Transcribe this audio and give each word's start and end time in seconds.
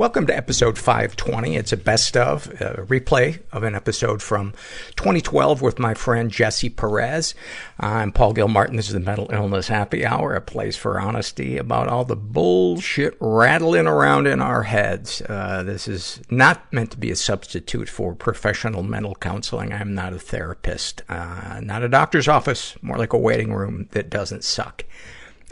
Welcome 0.00 0.26
to 0.28 0.34
episode 0.34 0.78
520. 0.78 1.56
It's 1.56 1.74
a 1.74 1.76
best 1.76 2.16
of, 2.16 2.46
a 2.58 2.86
replay 2.86 3.40
of 3.52 3.64
an 3.64 3.74
episode 3.74 4.22
from 4.22 4.54
2012 4.96 5.60
with 5.60 5.78
my 5.78 5.92
friend 5.92 6.30
Jesse 6.30 6.70
Perez. 6.70 7.34
I'm 7.78 8.10
Paul 8.10 8.32
Gilmartin. 8.32 8.76
This 8.76 8.86
is 8.86 8.94
the 8.94 9.00
Mental 9.00 9.28
Illness 9.30 9.68
Happy 9.68 10.06
Hour, 10.06 10.34
a 10.34 10.40
place 10.40 10.74
for 10.74 10.98
honesty 10.98 11.58
about 11.58 11.88
all 11.88 12.06
the 12.06 12.16
bullshit 12.16 13.14
rattling 13.20 13.86
around 13.86 14.26
in 14.26 14.40
our 14.40 14.62
heads. 14.62 15.20
Uh, 15.28 15.62
this 15.64 15.86
is 15.86 16.22
not 16.30 16.72
meant 16.72 16.92
to 16.92 16.98
be 16.98 17.10
a 17.10 17.16
substitute 17.16 17.90
for 17.90 18.14
professional 18.14 18.82
mental 18.82 19.14
counseling. 19.16 19.70
I'm 19.70 19.94
not 19.94 20.14
a 20.14 20.18
therapist, 20.18 21.02
uh, 21.10 21.60
not 21.62 21.82
a 21.82 21.90
doctor's 21.90 22.26
office, 22.26 22.74
more 22.80 22.96
like 22.96 23.12
a 23.12 23.18
waiting 23.18 23.52
room 23.52 23.86
that 23.90 24.08
doesn't 24.08 24.44
suck. 24.44 24.86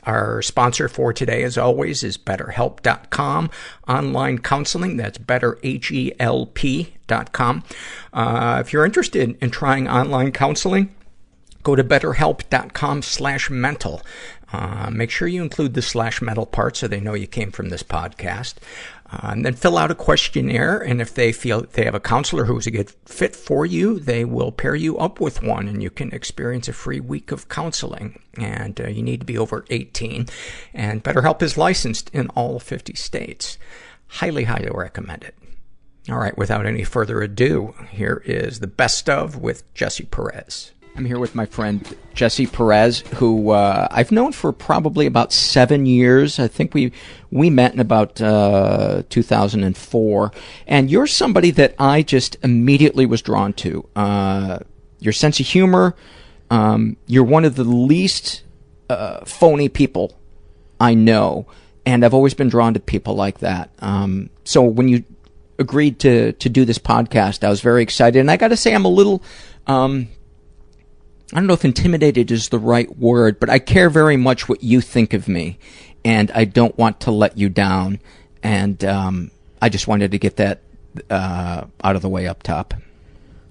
Our 0.09 0.40
sponsor 0.40 0.88
for 0.88 1.12
today, 1.12 1.43
as 1.43 1.59
always, 1.59 2.02
is 2.02 2.16
BetterHelp.com. 2.16 3.50
Online 3.86 4.38
counseling, 4.38 4.96
that's 4.96 5.18
BetterHelp.com. 5.18 7.64
Uh, 8.14 8.62
if 8.64 8.73
you're 8.73 8.86
interested 8.86 9.36
in 9.38 9.50
trying 9.50 9.86
online 9.86 10.33
counseling, 10.33 10.95
go 11.62 11.77
to 11.77 11.84
BetterHelp.com 11.84 13.02
slash 13.02 13.50
mental. 13.50 14.00
Uh, 14.50 14.88
make 14.91 15.10
sure 15.10 15.28
you 15.28 15.42
include 15.42 15.74
the 15.74 15.83
slash 15.83 16.22
mental 16.22 16.47
part 16.47 16.78
so 16.78 16.88
they 16.88 17.00
know 17.00 17.12
you 17.12 17.27
came 17.27 17.50
from 17.50 17.69
this 17.69 17.83
podcast. 17.83 18.55
Uh, 19.11 19.30
and 19.33 19.45
then 19.45 19.55
fill 19.55 19.79
out 19.79 19.91
a 19.91 19.95
questionnaire, 19.95 20.79
and 20.79 21.01
if 21.01 21.15
they 21.15 21.33
feel 21.33 21.62
they 21.73 21.85
have 21.85 21.95
a 21.95 22.01
counselor 22.01 22.45
who's 22.45 22.67
a 22.67 22.71
good 22.71 22.91
fit 23.07 23.34
for 23.34 23.65
you, 23.65 23.98
they 23.98 24.23
will 24.23 24.53
pair 24.53 24.75
you 24.75 24.98
up 24.98 25.19
with 25.19 25.43
one, 25.43 25.67
and 25.67 25.83
you 25.83 25.89
can 25.89 26.12
experience 26.12 26.69
a 26.69 26.75
free 26.75 27.01
week 27.01 27.33
of 27.33 27.48
counseling. 27.48 28.21
And 28.37 28.79
uh, 28.79 28.89
you 28.89 29.03
need 29.03 29.21
to 29.21 29.27
be 29.27 29.39
over 29.39 29.65
18. 29.71 30.27
And 30.75 31.03
BetterHelp 31.03 31.41
is 31.41 31.57
licensed 31.57 32.11
in 32.11 32.29
all 32.31 32.61
50 32.61 32.95
states. 32.95 33.57
Highly, 34.09 34.45
highly 34.45 34.69
recommend 34.71 35.25
it. 35.25 35.34
All 36.11 36.19
right, 36.19 36.37
without 36.37 36.67
any 36.67 36.84
further 36.84 37.23
ado, 37.23 37.75
here 37.91 38.23
is 38.27 38.61
the 38.61 38.67
best 38.67 39.09
of 39.09 39.37
with 39.37 39.72
Jesse 39.75 40.05
Perez. 40.05 40.72
I'm 40.98 41.04
here 41.04 41.20
with 41.20 41.36
my 41.36 41.46
friend 41.46 41.96
Jesse 42.12 42.48
Perez, 42.48 43.04
who 43.14 43.50
uh, 43.50 43.86
I've 43.88 44.10
known 44.10 44.32
for 44.32 44.52
probably 44.52 45.06
about 45.06 45.32
seven 45.32 45.86
years. 45.86 46.41
I 46.41 46.48
think 46.48 46.74
we 46.74 46.91
we 47.30 47.50
met 47.50 47.72
in 47.72 47.78
about 47.78 48.20
uh, 48.20 49.04
2004, 49.08 50.32
and 50.66 50.91
you're 50.91 51.06
somebody 51.06 51.52
that 51.52 51.76
I 51.78 52.02
just 52.02 52.36
immediately 52.42 53.06
was 53.06 53.22
drawn 53.22 53.52
to. 53.52 53.88
Uh, 53.94 54.58
your 54.98 55.12
sense 55.12 55.38
of 55.38 55.46
humor. 55.46 55.94
Um, 56.50 56.96
you're 57.06 57.22
one 57.22 57.44
of 57.44 57.54
the 57.54 57.62
least 57.62 58.42
uh, 58.91 59.24
phony 59.24 59.69
people 59.69 60.19
I 60.80 60.94
know, 60.94 61.46
and 61.86 62.04
I've 62.04 62.14
always 62.14 62.34
been 62.34 62.48
drawn 62.48 62.74
to 62.74 62.80
people 62.80 63.14
like 63.14 63.38
that. 63.38 63.70
Um, 63.78 64.30
so 64.42 64.64
when 64.64 64.88
you 64.88 65.04
agreed 65.60 66.00
to 66.00 66.32
to 66.32 66.48
do 66.48 66.64
this 66.64 66.80
podcast, 66.80 67.44
I 67.44 67.50
was 67.50 67.60
very 67.60 67.84
excited, 67.84 68.19
and 68.19 68.32
I 68.32 68.36
got 68.36 68.48
to 68.48 68.56
say 68.56 68.74
I'm 68.74 68.84
a 68.84 68.88
little. 68.88 69.22
Um, 69.69 70.08
I 71.33 71.37
don't 71.37 71.47
know 71.47 71.55
if 71.55 71.65
intimidated 71.65 72.31
is 72.31 72.48
the 72.48 72.59
right 72.59 72.97
word, 72.97 73.39
but 73.39 73.51
I 73.51 73.59
care 73.59 73.91
very 73.91 74.17
much 74.17 74.48
what 74.48 74.62
you 74.62 74.81
think 74.81 75.12
of 75.12 75.29
me, 75.29 75.59
and 76.05 76.31
I 76.31 76.45
don't 76.45 76.77
want 76.79 77.01
to 77.01 77.11
let 77.11 77.37
you 77.37 77.51
down. 77.51 78.01
And 78.43 78.83
um, 78.84 79.31
I 79.61 79.69
just 79.69 79.87
wanted 79.87 80.12
to 80.12 80.19
get 80.19 80.37
that 80.37 80.62
uh, 81.11 81.65
out 81.84 81.97
of 81.97 82.03
the 82.03 82.09
way 82.09 82.27
up 82.27 82.43
top. 82.43 82.73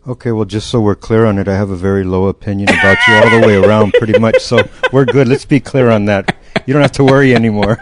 Okay, 0.07 0.31
well, 0.31 0.45
just 0.45 0.69
so 0.69 0.79
we're 0.79 0.95
clear 0.95 1.25
on 1.25 1.37
it, 1.37 1.47
I 1.47 1.55
have 1.55 1.69
a 1.69 1.75
very 1.75 2.03
low 2.03 2.27
opinion 2.27 2.69
about 2.69 2.97
you 3.07 3.13
all 3.15 3.29
the 3.29 3.45
way 3.45 3.57
around, 3.57 3.93
pretty 3.93 4.17
much. 4.17 4.39
So 4.39 4.59
we're 4.91 5.05
good. 5.05 5.27
Let's 5.27 5.45
be 5.45 5.59
clear 5.59 5.89
on 5.89 6.05
that. 6.05 6.35
You 6.65 6.73
don't 6.73 6.81
have 6.81 6.93
to 6.93 7.03
worry 7.03 7.35
anymore. 7.35 7.77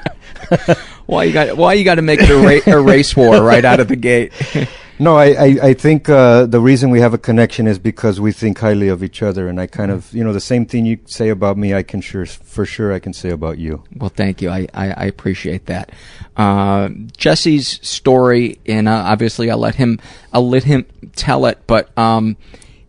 why 1.05 1.25
you 1.25 1.33
got? 1.33 1.55
Why 1.55 1.73
you 1.73 1.85
got 1.85 1.95
to 1.95 2.01
make 2.01 2.19
it 2.21 2.29
a, 2.29 2.35
ra- 2.35 2.73
a 2.73 2.81
race 2.81 3.15
war 3.15 3.41
right 3.41 3.63
out 3.63 3.79
of 3.79 3.87
the 3.87 3.95
gate? 3.95 4.33
No, 4.97 5.17
I, 5.17 5.25
I, 5.25 5.45
I 5.61 5.73
think 5.73 6.07
uh, 6.07 6.45
the 6.45 6.61
reason 6.61 6.89
we 6.89 7.01
have 7.01 7.13
a 7.13 7.17
connection 7.17 7.67
is 7.67 7.77
because 7.77 8.21
we 8.21 8.31
think 8.31 8.59
highly 8.59 8.87
of 8.87 9.03
each 9.03 9.21
other, 9.21 9.49
and 9.49 9.59
I 9.59 9.67
kind 9.67 9.91
of, 9.91 10.11
you 10.13 10.23
know, 10.23 10.31
the 10.31 10.39
same 10.39 10.65
thing 10.65 10.85
you 10.85 10.99
say 11.05 11.29
about 11.29 11.57
me, 11.57 11.73
I 11.73 11.83
can 11.83 11.99
sure, 11.99 12.25
for 12.25 12.65
sure, 12.65 12.93
I 12.93 12.99
can 12.99 13.11
say 13.11 13.29
about 13.29 13.57
you. 13.57 13.83
Well, 13.97 14.09
thank 14.09 14.41
you. 14.41 14.49
I, 14.49 14.67
I, 14.73 14.91
I 14.91 15.05
appreciate 15.05 15.65
that. 15.65 15.91
Uh, 16.37 16.89
Jesse's 17.17 17.79
story, 17.81 18.59
and 18.65 18.87
uh, 18.87 19.03
obviously, 19.05 19.51
I'll 19.51 19.57
let 19.57 19.75
him, 19.75 19.99
I'll 20.31 20.47
let 20.47 20.63
him 20.63 20.85
tell 21.15 21.45
it, 21.45 21.59
but 21.67 21.95
um, 21.97 22.37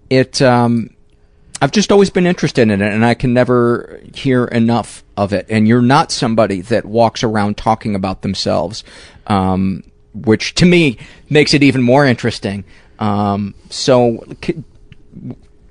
it, 0.08 0.40
um, 0.40 0.90
I've 1.60 1.72
just 1.72 1.90
always 1.90 2.10
been 2.10 2.26
interested 2.26 2.62
in 2.62 2.70
it, 2.70 2.92
and 2.92 3.04
I 3.04 3.14
can 3.14 3.34
never 3.34 4.00
hear 4.14 4.44
enough 4.44 5.02
of 5.16 5.32
it. 5.32 5.46
And 5.48 5.66
you're 5.66 5.82
not 5.82 6.12
somebody 6.12 6.60
that 6.60 6.84
walks 6.84 7.24
around 7.24 7.56
talking 7.56 7.96
about 7.96 8.22
themselves. 8.22 8.84
Um, 9.26 9.82
which 10.24 10.54
to 10.54 10.66
me 10.66 10.98
makes 11.28 11.54
it 11.54 11.62
even 11.62 11.82
more 11.82 12.06
interesting. 12.06 12.64
Um, 12.98 13.54
so 13.70 14.24
c- 14.42 14.64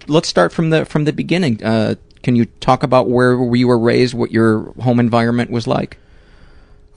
let's 0.08 0.28
start 0.28 0.52
from 0.52 0.70
the 0.70 0.86
from 0.86 1.06
the 1.06 1.14
beginning. 1.14 1.64
Uh, 1.64 1.96
can 2.24 2.36
you 2.36 2.46
talk 2.46 2.84
about 2.84 3.10
where 3.10 3.56
you 3.56 3.68
were 3.68 3.78
raised, 3.78 4.14
what 4.14 4.32
your 4.32 4.74
home 4.82 5.00
environment 5.00 5.52
was 5.52 5.68
like? 5.68 5.98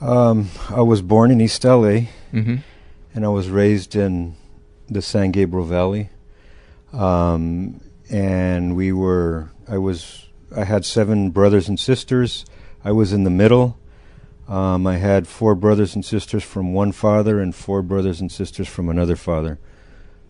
Um, 0.01 0.49
I 0.71 0.83
was 0.83 1.03
born 1.03 1.31
in 1.31 1.41
East 1.41 1.65
LA, 1.65 2.07
mm-hmm. 2.33 2.57
and 3.15 3.25
I 3.25 3.29
was 3.29 3.51
raised 3.51 3.97
in 3.97 4.37
the 4.89 5.03
San 5.03 5.31
Gabriel 5.33 5.67
Valley. 5.67 6.11
Um, 6.93 7.81
and 8.11 8.77
we 8.77 8.93
were, 8.93 9.51
I 9.69 9.79
was, 9.79 10.27
I 10.55 10.65
had 10.65 10.85
seven 10.85 11.31
brothers 11.31 11.69
and 11.69 11.79
sisters. 11.79 12.45
I 12.85 12.93
was 12.93 13.13
in 13.13 13.25
the 13.25 13.31
middle. 13.31 13.78
Um, 14.49 14.87
I 14.87 14.97
had 14.97 15.29
four 15.29 15.55
brothers 15.55 15.95
and 15.95 16.05
sisters 16.05 16.43
from 16.43 16.73
one 16.73 16.93
father 16.93 17.39
and 17.39 17.55
four 17.55 17.83
brothers 17.83 18.21
and 18.21 18.33
sisters 18.33 18.67
from 18.67 18.89
another 18.89 19.15
father. 19.15 19.59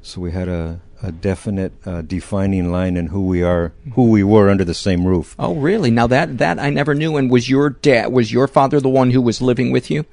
So 0.03 0.21
we 0.21 0.33
had 0.33 0.49
a, 0.49 0.81
a 1.03 1.13
definite 1.13 1.73
uh, 1.87 2.03
defining 2.03 2.73
line 2.73 2.97
in 2.97 3.09
who 3.09 3.27
we 3.27 3.43
are, 3.43 3.73
who 3.95 4.11
we 4.11 4.25
were 4.25 4.51
under 4.51 4.65
the 4.65 4.75
same 4.75 5.07
roof. 5.07 5.37
Oh, 5.39 5.55
really? 5.55 5.91
Now 5.91 6.09
that 6.09 6.39
that 6.39 6.59
I 6.59 6.71
never 6.71 6.95
knew. 6.95 7.17
And 7.17 7.31
was 7.31 7.49
your 7.49 7.71
dad, 7.71 8.13
was 8.13 8.33
your 8.33 8.49
father 8.49 8.81
the 8.81 8.89
one 8.89 9.13
who 9.13 9.23
was 9.23 9.41
living 9.41 9.71
with 9.71 9.91
you, 9.91 10.05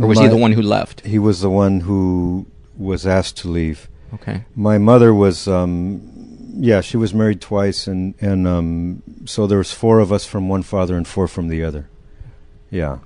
or 0.00 0.06
was 0.06 0.18
My, 0.18 0.24
he 0.24 0.28
the 0.28 0.36
one 0.36 0.52
who 0.52 0.62
left? 0.62 1.04
He 1.04 1.18
was 1.18 1.40
the 1.40 1.50
one 1.50 1.80
who 1.80 2.46
was 2.76 3.06
asked 3.06 3.38
to 3.38 3.48
leave. 3.48 3.88
Okay. 4.14 4.44
My 4.54 4.78
mother 4.78 5.14
was, 5.14 5.48
um, 5.48 6.02
yeah, 6.54 6.80
she 6.80 6.96
was 6.96 7.14
married 7.14 7.40
twice, 7.40 7.86
and 7.86 8.14
and 8.20 8.46
um, 8.46 9.02
so 9.24 9.46
there 9.46 9.58
was 9.58 9.72
four 9.72 9.98
of 9.98 10.12
us 10.12 10.26
from 10.26 10.48
one 10.48 10.62
father 10.62 10.96
and 10.96 11.08
four 11.08 11.26
from 11.26 11.48
the 11.48 11.64
other. 11.64 11.88
Yeah. 12.70 12.98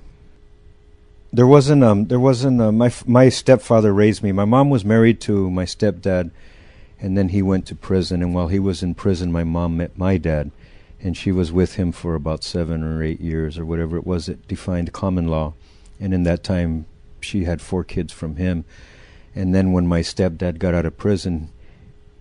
There 1.33 1.47
wasn't 1.47 1.83
um 1.83 2.05
there 2.05 2.19
wasn't 2.19 2.61
uh, 2.61 2.71
my 2.71 2.91
my 3.05 3.29
stepfather 3.29 3.93
raised 3.93 4.23
me. 4.23 4.31
My 4.31 4.45
mom 4.45 4.69
was 4.69 4.85
married 4.85 5.19
to 5.21 5.49
my 5.49 5.65
stepdad, 5.65 6.31
and 6.99 7.17
then 7.17 7.29
he 7.29 7.41
went 7.41 7.65
to 7.67 7.75
prison. 7.75 8.21
And 8.21 8.33
while 8.33 8.47
he 8.47 8.59
was 8.59 8.81
in 8.81 8.95
prison, 8.95 9.31
my 9.31 9.43
mom 9.43 9.77
met 9.77 9.97
my 9.97 10.17
dad, 10.17 10.51
and 11.01 11.17
she 11.17 11.31
was 11.31 11.51
with 11.51 11.75
him 11.75 11.91
for 11.91 12.15
about 12.15 12.43
seven 12.43 12.81
or 12.83 13.03
eight 13.03 13.19
years 13.19 13.57
or 13.57 13.65
whatever 13.65 13.97
it 13.97 14.07
was 14.07 14.27
that 14.27 14.47
defined 14.47 14.93
common 14.93 15.27
law. 15.27 15.53
And 15.99 16.13
in 16.13 16.23
that 16.23 16.43
time, 16.43 16.85
she 17.19 17.43
had 17.43 17.61
four 17.61 17.83
kids 17.83 18.13
from 18.13 18.37
him. 18.37 18.63
And 19.35 19.53
then 19.53 19.71
when 19.71 19.85
my 19.85 20.01
stepdad 20.01 20.59
got 20.59 20.73
out 20.73 20.85
of 20.85 20.97
prison, 20.97 21.49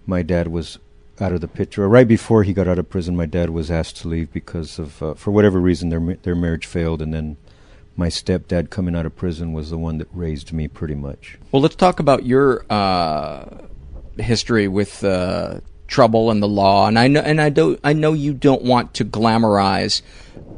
my 0.06 0.22
dad 0.22 0.48
was 0.48 0.78
out 1.20 1.32
of 1.32 1.40
the 1.40 1.48
picture. 1.48 1.88
Right 1.88 2.08
before 2.08 2.42
he 2.42 2.52
got 2.52 2.68
out 2.68 2.78
of 2.78 2.90
prison, 2.90 3.16
my 3.16 3.26
dad 3.26 3.50
was 3.50 3.70
asked 3.70 3.96
to 3.98 4.08
leave 4.08 4.32
because 4.32 4.78
of 4.78 5.02
uh, 5.02 5.14
for 5.14 5.30
whatever 5.30 5.60
reason 5.60 5.90
their 5.90 6.16
their 6.22 6.34
marriage 6.34 6.66
failed, 6.66 7.00
and 7.00 7.14
then 7.14 7.36
my 7.96 8.08
stepdad 8.08 8.70
coming 8.70 8.94
out 8.94 9.06
of 9.06 9.16
prison 9.16 9.52
was 9.52 9.70
the 9.70 9.78
one 9.78 9.98
that 9.98 10.08
raised 10.12 10.52
me 10.52 10.68
pretty 10.68 10.94
much. 10.94 11.38
Well, 11.52 11.62
let's 11.62 11.76
talk 11.76 12.00
about 12.00 12.26
your 12.26 12.64
uh, 12.70 13.44
history 14.18 14.68
with 14.68 15.02
uh, 15.02 15.60
trouble 15.86 16.30
and 16.30 16.42
the 16.42 16.48
law. 16.48 16.86
And 16.88 16.98
I 16.98 17.08
know, 17.08 17.20
and 17.20 17.40
I 17.40 17.48
do, 17.48 17.78
I 17.82 17.92
know 17.92 18.12
you 18.12 18.34
don't 18.34 18.62
want 18.62 18.94
to 18.94 19.04
glamorize 19.04 20.02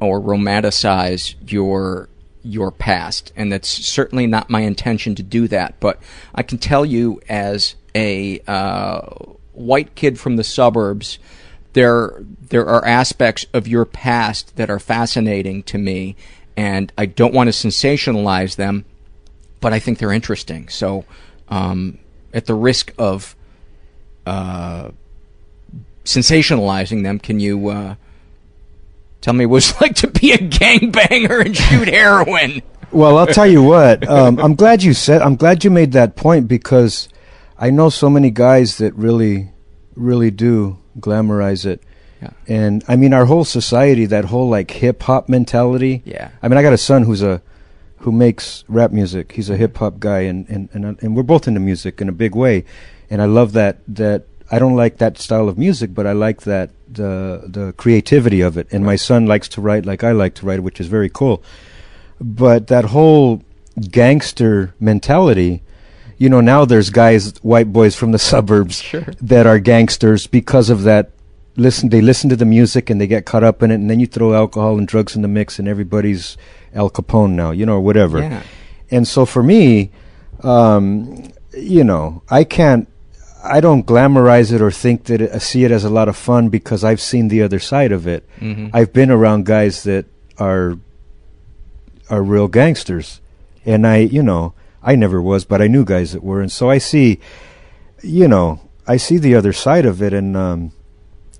or 0.00 0.20
romanticize 0.20 1.34
your 1.46 2.08
your 2.42 2.70
past, 2.70 3.32
and 3.36 3.52
that's 3.52 3.68
certainly 3.68 4.26
not 4.26 4.48
my 4.48 4.60
intention 4.60 5.14
to 5.16 5.22
do 5.22 5.48
that. 5.48 5.78
But 5.80 6.00
I 6.34 6.42
can 6.42 6.58
tell 6.58 6.84
you, 6.84 7.20
as 7.28 7.74
a 7.94 8.40
uh, 8.46 9.00
white 9.52 9.94
kid 9.94 10.18
from 10.18 10.36
the 10.36 10.44
suburbs, 10.44 11.18
there 11.74 12.22
there 12.48 12.66
are 12.66 12.84
aspects 12.86 13.46
of 13.52 13.68
your 13.68 13.84
past 13.84 14.56
that 14.56 14.70
are 14.70 14.78
fascinating 14.78 15.62
to 15.64 15.78
me 15.78 16.16
and 16.58 16.92
I 16.98 17.06
don't 17.06 17.32
want 17.32 17.46
to 17.46 17.52
sensationalize 17.52 18.56
them, 18.56 18.84
but 19.60 19.72
I 19.72 19.78
think 19.78 19.98
they're 19.98 20.12
interesting. 20.12 20.68
So, 20.68 21.04
um, 21.48 22.00
at 22.34 22.46
the 22.46 22.54
risk 22.54 22.92
of 22.98 23.36
uh, 24.26 24.90
sensationalizing 26.04 27.04
them, 27.04 27.20
can 27.20 27.38
you 27.38 27.68
uh, 27.68 27.94
tell 29.20 29.34
me 29.34 29.46
what 29.46 29.58
it's 29.58 29.80
like 29.80 29.94
to 29.96 30.08
be 30.08 30.32
a 30.32 30.38
gangbanger 30.38 31.46
and 31.46 31.56
shoot 31.56 31.86
heroin? 31.86 32.60
Well, 32.90 33.18
I'll 33.18 33.28
tell 33.28 33.46
you 33.46 33.62
what. 33.62 34.08
Um, 34.08 34.40
I'm 34.40 34.56
glad 34.56 34.82
you 34.82 34.94
said. 34.94 35.22
I'm 35.22 35.36
glad 35.36 35.62
you 35.62 35.70
made 35.70 35.92
that 35.92 36.16
point 36.16 36.48
because 36.48 37.08
I 37.56 37.70
know 37.70 37.88
so 37.88 38.10
many 38.10 38.32
guys 38.32 38.78
that 38.78 38.92
really, 38.96 39.52
really 39.94 40.32
do 40.32 40.80
glamorize 40.98 41.64
it. 41.64 41.84
Yeah. 42.20 42.30
And 42.46 42.84
I 42.88 42.96
mean, 42.96 43.12
our 43.12 43.26
whole 43.26 43.44
society, 43.44 44.06
that 44.06 44.26
whole 44.26 44.48
like 44.48 44.70
hip 44.70 45.02
hop 45.02 45.28
mentality. 45.28 46.02
Yeah. 46.04 46.30
I 46.42 46.48
mean, 46.48 46.58
I 46.58 46.62
got 46.62 46.72
a 46.72 46.78
son 46.78 47.04
who's 47.04 47.22
a 47.22 47.40
who 47.98 48.12
makes 48.12 48.64
rap 48.68 48.90
music. 48.92 49.32
He's 49.32 49.48
a 49.48 49.52
mm-hmm. 49.52 49.60
hip 49.60 49.76
hop 49.78 49.98
guy, 49.98 50.20
and 50.20 50.48
and 50.48 50.68
and, 50.72 50.84
uh, 50.84 50.94
and 51.00 51.16
we're 51.16 51.22
both 51.22 51.46
into 51.48 51.60
music 51.60 52.00
in 52.00 52.08
a 52.08 52.12
big 52.12 52.34
way. 52.34 52.64
And 53.10 53.22
I 53.22 53.26
love 53.26 53.52
that 53.52 53.78
that 53.88 54.24
I 54.50 54.58
don't 54.58 54.76
like 54.76 54.98
that 54.98 55.18
style 55.18 55.48
of 55.48 55.58
music, 55.58 55.94
but 55.94 56.06
I 56.06 56.12
like 56.12 56.42
that 56.42 56.70
the 56.90 57.42
the 57.46 57.72
creativity 57.76 58.40
of 58.40 58.56
it. 58.56 58.66
And 58.72 58.84
my 58.84 58.96
son 58.96 59.26
likes 59.26 59.48
to 59.50 59.60
write 59.60 59.84
like 59.84 60.02
I 60.04 60.12
like 60.12 60.34
to 60.36 60.46
write, 60.46 60.62
which 60.62 60.80
is 60.80 60.86
very 60.86 61.08
cool. 61.08 61.42
But 62.20 62.66
that 62.68 62.86
whole 62.86 63.42
gangster 63.90 64.74
mentality, 64.80 65.62
you 66.16 66.28
know, 66.28 66.40
now 66.40 66.64
there's 66.64 66.90
guys, 66.90 67.36
white 67.42 67.72
boys 67.72 67.94
from 67.94 68.12
the 68.12 68.18
suburbs 68.30 68.82
Sure. 68.82 69.06
that 69.20 69.46
are 69.46 69.58
gangsters 69.58 70.26
because 70.26 70.70
of 70.70 70.82
that. 70.82 71.10
Listen, 71.58 71.88
they 71.88 72.00
listen 72.00 72.30
to 72.30 72.36
the 72.36 72.44
music 72.44 72.88
and 72.88 73.00
they 73.00 73.06
get 73.06 73.26
caught 73.26 73.42
up 73.44 73.62
in 73.62 73.70
it, 73.70 73.74
and 73.74 73.90
then 73.90 73.98
you 74.00 74.06
throw 74.06 74.32
alcohol 74.32 74.78
and 74.78 74.86
drugs 74.86 75.16
in 75.16 75.22
the 75.22 75.28
mix, 75.28 75.58
and 75.58 75.66
everybody's 75.68 76.36
Al 76.72 76.88
Capone 76.88 77.32
now, 77.32 77.50
you 77.50 77.66
know, 77.66 77.74
or 77.74 77.80
whatever. 77.80 78.20
Yeah. 78.20 78.42
And 78.90 79.06
so 79.06 79.26
for 79.26 79.42
me, 79.42 79.90
um, 80.42 81.30
you 81.52 81.82
know, 81.84 82.22
I 82.30 82.44
can't, 82.44 82.88
I 83.42 83.60
don't 83.60 83.84
glamorize 83.84 84.52
it 84.52 84.62
or 84.62 84.70
think 84.70 85.04
that 85.04 85.20
it, 85.20 85.40
see 85.42 85.64
it 85.64 85.70
as 85.70 85.84
a 85.84 85.90
lot 85.90 86.08
of 86.08 86.16
fun 86.16 86.48
because 86.48 86.84
I've 86.84 87.00
seen 87.00 87.28
the 87.28 87.42
other 87.42 87.58
side 87.58 87.92
of 87.92 88.06
it. 88.06 88.24
Mhm. 88.40 88.70
I've 88.72 88.92
been 88.92 89.10
around 89.10 89.44
guys 89.46 89.82
that 89.82 90.06
are 90.38 90.78
are 92.10 92.22
real 92.22 92.48
gangsters, 92.48 93.20
and 93.66 93.86
I, 93.86 93.98
you 93.98 94.22
know, 94.22 94.54
I 94.82 94.94
never 94.94 95.20
was, 95.20 95.44
but 95.44 95.60
I 95.60 95.66
knew 95.66 95.84
guys 95.84 96.12
that 96.12 96.22
were, 96.22 96.40
and 96.40 96.50
so 96.50 96.70
I 96.70 96.78
see, 96.78 97.20
you 98.02 98.26
know, 98.28 98.60
I 98.86 98.96
see 98.96 99.18
the 99.18 99.34
other 99.34 99.52
side 99.52 99.84
of 99.84 100.00
it, 100.00 100.14
and 100.14 100.34
um, 100.36 100.72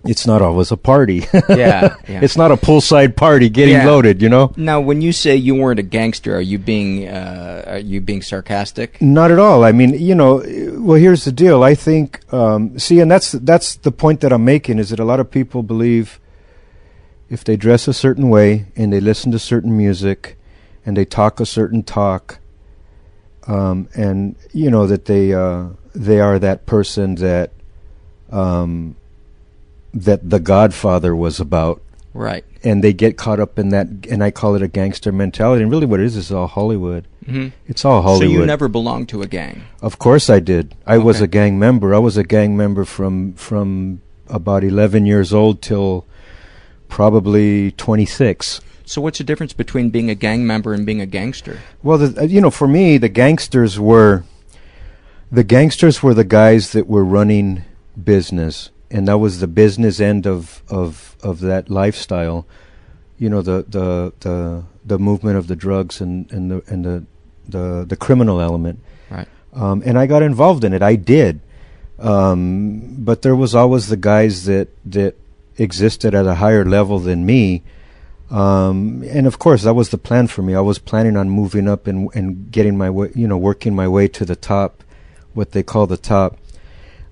it's 0.08 0.26
not 0.26 0.40
always 0.42 0.72
a 0.72 0.76
party. 0.76 1.26
Yeah, 1.48 1.96
yeah. 2.08 2.20
it's 2.22 2.36
not 2.36 2.50
a 2.50 2.56
poolside 2.56 3.14
party 3.16 3.48
getting 3.48 3.74
Yeah. 3.74 3.86
loaded, 3.86 4.22
you 4.22 4.28
know. 4.28 4.52
Now, 4.56 4.80
when 4.80 5.00
you 5.02 5.12
say 5.12 5.36
you 5.36 5.54
weren't 5.54 5.78
a 5.80 5.82
gangster, 5.98 6.34
are 6.36 6.40
you 6.52 6.58
being 6.58 7.06
uh, 7.08 7.64
are 7.66 7.78
you 7.78 8.00
being 8.00 8.22
sarcastic? 8.22 9.00
Not 9.00 9.30
at 9.30 9.38
all. 9.38 9.64
I 9.64 9.72
mean, 9.72 9.90
you 9.94 10.14
know, 10.14 10.42
well, 10.78 10.98
here's 10.98 11.24
the 11.24 11.32
deal. 11.32 11.62
I 11.62 11.74
think, 11.74 12.20
um, 12.32 12.78
see, 12.78 13.00
and 13.00 13.10
that's 13.10 13.32
that's 13.32 13.76
the 13.76 13.92
point 13.92 14.20
that 14.20 14.32
I'm 14.32 14.44
making 14.44 14.78
is 14.78 14.90
that 14.90 14.98
a 15.00 15.04
lot 15.04 15.20
of 15.20 15.30
people 15.30 15.62
believe 15.62 16.18
if 17.30 17.44
they 17.44 17.56
dress 17.56 17.88
a 17.88 17.92
certain 17.92 18.28
way 18.30 18.66
and 18.76 18.92
they 18.92 19.00
listen 19.00 19.32
to 19.32 19.38
certain 19.38 19.76
music 19.76 20.36
and 20.86 20.96
they 20.96 21.04
talk 21.04 21.40
a 21.40 21.46
certain 21.46 21.82
talk, 21.82 22.38
um, 23.46 23.88
and 23.94 24.36
you 24.52 24.70
know 24.70 24.86
that 24.86 25.04
they 25.06 25.32
uh, 25.34 25.68
they 25.94 26.20
are 26.20 26.38
that 26.38 26.66
person 26.66 27.16
that 27.16 27.50
um, 28.30 28.96
that 29.94 30.28
the 30.30 30.38
Godfather 30.40 31.14
was 31.16 31.40
about 31.40 31.80
Right. 32.14 32.44
and 32.64 32.82
they 32.82 32.92
get 32.92 33.16
caught 33.16 33.38
up 33.40 33.58
in 33.58 33.68
that, 33.70 33.86
and 34.10 34.22
I 34.24 34.30
call 34.30 34.54
it 34.54 34.62
a 34.62 34.68
gangster 34.68 35.12
mentality. 35.12 35.62
And 35.62 35.70
really, 35.70 35.86
what 35.86 36.00
it 36.00 36.06
is 36.06 36.16
is 36.16 36.32
all 36.32 36.46
Hollywood. 36.46 37.06
hmm 37.24 37.48
It's 37.66 37.84
all 37.84 38.02
Hollywood. 38.02 38.34
So 38.34 38.40
you 38.40 38.46
never 38.46 38.68
belonged 38.68 39.08
to 39.10 39.22
a 39.22 39.26
gang. 39.26 39.62
Of 39.82 39.98
course 39.98 40.28
I 40.30 40.40
did. 40.40 40.74
I 40.86 40.98
was 40.98 41.20
a 41.20 41.26
gang 41.26 41.58
member. 41.58 41.94
I 41.94 41.98
was 41.98 42.16
a 42.16 42.24
gang 42.24 42.56
member 42.56 42.84
from 42.84 43.34
from 43.34 44.00
about 44.28 44.62
11 44.64 45.06
years 45.06 45.32
old 45.32 45.62
till 45.62 46.04
probably 46.88 47.72
26. 47.72 48.60
So 48.84 49.00
what's 49.02 49.18
the 49.18 49.24
difference 49.24 49.52
between 49.52 49.90
being 49.90 50.08
a 50.10 50.14
gang 50.14 50.46
member 50.46 50.72
and 50.72 50.86
being 50.86 51.00
a 51.00 51.06
gangster? 51.06 51.58
Well, 51.82 51.98
the, 51.98 52.26
you 52.26 52.40
know, 52.40 52.50
for 52.50 52.66
me, 52.66 52.96
the 52.98 53.08
gangsters 53.10 53.78
were 53.78 54.24
the 55.30 55.44
gangsters 55.44 56.02
were 56.02 56.14
the 56.14 56.24
guys 56.24 56.72
that 56.72 56.86
were 56.88 57.04
running 57.04 57.64
business, 58.02 58.70
and 58.90 59.08
that 59.08 59.18
was 59.18 59.40
the 59.40 59.46
business 59.46 60.00
end 60.00 60.26
of 60.26 60.62
of 60.68 61.16
of 61.22 61.40
that 61.40 61.70
lifestyle. 61.70 62.46
You 63.18 63.28
know, 63.28 63.42
the 63.42 63.64
the 63.68 64.12
the 64.20 64.64
the 64.84 64.98
movement 64.98 65.36
of 65.36 65.46
the 65.46 65.56
drugs 65.56 66.00
and 66.00 66.30
and 66.32 66.50
the 66.50 66.62
and 66.66 66.84
the 66.84 67.04
the, 67.48 67.84
the 67.88 67.96
criminal 67.96 68.40
element. 68.40 68.80
Right. 69.10 69.28
um, 69.54 69.82
and 69.84 69.98
I 69.98 70.06
got 70.06 70.22
involved 70.22 70.64
in 70.64 70.72
it. 70.72 70.82
I 70.82 70.96
did, 70.96 71.40
um, 71.98 72.96
but 72.98 73.22
there 73.22 73.34
was 73.34 73.54
always 73.54 73.88
the 73.88 73.96
guys 73.96 74.44
that 74.44 74.68
that 74.90 75.16
existed 75.56 76.14
at 76.14 76.26
a 76.26 76.36
higher 76.36 76.64
level 76.64 76.98
than 76.98 77.26
me, 77.26 77.62
um, 78.30 79.02
and 79.08 79.26
of 79.26 79.38
course 79.38 79.62
that 79.62 79.74
was 79.74 79.88
the 79.88 79.98
plan 79.98 80.26
for 80.28 80.42
me. 80.42 80.54
I 80.54 80.60
was 80.60 80.78
planning 80.78 81.16
on 81.16 81.30
moving 81.30 81.68
up 81.68 81.86
and 81.86 82.10
and 82.14 82.50
getting 82.50 82.76
my 82.76 82.90
way, 82.90 83.10
you 83.14 83.26
know, 83.26 83.38
working 83.38 83.74
my 83.74 83.88
way 83.88 84.08
to 84.08 84.24
the 84.24 84.36
top, 84.36 84.84
what 85.34 85.52
they 85.52 85.62
call 85.62 85.86
the 85.86 85.96
top, 85.96 86.38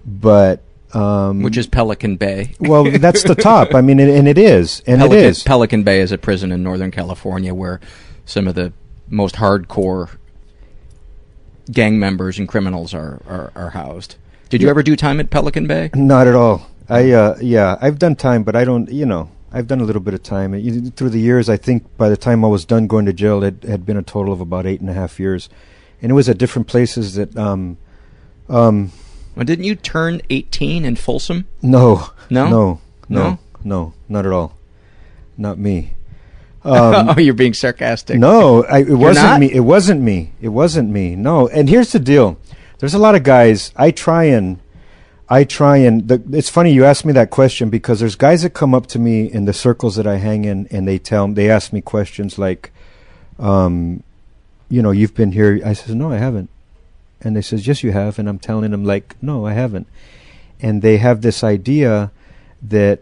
but. 0.05 0.63
Um, 0.97 1.43
Which 1.43 1.57
is 1.57 1.67
Pelican 1.67 2.17
Bay. 2.17 2.55
well, 2.61 2.85
that's 2.85 3.23
the 3.25 3.35
top. 3.35 3.75
I 3.75 3.81
mean, 3.83 4.01
and, 4.01 4.11
and 4.11 4.27
it 4.29 4.39
is, 4.39 4.83
and 4.87 4.99
Pelican, 5.01 5.19
it 5.19 5.25
is. 5.27 5.43
Pelican 5.43 5.83
Bay 5.83 6.01
is 6.01 6.11
a 6.13 6.17
prison 6.19 6.53
in 6.53 6.63
Northern 6.63 6.91
California 6.91 7.53
where 7.55 7.81
some 8.25 8.49
of 8.49 8.55
the 8.55 8.73
most 9.11 9.35
hardcore 9.37 10.11
gang 11.71 11.99
members 11.99 12.39
and 12.39 12.49
criminals 12.49 12.95
are, 12.95 13.21
are, 13.29 13.53
are 13.55 13.71
housed. 13.71 14.17
Did 14.49 14.63
you 14.63 14.69
Yeah. 14.69 14.71
ever 14.71 14.83
do 14.83 14.97
time 14.97 15.21
at 15.21 15.31
Pelican 15.31 15.67
Bay? 15.67 15.91
Not 15.95 16.27
at 16.29 16.35
all. 16.35 16.67
I 16.89 17.11
uh, 17.11 17.37
yeah, 17.43 17.77
I've 17.81 17.99
done 17.99 18.15
time, 18.15 18.45
but 18.45 18.55
I 18.55 18.65
don't. 18.65 18.89
You 18.89 19.05
know, 19.07 19.29
I've 19.53 19.67
done 19.67 19.81
a 19.81 19.85
little 19.85 20.01
bit 20.03 20.15
of 20.15 20.23
time 20.23 20.55
you- 20.55 20.91
through 20.91 21.11
the 21.11 21.19
years. 21.21 21.49
I 21.49 21.57
think 21.57 21.85
by 21.97 22.09
the 22.09 22.17
time 22.17 22.45
I 22.45 22.49
was 22.49 22.65
done 22.65 22.87
going 22.87 23.07
to 23.07 23.13
jail, 23.13 23.43
it 23.43 23.65
had 23.65 23.85
been 23.85 23.97
a 23.97 24.03
total 24.03 24.33
of 24.33 24.41
about 24.41 24.67
eight 24.67 24.81
and 24.81 24.89
a 24.89 24.93
half 24.93 25.19
years, 25.19 25.49
and 26.01 26.11
it 26.13 26.15
was 26.15 26.29
at 26.29 26.39
different 26.39 26.69
places 26.69 27.15
that. 27.17 27.37
Um, 27.37 27.77
um, 28.49 28.93
Well, 29.37 29.45
didn't 29.45 29.65
you 29.67 29.75
turn 29.77 30.23
18 30.31 30.85
in 30.85 30.97
Folsom? 30.97 31.47
no, 31.63 32.11
No? 32.31 32.49
no, 32.49 32.81
no, 33.09 33.23
No? 33.23 33.39
no, 33.63 33.95
not 34.09 34.27
at 34.27 34.33
all. 34.33 34.57
Not 35.37 35.59
me. 35.59 35.93
Um, 36.67 37.11
oh, 37.11 37.21
you're 37.21 37.33
being 37.33 37.55
sarcastic. 37.55 38.19
No, 38.19 38.65
I, 38.65 38.79
it 38.81 38.89
wasn't 38.91 39.25
not? 39.27 39.39
me. 39.39 39.53
It 39.53 39.61
wasn't 39.61 40.01
me. 40.01 40.33
It 40.41 40.49
wasn't 40.49 40.91
me. 40.91 41.15
No. 41.15 41.47
And 41.47 41.69
here's 41.69 41.93
the 41.93 42.01
deal: 42.01 42.39
there's 42.81 42.93
a 42.95 42.99
lot 42.99 43.15
of 43.15 43.23
guys. 43.23 43.71
I 43.77 43.93
try 43.93 44.25
and, 44.25 44.59
I 45.29 45.45
try 45.45 45.77
and. 45.77 46.09
The, 46.09 46.21
it's 46.33 46.49
funny 46.49 46.73
you 46.73 46.85
asked 46.85 47.05
me 47.05 47.13
that 47.13 47.31
question 47.31 47.71
because 47.71 48.01
there's 48.01 48.17
guys 48.17 48.43
that 48.43 48.51
come 48.51 48.75
up 48.75 48.89
to 48.89 48.99
me 48.99 49.31
in 49.33 49.45
the 49.45 49.53
circles 49.53 49.95
that 49.95 50.09
I 50.09 50.17
hang 50.17 50.45
in, 50.45 50.67
and 50.73 50.89
they 50.89 50.99
tell 50.99 51.29
they 51.29 51.49
ask 51.49 51.73
me 51.73 51.81
questions 51.81 52.37
like, 52.37 52.73
um, 53.39 54.03
you 54.69 54.83
know, 54.83 54.91
you've 54.91 55.15
been 55.15 55.31
here. 55.31 55.61
I 55.65 55.73
says 55.73 55.95
no, 55.95 56.11
I 56.11 56.17
haven't, 56.17 56.51
and 57.21 57.37
they 57.37 57.43
says 57.43 57.67
yes, 57.67 57.83
you 57.83 57.93
have, 57.93 58.19
and 58.19 58.29
I'm 58.29 58.39
telling 58.39 58.71
them 58.71 58.85
like 58.85 59.17
no, 59.23 59.47
I 59.47 59.53
haven't, 59.53 59.87
and 60.61 60.83
they 60.83 60.99
have 60.99 61.23
this 61.23 61.43
idea 61.45 62.11
that 62.63 63.01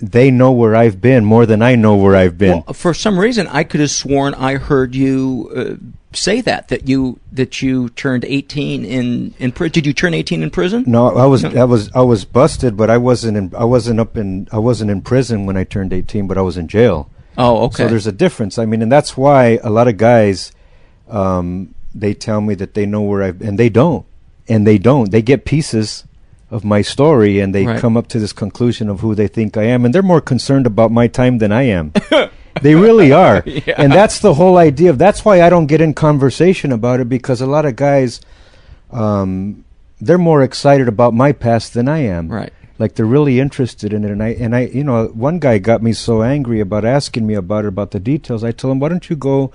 they 0.00 0.30
know 0.30 0.52
where 0.52 0.76
I've 0.76 1.00
been 1.00 1.24
more 1.24 1.46
than 1.46 1.62
I 1.62 1.74
know 1.74 1.96
where 1.96 2.14
I've 2.14 2.36
been. 2.36 2.62
Well, 2.66 2.74
for 2.74 2.92
some 2.92 3.18
reason, 3.18 3.46
I 3.48 3.64
could 3.64 3.80
have 3.80 3.90
sworn 3.90 4.34
I 4.34 4.56
heard 4.56 4.94
you 4.94 5.50
uh, 5.56 5.76
say 6.12 6.40
that 6.42 6.68
that 6.68 6.88
you 6.88 7.18
that 7.32 7.62
you 7.62 7.88
turned 7.90 8.24
18 8.24 8.84
in 8.84 9.34
in 9.38 9.52
prison. 9.52 9.72
Did 9.72 9.86
you 9.86 9.92
turn 9.92 10.14
18 10.14 10.42
in 10.42 10.50
prison? 10.50 10.84
No, 10.86 11.16
I 11.16 11.26
was 11.26 11.42
No. 11.42 11.50
I 11.50 11.64
was 11.64 11.90
I 11.94 12.02
was 12.02 12.24
busted, 12.24 12.76
but 12.76 12.90
I 12.90 12.98
wasn't 12.98 13.36
in 13.36 13.54
I 13.56 13.64
wasn't 13.64 14.00
up 14.00 14.16
in 14.16 14.48
I 14.52 14.58
wasn't 14.58 14.90
in 14.90 15.00
prison 15.00 15.46
when 15.46 15.56
I 15.56 15.64
turned 15.64 15.92
18, 15.92 16.26
but 16.26 16.36
I 16.36 16.42
was 16.42 16.56
in 16.56 16.68
jail. 16.68 17.10
Oh, 17.38 17.64
okay. 17.64 17.84
So 17.84 17.88
there's 17.88 18.06
a 18.06 18.12
difference. 18.12 18.58
I 18.58 18.64
mean, 18.64 18.82
and 18.82 18.90
that's 18.90 19.16
why 19.16 19.58
a 19.62 19.70
lot 19.70 19.88
of 19.88 19.98
guys 19.98 20.52
um, 21.08 21.74
they 22.00 22.14
tell 22.14 22.40
me 22.40 22.54
that 22.54 22.74
they 22.74 22.86
know 22.86 23.02
where 23.02 23.22
I've 23.22 23.40
and 23.40 23.58
they 23.58 23.68
don't. 23.68 24.04
And 24.48 24.66
they 24.66 24.78
don't. 24.78 25.10
They 25.10 25.22
get 25.22 25.44
pieces 25.44 26.04
of 26.50 26.64
my 26.64 26.80
story 26.82 27.40
and 27.40 27.52
they 27.54 27.66
Right. 27.66 27.80
come 27.80 27.96
up 27.96 28.06
to 28.08 28.18
this 28.20 28.32
conclusion 28.32 28.88
of 28.88 29.00
who 29.00 29.14
they 29.16 29.26
think 29.28 29.56
I 29.56 29.64
am 29.64 29.84
and 29.84 29.92
they're 29.94 30.02
more 30.14 30.20
concerned 30.20 30.66
about 30.66 30.92
my 30.92 31.08
time 31.08 31.38
than 31.38 31.50
I 31.50 31.62
am. 31.62 31.92
they 32.62 32.74
really 32.76 33.10
are. 33.12 33.42
Yeah. 33.66 33.74
And 33.76 33.90
that's 33.92 34.20
the 34.20 34.34
whole 34.34 34.56
idea 34.56 34.90
of 34.90 34.98
that's 34.98 35.24
why 35.24 35.42
I 35.42 35.50
don't 35.50 35.66
get 35.66 35.80
in 35.80 35.92
conversation 35.94 36.70
about 36.72 37.00
it 37.00 37.08
because 37.08 37.40
a 37.40 37.46
lot 37.46 37.64
of 37.66 37.74
guys 37.74 38.20
um, 38.92 39.64
they're 40.00 40.18
more 40.18 40.42
excited 40.42 40.88
about 40.88 41.14
my 41.14 41.32
past 41.32 41.74
than 41.74 41.88
I 41.88 41.98
am. 42.00 42.28
right. 42.28 42.52
Like 42.78 42.94
they're 42.94 43.06
really 43.06 43.40
interested 43.40 43.94
in 43.94 44.04
it, 44.04 44.10
and 44.10 44.22
I 44.22 44.28
and 44.38 44.54
I, 44.54 44.66
you 44.66 44.84
know, 44.84 45.06
one 45.06 45.38
guy 45.38 45.56
got 45.56 45.82
me 45.82 45.94
so 45.94 46.22
angry 46.22 46.60
about 46.60 46.84
asking 46.84 47.26
me 47.26 47.32
about 47.32 47.64
it, 47.64 47.68
about 47.68 47.92
the 47.92 47.98
details. 47.98 48.44
I 48.44 48.52
told 48.52 48.72
him, 48.72 48.80
"Why 48.80 48.90
don't 48.90 49.08
you 49.08 49.16
go 49.16 49.50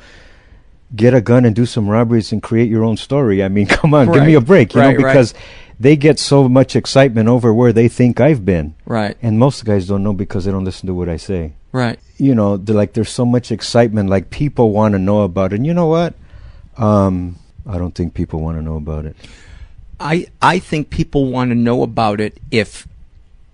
get 0.96 1.14
a 1.14 1.22
gun 1.22 1.46
and 1.46 1.56
do 1.56 1.66
some 1.66 1.88
robberies 1.90 2.32
and 2.32 2.42
create 2.44 2.70
your 2.70 2.84
own 2.84 2.98
story?" 2.98 3.44
I 3.44 3.48
mean, 3.50 3.68
come 3.78 3.94
on, 3.94 4.12
give 4.12 4.24
me 4.26 4.34
a 4.36 4.42
break, 4.42 4.74
you 4.74 4.82
Right, 4.82 4.98
know, 4.98 5.04
right. 5.06 5.14
because 5.14 5.34
they 5.80 5.96
get 5.96 6.20
so 6.20 6.48
much 6.48 6.76
excitement 6.76 7.28
over 7.28 7.54
where 7.54 7.74
they 7.74 7.88
think 7.88 8.20
I've 8.22 8.46
been, 8.46 8.76
Right. 8.86 9.18
and 9.22 9.40
most 9.40 9.66
guys 9.66 9.88
don't 9.88 10.04
know 10.04 10.14
because 10.14 10.46
they 10.46 10.52
don't 10.52 10.64
listen 10.66 10.88
to 10.88 10.94
what 10.94 11.10
I 11.10 11.18
say. 11.18 11.54
Right. 11.72 12.00
You 12.18 12.36
know, 12.36 12.58
they're 12.58 12.76
like 12.76 12.94
there's 12.94 13.10
so 13.10 13.26
much 13.26 13.52
excitement, 13.52 14.10
like 14.10 14.30
people 14.30 14.72
want 14.72 14.92
to 14.94 15.00
know 15.00 15.22
about 15.22 15.54
it. 15.54 15.56
And 15.56 15.66
you 15.66 15.74
know 15.74 15.88
what? 15.88 16.14
Um, 16.78 17.38
I 17.68 17.78
don't 17.78 17.96
think 17.96 18.14
people 18.14 18.42
want 18.42 18.58
to 18.58 18.62
know 18.62 18.76
about 18.76 19.06
it. 19.06 19.16
I 20.00 20.28
I 20.42 20.60
think 20.60 20.90
people 20.90 21.32
want 21.32 21.52
to 21.52 21.56
know 21.56 21.84
about 21.84 22.20
it 22.20 22.38
if 22.52 22.88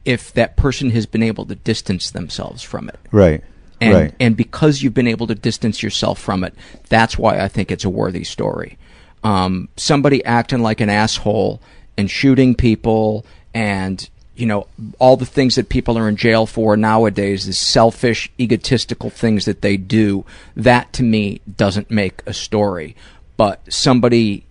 if 0.05 0.31
that 0.33 0.55
person 0.55 0.91
has 0.91 1.05
been 1.05 1.21
able 1.23 1.45
to 1.45 1.55
distance 1.55 2.09
themselves 2.11 2.63
from 2.63 2.87
it. 2.89 2.97
Right. 3.11 3.43
And 3.79 3.93
right. 3.93 4.13
and 4.19 4.35
because 4.35 4.81
you've 4.81 4.93
been 4.93 5.07
able 5.07 5.27
to 5.27 5.35
distance 5.35 5.83
yourself 5.83 6.19
from 6.19 6.43
it, 6.43 6.53
that's 6.89 7.17
why 7.17 7.39
I 7.39 7.47
think 7.47 7.71
it's 7.71 7.85
a 7.85 7.89
worthy 7.89 8.23
story. 8.23 8.77
Um, 9.23 9.69
somebody 9.77 10.23
acting 10.25 10.61
like 10.61 10.81
an 10.81 10.89
asshole 10.89 11.61
and 11.97 12.09
shooting 12.09 12.55
people 12.55 13.25
and 13.53 14.09
you 14.37 14.45
know, 14.45 14.67
all 14.99 15.17
the 15.17 15.25
things 15.25 15.55
that 15.55 15.67
people 15.67 15.97
are 15.97 16.07
in 16.07 16.15
jail 16.15 16.45
for 16.45 16.77
nowadays, 16.77 17.47
is 17.47 17.59
selfish, 17.59 18.31
egotistical 18.39 19.09
things 19.09 19.45
that 19.45 19.63
they 19.63 19.77
do. 19.77 20.25
That 20.55 20.93
to 20.93 21.03
me 21.03 21.41
doesn't 21.57 21.89
make 21.89 22.21
a 22.27 22.33
story. 22.33 22.95
But 23.35 23.61
somebody 23.73 24.45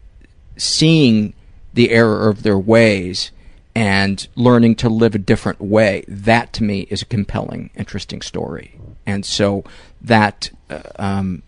seeing 0.57 1.35
the 1.73 1.91
error 1.91 2.29
of 2.29 2.43
their 2.43 2.59
ways 2.59 3.31
and 3.77 4.27
learning 4.37 4.75
to 4.75 4.89
live 4.89 5.15
a 5.15 5.19
different 5.19 5.61
way, 5.61 6.03
that 6.09 6.55
to 6.55 6.65
me 6.65 6.87
is 6.89 7.03
a 7.03 7.05
compelling, 7.05 7.69
interesting 7.77 8.23
story. 8.23 8.75
And 9.05 9.27
so 9.27 9.65
that 10.01 10.49
uh, 10.71 10.81
um, 10.99 11.43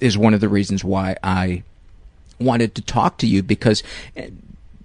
is 0.00 0.16
one 0.16 0.32
of 0.32 0.40
the 0.40 0.48
reasons 0.48 0.82
why 0.82 1.16
I 1.22 1.62
wanted 2.38 2.74
to 2.76 2.80
talk 2.80 3.18
to 3.18 3.26
you 3.26 3.42
because 3.42 3.82
uh, 4.16 4.22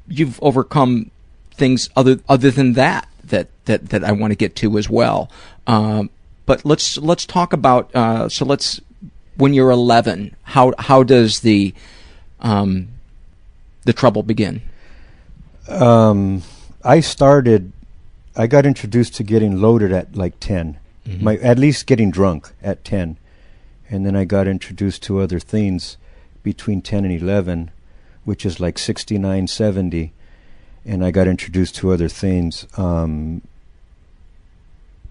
you've 0.10 0.38
overcome 0.44 1.12
things 1.52 1.90
other 1.96 2.20
other 2.28 2.52
than 2.52 2.74
that 2.74 3.08
that 3.24 3.48
that 3.64 3.88
that 3.92 4.04
I 4.04 4.12
want 4.12 4.32
to 4.32 4.36
get 4.36 4.58
to 4.58 4.78
as 4.78 4.90
well. 4.90 5.32
Um, 5.68 6.10
but 6.46 6.66
let's 6.66 6.98
let's 6.98 7.26
talk 7.26 7.54
about 7.54 7.96
uh, 7.96 8.28
so 8.28 8.44
let's 8.44 8.82
when 9.38 9.54
you're 9.54 9.72
11, 9.72 10.36
how 10.44 10.74
how 10.78 11.04
does 11.04 11.40
the 11.40 11.74
um, 12.42 12.90
the 13.86 13.94
trouble 13.94 14.24
begin? 14.24 14.62
Um, 15.70 16.44
I 16.86 17.02
started. 17.02 17.72
I 18.38 18.48
got 18.48 18.66
introduced 18.66 19.16
to 19.16 19.24
getting 19.24 19.62
loaded 19.62 19.92
at 19.92 20.16
like 20.16 20.40
10 20.40 20.78
My 21.22 21.38
at 21.38 21.60
least 21.60 21.86
getting 21.86 22.12
drunk 22.12 22.52
at 22.64 22.84
ten, 22.84 23.18
and 23.90 24.06
then 24.06 24.16
I 24.16 24.26
got 24.26 24.48
introduced 24.48 25.04
to 25.04 25.20
other 25.20 25.40
things 25.40 25.98
between 26.42 26.82
ten 26.82 27.06
and 27.06 27.14
eleven, 27.14 27.72
which 28.24 28.46
is 28.46 28.60
like 28.60 28.78
69, 28.78 29.48
70 29.48 30.14
and 30.86 31.04
I 31.04 31.12
got 31.12 31.28
introduced 31.28 31.76
to 31.78 31.92
other 31.92 32.08
things. 32.08 32.68
Um, 32.78 33.42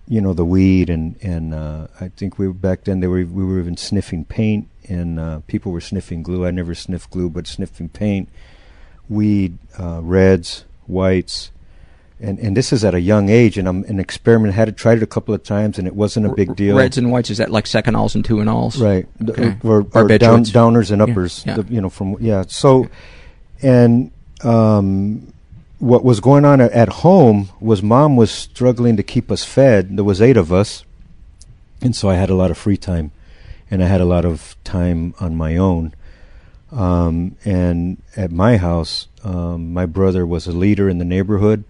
you 0.06 0.20
know, 0.20 0.32
the 0.32 0.44
weed 0.44 0.90
and 0.90 1.16
and 1.22 1.54
uh, 1.54 1.88
I 2.00 2.08
think 2.08 2.38
we 2.38 2.46
were 2.46 2.54
back 2.54 2.84
then. 2.84 3.00
They 3.00 3.06
were 3.06 3.24
we 3.24 3.44
were 3.44 3.58
even 3.58 3.76
sniffing 3.76 4.24
paint, 4.24 4.68
and 4.88 5.18
uh, 5.18 5.40
people 5.46 5.72
were 5.72 5.80
sniffing 5.80 6.22
glue. 6.22 6.46
I 6.46 6.50
never 6.50 6.74
sniffed 6.74 7.10
glue, 7.10 7.30
but 7.30 7.46
sniffing 7.46 7.88
paint, 7.88 8.28
weed, 9.08 9.58
uh, 9.78 10.00
reds, 10.02 10.64
whites. 10.86 11.50
And, 12.26 12.38
and 12.38 12.56
this 12.56 12.72
is 12.72 12.84
at 12.84 12.94
a 12.94 13.00
young 13.00 13.28
age, 13.28 13.58
and 13.58 13.68
I'm 13.68 13.84
an 13.84 14.00
experiment. 14.00 14.54
I 14.54 14.56
had 14.56 14.64
to 14.66 14.72
try 14.72 14.94
it 14.94 15.02
a 15.02 15.06
couple 15.06 15.34
of 15.34 15.42
times, 15.42 15.78
and 15.78 15.86
it 15.86 15.94
wasn't 15.94 16.24
a 16.26 16.32
big 16.34 16.56
deal. 16.56 16.76
Reds 16.76 16.96
and 16.96 17.10
whites 17.12 17.28
is 17.30 17.36
that 17.38 17.50
like 17.50 17.66
Seconals 17.66 18.14
and 18.14 18.24
Tuinals, 18.24 18.80
right? 18.80 19.06
Okay. 19.28 19.56
Or, 19.62 19.86
or 19.94 20.08
down, 20.18 20.44
downers 20.44 20.90
and 20.90 21.02
uppers. 21.02 21.44
yeah. 21.46 21.56
the- 21.56 21.72
you 21.74 21.80
know, 21.80 21.90
from 21.90 22.16
yeah. 22.20 22.44
So, 22.48 22.88
and 23.62 24.10
um, 24.42 25.32
what 25.80 26.02
was 26.04 26.20
going 26.20 26.44
on 26.44 26.60
at- 26.60 26.72
at 26.72 26.88
home 26.88 27.50
was 27.60 27.82
mom 27.82 28.16
was 28.16 28.30
struggling 28.30 28.96
to 28.96 29.02
keep 29.02 29.30
us 29.30 29.44
fed. 29.44 29.94
There 29.96 30.04
was 30.04 30.22
eight 30.22 30.36
of 30.38 30.52
us, 30.52 30.84
and 31.82 31.94
so 31.94 32.08
I 32.08 32.14
had 32.14 32.30
a 32.30 32.34
lot 32.34 32.50
of 32.50 32.56
free 32.56 32.76
time, 32.78 33.12
and 33.70 33.82
I 33.84 33.86
had 33.86 34.00
a 34.00 34.06
lot 34.06 34.24
of 34.24 34.56
time 34.64 35.14
on 35.20 35.36
my 35.36 35.56
own. 35.58 35.92
Um, 36.72 37.36
and 37.44 38.02
at 38.16 38.32
my 38.32 38.56
house, 38.56 39.06
um, 39.22 39.72
my 39.72 39.86
brother 39.86 40.26
was 40.26 40.46
a 40.46 40.52
leader 40.52 40.88
in 40.88 40.98
the 40.98 41.04
neighborhood, 41.04 41.64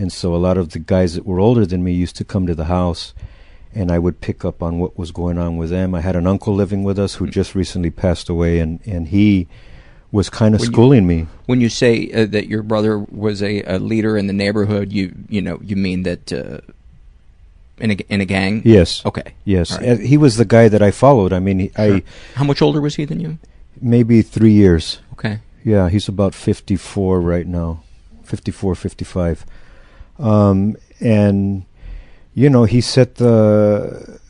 and 0.00 0.10
so 0.12 0.34
a 0.34 0.40
lot 0.46 0.56
of 0.58 0.66
the 0.70 0.78
guys 0.94 1.14
that 1.14 1.24
were 1.26 1.38
older 1.40 1.64
than 1.66 1.84
me 1.84 1.92
used 1.92 2.16
to 2.16 2.24
come 2.24 2.46
to 2.46 2.54
the 2.54 2.64
house, 2.78 3.14
and 3.74 3.92
I 3.92 3.98
would 3.98 4.20
pick 4.20 4.44
up 4.44 4.62
on 4.62 4.78
what 4.80 4.98
was 4.98 5.10
going 5.12 5.38
on 5.38 5.56
with 5.60 5.70
them. 5.70 5.94
I 5.94 6.00
had 6.00 6.16
an 6.16 6.26
uncle 6.26 6.54
living 6.54 6.82
with 6.84 6.98
us 6.98 7.14
who 7.16 7.26
Mm. 7.26 7.32
just 7.32 7.54
recently 7.54 7.90
passed 7.90 8.28
away, 8.28 8.58
and 8.62 8.80
and 8.86 9.08
he 9.08 9.46
was 10.12 10.28
kind 10.30 10.54
of 10.54 10.60
When 10.60 10.70
you- 10.70 10.74
schooling 10.74 11.06
me. 11.06 11.26
When 11.46 11.60
you 11.60 11.68
say 11.68 12.10
uh, 12.12 12.26
that 12.34 12.48
your 12.48 12.62
brother 12.64 12.98
was 12.98 13.42
a, 13.42 13.62
a 13.62 13.78
leader 13.78 14.16
in 14.16 14.26
the 14.26 14.32
neighborhood, 14.44 14.90
you 14.92 15.12
you 15.28 15.40
know 15.42 15.58
you 15.62 15.76
mean 15.76 16.02
that 16.02 16.32
uh, 16.32 16.58
in 17.78 17.90
a 17.92 17.96
in 18.08 18.20
a 18.20 18.24
gang. 18.26 18.62
Yes. 18.64 19.02
Okay. 19.06 19.34
Yes, 19.44 19.70
right. 19.78 20.00
He 20.00 20.16
was 20.18 20.34
the 20.36 20.44
guy 20.56 20.68
that 20.68 20.82
I 20.82 20.90
followed. 20.90 21.32
I 21.32 21.38
mean, 21.40 21.58
he, 21.60 21.68
Sure. 21.76 21.96
I 21.96 22.02
How 22.34 22.44
much 22.44 22.60
older 22.62 22.80
was 22.80 22.96
he 22.96 23.04
than 23.06 23.20
you? 23.20 23.38
maybe 23.80 24.22
three 24.22 24.52
years. 24.52 25.00
Okay. 25.12 25.38
Yeah, 25.64 25.88
he's 25.90 26.08
about 26.08 26.34
54 26.34 27.20
right 27.20 27.46
now, 27.46 27.82
54, 28.24 28.74
55. 28.74 29.44
Um, 30.20 30.76
and 31.00 31.64
you 32.34 32.50
know, 32.50 32.64
he 32.64 32.80
set 32.80 33.16
the 33.16 34.20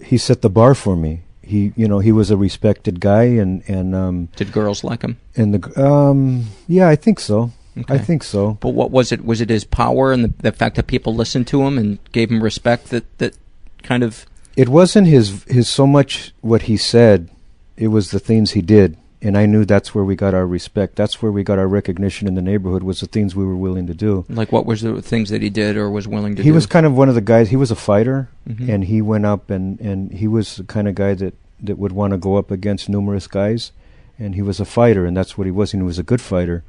he 0.00 0.18
set 0.18 0.42
the 0.42 0.50
bar 0.50 0.74
for 0.74 0.96
me. 0.96 1.20
He, 1.42 1.72
you 1.76 1.86
know, 1.86 1.98
he 1.98 2.10
was 2.10 2.30
a 2.30 2.36
respected 2.36 3.00
guy, 3.00 3.24
and 3.24 3.62
and 3.68 3.94
um, 3.94 4.28
Did 4.36 4.50
girls 4.52 4.82
like 4.82 5.02
him? 5.02 5.18
and 5.36 5.54
the 5.54 5.60
um, 5.84 6.46
yeah, 6.66 6.88
I 6.88 6.96
think 6.96 7.20
so. 7.20 7.52
Okay. 7.76 7.94
I 7.94 7.98
think 7.98 8.22
so. 8.22 8.56
But 8.60 8.70
what 8.70 8.90
was 8.90 9.12
it? 9.12 9.24
Was 9.24 9.40
it 9.40 9.50
his 9.50 9.64
power 9.64 10.12
and 10.12 10.24
the, 10.24 10.32
the 10.38 10.52
fact 10.52 10.76
that 10.76 10.86
people 10.86 11.14
listened 11.14 11.46
to 11.48 11.62
him 11.62 11.76
and 11.76 11.98
gave 12.12 12.30
him 12.30 12.42
respect 12.42 12.90
that 12.90 13.04
that 13.18 13.36
kind 13.82 14.02
of 14.02 14.24
It 14.56 14.68
wasn't 14.68 15.08
his 15.08 15.44
his 15.44 15.68
so 15.68 15.86
much 15.86 16.32
what 16.40 16.62
he 16.62 16.76
said; 16.76 17.28
it 17.76 17.88
was 17.88 18.10
the 18.10 18.20
things 18.20 18.52
he 18.52 18.62
did, 18.62 18.96
and 19.24 19.36
I 19.38 19.46
knew 19.46 19.64
that's 19.64 19.94
where 19.94 20.04
we 20.04 20.14
got 20.14 20.34
our 20.34 20.46
respect. 20.46 20.94
That's 20.96 21.20
where 21.22 21.32
we 21.32 21.42
got 21.42 21.58
our 21.58 21.66
recognition 21.66 22.28
in 22.28 22.34
the 22.34 22.42
neighborhood. 22.42 22.82
Was 22.84 23.00
the 23.00 23.06
things 23.06 23.34
we 23.34 23.44
were 23.44 23.56
willing 23.56 23.86
to 23.88 23.94
do. 23.94 24.24
like 24.28 24.52
what 24.52 24.66
was 24.66 24.82
the 24.82 25.00
things 25.02 25.30
that 25.30 25.40
he 25.42 25.50
did 25.50 25.76
or 25.76 25.90
was 25.90 26.06
willing 26.06 26.36
to 26.36 26.42
he 26.42 26.48
do? 26.48 26.52
He 26.52 26.54
was 26.54 26.66
kind 26.66 26.84
of 26.86 26.92
one 26.96 27.08
of 27.08 27.14
the 27.16 27.20
guys. 27.32 27.48
He 27.48 27.56
was 27.56 27.70
a 27.72 27.76
fighter, 27.90 28.28
Mhm. 28.48 28.68
and 28.68 28.84
he 28.84 29.00
went 29.02 29.24
up 29.26 29.50
and 29.50 29.80
and 29.80 30.12
he 30.12 30.28
was 30.28 30.56
the 30.56 30.64
kind 30.64 30.86
of 30.86 30.94
guy 30.94 31.14
that 31.14 31.34
that 31.62 31.78
would 31.78 31.92
want 31.92 32.12
to 32.12 32.18
go 32.18 32.36
up 32.36 32.50
against 32.50 32.88
numerous 32.88 33.26
guys, 33.26 33.72
and 34.18 34.34
he 34.34 34.42
was 34.42 34.60
a 34.60 34.64
fighter, 34.66 35.06
and 35.06 35.16
that's 35.16 35.36
what 35.38 35.46
he 35.46 35.50
was. 35.50 35.72
And 35.72 35.82
he 35.82 35.86
was 35.86 35.98
a 35.98 36.02
good 36.02 36.20
fighter, 36.20 36.62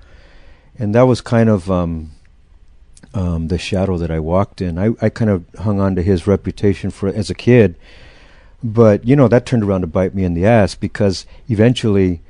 and 0.79 0.95
that 0.95 1.03
was 1.07 1.19
kind 1.21 1.49
of 1.49 1.69
um, 1.69 2.11
um, 3.13 3.47
the 3.49 3.57
shadow 3.57 3.97
that 3.97 4.11
I 4.11 4.19
walked 4.19 4.61
in. 4.61 4.77
I 4.77 4.91
I 5.01 5.09
kind 5.09 5.29
of 5.31 5.43
hung 5.59 5.79
on 5.81 5.95
to 5.95 6.01
his 6.01 6.25
reputation 6.27 6.89
for 6.91 7.09
as 7.09 7.29
a 7.29 7.35
kid, 7.35 7.75
but 8.63 9.05
you 9.05 9.15
know 9.15 9.27
that 9.27 9.45
turned 9.45 9.63
around 9.63 9.81
to 9.81 9.87
bite 9.87 10.15
me 10.15 10.23
in 10.23 10.33
the 10.33 10.45
ass 10.45 10.75
because 10.75 11.25
eventually, 11.49 12.21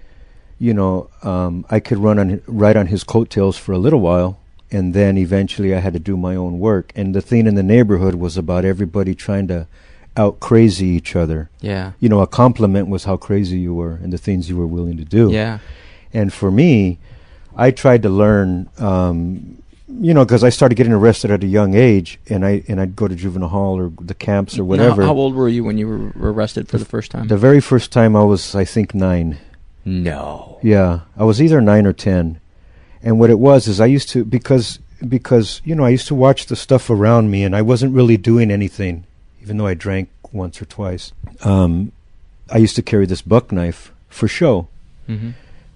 you 0.60 0.74
know, 0.74 1.10
um, 1.24 1.66
I 1.70 1.80
could 1.80 1.98
run 1.98 2.18
on 2.20 2.42
right 2.48 2.76
on 2.76 2.88
his 2.88 3.04
coattails 3.04 3.58
for 3.58 3.72
a 3.74 3.78
little 3.78 4.00
while, 4.00 4.40
and 4.72 4.94
then 4.94 5.18
eventually 5.18 5.76
I 5.76 5.80
had 5.80 5.94
to 5.94 6.00
do 6.00 6.16
my 6.18 6.36
own 6.36 6.60
work. 6.60 6.92
And 6.96 7.14
the 7.14 7.22
thing 7.22 7.46
in 7.48 7.56
the 7.56 7.64
neighborhood 7.64 8.16
was 8.16 8.38
about 8.38 8.66
everybody 8.66 9.16
trying 9.16 9.48
to 9.50 9.68
out 10.18 10.40
crazy 10.40 10.88
each 10.88 11.14
other. 11.16 11.50
yeah. 11.60 11.92
You 12.00 12.08
know, 12.08 12.22
a 12.22 12.28
compliment 12.28 12.88
was 12.88 13.04
how 13.04 13.18
crazy 13.18 13.60
you 13.60 13.74
were 13.74 13.96
and 14.02 14.14
the 14.14 14.18
things 14.18 14.48
you 14.50 14.56
were 14.56 14.68
willing 14.68 14.96
to 14.96 15.04
do. 15.04 15.30
Yeah. 15.30 15.60
And 16.14 16.32
for 16.32 16.50
me, 16.50 17.00
I 17.58 17.72
tried 17.72 18.02
to 18.04 18.10
learn, 18.10 18.70
um, 18.78 19.62
you 19.90 20.14
know, 20.14 20.24
because 20.24 20.42
I 20.42 20.50
started 20.50 20.76
getting 20.76 20.94
arrested 20.94 21.32
at 21.32 21.44
a 21.44 21.48
young 21.48 21.76
age, 21.76 22.18
and 22.30 22.46
I 22.46 22.64
and 22.70 22.80
I'd 22.80 22.96
go 22.96 23.08
to 23.10 23.16
juvenile 23.16 23.50
hall 23.50 23.78
or 23.78 23.92
the 24.00 24.14
camps 24.14 24.56
or 24.58 24.62
Now, 24.62 24.68
whatever. 24.68 25.04
how 25.04 25.14
old 25.16 25.36
were 25.36 25.50
you 25.50 25.64
when 25.66 25.78
you 25.78 25.88
were 26.16 26.32
arrested 26.32 26.70
for 26.70 26.78
the 26.78 26.86
first 26.86 27.12
time? 27.12 27.28
the 27.28 27.38
very 27.38 27.60
first 27.62 27.92
time 27.92 28.16
I 28.16 28.24
was, 28.24 28.56
I 28.56 28.64
think, 28.66 28.96
nine. 28.96 29.38
No. 29.86 30.60
Yeah, 30.64 31.02
I 31.16 31.24
was 31.24 31.42
either 31.42 31.62
nine 31.62 31.86
or 31.86 31.94
ten, 31.94 32.40
and 33.04 33.20
what 33.20 33.30
it 33.30 33.40
was 33.40 33.68
is 33.68 33.80
I 33.80 33.86
used 33.86 34.10
to 34.10 34.26
because 34.26 34.80
because 35.08 35.62
you 35.64 35.76
know 35.76 35.86
I 35.86 35.90
used 35.90 36.08
to 36.08 36.16
watch 36.16 36.48
the 36.48 36.56
stuff 36.56 36.90
around 36.90 37.30
me, 37.30 37.44
and 37.44 37.56
I 37.56 37.62
wasn't 37.62 37.94
really 37.96 38.18
doing 38.18 38.50
anything, 38.52 39.06
even 39.42 39.58
though 39.58 39.68
I 39.68 39.76
drank 39.76 40.10
once 40.32 40.62
or 40.62 40.66
twice. 40.66 41.14
Um, 41.44 41.92
I 42.52 42.58
used 42.58 42.76
to 42.78 42.82
carry 42.82 43.06
this 43.06 43.22
buck 43.22 43.52
knife 43.52 43.92
for 44.10 44.28
show, 44.28 44.68
hmm 45.08 45.32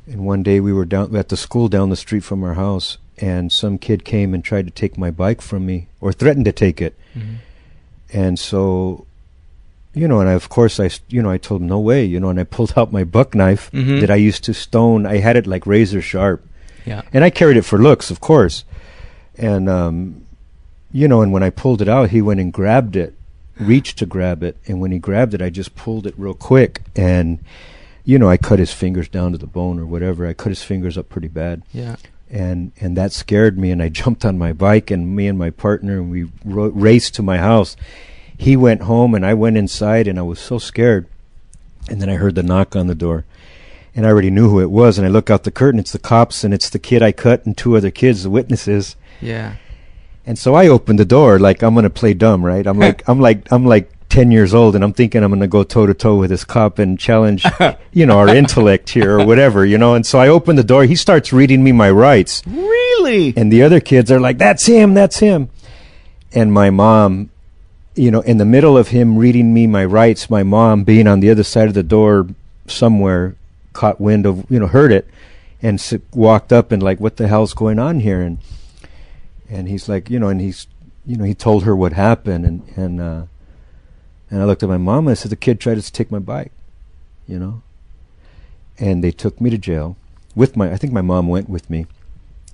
and 0.07 0.25
one 0.25 0.41
day 0.41 0.59
we 0.59 0.73
were 0.73 0.85
down 0.85 1.15
at 1.15 1.29
the 1.29 1.37
school 1.37 1.67
down 1.67 1.91
the 1.91 1.95
street 1.95 2.23
from 2.23 2.43
our 2.43 2.55
house, 2.55 2.97
and 3.19 3.51
some 3.51 3.77
kid 3.77 4.03
came 4.03 4.33
and 4.33 4.43
tried 4.43 4.65
to 4.65 4.71
take 4.71 4.97
my 4.97 5.11
bike 5.11 5.39
from 5.39 5.67
me, 5.67 5.87
or 6.01 6.11
threatened 6.11 6.45
to 6.45 6.51
take 6.51 6.81
it, 6.81 6.97
hmm 7.13 7.35
and 8.11 8.39
so. 8.39 9.05
You 9.99 10.07
know, 10.07 10.19
and 10.21 10.29
I, 10.29 10.33
of 10.33 10.47
course, 10.47 10.79
I, 10.79 10.89
you 11.09 11.21
know, 11.21 11.29
I 11.29 11.37
told 11.37 11.61
him 11.61 11.67
no 11.67 11.79
way, 11.79 12.05
you 12.05 12.19
know, 12.21 12.29
and 12.29 12.39
I 12.39 12.45
pulled 12.45 12.73
out 12.77 12.93
my 12.93 13.03
buck 13.03 13.35
knife 13.35 13.69
Mhm. 13.73 13.99
that 14.01 14.09
I 14.09 14.15
used 14.15 14.43
to 14.45 14.53
stone. 14.53 15.05
I 15.05 15.17
had 15.17 15.35
it 15.35 15.45
like 15.45 15.67
razor 15.67 16.01
sharp, 16.01 16.39
Yeah. 16.85 17.01
and 17.13 17.23
I 17.23 17.29
carried 17.29 17.57
it 17.57 17.65
for 17.65 17.77
looks, 17.77 18.09
of 18.09 18.19
course. 18.19 18.63
And 19.37 19.69
um, 19.69 20.21
you 20.91 21.07
know, 21.07 21.21
and 21.21 21.31
when 21.33 21.43
I 21.43 21.49
pulled 21.49 21.81
it 21.81 21.89
out, 21.89 22.09
he 22.11 22.21
went 22.21 22.39
and 22.39 22.53
grabbed 22.53 22.95
it, 22.95 23.13
reached 23.59 23.97
to 23.99 24.05
grab 24.05 24.41
it, 24.41 24.55
and 24.67 24.79
when 24.79 24.91
he 24.91 24.99
grabbed 24.99 25.33
it, 25.33 25.41
I 25.41 25.49
just 25.49 25.75
pulled 25.75 26.07
it 26.07 26.13
real 26.17 26.33
quick, 26.33 26.81
and 26.95 27.39
you 28.05 28.17
know, 28.17 28.29
I 28.29 28.37
cut 28.37 28.57
his 28.59 28.71
fingers 28.73 29.07
down 29.09 29.33
to 29.33 29.37
the 29.37 29.47
bone 29.47 29.77
or 29.79 29.85
whatever. 29.85 30.25
I 30.25 30.33
cut 30.33 30.49
his 30.49 30.63
fingers 30.63 30.97
up 30.97 31.09
pretty 31.09 31.27
bad, 31.27 31.61
Yeah. 31.73 31.97
and 32.31 32.71
and 32.79 32.95
that 32.95 33.11
scared 33.11 33.59
me, 33.59 33.69
and 33.71 33.81
I 33.83 33.89
jumped 33.89 34.23
on 34.25 34.37
my 34.37 34.53
bike, 34.53 34.89
and 34.91 35.15
me 35.15 35.27
and 35.27 35.37
my 35.37 35.49
partner, 35.51 35.97
and 35.99 36.09
we 36.09 36.25
ro- 36.45 36.69
raced 36.73 37.15
to 37.15 37.21
my 37.21 37.37
house. 37.37 37.75
He 38.39 38.55
went 38.55 38.83
home, 38.83 39.13
and 39.13 39.25
I 39.25 39.33
went 39.33 39.57
inside, 39.57 40.07
and 40.07 40.17
I 40.17 40.23
was 40.23 40.39
so 40.39 40.57
scared. 40.57 41.05
And 41.89 42.01
then 42.01 42.09
I 42.09 42.15
heard 42.15 42.35
the 42.35 42.43
knock 42.43 42.75
on 42.75 42.87
the 42.87 42.95
door 42.95 43.25
and 43.95 44.05
I 44.05 44.09
already 44.09 44.29
knew 44.29 44.47
who 44.49 44.61
it 44.61 44.69
was. 44.69 44.97
And 44.97 45.07
I 45.07 45.09
look 45.09 45.29
out 45.31 45.43
the 45.43 45.49
curtain, 45.51 45.79
it's 45.79 45.91
the 45.91 45.97
cops, 45.99 46.43
and 46.43 46.53
it's 46.53 46.69
the 46.69 46.77
kid 46.79 47.01
I 47.01 47.11
cut 47.11 47.45
and 47.45 47.57
two 47.57 47.75
other 47.75 47.89
kids, 47.89 48.21
the 48.23 48.29
witnesses. 48.29 48.95
Yeah. 49.19 49.55
And 50.25 50.37
so 50.37 50.53
I 50.53 50.67
opened 50.67 50.99
the 50.99 51.05
door 51.05 51.39
like 51.39 51.63
I'm 51.63 51.73
gonna 51.75 51.89
play 51.89 52.13
dumb, 52.13 52.45
right? 52.45 52.65
I'm 52.67 52.77
like 52.87 53.01
I'm 53.09 53.19
like 53.19 53.51
I'm 53.51 53.65
like 53.65 53.91
ten 54.07 54.31
years 54.31 54.53
old, 54.53 54.75
and 54.75 54.83
I'm 54.83 54.93
thinking 54.93 55.23
I'm 55.23 55.31
gonna 55.31 55.47
go 55.47 55.63
toe 55.63 55.87
to 55.87 55.93
toe 55.95 56.15
with 56.17 56.29
this 56.29 56.45
cop 56.45 56.77
and 56.79 56.99
challenge, 56.99 57.43
you 57.91 58.05
know, 58.05 58.19
our 58.19 58.29
intellect 58.29 58.89
here 58.89 59.19
or 59.19 59.25
whatever, 59.25 59.65
you 59.65 59.77
know. 59.79 59.95
And 59.95 60.05
so 60.05 60.19
I 60.19 60.27
open 60.27 60.55
the 60.55 60.63
door. 60.63 60.83
He 60.85 60.95
starts 60.95 61.33
reading 61.33 61.63
me 61.63 61.71
my 61.71 61.89
rights, 61.89 62.43
Really? 62.45 63.33
and 63.35 63.51
the 63.51 63.63
other 63.63 63.79
kids 63.79 64.11
are 64.11 64.19
like, 64.19 64.37
"That's 64.37 64.65
him, 64.67 64.93
that's 64.93 65.17
him." 65.19 65.49
and 66.31 66.53
my 66.53 66.69
mom, 66.69 67.31
you 67.99 68.11
know, 68.11 68.21
in 68.21 68.37
the 68.37 68.45
middle 68.45 68.77
of 68.77 68.89
him 68.89 69.17
reading 69.17 69.53
me 69.53 69.67
my 69.67 69.83
rights, 69.83 70.29
my 70.29 70.41
mom 70.41 70.83
being 70.83 71.05
on 71.05 71.19
the 71.19 71.29
other 71.29 71.43
side 71.43 71.67
of 71.67 71.73
the 71.73 71.83
door 71.83 72.27
somewhere, 72.65 73.35
caught 73.73 73.99
wind 73.99 74.25
of, 74.25 74.49
you 74.49 74.59
know, 74.59 74.67
heard 74.67 74.91
it, 74.91 75.05
and 75.61 75.79
s- 75.79 75.93
walked 76.13 76.53
up 76.53 76.71
and 76.71 76.81
like, 76.81 76.99
what 76.99 77.17
the 77.17 77.27
hell's 77.27 77.53
going 77.53 77.77
on 77.77 77.99
here? 77.99 78.21
And 78.21 78.37
and 79.49 79.67
he's 79.67 79.89
like, 79.89 80.09
you 80.09 80.19
know, 80.19 80.29
and 80.29 80.39
he's, 80.39 80.67
you 81.05 81.17
know, 81.17 81.25
he 81.25 81.33
told 81.33 81.63
her 81.63 81.75
what 81.75 81.93
happened, 81.93 82.45
and 82.45 82.63
and 82.77 83.01
uh, 83.01 83.23
and 84.31 84.41
I 84.41 84.45
looked 84.45 84.63
at 84.63 84.69
my 84.69 84.77
mom 84.77 85.07
and 85.07 85.11
I 85.11 85.15
said, 85.15 85.31
the 85.31 85.35
kid 85.35 85.59
tried 85.59 85.81
to 85.81 85.91
take 85.91 86.09
my 86.09 86.19
bike, 86.19 86.53
you 87.27 87.37
know, 87.37 87.61
and 88.77 89.03
they 89.03 89.11
took 89.11 89.41
me 89.41 89.49
to 89.49 89.57
jail 89.57 89.97
with 90.35 90.55
my, 90.55 90.71
I 90.71 90.77
think 90.77 90.93
my 90.93 91.01
mom 91.01 91.27
went 91.27 91.49
with 91.49 91.69
me, 91.69 91.85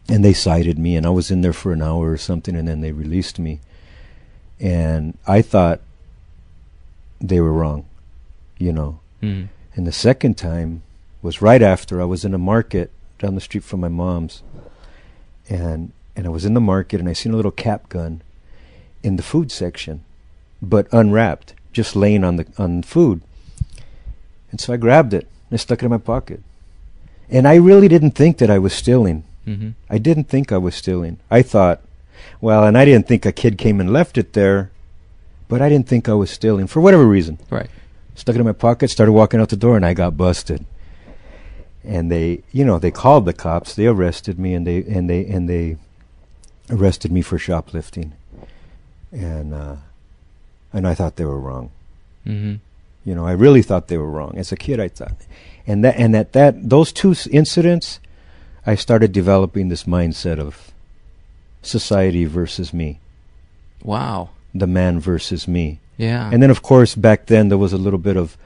and 0.09 0.25
they 0.25 0.33
cited 0.33 0.79
me, 0.79 0.95
and 0.95 1.05
I 1.05 1.09
was 1.09 1.29
in 1.29 1.41
there 1.41 1.53
for 1.53 1.71
an 1.71 1.83
hour 1.83 2.11
or 2.11 2.17
something, 2.17 2.55
and 2.55 2.67
then 2.67 2.81
they 2.81 2.91
released 2.91 3.37
me, 3.37 3.59
and 4.59 5.17
I 5.27 5.41
thought 5.41 5.81
they 7.19 7.39
were 7.39 7.53
wrong, 7.53 7.85
you 8.57 8.71
know, 8.71 8.99
Mm. 9.21 9.47
and 9.75 9.87
the 9.87 9.91
second 9.91 10.37
time 10.37 10.81
was 11.21 11.41
right 11.41 11.61
after 11.61 12.01
I 12.01 12.05
was 12.05 12.23
in 12.25 12.33
a 12.33 12.37
market 12.37 12.91
down 13.17 13.35
the 13.35 13.41
street 13.41 13.63
from 13.63 13.79
my 13.79 13.87
mom's, 13.87 14.43
and 15.49 15.91
and 16.15 16.25
I 16.25 16.29
was 16.29 16.45
in 16.45 16.53
the 16.53 16.61
market 16.61 16.99
and 16.99 17.09
I 17.09 17.13
seen 17.13 17.33
a 17.33 17.35
little 17.35 17.51
cap 17.51 17.89
gun 17.89 18.21
in 19.03 19.15
the 19.17 19.23
food 19.23 19.51
section, 19.51 20.03
but 20.61 20.87
unwrapped, 20.91 21.53
just 21.73 21.95
laying 21.95 22.23
on 22.23 22.35
the 22.37 22.45
on 22.57 22.83
food. 22.83 23.21
And 24.51 24.61
so 24.61 24.73
I 24.73 24.77
grabbed 24.77 25.13
it 25.13 25.27
and 25.49 25.53
I 25.53 25.57
stuck 25.57 25.81
it 25.81 25.85
in 25.85 25.91
my 25.91 25.97
pocket. 25.97 26.41
And 27.29 27.47
I 27.47 27.55
really 27.55 27.87
didn't 27.87 28.11
think 28.11 28.37
that 28.37 28.49
I 28.49 28.59
was 28.59 28.71
stealing. 28.73 29.23
Mm-hmm. 29.47 29.71
I 29.89 29.97
didn't 29.97 30.29
think 30.29 30.51
I 30.51 30.57
was 30.57 30.75
stealing. 30.75 31.17
I 31.29 31.41
thought, 31.41 31.81
well, 32.41 32.63
and 32.65 32.77
I 32.77 32.85
didn't 32.85 33.07
think 33.07 33.25
a 33.25 33.31
kid 33.31 33.57
came 33.57 33.79
and 33.79 33.91
left 33.91 34.17
it 34.17 34.33
there, 34.33 34.71
but 35.47 35.61
I 35.61 35.69
didn't 35.69 35.87
think 35.87 36.07
I 36.09 36.13
was 36.13 36.29
stealing 36.31 36.67
for 36.67 36.81
whatever 36.81 37.05
reason 37.05 37.39
Right. 37.49 37.69
stuck 38.15 38.35
it 38.35 38.39
in 38.39 38.45
my 38.45 38.51
pocket, 38.51 38.89
started 38.89 39.11
walking 39.13 39.39
out 39.39 39.49
the 39.49 39.55
door, 39.57 39.75
and 39.75 39.85
I 39.85 39.93
got 39.93 40.17
busted. 40.17 40.65
And 41.83 42.11
they, 42.11 42.41
you 42.51 42.65
know, 42.65 42.79
they 42.79 42.89
called 42.91 43.25
the 43.25 43.33
cops. 43.33 43.75
They 43.75 43.85
arrested 43.85 44.39
me, 44.39 44.55
and 44.55 44.65
they 44.65 44.77
and 44.83 45.07
they 45.07 45.23
and 45.25 45.47
they 45.47 45.77
arrested 46.71 47.11
me 47.11 47.21
for 47.21 47.37
shoplifting. 47.37 48.13
And 49.11 49.53
uh, 49.53 49.75
and 50.73 50.87
I 50.87 50.95
thought 50.95 51.15
they 51.15 51.25
were 51.25 51.39
wrong. 51.39 51.69
Mm-hmm. 52.25 52.55
You 53.07 53.13
know, 53.15 53.25
I 53.27 53.33
really 53.33 53.61
thought 53.61 53.87
they 53.87 53.99
were 53.99 54.09
wrong. 54.09 54.33
As 54.35 54.51
a 54.51 54.55
kid, 54.55 54.79
I 54.79 54.87
thought, 54.87 55.13
and 55.67 55.83
that 55.85 55.95
and 55.97 56.15
at 56.15 56.33
that 56.33 56.69
those 56.69 56.91
two 56.91 57.13
incidents, 57.29 57.99
I 58.65 58.73
started 58.73 59.11
developing 59.11 59.69
this 59.69 59.83
mindset 59.83 60.39
of 60.39 60.71
society 61.65 62.25
versus 62.25 62.73
me, 62.73 62.99
Wow. 63.83 64.29
the 64.53 64.67
man 64.67 64.99
versus 64.99 65.47
me. 65.47 65.79
Yeah. 65.97 66.29
And 66.31 66.41
then, 66.43 66.49
of 66.49 66.61
course, 66.61 66.95
back 66.95 67.27
then 67.27 67.49
there 67.49 67.57
was 67.57 67.73
a 67.73 67.77
little 67.77 67.99
bit 67.99 68.17
of, 68.17 68.37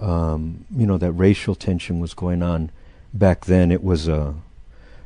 um, 0.00 0.64
you 0.76 0.86
know, 0.86 0.98
that 0.98 1.12
racial 1.12 1.54
tension 1.54 2.00
was 2.00 2.14
going 2.14 2.42
on. 2.42 2.70
Back 3.14 3.46
then, 3.46 3.70
it 3.70 3.82
was, 3.82 4.08
uh, 4.08 4.32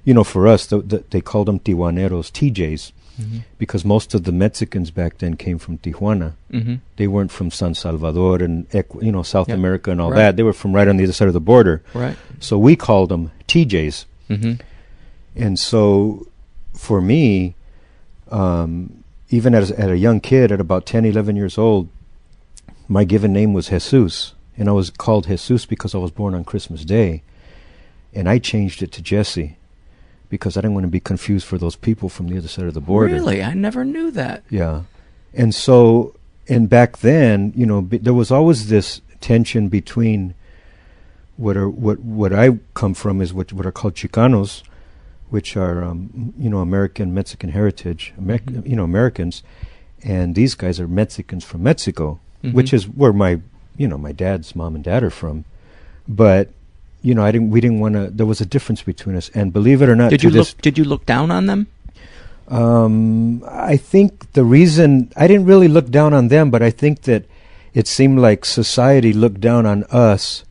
you 0.05 0.15
know, 0.15 0.25
for 0.25 0.47
us, 0.47 0.67
the, 0.67 0.79
the, 0.79 1.05
they 1.11 1.21
called 1.21 1.47
them 1.49 1.59
Tijuaneros, 1.61 2.31
TJs, 2.33 2.93
mm-hmm. 3.21 3.39
because 3.59 3.85
most 3.85 4.15
of 4.15 4.25
the 4.25 4.33
Mexicans 4.33 4.91
back 4.91 5.19
then 5.19 5.37
came 5.37 5.59
from 5.59 5.79
Tijuana. 5.79 6.33
Mm-hmm. 6.53 6.77
They 6.97 7.07
weren't 7.09 7.31
from 7.33 7.51
San 7.51 7.75
Salvador 7.75 8.43
and, 8.43 8.67
you 9.01 9.13
know, 9.13 9.23
South 9.23 9.49
Yeah. 9.49 9.55
America 9.55 9.91
and 9.91 10.01
all 10.01 10.11
Right. 10.11 10.19
that. 10.19 10.37
They 10.37 10.43
were 10.43 10.53
from 10.53 10.73
right 10.75 10.89
on 10.89 10.97
the 10.97 11.05
other 11.05 11.13
side 11.13 11.29
of 11.29 11.35
the 11.35 11.41
border. 11.41 11.83
Right. 11.95 12.17
So 12.41 12.59
we 12.59 12.75
called 12.77 13.09
them 13.11 13.31
TJs. 13.49 14.05
Mm-hmm. 14.31 14.53
And 15.37 15.59
so, 15.59 16.27
for 16.77 17.01
me, 17.01 17.55
um, 18.31 19.03
even 19.31 19.55
as 19.55 19.71
at 19.73 19.91
a 19.91 19.97
young 19.97 20.21
kid, 20.21 20.53
at 20.53 20.61
about 20.61 20.87
10, 20.87 21.05
11 21.05 21.37
years 21.37 21.59
old, 21.59 21.89
my 22.89 23.05
given 23.05 23.33
name 23.33 23.53
was 23.53 23.69
Jesus, 23.69 24.35
and 24.57 24.69
I 24.69 24.73
was 24.73 24.91
called 24.91 25.27
Jesus 25.27 25.67
because 25.67 25.95
I 25.95 25.99
was 25.99 26.11
born 26.11 26.35
on 26.35 26.45
Christmas 26.45 26.85
Day, 26.85 27.23
and 28.15 28.29
I 28.29 28.39
changed 28.39 28.83
it 28.83 28.93
to 28.93 29.03
Jesse 29.03 29.57
because 30.29 30.57
I 30.57 30.61
didn't 30.61 30.75
want 30.75 30.85
to 30.85 30.89
be 30.89 31.01
confused 31.01 31.47
for 31.47 31.59
those 31.59 31.77
people 31.77 32.09
from 32.09 32.29
the 32.29 32.39
other 32.39 32.49
side 32.49 32.67
of 32.67 32.75
the 32.75 32.81
border. 32.81 33.15
Really? 33.15 33.43
I 33.43 33.55
never 33.55 33.85
knew 33.85 34.11
that. 34.13 34.45
Yeah, 34.51 34.83
and 35.35 35.55
so, 35.55 36.15
and 36.49 36.69
back 36.69 36.99
then, 36.99 37.53
you 37.57 37.67
know, 37.67 37.83
b- 37.83 37.99
there 37.99 38.15
was 38.15 38.31
always 38.31 38.69
this 38.69 39.01
tension 39.21 39.69
between 39.69 40.35
what 41.37 41.57
are 41.57 41.69
what 41.69 41.99
what 42.01 42.33
I 42.33 42.59
come 42.75 42.95
from 42.95 43.21
is 43.21 43.35
what 43.35 43.53
what 43.53 43.67
are 43.67 43.73
called 43.73 43.95
Chicanos, 43.95 44.63
which 45.31 45.57
are 45.57 45.83
um, 45.85 46.33
you 46.39 46.49
know 46.51 46.59
American 46.59 47.13
Mexican 47.15 47.51
heritage, 47.51 48.13
Amer- 48.19 48.39
Mhm. 48.39 48.69
you 48.69 48.77
know 48.77 48.85
Americans, 48.85 49.43
and 50.03 50.35
these 50.35 50.55
guys 50.55 50.79
are 50.81 50.89
Mexicans 50.89 51.45
from 51.45 51.63
Mexico, 51.63 52.19
Mhm. 52.45 52.53
which 52.55 52.73
is 52.73 52.85
where 52.89 53.13
my 53.13 53.41
you 53.77 53.87
know 53.89 53.99
my 53.99 54.13
dad's 54.13 54.55
mom 54.57 54.75
and 54.75 54.85
dad 54.85 55.03
are 55.03 55.11
from, 55.11 55.45
but. 56.09 56.51
You 57.03 57.15
know, 57.15 57.23
I 57.23 57.31
didn't. 57.31 57.51
We 57.51 57.61
didn't 57.61 57.79
want 57.79 57.95
to. 57.95 58.11
There 58.11 58.27
was 58.27 58.41
a 58.41 58.47
difference 58.47 58.83
between 58.83 59.15
us, 59.15 59.31
and 59.33 59.53
believe 59.53 59.81
it 59.81 59.89
or 59.89 59.95
not, 59.95 60.11
Did 60.11 60.25
you 60.25 60.31
look? 60.31 60.49
Did 60.61 60.77
you 60.77 60.83
look 60.83 61.07
down 61.07 61.31
on 61.31 61.47
them? 61.47 61.69
um, 62.49 63.45
I 63.47 63.77
think 63.77 64.33
the 64.33 64.43
reason 64.43 65.13
I 65.17 65.29
didn't 65.29 65.47
really 65.47 65.69
look 65.69 65.89
down 65.91 66.13
on 66.15 66.29
them, 66.29 66.51
but 66.51 66.63
I 66.63 66.71
think 66.71 67.03
that 67.03 67.23
it 67.75 67.87
seemed 67.87 68.19
like 68.19 68.45
society 68.45 69.13
looked 69.13 69.41
down 69.41 69.67
on 69.67 69.85
us, 69.93 70.43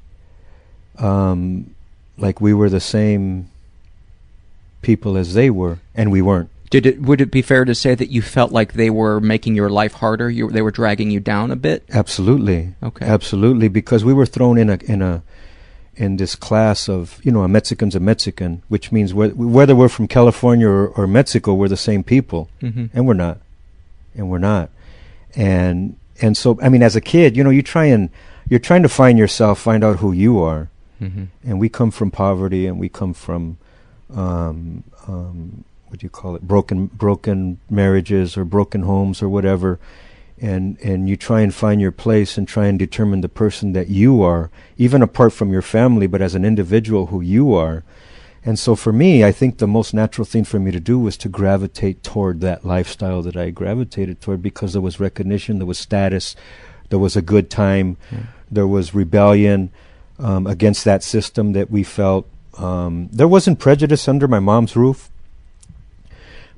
um, 0.97 1.71
like 2.17 2.39
we 2.39 2.53
were 2.53 2.69
the 2.69 2.79
same 2.79 3.49
people 4.85 5.17
as 5.17 5.33
they 5.33 5.49
were, 5.49 5.79
and 5.95 6.11
we 6.11 6.21
weren't. 6.21 6.49
Did 6.69 6.85
it? 6.85 7.01
Would 7.01 7.21
it 7.21 7.31
be 7.31 7.41
fair 7.41 7.65
to 7.65 7.75
say 7.75 7.95
that 7.95 8.09
you 8.15 8.21
felt 8.21 8.51
like 8.51 8.73
they 8.73 8.89
were 8.89 9.19
making 9.19 9.55
your 9.55 9.69
life 9.69 9.93
harder? 9.93 10.29
You, 10.29 10.49
they 10.49 10.61
were 10.61 10.71
dragging 10.81 11.11
you 11.11 11.19
down 11.19 11.51
a 11.51 11.55
bit. 11.55 11.83
Absolutely, 11.91 12.75
Okay. 12.81 13.05
absolutely, 13.05 13.67
because 13.69 14.03
we 14.05 14.13
were 14.13 14.25
thrown 14.25 14.57
in 14.57 14.69
a 14.69 14.77
in 14.93 15.01
a 15.01 15.21
in 15.95 16.17
this 16.17 16.35
class 16.35 16.89
of 16.89 17.19
you 17.25 17.31
know 17.31 17.43
a 17.43 17.47
Mexican's 17.47 17.95
a 17.95 17.99
Mexican, 17.99 18.61
which 18.67 18.91
means 18.91 19.13
whe- 19.13 19.35
whether 19.57 19.75
we're 19.75 19.89
from 19.97 20.07
California 20.07 20.67
or, 20.67 20.87
or 20.97 21.07
Mexico, 21.07 21.53
we're 21.53 21.69
the 21.69 21.77
same 21.89 22.03
people. 22.03 22.49
Mm-hmm. 22.61 22.85
and 22.93 23.07
we're 23.07 23.13
not 23.27 23.37
and 24.17 24.29
we're 24.29 24.45
not 24.53 24.69
and 25.35 25.97
and 26.21 26.37
so 26.37 26.57
i 26.61 26.69
mean 26.69 26.81
as 26.81 26.95
a 26.95 27.01
kid 27.01 27.35
you 27.35 27.43
know 27.43 27.49
you 27.49 27.61
try 27.61 27.83
and 27.95 28.09
you're 28.49 28.59
trying 28.69 28.81
to 28.83 28.87
find 28.89 29.19
yourself 29.19 29.59
find 29.59 29.83
out 29.83 29.97
who 29.97 30.11
you 30.13 30.39
are 30.41 30.69
Mm-hmm. 31.01 31.25
and 31.43 31.59
we 31.59 31.67
come 31.67 31.91
from 31.91 32.09
poverty 32.09 32.65
and 32.65 32.79
we 32.79 32.87
come 32.87 33.13
from 33.13 33.57
um 34.13 34.83
um 35.07 35.63
what 35.87 35.99
do 35.99 36.05
you 36.05 36.09
call 36.09 36.35
it 36.35 36.41
broken 36.41 36.87
broken 36.87 37.59
marriages 37.69 38.37
or 38.37 38.45
broken 38.45 38.83
homes 38.83 39.21
or 39.21 39.29
whatever 39.29 39.79
and 40.39 40.77
and 40.81 41.07
you 41.09 41.15
try 41.15 41.41
and 41.41 41.53
find 41.53 41.79
your 41.81 41.91
place 41.91 42.37
and 42.37 42.47
try 42.47 42.67
and 42.67 42.77
determine 42.77 43.21
the 43.21 43.29
person 43.29 43.73
that 43.73 43.87
you 43.87 44.21
are 44.21 44.51
even 44.77 45.01
apart 45.01 45.33
from 45.33 45.51
your 45.51 45.61
family 45.61 46.07
but 46.07 46.21
as 46.21 46.35
an 46.35 46.45
individual 46.45 47.07
who 47.07 47.21
you 47.21 47.53
are 47.53 47.83
and 48.47 48.59
so 48.59 48.75
for 48.75 48.93
me, 48.93 49.23
I 49.23 49.31
think 49.31 49.57
the 49.57 49.65
most 49.65 49.91
natural 49.91 50.23
thing 50.23 50.43
for 50.43 50.59
me 50.59 50.69
to 50.69 50.79
do 50.79 50.99
was 50.99 51.17
to 51.17 51.29
gravitate 51.29 52.03
toward 52.03 52.41
that 52.41 52.63
lifestyle 52.63 53.23
that 53.23 53.35
I 53.35 53.49
gravitated 53.49 54.21
toward 54.21 54.43
because 54.43 54.73
there 54.73 54.83
was 54.83 54.99
recognition, 54.99 55.57
there 55.57 55.65
was 55.65 55.79
status, 55.79 56.35
there 56.89 56.99
was 56.99 57.15
a 57.15 57.23
good 57.23 57.49
time, 57.49 57.97
Yeah. 58.11 58.19
there 58.51 58.67
was 58.67 58.93
rebellion 58.93 59.71
um, 60.19 60.45
against 60.45 60.85
that 60.85 61.01
system 61.01 61.53
that 61.53 61.71
we 61.71 61.81
felt. 61.81 62.27
Um, 62.57 63.09
there 63.11 63.27
wasn't 63.27 63.59
prejudice 63.59 64.07
under 64.07 64.27
my 64.27 64.39
mom's 64.39 64.75
roof, 64.75 65.09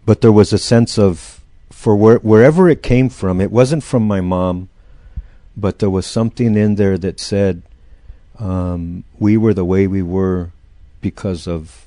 but 0.05 0.21
there 0.21 0.31
was 0.31 0.53
a 0.53 0.57
sense 0.57 0.97
of, 0.97 1.41
for 1.71 1.95
where, 1.95 2.17
wherever 2.17 2.69
it 2.69 2.83
came 2.83 3.09
from, 3.09 3.41
it 3.41 3.51
wasn't 3.51 3.83
from 3.83 4.07
my 4.07 4.21
mom, 4.21 4.69
but 5.55 5.79
there 5.79 5.89
was 5.89 6.05
something 6.05 6.55
in 6.55 6.75
there 6.75 6.97
that 6.97 7.19
said 7.19 7.63
um, 8.39 9.03
we 9.19 9.37
were 9.37 9.53
the 9.53 9.65
way 9.65 9.87
we 9.87 10.03
were 10.03 10.51
because 11.01 11.47
of 11.47 11.85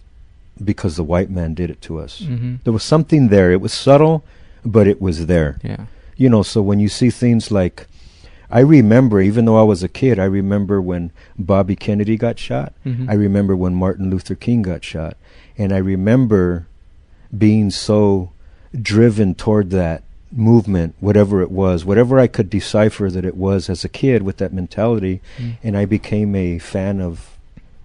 because 0.63 0.97
the 0.97 1.05
white 1.05 1.31
man 1.31 1.55
did 1.55 1.71
it 1.71 1.81
to 1.81 1.99
us. 1.99 2.21
Mm-hmm. 2.21 2.57
There 2.65 2.73
was 2.73 2.83
something 2.83 3.29
there. 3.29 3.51
It 3.51 3.63
was 3.63 3.73
subtle, 3.73 4.23
but 4.65 4.87
it 4.87 5.01
was 5.01 5.27
there. 5.27 5.59
Yeah. 5.63 5.87
You 6.17 6.29
know, 6.29 6.43
so 6.43 6.61
when 6.61 6.81
you 6.81 6.89
see 6.89 7.09
things 7.09 7.51
like 7.51 7.87
I 8.51 8.61
remember 8.61 9.21
even 9.21 9.45
though 9.45 9.59
I 9.59 9.63
was 9.63 9.83
a 9.83 9.89
kid, 9.89 10.19
I 10.19 10.25
remember 10.25 10.81
when 10.81 11.11
Bobby 11.39 11.77
Kennedy 11.77 12.17
got 12.17 12.39
shot. 12.39 12.73
Mhm. 12.85 13.09
I 13.09 13.15
remember 13.15 13.55
when 13.57 13.75
Martin 13.75 14.11
Luther 14.11 14.35
King 14.35 14.63
got 14.63 14.83
shot. 14.85 15.17
And 15.57 15.73
I 15.73 15.79
remember 15.79 16.67
being 17.37 17.71
so 17.71 18.31
driven 18.81 19.35
toward 19.35 19.71
that 19.71 20.03
movement, 20.33 20.95
whatever 21.01 21.43
it 21.43 21.51
was, 21.51 21.85
whatever 21.85 22.19
I 22.19 22.27
could 22.29 22.49
decipher 22.51 23.11
that 23.11 23.25
it 23.25 23.37
was 23.37 23.69
as 23.69 23.85
a 23.85 23.89
kid 23.89 24.23
with 24.23 24.37
that 24.39 24.53
mentality, 24.53 25.21
Mm. 25.39 25.53
and 25.63 25.77
I 25.77 25.85
became 25.87 26.35
a 26.35 26.59
fan 26.59 27.01
of. 27.01 27.37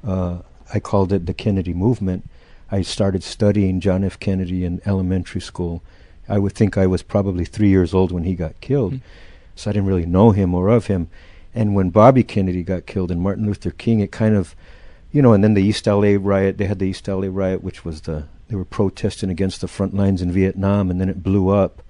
Uh, 0.06 0.38
I 0.74 0.80
called 0.80 1.12
it 1.14 1.26
the 1.26 1.34
Kennedy 1.34 1.74
movement. 1.74 2.24
I 2.72 2.82
started 2.82 3.24
studying 3.24 3.80
John 3.80 4.04
F. 4.04 4.20
Kennedy 4.20 4.64
in 4.66 4.82
elementary 4.86 5.42
school. 5.42 5.82
I 6.30 6.38
would 6.40 6.54
think 6.54 6.78
I 6.78 6.88
was 6.88 7.02
probably 7.04 7.46
three 7.46 7.70
years 7.70 7.94
old 7.94 8.12
when 8.12 8.24
he 8.24 8.34
got 8.36 8.60
killed, 8.62 8.94
Mm. 8.96 9.02
So 9.56 9.70
I 9.70 9.74
didn't 9.74 9.88
really 9.88 10.06
know 10.06 10.32
him 10.32 10.54
or 10.54 10.70
of 10.70 10.88
him. 10.88 11.10
And 11.54 11.74
when 11.74 11.90
Bobby 11.90 12.24
Kennedy 12.24 12.64
got 12.64 12.86
killed 12.86 13.12
and 13.12 13.22
Martin 13.22 13.46
Luther 13.46 13.72
King, 13.72 14.02
it 14.02 14.12
kind 14.12 14.36
of, 14.36 14.56
you 15.12 15.22
know, 15.22 15.34
and 15.34 15.44
then 15.44 15.54
the 15.54 15.64
East 15.64 15.88
LA 15.88 16.18
riot, 16.20 16.58
they 16.58 16.66
had 16.66 16.80
the 16.80 16.88
East 16.88 17.08
LA 17.08 17.28
riot, 17.32 17.64
which 17.64 17.86
was 17.86 18.02
the, 18.02 18.28
they 18.50 18.56
were 18.56 18.66
protesting 18.66 19.30
against 19.30 19.62
the 19.62 19.68
front 19.68 19.94
lines 19.94 20.22
in 20.22 20.32
Vietnam, 20.32 20.92
and 20.92 21.00
then 21.00 21.10
it 21.10 21.24
blew 21.24 21.50
up 21.50 21.82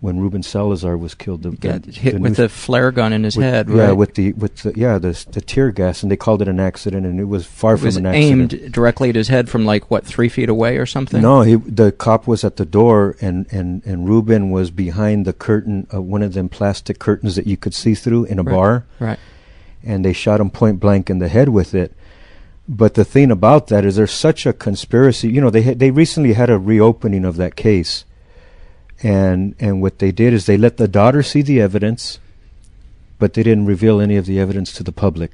when 0.00 0.20
Ruben 0.20 0.42
Salazar 0.44 0.96
was 0.96 1.14
killed. 1.14 1.42
The, 1.42 1.50
Got 1.50 1.82
the- 1.82 1.92
hit 1.92 2.14
the 2.14 2.20
with 2.20 2.38
a 2.38 2.48
flare 2.48 2.92
gun 2.92 3.12
in 3.12 3.24
his 3.24 3.36
with- 3.36 3.46
head, 3.46 3.68
Yeah, 3.68 3.86
right? 3.88 3.92
with 3.92 4.14
the 4.14 4.32
with 4.34 4.56
the 4.62 4.72
yeah 4.76 4.98
the 4.98 5.12
the 5.32 5.40
tear 5.40 5.70
gas, 5.72 6.02
and 6.02 6.12
they 6.12 6.16
called 6.16 6.40
it 6.42 6.48
an 6.48 6.60
accident, 6.60 7.04
and 7.04 7.18
it 7.18 7.24
was 7.24 7.46
far 7.46 7.74
it 7.74 7.78
from 7.78 7.86
was 7.86 7.96
an 7.96 8.06
accident. 8.06 8.52
aimed 8.54 8.72
directly 8.72 9.08
at 9.08 9.14
his 9.16 9.28
head 9.28 9.48
from 9.48 9.64
like 9.64 9.90
what 9.90 10.04
three 10.06 10.28
feet 10.28 10.48
away 10.48 10.76
or 10.78 10.86
something. 10.86 11.20
No, 11.20 11.42
he 11.42 11.56
the 11.56 11.90
cop 11.92 12.26
was 12.28 12.44
at 12.44 12.56
the 12.56 12.64
door, 12.66 13.16
and 13.20 13.46
and 13.50 13.84
and 13.84 14.08
Ruben 14.08 14.50
was 14.50 14.70
behind 14.70 15.26
the 15.26 15.32
curtain, 15.32 15.86
uh, 15.92 16.00
one 16.00 16.22
of 16.22 16.32
them 16.34 16.48
plastic 16.48 16.98
curtains 16.98 17.34
that 17.36 17.46
you 17.46 17.56
could 17.56 17.74
see 17.74 17.94
through 17.94 18.24
in 18.26 18.38
a 18.38 18.42
Right. 18.42 18.54
bar, 18.54 18.84
Right. 19.00 19.18
and 19.82 20.04
they 20.04 20.12
shot 20.12 20.40
him 20.40 20.50
point 20.50 20.78
blank 20.80 21.10
in 21.10 21.18
the 21.18 21.28
head 21.28 21.48
with 21.48 21.74
it. 21.74 21.92
But 22.68 22.94
the 22.94 23.04
thing 23.04 23.30
about 23.30 23.68
that 23.68 23.84
is, 23.86 23.96
there's 23.96 24.12
such 24.12 24.44
a 24.44 24.52
conspiracy. 24.52 25.28
You 25.30 25.40
know, 25.40 25.48
they 25.48 25.62
had, 25.62 25.78
they 25.78 25.90
recently 25.90 26.34
had 26.34 26.50
a 26.50 26.58
reopening 26.58 27.24
of 27.24 27.36
that 27.38 27.56
case, 27.56 28.04
and 29.02 29.54
and 29.60 29.80
what 29.80 29.98
they 29.98 30.10
did 30.12 30.32
is 30.32 30.46
they 30.46 30.56
let 30.56 30.76
the 30.76 30.88
daughter 30.88 31.22
see 31.22 31.42
the 31.42 31.60
evidence, 31.60 32.18
but 33.18 33.34
they 33.34 33.42
didn't 33.42 33.66
reveal 33.66 34.00
any 34.00 34.16
of 34.16 34.26
the 34.26 34.38
evidence 34.40 34.72
to 34.72 34.82
the 34.82 34.92
public. 34.92 35.32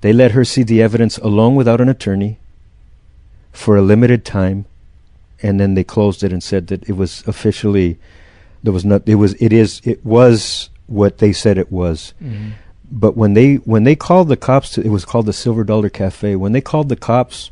They 0.00 0.12
let 0.12 0.32
her 0.32 0.44
see 0.44 0.62
the 0.62 0.82
evidence 0.82 1.18
alone 1.18 1.54
without 1.54 1.80
an 1.80 1.88
attorney 1.88 2.38
for 3.52 3.76
a 3.76 3.82
limited 3.82 4.24
time, 4.24 4.66
and 5.42 5.58
then 5.58 5.74
they 5.74 5.84
closed 5.84 6.22
it 6.22 6.32
and 6.32 6.42
said 6.42 6.68
that 6.68 6.88
it 6.88 6.96
was 6.96 7.24
officially 7.26 7.98
there 8.62 8.72
was 8.72 8.84
not 8.84 9.08
it 9.08 9.16
was 9.16 9.34
it 9.34 9.52
is 9.52 9.80
it 9.84 10.04
was 10.04 10.68
what 10.86 11.18
they 11.18 11.32
said 11.32 11.58
it 11.58 11.70
was 11.70 12.12
Mhm. 12.22 12.52
but 12.90 13.16
when 13.16 13.34
they 13.34 13.56
when 13.56 13.84
they 13.84 13.94
called 13.94 14.28
the 14.28 14.36
cops 14.36 14.70
to, 14.70 14.80
it 14.82 14.88
was 14.88 15.04
called 15.04 15.26
the 15.26 15.32
silver 15.32 15.62
dollar 15.64 15.88
cafe 15.88 16.34
when 16.34 16.52
they 16.52 16.60
called 16.60 16.88
the 16.88 16.96
cops 16.96 17.50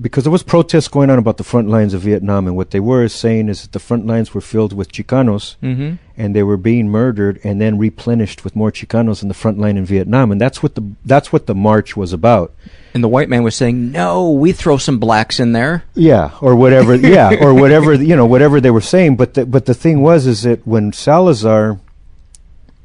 because 0.00 0.24
there 0.24 0.30
was 0.32 0.42
protests 0.42 0.88
going 0.88 1.10
on 1.10 1.18
about 1.18 1.36
the 1.36 1.44
front 1.44 1.68
lines 1.68 1.92
of 1.92 2.00
vietnam 2.00 2.46
and 2.46 2.56
what 2.56 2.70
they 2.70 2.80
were 2.80 3.06
saying 3.08 3.48
is 3.48 3.62
that 3.62 3.72
the 3.72 3.78
front 3.78 4.06
lines 4.06 4.32
were 4.32 4.40
filled 4.40 4.72
with 4.72 4.90
chicanos 4.92 5.56
Mhm. 5.62 5.98
and 6.16 6.34
they 6.34 6.42
were 6.42 6.56
being 6.56 6.88
murdered 6.88 7.38
and 7.44 7.60
then 7.60 7.76
replenished 7.78 8.42
with 8.44 8.56
more 8.56 8.70
chicanos 8.72 9.22
in 9.22 9.28
the 9.28 9.34
front 9.34 9.58
line 9.58 9.76
in 9.76 9.84
vietnam 9.84 10.32
and 10.32 10.40
that's 10.40 10.62
what 10.62 10.74
the 10.76 10.82
that's 11.04 11.32
what 11.32 11.46
the 11.46 11.54
march 11.54 11.96
was 11.96 12.12
about 12.12 12.52
And 12.94 13.02
the 13.02 13.08
white 13.08 13.30
man 13.30 13.42
was 13.42 13.56
saying, 13.56 13.90
"No, 13.90 14.30
we 14.30 14.52
throw 14.52 14.76
some 14.76 14.98
blacks 14.98 15.40
in 15.40 15.52
there." 15.52 15.84
yeah 15.94 16.30
or 16.40 16.54
whatever 16.54 16.94
yeah 17.16 17.34
or 17.40 17.52
whatever 17.54 17.94
you 17.94 18.14
know 18.16 18.26
whatever 18.26 18.60
they 18.60 18.70
were 18.70 18.82
saying 18.94 19.16
but 19.16 19.32
the, 19.34 19.44
but 19.46 19.64
the 19.66 19.74
thing 19.74 20.00
was 20.02 20.26
is 20.26 20.42
that 20.42 20.60
when 20.66 20.92
salazar 20.92 21.80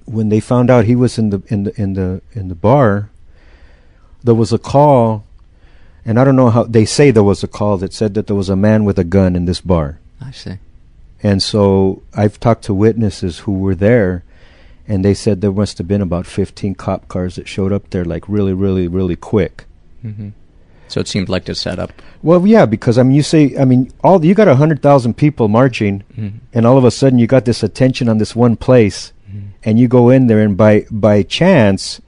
when 0.05 0.29
they 0.29 0.39
found 0.39 0.69
out 0.69 0.85
he 0.85 0.95
was 0.95 1.17
in 1.17 1.29
the 1.31 1.41
in 1.47 1.63
the 1.63 1.73
in 1.81 1.93
the 1.93 2.21
in 2.33 2.47
the 2.47 2.55
bar 2.55 3.09
there 4.23 4.35
was 4.35 4.51
a 4.53 4.57
call 4.57 5.23
and 6.07 6.17
i 6.19 6.23
don't 6.23 6.35
know 6.35 6.49
how 6.49 6.63
they 6.63 6.85
say 6.85 7.11
there 7.11 7.23
was 7.31 7.43
a 7.43 7.47
call 7.47 7.77
that 7.77 7.93
said 7.93 8.13
that 8.15 8.25
there 8.27 8.35
was 8.35 8.49
a 8.49 8.55
man 8.55 8.83
with 8.85 8.97
a 8.97 9.03
gun 9.03 9.35
in 9.35 9.45
this 9.45 9.61
bar 9.61 9.99
I 10.19 10.31
see. 10.31 10.55
and 11.21 11.43
so 11.43 12.01
i've 12.15 12.39
talked 12.39 12.63
to 12.65 12.73
witnesses 12.73 13.39
who 13.39 13.53
were 13.59 13.75
there 13.75 14.23
and 14.87 15.03
they 15.05 15.13
said 15.13 15.41
there 15.41 15.51
must 15.51 15.77
have 15.77 15.87
been 15.87 16.01
about 16.01 16.25
15 16.25 16.73
cop 16.75 17.07
cars 17.07 17.35
that 17.35 17.47
showed 17.47 17.73
up 17.73 17.89
there 17.91 18.05
like 18.05 18.27
really 18.27 18.53
really 18.53 18.87
really 18.87 19.15
quick 19.17 19.65
hmm 20.01 20.29
So 20.87 21.01
it 21.01 21.07
seemed 21.09 21.27
like 21.27 21.49
a 21.51 21.55
setup. 21.55 21.91
Well, 22.23 22.47
yeah, 22.47 22.65
because 22.65 22.95
I 22.97 23.03
mean, 23.03 23.11
you 23.19 23.23
say, 23.33 23.41
I 23.59 23.65
mean, 23.67 23.91
all 24.07 24.23
you 24.23 24.33
got 24.33 24.47
a 24.47 24.55
hundred 24.55 24.79
thousand 24.81 25.15
people 25.23 25.47
marching, 25.51 25.95
Mhm. 26.15 26.39
and 26.55 26.63
all 26.65 26.77
of 26.79 26.85
a 26.87 26.91
sudden 26.99 27.19
you 27.19 27.27
got 27.27 27.43
this 27.43 27.61
attention 27.61 28.07
on 28.07 28.17
this 28.23 28.33
one 28.45 28.55
place, 28.55 29.11
Mhm. 29.27 29.51
and 29.67 29.73
you 29.79 29.87
go 29.91 30.03
in 30.15 30.27
there, 30.27 30.39
and 30.45 30.55
by 30.55 30.85
by 30.89 31.23
chance, 31.27 31.99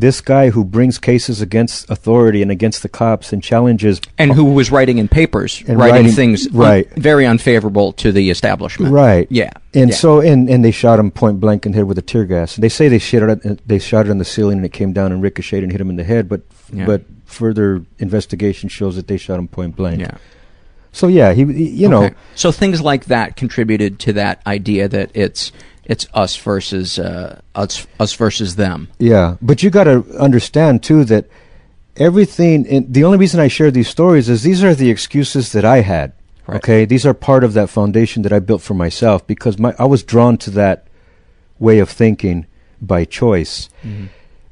this 0.00 0.20
guy 0.20 0.50
who 0.50 0.64
brings 0.64 0.96
cases 0.96 1.40
against 1.40 1.90
authority 1.90 2.40
and 2.40 2.52
against 2.52 2.82
the 2.84 2.88
cops 2.88 3.32
and 3.32 3.42
challenges, 3.42 4.00
And 4.16 4.32
who 4.32 4.44
was 4.44 4.70
writing 4.70 4.98
in 4.98 5.08
papers, 5.08 5.60
And 5.66 5.76
writing, 5.76 5.94
writing- 5.96 6.12
things 6.12 6.46
un- 6.46 6.52
right. 6.56 6.88
very 6.94 7.26
unfavorable 7.26 7.92
to 7.94 8.12
the 8.12 8.30
establishment. 8.30 8.92
right? 8.92 9.26
Yeah. 9.28 9.50
And 9.74 9.90
yeah. 9.90 9.96
so, 9.96 10.20
and 10.20 10.48
and 10.48 10.64
they 10.64 10.70
shot 10.70 11.00
him 11.00 11.10
point 11.10 11.40
blank 11.40 11.66
in 11.66 11.72
the 11.72 11.76
head 11.78 11.86
with 11.88 11.98
a 11.98 12.02
tear 12.02 12.24
gas. 12.24 12.54
And 12.56 12.62
they 12.62 12.68
say 12.68 12.86
they 12.88 13.00
shot 13.00 13.28
it, 13.44 13.66
they 13.66 13.80
shot 13.80 14.06
it 14.06 14.10
on 14.10 14.18
the 14.18 14.24
ceiling, 14.24 14.58
and 14.58 14.64
it 14.66 14.72
came 14.72 14.92
down 14.92 15.10
and 15.10 15.20
ricocheted 15.20 15.64
and 15.64 15.72
hit 15.72 15.80
him 15.80 15.90
in 15.90 15.96
the 15.96 16.04
head. 16.04 16.28
But 16.28 16.42
Yeah. 16.72 16.86
but 16.86 17.02
further 17.24 17.82
investigation 17.98 18.68
shows 18.68 18.94
that 18.96 19.08
they 19.08 19.16
shot 19.16 19.38
him 19.38 19.48
point 19.48 19.74
blank. 19.76 20.00
yeah. 20.00 20.12
So 20.92 21.06
yeah, 21.08 21.32
he, 21.34 21.44
he- 21.44 21.68
you 21.70 21.88
know. 21.88 22.04
Okay. 22.04 22.14
So 22.34 22.50
things 22.52 22.80
like 22.80 23.06
that 23.06 23.34
contributed 23.36 23.98
to 24.00 24.12
that 24.14 24.40
idea 24.46 24.88
that 24.88 25.10
it's 25.14 25.50
it's 25.88 26.06
us 26.12 26.36
versus 26.36 26.98
uh, 26.98 27.40
us 27.54 27.86
us 27.98 28.12
versus 28.12 28.56
them. 28.56 28.88
Yeah, 28.98 29.36
but 29.42 29.62
you 29.62 29.70
got 29.70 29.84
to 29.84 30.04
understand 30.18 30.82
too 30.82 31.04
that 31.06 31.28
everything. 31.96 32.66
In, 32.66 32.92
the 32.92 33.04
only 33.04 33.18
reason 33.18 33.40
I 33.40 33.48
share 33.48 33.70
these 33.70 33.88
stories 33.88 34.28
is 34.28 34.42
these 34.42 34.62
are 34.62 34.74
the 34.74 34.90
excuses 34.90 35.52
that 35.52 35.64
I 35.64 35.80
had. 35.80 36.12
Right. 36.46 36.56
Okay, 36.56 36.84
these 36.84 37.04
are 37.04 37.14
part 37.14 37.42
of 37.42 37.54
that 37.54 37.70
foundation 37.70 38.22
that 38.22 38.32
I 38.32 38.38
built 38.38 38.62
for 38.62 38.74
myself 38.74 39.26
because 39.26 39.58
my 39.58 39.74
I 39.78 39.84
was 39.84 40.02
drawn 40.02 40.36
to 40.38 40.50
that 40.52 40.86
way 41.58 41.78
of 41.78 41.88
thinking 41.88 42.46
by 42.80 43.04
choice 43.04 43.68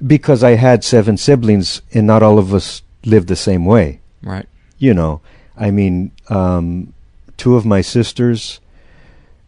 because 0.04 0.42
I 0.42 0.56
had 0.56 0.82
seven 0.82 1.16
siblings 1.16 1.82
and 1.92 2.06
not 2.06 2.22
all 2.22 2.38
of 2.38 2.52
us 2.52 2.82
lived 3.04 3.28
the 3.28 3.36
same 3.36 3.64
way. 3.64 4.00
Right. 4.22 4.46
You 4.78 4.92
know, 4.92 5.20
I 5.56 5.70
mean, 5.70 6.12
um, 6.28 6.92
two 7.36 7.56
of 7.56 7.64
my 7.64 7.80
sisters 7.80 8.60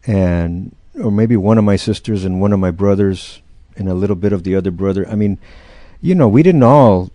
and 0.07 0.75
or 0.99 1.11
maybe 1.11 1.35
one 1.37 1.57
of 1.57 1.63
my 1.63 1.75
sisters 1.75 2.25
and 2.25 2.41
one 2.41 2.53
of 2.53 2.59
my 2.59 2.71
brothers 2.71 3.41
and 3.75 3.87
a 3.89 3.93
little 3.93 4.15
bit 4.15 4.33
of 4.33 4.43
the 4.43 4.55
other 4.55 4.71
brother. 4.71 5.07
I 5.09 5.15
mean, 5.15 5.37
you 6.01 6.15
know, 6.15 6.27
we 6.27 6.43
didn't 6.43 6.63
all 6.63 7.11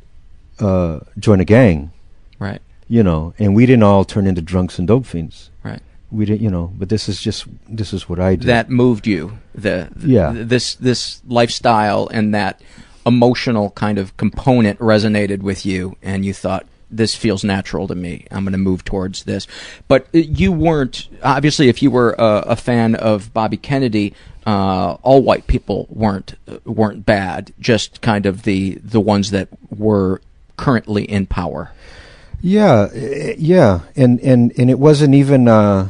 uh, 0.60 1.00
join 1.18 1.40
a 1.40 1.44
gang, 1.44 1.90
Right. 2.38 2.60
you 2.88 3.02
know, 3.02 3.34
and 3.38 3.54
we 3.54 3.66
didn't 3.66 3.82
all 3.82 4.04
turn 4.04 4.26
into 4.26 4.40
drunks 4.42 4.78
and 4.78 4.88
dope 4.88 5.06
fiends. 5.06 5.50
Right. 5.62 5.80
We 6.10 6.24
didn't, 6.24 6.42
you 6.42 6.50
know, 6.50 6.72
but 6.78 6.88
this 6.88 7.08
is 7.08 7.20
just 7.20 7.46
this 7.68 7.92
is 7.92 8.08
what 8.08 8.20
I 8.20 8.36
did. 8.36 8.46
That 8.46 8.70
moved 8.70 9.06
you. 9.06 9.38
The, 9.54 9.88
the 9.94 10.08
Yeah. 10.08 10.32
this 10.34 10.74
this 10.76 11.20
lifestyle 11.26 12.08
and 12.12 12.32
that 12.34 12.60
emotional 13.04 13.70
kind 13.70 13.98
of 13.98 14.16
component 14.16 14.78
resonated 14.78 15.40
with 15.42 15.66
you, 15.66 15.96
and 16.02 16.24
you 16.24 16.32
thought 16.32 16.66
this 16.96 17.14
feels 17.14 17.44
natural 17.44 17.88
to 17.88 17.94
me. 17.94 18.26
I'm 18.30 18.44
going 18.44 18.52
to 18.52 18.58
move 18.58 18.84
towards 18.84 19.24
this. 19.24 19.46
But 19.88 20.06
uh, 20.14 20.18
you 20.18 20.52
weren't 20.52 21.08
obviously 21.22 21.68
if 21.68 21.82
you 21.82 21.90
were 21.90 22.14
a, 22.18 22.44
a 22.48 22.56
fan 22.56 22.94
of 22.94 23.32
Bobby 23.32 23.56
Kennedy. 23.56 24.14
Uh, 24.46 24.98
all 25.02 25.22
white 25.22 25.46
people 25.46 25.86
weren't 25.88 26.34
uh, 26.46 26.58
weren't 26.66 27.06
bad. 27.06 27.52
Just 27.58 28.02
kind 28.02 28.26
of 28.26 28.42
the 28.42 28.74
the 28.74 29.00
ones 29.00 29.30
that 29.30 29.48
were 29.70 30.20
currently 30.56 31.04
in 31.04 31.26
power. 31.26 31.72
Yeah, 32.42 32.90
eh, 32.92 33.36
yeah, 33.38 33.80
and 33.96 34.20
and 34.20 34.52
and 34.58 34.70
it 34.70 34.78
wasn't 34.78 35.14
even 35.14 35.48
uh, 35.48 35.88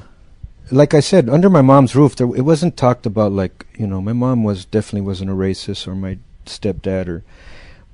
like 0.71 0.95
I 0.95 1.01
said 1.01 1.29
under 1.29 1.51
my 1.51 1.63
mom's 1.63 1.97
roof. 1.97 2.15
There, 2.15 2.29
it 2.37 2.43
wasn't 2.43 2.77
talked 2.77 3.07
about 3.07 3.33
like 3.33 3.67
you 3.77 3.89
know 3.89 4.01
my 4.01 4.13
mom 4.13 4.45
was 4.45 4.65
definitely 4.65 5.01
wasn't 5.01 5.31
a 5.31 5.35
racist 5.35 5.89
or 5.89 5.97
my 5.97 6.19
stepdad 6.47 7.09
or, 7.09 7.25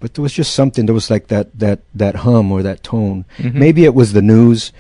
but 0.01 0.15
there 0.15 0.23
was 0.23 0.33
just 0.33 0.55
something. 0.55 0.87
There 0.87 0.95
was 0.95 1.11
like 1.11 1.29
that 1.29 1.57
that 1.59 1.81
that 1.95 2.17
hum 2.17 2.51
or 2.51 2.63
that 2.63 2.83
tone. 2.83 3.25
Mhm. 3.39 3.55
Maybe 3.55 3.85
it 3.85 3.95
was 3.95 4.13
the 4.13 4.23
news, 4.23 4.73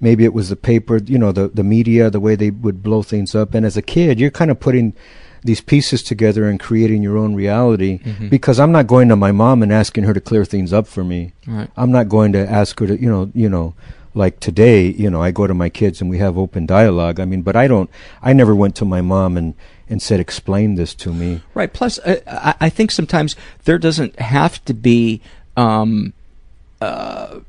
maybe 0.00 0.24
it 0.24 0.32
was 0.32 0.48
the 0.48 0.56
paper. 0.56 0.98
You 1.04 1.18
know 1.18 1.32
the 1.32 1.48
the 1.48 1.64
media, 1.64 2.10
the 2.10 2.20
way 2.20 2.34
they 2.36 2.50
would 2.50 2.82
blow 2.82 3.02
things 3.02 3.34
up. 3.34 3.54
And 3.54 3.66
as 3.66 3.76
a 3.76 3.82
kid, 3.82 4.18
you're 4.20 4.30
kind 4.30 4.50
of 4.50 4.58
putting 4.60 4.94
these 5.44 5.60
pieces 5.60 6.02
together 6.02 6.48
and 6.48 6.58
creating 6.58 7.02
your 7.02 7.16
own 7.16 7.34
reality. 7.34 8.00
Mhm. 8.04 8.28
Because 8.30 8.58
I'm 8.58 8.72
not 8.72 8.86
going 8.88 9.08
to 9.08 9.16
my 9.16 9.30
mom 9.32 9.62
and 9.62 9.72
asking 9.72 10.04
her 10.04 10.12
to 10.14 10.20
clear 10.20 10.44
things 10.44 10.72
up 10.72 10.86
for 10.88 11.04
me. 11.04 11.32
Right. 11.46 11.68
I'm 11.76 11.92
not 11.92 12.08
going 12.08 12.32
to 12.32 12.48
ask 12.50 12.78
her 12.80 12.86
to, 12.88 13.00
you 13.00 13.08
know, 13.08 13.30
you 13.34 13.48
know, 13.48 13.74
like 14.14 14.40
today, 14.40 14.88
you 14.88 15.08
know, 15.08 15.22
I 15.22 15.30
go 15.30 15.46
to 15.46 15.54
my 15.54 15.68
kids 15.68 16.00
and 16.00 16.10
we 16.10 16.18
have 16.18 16.36
open 16.36 16.66
dialogue. 16.66 17.20
I 17.20 17.24
mean, 17.24 17.42
but 17.42 17.54
I 17.54 17.68
don't, 17.68 17.88
I 18.20 18.32
never 18.32 18.52
went 18.52 18.74
to 18.76 18.84
my 18.84 19.00
mom 19.00 19.36
and, 19.36 19.54
and 19.90 20.02
said, 20.02 20.20
explain 20.20 20.74
this 20.74 20.94
to 20.94 21.12
me. 21.12 21.42
Right. 21.54 21.72
Plus, 21.72 21.98
uh, 22.00 22.20
I, 22.26 22.66
I 22.66 22.68
think 22.68 22.90
sometimes 22.90 23.36
there 23.64 23.78
doesn't 23.78 24.18
have 24.18 24.64
to 24.66 24.74
be 24.74 25.20
um, 25.56 26.12
uh, 26.80 27.40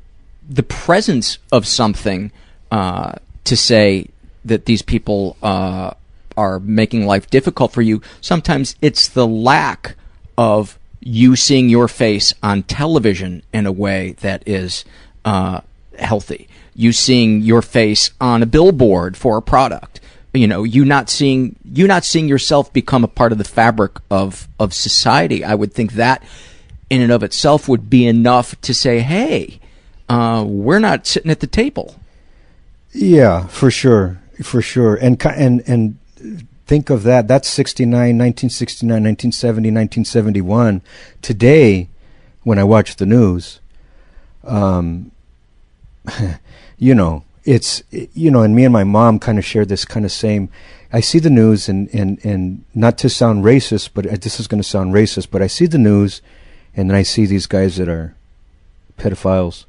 the 0.48 0.62
presence 0.62 1.38
of 1.52 1.66
something 1.66 2.32
uh, 2.70 3.12
to 3.44 3.56
say 3.56 4.08
that 4.44 4.64
these 4.64 4.82
people 4.82 5.36
uh, 5.42 5.92
are 6.36 6.58
making 6.60 7.06
life 7.06 7.28
difficult 7.30 7.72
for 7.72 7.82
you. 7.82 8.00
Sometimes 8.20 8.74
it's 8.80 9.08
the 9.08 9.26
lack 9.26 9.96
of 10.38 10.78
you 11.00 11.36
seeing 11.36 11.68
your 11.68 11.88
face 11.88 12.34
on 12.42 12.62
television 12.62 13.42
in 13.52 13.66
a 13.66 13.72
way 13.72 14.12
that 14.20 14.42
is 14.46 14.84
uh, 15.24 15.60
healthy. 15.98 16.48
You 16.74 16.92
seeing 16.92 17.42
your 17.42 17.62
face 17.62 18.10
on 18.20 18.42
a 18.42 18.46
billboard 18.46 19.16
for 19.16 19.36
a 19.36 19.42
product. 19.42 19.99
You 20.32 20.46
know, 20.46 20.62
you 20.62 20.84
not 20.84 21.10
seeing 21.10 21.56
you 21.64 21.86
not 21.86 22.04
seeing 22.04 22.28
yourself 22.28 22.72
become 22.72 23.02
a 23.02 23.08
part 23.08 23.32
of 23.32 23.38
the 23.38 23.44
fabric 23.44 23.98
of 24.10 24.48
of 24.58 24.72
society. 24.72 25.44
I 25.44 25.54
would 25.54 25.72
think 25.72 25.94
that 25.94 26.22
in 26.88 27.00
and 27.00 27.10
of 27.10 27.22
itself 27.22 27.68
would 27.68 27.90
be 27.90 28.06
enough 28.06 28.60
to 28.60 28.72
say, 28.72 29.00
"Hey, 29.00 29.60
uh, 30.08 30.44
we're 30.46 30.78
not 30.78 31.06
sitting 31.06 31.30
at 31.30 31.40
the 31.40 31.46
table." 31.46 31.96
Yeah, 32.92 33.46
for 33.46 33.70
sure. 33.70 34.20
For 34.42 34.62
sure. 34.62 34.94
And, 34.96 35.22
and, 35.24 35.62
and 35.66 35.98
think 36.66 36.90
of 36.90 37.02
that. 37.04 37.28
That's 37.28 37.48
69, 37.48 37.90
1969, 37.90 38.88
1970, 38.88 39.68
1971. 39.68 40.82
Today, 41.22 41.88
when 42.42 42.58
I 42.58 42.64
watch 42.64 42.96
the 42.96 43.06
news, 43.06 43.60
um, 44.44 45.12
you 46.78 46.94
know, 46.94 47.24
it's 47.44 47.82
you 47.90 48.30
know, 48.30 48.42
and 48.42 48.54
me 48.54 48.64
and 48.64 48.72
my 48.72 48.84
mom 48.84 49.18
kind 49.18 49.38
of 49.38 49.44
share 49.44 49.64
this 49.64 49.84
kind 49.84 50.04
of 50.04 50.12
same. 50.12 50.50
I 50.92 51.00
see 51.00 51.18
the 51.18 51.30
news, 51.30 51.68
and 51.68 51.88
and 51.94 52.22
and 52.24 52.64
not 52.74 52.98
to 52.98 53.08
sound 53.08 53.44
racist, 53.44 53.90
but 53.94 54.04
this 54.22 54.40
is 54.40 54.46
going 54.46 54.62
to 54.62 54.68
sound 54.68 54.92
racist, 54.92 55.28
but 55.30 55.42
I 55.42 55.46
see 55.46 55.66
the 55.66 55.78
news, 55.78 56.20
and 56.76 56.90
then 56.90 56.96
I 56.96 57.02
see 57.02 57.26
these 57.26 57.46
guys 57.46 57.76
that 57.76 57.88
are 57.88 58.14
pedophiles 58.98 59.64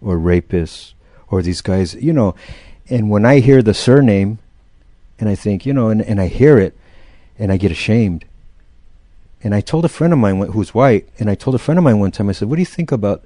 or 0.00 0.16
rapists 0.18 0.92
or 1.28 1.42
these 1.42 1.60
guys, 1.60 1.94
you 1.94 2.12
know, 2.12 2.34
and 2.88 3.10
when 3.10 3.24
I 3.24 3.40
hear 3.40 3.62
the 3.62 3.74
surname, 3.74 4.38
and 5.18 5.28
I 5.28 5.34
think, 5.34 5.64
you 5.64 5.72
know, 5.72 5.88
and 5.88 6.02
and 6.02 6.20
I 6.20 6.26
hear 6.26 6.58
it, 6.58 6.76
and 7.38 7.52
I 7.52 7.56
get 7.56 7.72
ashamed. 7.72 8.24
And 9.42 9.54
I 9.54 9.60
told 9.60 9.84
a 9.84 9.90
friend 9.90 10.12
of 10.12 10.18
mine 10.18 10.40
who's 10.40 10.74
white, 10.74 11.06
and 11.18 11.28
I 11.28 11.34
told 11.34 11.54
a 11.54 11.58
friend 11.58 11.78
of 11.78 11.84
mine 11.84 11.98
one 11.98 12.10
time, 12.10 12.28
I 12.28 12.32
said, 12.32 12.48
"What 12.48 12.56
do 12.56 12.62
you 12.62 12.66
think 12.66 12.90
about?" 12.90 13.24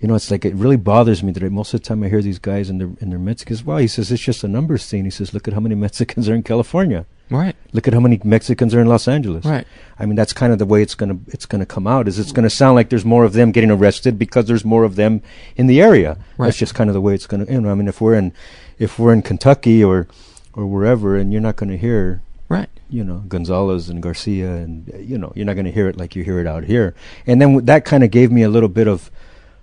You 0.00 0.06
know, 0.08 0.14
it's 0.14 0.30
like 0.30 0.44
it 0.44 0.54
really 0.54 0.76
bothers 0.76 1.22
me 1.22 1.32
that 1.32 1.42
I, 1.42 1.48
most 1.48 1.74
of 1.74 1.80
the 1.80 1.86
time 1.86 2.02
I 2.04 2.08
hear 2.08 2.22
these 2.22 2.38
guys 2.38 2.70
in 2.70 2.78
their 2.78 2.90
in 3.00 3.10
their 3.10 3.18
Mexicans. 3.18 3.64
Well, 3.64 3.78
he 3.78 3.88
says 3.88 4.12
it's 4.12 4.22
just 4.22 4.44
a 4.44 4.48
numbers 4.48 4.86
thing. 4.88 5.04
He 5.04 5.10
says, 5.10 5.34
look 5.34 5.48
at 5.48 5.54
how 5.54 5.60
many 5.60 5.74
Mexicans 5.74 6.28
are 6.28 6.34
in 6.34 6.42
California. 6.42 7.04
Right. 7.30 7.54
Look 7.72 7.86
at 7.88 7.92
how 7.94 8.00
many 8.00 8.20
Mexicans 8.24 8.74
are 8.74 8.80
in 8.80 8.86
Los 8.86 9.06
Angeles. 9.08 9.44
Right. 9.44 9.66
I 9.98 10.06
mean, 10.06 10.16
that's 10.16 10.32
kind 10.32 10.52
of 10.52 10.58
the 10.58 10.64
way 10.66 10.82
it's 10.82 10.94
gonna 10.94 11.18
it's 11.28 11.46
gonna 11.46 11.66
come 11.66 11.86
out. 11.86 12.08
Is 12.08 12.18
it's 12.18 12.32
gonna 12.32 12.48
sound 12.48 12.76
like 12.76 12.88
there's 12.90 13.04
more 13.04 13.24
of 13.24 13.32
them 13.32 13.50
getting 13.52 13.70
arrested 13.70 14.18
because 14.18 14.46
there's 14.46 14.64
more 14.64 14.84
of 14.84 14.94
them 14.96 15.20
in 15.56 15.66
the 15.66 15.80
area. 15.80 16.16
Right. 16.38 16.46
That's 16.46 16.56
just 16.58 16.74
kind 16.74 16.88
of 16.88 16.94
the 16.94 17.00
way 17.00 17.14
it's 17.14 17.26
gonna. 17.26 17.44
You 17.46 17.60
know, 17.60 17.70
I 17.70 17.74
mean, 17.74 17.88
if 17.88 18.00
we're 18.00 18.14
in 18.14 18.32
if 18.78 18.98
we're 18.98 19.12
in 19.12 19.22
Kentucky 19.22 19.82
or 19.84 20.06
or 20.54 20.64
wherever, 20.66 21.16
and 21.16 21.32
you're 21.32 21.42
not 21.42 21.56
gonna 21.56 21.76
hear 21.76 22.22
Right. 22.48 22.70
you 22.88 23.04
know 23.04 23.18
Gonzalez 23.28 23.90
and 23.90 24.02
Garcia, 24.02 24.50
and 24.56 24.90
you 24.98 25.18
know 25.18 25.32
you're 25.36 25.44
not 25.44 25.52
going 25.54 25.66
to 25.66 25.70
hear 25.72 25.86
it 25.90 25.98
like 25.98 26.16
you 26.16 26.24
hear 26.24 26.40
it 26.40 26.46
out 26.46 26.64
here. 26.64 26.94
And 27.26 27.42
then 27.42 27.48
w- 27.50 27.66
that 27.66 27.84
kind 27.84 28.02
of 28.02 28.10
gave 28.10 28.32
me 28.32 28.42
a 28.42 28.48
little 28.48 28.70
bit 28.70 28.88
of, 28.88 29.10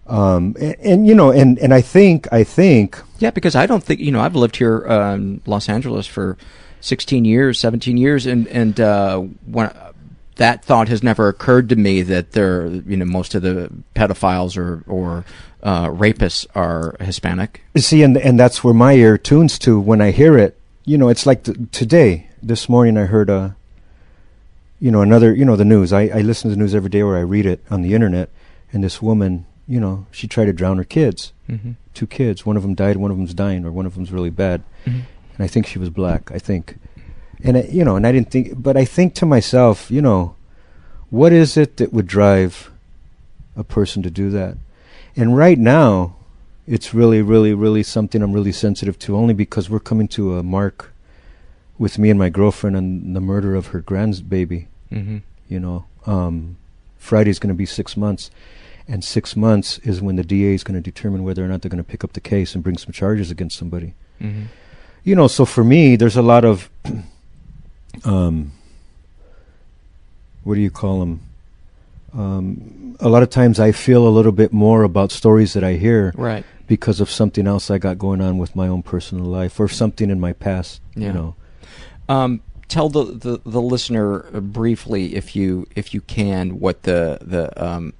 um, 0.08 0.56
and, 0.60 0.76
and 0.80 1.08
you 1.08 1.16
know, 1.16 1.32
and 1.32 1.58
and 1.60 1.74
I 1.74 1.82
think 1.82 2.32
I 2.32 2.44
think 2.44 3.02
Yeah, 3.20 3.32
because 3.32 3.56
I 3.56 3.66
don't 3.66 3.84
think 3.84 4.00
you 4.00 4.12
know 4.12 4.22
I've 4.22 4.36
lived 4.36 4.58
here 4.58 4.88
uh, 4.88 5.16
in 5.16 5.42
Los 5.46 5.70
Angeles 5.70 6.08
for 6.08 6.38
16 6.82 7.26
years, 7.26 7.60
17 7.60 7.98
years, 7.98 8.26
and 8.26 8.48
and 8.48 8.80
uh, 8.80 9.20
when 9.46 9.72
that 10.36 10.64
thought 10.64 10.90
has 10.90 11.02
never 11.02 11.28
occurred 11.28 11.70
to 11.70 11.76
me 11.76 12.02
that 12.02 12.34
there, 12.34 12.68
you 12.68 12.98
know, 12.98 13.06
most 13.06 13.36
of 13.36 13.42
the 13.42 13.72
pedophiles 13.96 14.58
or 14.58 14.84
or 14.88 15.26
uh, 15.64 15.88
rapists 15.88 16.46
are 16.54 16.96
Hispanic. 17.00 17.64
see, 17.78 18.04
and 18.04 18.18
and 18.18 18.40
that's 18.40 18.64
where 18.64 18.74
my 18.74 18.94
ear 18.94 19.18
tunes 19.18 19.58
to 19.60 19.80
when 19.80 20.02
I 20.02 20.12
hear 20.12 20.38
it. 20.38 20.60
You 20.84 21.00
know, 21.00 21.10
it's 21.10 21.26
like 21.26 21.44
today, 21.72 22.30
this 22.44 22.70
morning, 22.70 22.98
I 22.98 23.06
heard 23.06 23.30
uh 23.30 23.50
you 24.80 24.92
know, 24.92 25.02
another, 25.02 25.34
you 25.34 25.46
know, 25.46 25.56
the 25.56 25.66
news. 25.66 25.92
I 25.94 26.04
I 26.04 26.22
listen 26.22 26.50
to 26.50 26.56
the 26.56 26.62
news 26.62 26.76
every 26.76 26.90
day, 26.90 27.02
or 27.02 27.18
I 27.18 27.22
read 27.22 27.46
it 27.46 27.64
on 27.72 27.82
the 27.82 27.94
internet, 27.94 28.30
and 28.72 28.84
this 28.84 29.02
woman, 29.02 29.46
you 29.68 29.80
know, 29.80 30.06
she 30.12 30.28
tried 30.28 30.46
to 30.46 30.54
drown 30.54 30.78
her 30.78 30.84
kids. 30.84 31.34
Mm-hmm. 31.50 31.72
Two 31.94 32.08
kids, 32.08 32.46
one 32.46 32.58
of 32.58 32.64
them 32.64 32.76
died, 32.76 32.98
one 32.98 33.12
of 33.12 33.18
them's 33.18 33.34
dying, 33.34 33.66
or 33.66 33.72
one 33.72 33.86
of 33.86 33.96
them's 33.96 34.12
really 34.12 34.30
bad. 34.30 34.64
Mm-hmm. 34.86 35.00
and 35.36 35.44
I 35.44 35.48
think 35.48 35.66
she 35.66 35.80
was 35.80 35.90
black. 35.90 36.32
I 36.32 36.40
think, 36.40 36.78
and 37.44 37.58
I, 37.58 37.62
you 37.64 37.84
know, 37.84 37.96
and 37.96 38.06
I 38.06 38.12
didn't 38.12 38.32
think, 38.32 38.62
but 38.62 38.78
I 38.78 38.86
think 38.86 39.14
to 39.16 39.26
myself, 39.26 39.90
you 39.90 40.02
know, 40.02 40.36
what 41.10 41.32
is 41.32 41.58
it 41.58 41.78
that 41.78 41.94
would 41.94 42.08
drive 42.08 42.72
a 43.56 43.64
person 43.64 44.04
to 44.04 44.10
do 44.10 44.30
that? 44.32 44.58
And 45.16 45.38
right 45.38 45.58
now, 45.58 46.16
it's 46.68 46.94
really, 46.94 47.22
really, 47.22 47.54
really 47.54 47.84
something 47.84 48.22
I'm 48.22 48.34
really 48.34 48.52
sensitive 48.52 49.00
to, 49.00 49.16
only 49.16 49.34
because 49.34 49.70
we're 49.70 49.80
coming 49.80 50.08
to 50.10 50.38
a 50.38 50.44
mark 50.44 50.94
with 51.78 52.00
me 52.00 52.10
and 52.10 52.20
my 52.20 52.30
girlfriend 52.30 52.76
on 52.76 53.14
the 53.14 53.22
murder 53.22 53.56
of 53.56 53.68
her 53.68 53.82
grandbaby. 53.82 54.68
Mm-hmm. 54.92 55.18
You 55.48 55.60
know, 55.60 55.86
um, 56.06 56.58
Friday's 56.98 57.40
going 57.40 57.50
to 57.50 57.58
be 57.58 57.66
six 57.66 57.96
months. 57.96 58.32
And 58.88 59.04
six 59.04 59.36
months 59.36 59.80
is 59.80 60.02
when 60.02 60.16
the 60.16 60.24
DA 60.24 60.54
is 60.54 60.64
going 60.64 60.76
to 60.76 60.82
determine 60.92 61.24
whether 61.24 61.44
or 61.44 61.48
not 61.48 61.62
they're 61.62 61.70
going 61.72 61.84
to 61.84 61.90
pick 61.90 62.04
up 62.04 62.14
the 62.14 62.20
case 62.22 62.54
and 62.54 62.64
bring 62.64 62.78
some 62.78 62.92
charges 62.94 63.32
against 63.32 63.58
somebody 63.58 63.94
Mm-hmm. 64.22 64.44
you 65.04 65.16
know, 65.16 65.28
so 65.28 65.44
for 65.46 65.64
me, 65.64 65.96
there's 65.98 66.16
a 66.16 66.22
lot 66.22 66.46
of, 66.46 66.70
um, 68.06 68.52
what 70.44 70.56
do 70.56 70.62
you 70.62 70.70
call 70.72 71.00
them? 71.00 71.22
Um, 72.14 72.96
a 73.00 73.10
lot 73.10 73.24
of 73.24 73.30
times 73.30 73.60
I 73.60 73.72
feel 73.72 74.08
a 74.08 74.10
little 74.10 74.32
bit 74.32 74.54
more 74.54 74.84
about 74.84 75.12
stories 75.12 75.54
that 75.54 75.64
I 75.64 75.74
hear 75.74 76.14
Right. 76.16 76.46
because 76.68 77.02
of 77.02 77.10
something 77.10 77.46
else 77.46 77.70
I 77.70 77.78
got 77.78 77.98
going 77.98 78.22
on 78.22 78.38
with 78.38 78.56
my 78.56 78.68
own 78.68 78.84
personal 78.84 79.26
life 79.26 79.60
or 79.60 79.68
something 79.68 80.10
in 80.10 80.20
my 80.20 80.32
past. 80.34 80.80
Yeah. 80.96 81.08
You 81.08 81.14
know, 81.14 81.36
Um, 82.08 82.42
tell 82.70 82.88
the, 82.90 83.04
the, 83.04 83.42
the 83.46 83.62
listener 83.62 84.20
briefly, 84.40 85.16
if 85.16 85.36
you 85.36 85.68
if 85.76 85.94
you 85.94 86.02
can, 86.02 86.60
what 86.60 86.84
the 86.84 87.18
the 87.22 87.52
um, 87.62 87.94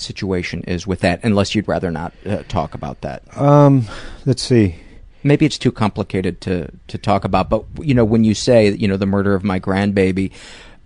situation 0.00 0.62
is 0.64 0.86
with 0.86 1.00
that, 1.00 1.20
unless 1.22 1.54
you'd 1.54 1.68
rather 1.68 1.90
not 1.90 2.12
uh, 2.26 2.42
talk 2.48 2.74
about 2.74 3.00
that. 3.02 3.22
um, 3.38 3.86
let's 4.26 4.42
see. 4.42 4.76
Maybe 5.24 5.44
it's 5.44 5.58
too 5.58 5.72
complicated 5.72 6.40
to 6.42 6.70
to 6.86 6.98
talk 6.98 7.24
about. 7.24 7.50
But 7.50 7.64
you 7.82 7.94
know, 7.94 8.04
when 8.04 8.24
you 8.24 8.34
say 8.34 8.70
you 8.70 8.88
know 8.88 8.96
the 8.96 9.06
murder 9.06 9.34
of 9.34 9.42
my 9.44 9.58
grandbaby, 9.58 10.30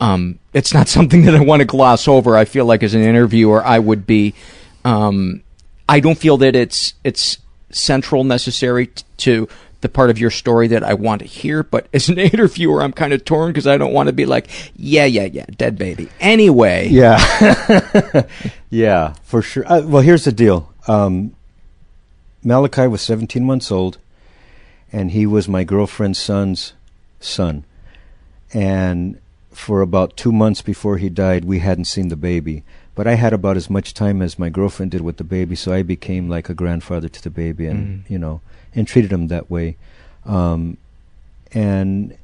um, 0.00 0.38
it's 0.52 0.72
not 0.74 0.88
something 0.96 1.24
that 1.26 1.34
I 1.34 1.40
want 1.40 1.60
to 1.60 1.66
gloss 1.66 2.08
over. 2.08 2.36
I 2.36 2.44
feel 2.44 2.64
like 2.64 2.82
as 2.82 2.94
an 2.94 3.02
interviewer, 3.02 3.64
I 3.64 3.78
would 3.78 4.06
be. 4.06 4.34
Um, 4.84 5.42
I 5.88 6.00
don't 6.00 6.18
feel 6.18 6.38
that 6.38 6.56
it's 6.56 6.94
it's 7.04 7.38
central 7.70 8.24
necessary 8.24 8.88
t- 8.88 9.04
to 9.18 9.48
the 9.82 9.88
part 9.88 10.10
of 10.10 10.18
your 10.18 10.30
story 10.30 10.68
that 10.68 10.82
I 10.82 10.94
want 10.94 11.20
to 11.20 11.26
hear. 11.26 11.62
But 11.62 11.86
as 11.92 12.08
an 12.08 12.18
interviewer, 12.32 12.82
I'm 12.82 12.92
kind 12.92 13.12
of 13.12 13.24
torn 13.24 13.50
because 13.50 13.66
I 13.66 13.76
don't 13.76 13.92
want 13.92 14.06
to 14.06 14.12
be 14.12 14.24
like, 14.26 14.48
yeah, 14.74 15.04
yeah, 15.04 15.24
yeah, 15.24 15.44
dead 15.56 15.76
baby. 15.76 16.08
Anyway, 16.18 16.88
Yeah. 16.88 18.26
yeah, 18.70 19.14
for 19.22 19.42
sure. 19.42 19.70
Uh, 19.70 19.82
well, 19.82 20.02
here's 20.02 20.24
the 20.24 20.32
deal. 20.32 20.72
Um, 20.88 21.36
Malachi 22.42 22.86
was 22.86 23.02
17 23.02 23.44
months 23.44 23.70
old, 23.70 23.98
and 24.92 25.10
he 25.10 25.26
was 25.26 25.48
my 25.48 25.62
girlfriend's 25.64 26.18
son's 26.18 26.72
son. 27.20 27.64
And 28.52 29.20
for 29.50 29.80
about 29.80 30.16
two 30.16 30.32
months 30.32 30.62
before 30.62 30.98
he 30.98 31.08
died, 31.08 31.44
we 31.44 31.60
hadn't 31.60 31.84
seen 31.84 32.08
the 32.08 32.16
baby. 32.16 32.64
But 32.94 33.06
I 33.06 33.14
had 33.14 33.32
about 33.32 33.56
as 33.56 33.70
much 33.70 33.94
time 33.94 34.20
as 34.20 34.38
my 34.38 34.50
girlfriend 34.50 34.90
did 34.90 35.00
with 35.00 35.16
the 35.16 35.24
baby, 35.24 35.54
so 35.56 35.72
I 35.72 35.82
became 35.82 36.28
like 36.28 36.48
a 36.50 36.54
grandfather 36.54 37.08
to 37.08 37.22
the 37.22 37.30
baby, 37.30 37.66
and 37.66 38.04
Mhm. 38.04 38.10
you 38.10 38.18
know, 38.18 38.40
and 38.74 38.86
treated 38.86 39.10
him 39.12 39.28
that 39.28 39.50
way. 39.50 39.76
Um, 40.26 40.76
and 41.52 42.14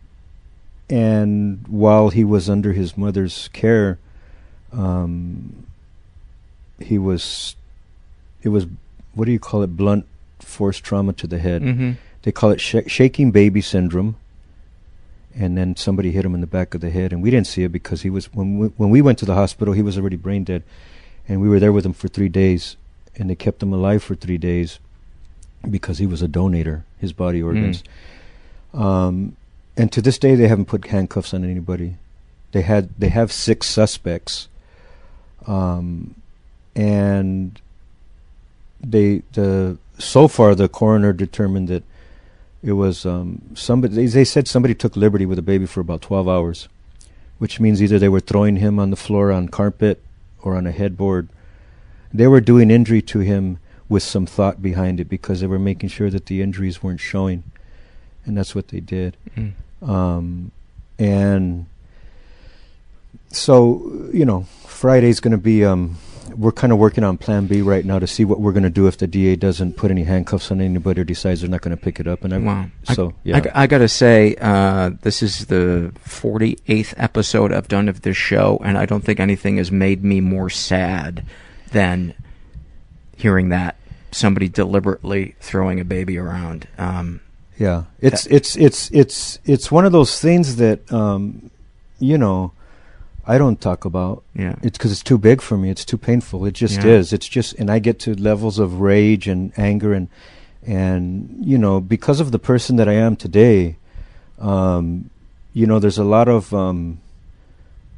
and 0.91 1.65
while 1.69 2.09
he 2.11 2.25
was 2.25 2.49
under 2.49 2.73
his 2.73 2.97
mother's 2.97 3.49
care, 3.53 3.99
um, 4.73 5.65
he 6.81 6.99
was 6.99 7.57
it 8.43 8.49
was 8.51 8.67
what 9.15 9.25
do 9.25 9.33
you 9.33 9.39
call 9.41 9.63
it 9.63 9.77
blunt 9.77 10.07
force 10.39 10.79
trauma 10.79 11.13
to 11.13 11.27
the 11.27 11.39
head 11.39 11.63
hmm 11.63 11.93
they 12.23 12.31
call 12.33 12.51
it 12.51 12.61
sh- 12.61 12.87
shaking 12.87 13.31
baby 13.31 13.61
syndrome 13.61 14.15
and 15.39 15.57
then 15.57 15.77
somebody 15.77 16.11
hit 16.11 16.25
him 16.25 16.35
in 16.35 16.41
the 16.41 16.47
back 16.47 16.75
of 16.75 16.81
the 16.81 16.91
head 16.91 17.13
and 17.13 17.23
we 17.23 17.31
didn't 17.31 17.47
see 17.47 17.63
it 17.63 17.71
because 17.71 18.03
he 18.03 18.11
was 18.11 18.27
when 18.35 18.59
we, 18.59 18.67
when 18.69 18.91
we 18.91 19.01
went 19.01 19.19
to 19.19 19.25
the 19.25 19.35
hospital 19.35 19.73
he 19.73 19.83
was 19.83 19.97
already 19.97 20.17
brain 20.17 20.43
dead 20.43 20.65
and 21.29 21.41
we 21.41 21.49
were 21.49 21.61
there 21.61 21.73
with 21.73 21.87
him 21.87 21.93
for 21.93 22.09
3 22.09 22.29
days 22.29 22.77
and 23.17 23.31
they 23.31 23.37
kept 23.37 23.63
him 23.63 23.73
alive 23.73 24.03
for 24.03 24.17
3 24.17 24.37
days 24.37 24.81
because 25.71 25.99
he 25.99 26.07
was 26.07 26.23
a 26.23 26.29
donator 26.29 26.83
his 26.99 27.13
body 27.13 27.41
organs. 27.41 27.85
Um, 28.75 29.37
and 29.77 29.93
to 29.93 30.03
this 30.03 30.19
day 30.19 30.35
they 30.35 30.49
haven't 30.49 30.67
put 30.67 30.87
handcuffs 30.87 31.33
on 31.33 31.45
anybody. 31.45 31.97
They 32.51 32.63
had 32.63 32.91
they 32.99 33.09
have 33.09 33.31
six 33.31 33.69
suspects 33.69 34.49
um, 35.47 36.17
and 36.75 37.61
they 38.81 39.23
the 39.33 39.79
so 39.99 40.29
far 40.29 40.55
the 40.55 40.69
coroner 40.69 41.13
determined 41.13 41.69
that 41.69 41.85
it 42.63 42.73
was 42.73 43.07
um, 43.07 43.43
somebody. 43.55 43.95
They, 43.95 44.07
they 44.07 44.25
said 44.25 44.49
somebody 44.49 44.75
took 44.75 44.97
liberty 44.97 45.27
with 45.27 45.37
the 45.37 45.43
baby 45.43 45.67
for 45.67 45.81
about 45.81 46.03
twelve 46.03 46.29
hours, 46.29 46.69
which 47.39 47.61
means 47.61 47.83
either 47.83 47.99
they 47.99 48.09
were 48.09 48.21
throwing 48.21 48.57
him 48.57 48.79
on 48.79 48.91
the 48.91 48.97
floor 48.97 49.31
on 49.31 49.49
carpet 49.49 50.03
or 50.43 50.57
on 50.57 50.67
a 50.67 50.73
headboard. 50.73 51.29
They 52.13 52.27
were 52.27 52.41
doing 52.41 52.71
injury 52.71 53.03
to 53.03 53.21
him 53.21 53.59
with 53.89 54.03
some 54.03 54.27
thought 54.27 54.61
behind 54.63 55.01
it 55.01 55.09
because 55.09 55.41
they 55.41 55.47
were 55.47 55.59
making 55.59 55.91
sure 55.91 56.11
that 56.11 56.27
the 56.27 56.43
injuries 56.43 56.83
weren't 56.83 57.01
showing, 57.01 57.45
and 58.25 58.37
that's 58.37 58.55
what 58.55 58.69
they 58.69 58.81
did. 58.81 59.17
Mm. 59.37 59.53
Um, 59.89 60.51
and 60.99 61.67
so 63.31 64.09
you 64.13 64.25
know, 64.25 64.47
Friday's 64.67 65.21
going 65.21 65.33
to 65.33 65.39
be. 65.39 65.65
Um, 65.65 65.99
we're 66.37 66.53
kind 66.53 66.73
of 66.73 66.79
working 66.79 67.05
on 67.05 67.19
Plan 67.19 67.47
B 67.47 67.63
right 67.63 67.85
now 67.85 67.99
to 67.99 68.07
see 68.07 68.25
what 68.25 68.41
we're 68.41 68.53
going 68.53 68.63
to 68.63 68.71
do 68.71 68.87
if 68.87 68.99
the 68.99 69.07
DA 69.07 69.37
doesn't 69.37 69.77
put 69.77 69.91
any 69.91 70.05
handcuffs 70.05 70.51
on 70.51 70.61
anybody 70.61 71.01
or 71.01 71.05
decides 71.05 71.41
they're 71.41 71.51
not 71.51 71.61
going 71.61 71.77
to 71.77 71.83
pick 71.83 72.01
it 72.01 72.07
up. 72.07 72.25
And 72.25 72.35
I, 72.35 72.39
Wow. 72.39 72.67
so 72.85 73.09
I, 73.09 73.13
yeah, 73.25 73.51
I, 73.55 73.67
got 73.67 73.79
to 73.79 73.89
say, 73.89 74.35
uh, 74.41 74.91
this 75.03 75.23
is 75.23 75.47
the 75.47 75.93
48th 76.05 76.95
episode 76.97 77.53
I've 77.53 77.69
done 77.69 77.89
of 77.89 78.03
this 78.03 78.17
show, 78.17 78.61
and 78.65 78.79
I 78.79 78.87
don't 78.87 79.05
think 79.05 79.21
anything 79.21 79.57
has 79.57 79.71
made 79.71 80.05
me 80.05 80.21
more 80.21 80.51
sad 80.51 81.25
than 81.73 82.15
hearing 83.17 83.49
that 83.51 83.77
somebody 84.11 84.49
deliberately 84.49 85.35
throwing 85.41 85.81
a 85.81 85.85
baby 85.85 86.19
around. 86.19 86.67
Um, 86.79 87.21
yeah. 87.59 87.85
It's 88.01 88.27
it's 88.27 88.57
it's 88.57 88.91
it's 88.93 89.39
it's 89.45 89.71
one 89.71 89.85
of 89.85 89.93
those 89.93 90.21
things 90.21 90.57
that 90.57 90.91
um, 90.93 91.51
you 91.99 92.19
know. 92.19 92.53
I 93.29 93.37
don't 93.37 93.61
talk 93.61 93.85
about. 93.85 94.23
Yeah. 94.35 94.55
It's 94.63 94.79
because 94.79 94.91
it's 94.91 95.03
too 95.03 95.19
big 95.19 95.43
for 95.43 95.57
me. 95.59 95.69
It's 95.71 95.85
too 95.85 95.99
painful. 95.99 96.47
It 96.47 96.55
just 96.55 96.79
Yeah. 96.83 96.97
is. 96.99 97.13
It's 97.13 97.29
just, 97.29 97.53
and 97.61 97.71
I 97.71 97.79
get 97.79 97.99
to 98.01 98.15
levels 98.15 98.59
of 98.59 98.81
rage 98.81 99.29
and 99.29 99.53
anger 99.57 99.93
and 99.93 100.09
and 100.67 101.37
you 101.41 101.57
know 101.57 101.81
because 101.81 102.19
of 102.21 102.33
the 102.33 102.39
person 102.39 102.77
that 102.77 102.89
I 102.89 102.95
am 102.95 103.17
today, 103.17 103.77
um, 104.41 105.11
you 105.53 105.67
know, 105.67 105.79
there's 105.79 105.99
a 105.99 106.05
lot 106.17 106.29
of 106.29 106.53
um, 106.55 106.99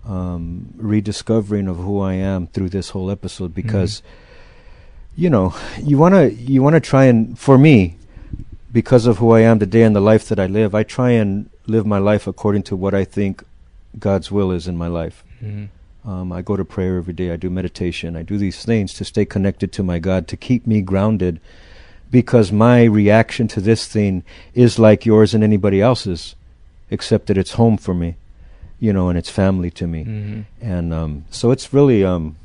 um, 0.07 0.73
rediscovering 0.77 1.69
of 1.69 1.77
who 1.79 2.01
I 2.01 2.15
am 2.15 2.47
through 2.49 2.71
this 2.71 2.91
whole 2.91 3.11
episode 3.11 3.55
because, 3.55 4.03
you 5.17 5.31
know, 5.31 5.55
you 5.83 5.97
wanna 5.99 6.27
you 6.27 6.63
wanna 6.63 6.81
try 6.81 7.05
and 7.05 7.39
for 7.39 7.57
me, 7.59 7.97
because 8.73 9.07
of 9.07 9.19
who 9.19 9.31
I 9.33 9.41
am 9.41 9.59
today 9.59 9.83
and 9.83 9.95
the 9.95 10.01
life 10.01 10.29
that 10.29 10.39
I 10.39 10.47
live, 10.47 10.75
I 10.75 10.83
try 10.83 11.11
and 11.11 11.49
live 11.67 11.87
my 11.87 11.99
life 11.99 12.27
according 12.27 12.63
to 12.65 12.77
what 12.77 12.95
I 12.95 13.05
think 13.05 13.45
God's 13.99 14.31
will 14.31 14.53
is 14.53 14.69
in 14.69 14.77
my 14.77 14.87
life. 14.87 15.25
Mhm. 15.43 15.69
Um, 16.05 16.33
I 16.33 16.41
go 16.43 16.57
to 16.57 16.65
prayer 16.65 16.97
every 16.97 17.13
day. 17.13 17.31
I 17.31 17.37
do 17.37 17.51
meditation. 17.51 18.17
I 18.17 18.23
do 18.23 18.39
these 18.39 18.65
things 18.65 18.95
to 18.95 19.05
stay 19.05 19.25
connected 19.25 19.71
to 19.73 19.83
my 19.83 19.99
God, 19.99 20.29
to 20.29 20.37
keep 20.37 20.67
me 20.67 20.81
grounded, 20.81 21.41
because 22.11 22.51
my 22.51 22.85
reaction 22.85 23.49
to 23.49 23.61
this 23.61 23.87
thing 23.87 24.23
is 24.55 24.79
like 24.79 25.05
yours 25.05 25.35
and 25.35 25.45
anybody 25.45 25.81
else's, 25.81 26.35
except 26.91 27.27
that 27.27 27.37
it's 27.37 27.53
home 27.53 27.77
for 27.77 27.95
me, 27.95 28.17
you 28.79 28.93
know, 28.93 29.09
and 29.11 29.19
it's 29.19 29.29
family 29.31 29.71
to 29.73 29.87
me, 29.87 30.05
Mhm. 30.05 30.45
and 30.61 30.95
um, 30.95 31.25
so 31.31 31.51
it's 31.51 31.73
really, 31.75 32.03
um, 32.03 32.37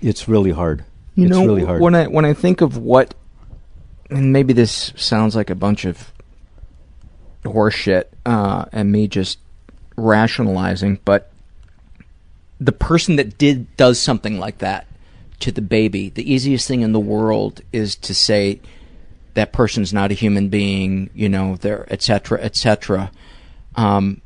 it's 0.00 0.28
really 0.28 0.52
hard. 0.52 0.84
You 1.16 1.26
it's 1.26 1.36
know, 1.36 1.44
really 1.46 1.64
hard. 1.64 1.80
when 1.80 1.94
I 1.94 2.06
when 2.06 2.24
I 2.24 2.32
think 2.34 2.60
of 2.60 2.76
what, 2.78 3.14
and 4.10 4.32
maybe 4.32 4.52
this 4.52 4.92
sounds 4.96 5.34
like 5.34 5.50
a 5.50 5.54
bunch 5.56 5.84
of 5.84 6.12
horseshit, 7.44 8.04
uh, 8.24 8.64
and 8.72 8.90
me 8.92 9.08
just 9.08 9.38
rationalizing, 9.96 11.00
but 11.04 11.30
the 12.60 12.72
person 12.72 13.16
that 13.16 13.36
did 13.38 13.76
does 13.76 13.98
something 14.00 14.38
like 14.38 14.58
that 14.58 14.86
to 15.40 15.52
the 15.52 15.62
baby, 15.62 16.08
the 16.08 16.32
easiest 16.32 16.68
thing 16.68 16.82
in 16.82 16.92
the 16.92 17.00
world 17.00 17.60
is 17.72 17.96
to 17.96 18.14
say 18.14 18.60
that 19.34 19.52
person's 19.52 19.92
not 19.92 20.10
a 20.10 20.14
human 20.14 20.48
being, 20.48 21.10
you 21.14 21.28
know, 21.28 21.56
they're 21.56 21.92
etc. 21.92 22.38
cetera, 22.38 22.44
et 22.44 22.56
cetera. 22.56 23.10
Um, 23.74 24.20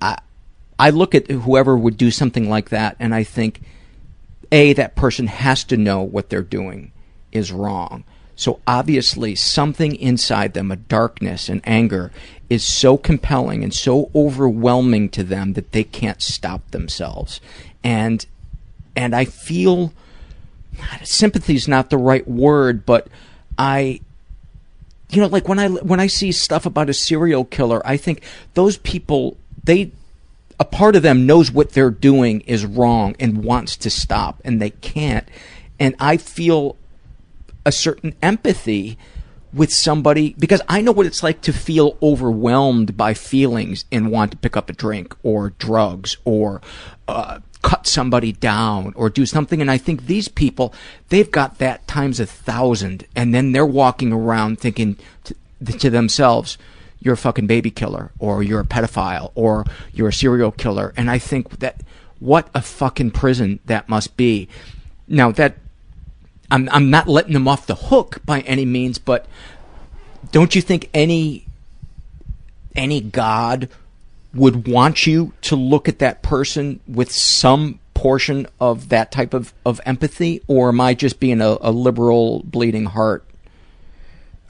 I 0.00 0.18
I 0.78 0.90
look 0.90 1.14
at 1.14 1.30
whoever 1.30 1.76
would 1.76 1.96
do 1.96 2.10
something 2.10 2.48
like 2.48 2.68
that, 2.68 2.96
and 3.00 3.14
I 3.14 3.24
think 3.24 3.62
a 4.52 4.72
that 4.74 4.94
person 4.94 5.26
has 5.26 5.64
to 5.64 5.76
know 5.76 6.02
what 6.02 6.28
they're 6.28 6.42
doing 6.42 6.92
is 7.32 7.52
wrong 7.52 8.04
so 8.38 8.60
obviously 8.66 9.34
something 9.34 9.96
inside 9.96 10.54
them 10.54 10.70
a 10.70 10.76
darkness 10.76 11.48
and 11.48 11.60
anger 11.64 12.12
is 12.48 12.64
so 12.64 12.96
compelling 12.96 13.62
and 13.62 13.74
so 13.74 14.10
overwhelming 14.14 15.08
to 15.10 15.22
them 15.22 15.52
that 15.54 15.72
they 15.72 15.84
can't 15.84 16.22
stop 16.22 16.70
themselves. 16.70 17.40
And 17.84 18.24
and 18.96 19.14
i 19.14 19.24
feel 19.24 19.92
sympathy 21.04 21.54
is 21.54 21.68
not 21.68 21.88
the 21.88 21.96
right 21.96 22.26
word 22.26 22.84
but 22.84 23.06
i 23.56 24.00
you 25.10 25.20
know 25.20 25.28
like 25.28 25.48
when 25.48 25.58
i 25.58 25.68
when 25.68 26.00
i 26.00 26.06
see 26.06 26.32
stuff 26.32 26.66
about 26.66 26.90
a 26.90 26.94
serial 26.94 27.44
killer 27.44 27.80
i 27.86 27.96
think 27.96 28.22
those 28.54 28.76
people 28.78 29.36
they 29.62 29.90
a 30.58 30.64
part 30.64 30.96
of 30.96 31.02
them 31.02 31.26
knows 31.26 31.50
what 31.52 31.70
they're 31.70 31.90
doing 31.90 32.40
is 32.40 32.66
wrong 32.66 33.14
and 33.20 33.44
wants 33.44 33.76
to 33.76 33.88
stop 33.90 34.40
and 34.44 34.60
they 34.60 34.70
can't. 34.70 35.28
And 35.78 35.94
i 36.00 36.16
feel 36.16 36.76
a 37.64 37.72
certain 37.72 38.14
empathy 38.22 38.98
with 39.52 39.72
somebody 39.72 40.34
because 40.38 40.60
i 40.68 40.82
know 40.82 40.92
what 40.92 41.06
it's 41.06 41.22
like 41.22 41.40
to 41.40 41.52
feel 41.52 41.96
overwhelmed 42.02 42.96
by 42.96 43.14
feelings 43.14 43.86
and 43.90 44.10
want 44.10 44.30
to 44.30 44.36
pick 44.36 44.56
up 44.56 44.68
a 44.68 44.74
drink 44.74 45.16
or 45.22 45.50
drugs 45.58 46.18
or 46.24 46.60
uh, 47.08 47.38
cut 47.62 47.86
somebody 47.86 48.32
down 48.32 48.92
or 48.96 49.10
do 49.10 49.26
something. 49.26 49.60
And 49.60 49.70
i 49.70 49.78
think 49.78 50.06
these 50.06 50.28
people 50.28 50.72
they've 51.08 51.30
got 51.30 51.58
that 51.58 51.86
times 51.86 52.20
a 52.20 52.26
thousand. 52.26 53.06
And 53.16 53.34
then 53.34 53.52
they're 53.52 53.66
walking 53.66 54.12
around 54.12 54.60
thinking 54.60 54.96
to, 55.24 55.34
to 55.78 55.90
themselves 55.90 56.58
you're 57.00 57.14
a 57.14 57.18
fucking 57.18 57.46
baby 57.46 57.70
killer 57.70 58.10
or 58.18 58.42
you're 58.42 58.60
a 58.60 58.64
pedophile 58.64 59.30
or 59.34 59.64
you're 59.92 60.08
a 60.08 60.12
serial 60.12 60.52
killer. 60.52 60.92
And 60.96 61.10
i 61.10 61.18
think 61.18 61.58
that 61.58 61.82
what 62.20 62.48
a 62.54 62.62
fucking 62.62 63.12
prison 63.12 63.60
that 63.66 63.88
must 63.88 64.16
be. 64.16 64.48
Now 65.06 65.30
that 65.32 65.56
i'm 66.50 66.68
i'm 66.70 66.90
not 66.90 67.08
letting 67.08 67.32
them 67.32 67.48
off 67.48 67.66
the 67.66 67.74
hook 67.74 68.20
by 68.24 68.40
any 68.40 68.64
means 68.64 68.98
but 68.98 69.26
don't 70.32 70.54
you 70.54 70.62
think 70.62 70.88
any 70.92 71.46
any 72.74 73.00
god 73.00 73.68
would 74.34 74.68
want 74.68 75.06
you 75.06 75.32
to 75.40 75.56
look 75.56 75.88
at 75.88 75.98
that 75.98 76.22
person 76.22 76.80
with 76.86 77.10
some 77.10 77.78
portion 77.94 78.46
of 78.60 78.90
that 78.90 79.10
type 79.10 79.34
of, 79.34 79.52
of 79.66 79.80
empathy 79.84 80.42
or 80.46 80.68
am 80.68 80.80
i 80.80 80.94
just 80.94 81.18
being 81.18 81.40
a, 81.40 81.56
a 81.60 81.72
liberal 81.72 82.42
bleeding 82.44 82.84
heart 82.84 83.24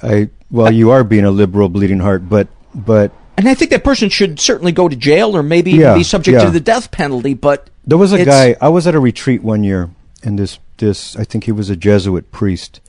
I 0.02 0.30
well, 0.50 0.72
you 0.72 0.90
are 0.90 1.04
being 1.04 1.24
a 1.24 1.30
liberal 1.30 1.68
bleeding 1.68 2.00
heart, 2.00 2.28
but 2.28 2.48
but 2.74 3.12
And 3.36 3.48
I 3.48 3.54
think 3.54 3.70
that 3.70 3.84
person 3.84 4.08
should 4.08 4.40
certainly 4.40 4.72
go 4.72 4.88
to 4.88 4.96
jail 4.96 5.36
or 5.36 5.42
maybe 5.42 5.72
Yeah, 5.72 5.94
be 5.94 6.04
subject 6.04 6.38
yeah. 6.38 6.44
to 6.44 6.50
the 6.50 6.60
death 6.60 6.90
penalty. 6.90 7.34
But 7.34 7.68
There 7.86 7.98
was 7.98 8.12
a 8.12 8.24
guy. 8.24 8.56
I 8.60 8.68
was 8.68 8.86
at 8.86 8.94
a 8.94 9.00
retreat 9.00 9.42
one 9.42 9.64
year, 9.64 9.90
and 10.22 10.38
this 10.38 10.58
this 10.78 11.16
I 11.16 11.24
think 11.24 11.44
he 11.44 11.52
was 11.52 11.70
a 11.70 11.76
Jesuit 11.76 12.30
priest 12.30 12.80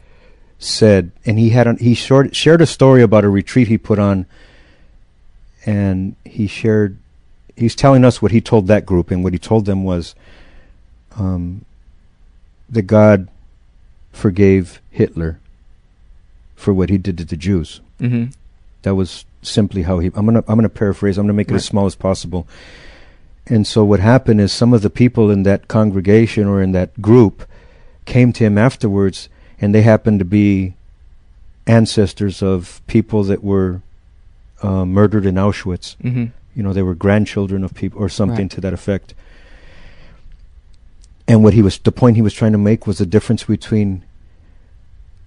said, 0.62 1.12
and 1.26 1.40
he 1.40 1.52
had 1.52 1.68
an, 1.68 1.78
he 1.78 1.94
short, 1.94 2.36
shared 2.36 2.60
a 2.62 2.66
story 2.66 3.02
about 3.02 3.24
a 3.24 3.30
retreat 3.30 3.70
he 3.70 3.78
put 3.78 3.98
on, 3.98 4.26
and 5.66 6.16
he 6.26 6.48
shared. 6.48 6.98
He's 7.56 7.76
telling 7.76 8.04
us 8.06 8.22
what 8.22 8.32
he 8.32 8.42
told 8.42 8.68
that 8.68 8.86
group, 8.86 9.10
and 9.12 9.24
what 9.24 9.34
he 9.34 9.40
told 9.40 9.66
them 9.66 9.84
was, 9.84 10.16
um, 11.18 11.66
that 12.70 12.84
God 12.84 13.28
forgave 14.12 14.82
Hitler 14.92 15.40
for 16.56 16.74
what 16.74 16.90
he 16.90 16.98
did 16.98 17.18
to 17.18 17.26
the 17.26 17.38
Jews. 17.38 17.80
Mhm. 18.00 18.34
That 18.82 18.96
was 18.96 19.26
simply 19.42 19.84
how 19.84 20.00
he. 20.00 20.08
I'm 20.14 20.26
gonna 20.26 20.44
I'm 20.48 20.56
gonna 20.56 20.70
paraphrase. 20.70 21.18
I'm 21.18 21.24
gonna 21.26 21.34
make 21.34 21.52
it 21.52 21.56
as 21.56 21.66
small 21.66 21.86
as 21.86 21.96
possible. 21.96 22.48
And 23.50 23.66
so 23.66 23.84
what 23.84 24.00
happened 24.00 24.40
is 24.40 24.52
some 24.52 24.74
of 24.74 24.82
the 24.84 24.90
people 24.92 25.32
in 25.32 25.44
that 25.44 25.68
congregation 25.68 26.48
or 26.48 26.62
in 26.62 26.72
that 26.74 27.02
group 27.02 27.46
came 28.06 28.32
to 28.34 28.44
him 28.46 28.58
afterwards, 28.58 29.28
and 29.60 29.74
they 29.74 29.82
happened 29.82 30.20
to 30.20 30.26
be 30.26 30.76
ancestors 31.66 32.42
of 32.44 32.82
people 32.88 33.24
that 33.24 33.44
were 33.44 33.82
uh, 34.62 34.86
murdered 34.86 35.26
in 35.26 35.36
Auschwitz. 35.36 35.96
Mhm. 36.04 36.32
You 36.56 36.64
know, 36.64 36.74
they 36.74 36.82
were 36.84 36.94
grandchildren 36.96 37.64
of 37.64 37.74
people 37.74 38.00
or 38.02 38.10
something 38.10 38.46
Right. 38.46 38.52
to 38.52 38.62
that 38.62 38.74
effect. 38.74 39.14
And 41.28 41.44
what 41.44 41.54
he 41.54 41.62
was 41.62 41.78
the 41.78 41.92
point 41.92 42.16
he 42.16 42.22
was 42.22 42.34
trying 42.34 42.52
to 42.54 42.58
make 42.58 42.86
was 42.88 42.98
the 42.98 43.06
difference 43.06 43.44
between 43.44 44.04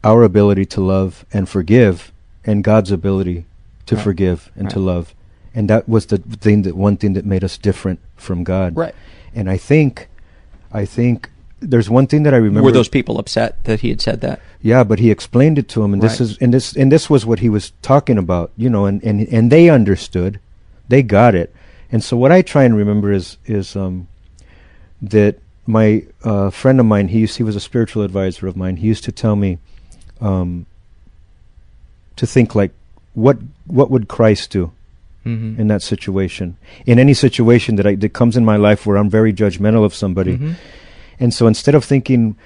our 0.04 0.22
ability 0.24 0.66
to 0.66 0.80
love 0.80 1.24
and 1.32 1.48
forgive 1.48 2.12
and 2.44 2.62
God's 2.64 2.90
ability 2.90 3.46
to 3.86 3.94
Right. 3.94 4.04
forgive 4.04 4.50
and 4.56 4.68
to 4.70 4.78
love. 4.80 5.14
And 5.54 5.68
that 5.68 5.88
was 5.88 6.06
the 6.06 6.18
thing 6.18 6.62
that 6.62 6.76
one 6.76 6.96
thing 6.96 7.12
that 7.12 7.26
made 7.26 7.44
us 7.44 7.58
different 7.58 8.00
from 8.16 8.44
God. 8.44 8.76
Right. 8.76 8.94
And 9.34 9.50
I 9.50 9.56
think 9.56 10.08
I 10.72 10.84
think 10.84 11.30
there's 11.60 11.88
one 11.88 12.06
thing 12.06 12.22
that 12.24 12.34
I 12.34 12.38
remember 12.38 12.62
Were 12.62 12.72
those 12.72 12.88
people 12.88 13.18
upset 13.18 13.62
that 13.64 13.80
he 13.80 13.90
had 13.90 14.00
said 14.00 14.20
that? 14.22 14.40
yeah, 14.60 14.84
but 14.84 14.98
he 14.98 15.10
explained 15.10 15.58
it 15.58 15.68
to 15.70 15.82
him, 15.82 15.92
and 15.92 16.02
this 16.02 16.20
is 16.20 16.38
and 16.38 16.52
this 16.52 16.74
and 16.74 16.90
this 16.90 17.10
was 17.10 17.26
what 17.26 17.40
he 17.40 17.48
was 17.48 17.72
talking 17.82 18.18
about, 18.18 18.50
you 18.56 18.70
know, 18.70 18.86
and 18.86 19.02
and 19.04 19.28
and 19.28 19.50
they 19.50 19.68
understood, 19.68 20.40
they 20.88 21.02
got 21.02 21.34
it, 21.34 21.54
and 21.90 22.02
so 22.02 22.16
what 22.16 22.32
I 22.32 22.42
try 22.42 22.64
and 22.64 22.76
remember 22.76 23.12
is 23.12 23.38
is 23.46 23.76
um 23.76 24.08
that 25.00 25.38
my 25.66 26.04
uh, 26.24 26.50
friend 26.50 26.80
of 26.80 26.86
mine, 26.86 27.08
he 27.08 27.20
used, 27.20 27.36
he 27.36 27.42
was 27.42 27.56
a 27.56 27.60
spiritual 27.60 28.02
advisor 28.02 28.46
of 28.46 28.56
mine. 28.56 28.76
He 28.76 28.86
used 28.86 29.04
to 29.04 29.12
tell 29.12 29.36
me 29.36 29.58
um, 30.20 30.66
to 32.16 32.26
think 32.26 32.54
like, 32.54 32.72
what 33.14 33.38
what 33.66 33.90
would 33.90 34.08
Christ 34.08 34.50
do 34.50 34.72
Mm-hmm. 35.24 35.60
in 35.60 35.68
that 35.68 35.82
situation? 35.82 36.56
In 36.86 36.98
any 36.98 37.14
situation 37.14 37.76
that 37.76 37.86
I, 37.86 37.94
that 37.96 38.12
comes 38.12 38.36
in 38.36 38.44
my 38.44 38.56
life 38.56 38.86
where 38.86 38.96
I'm 38.96 39.08
very 39.10 39.32
judgmental 39.32 39.84
of 39.84 39.94
somebody, 39.94 40.36
Mhm. 40.36 40.54
and 41.20 41.32
so 41.34 41.46
instead 41.46 41.74
of 41.74 41.84
thinking 41.84 42.36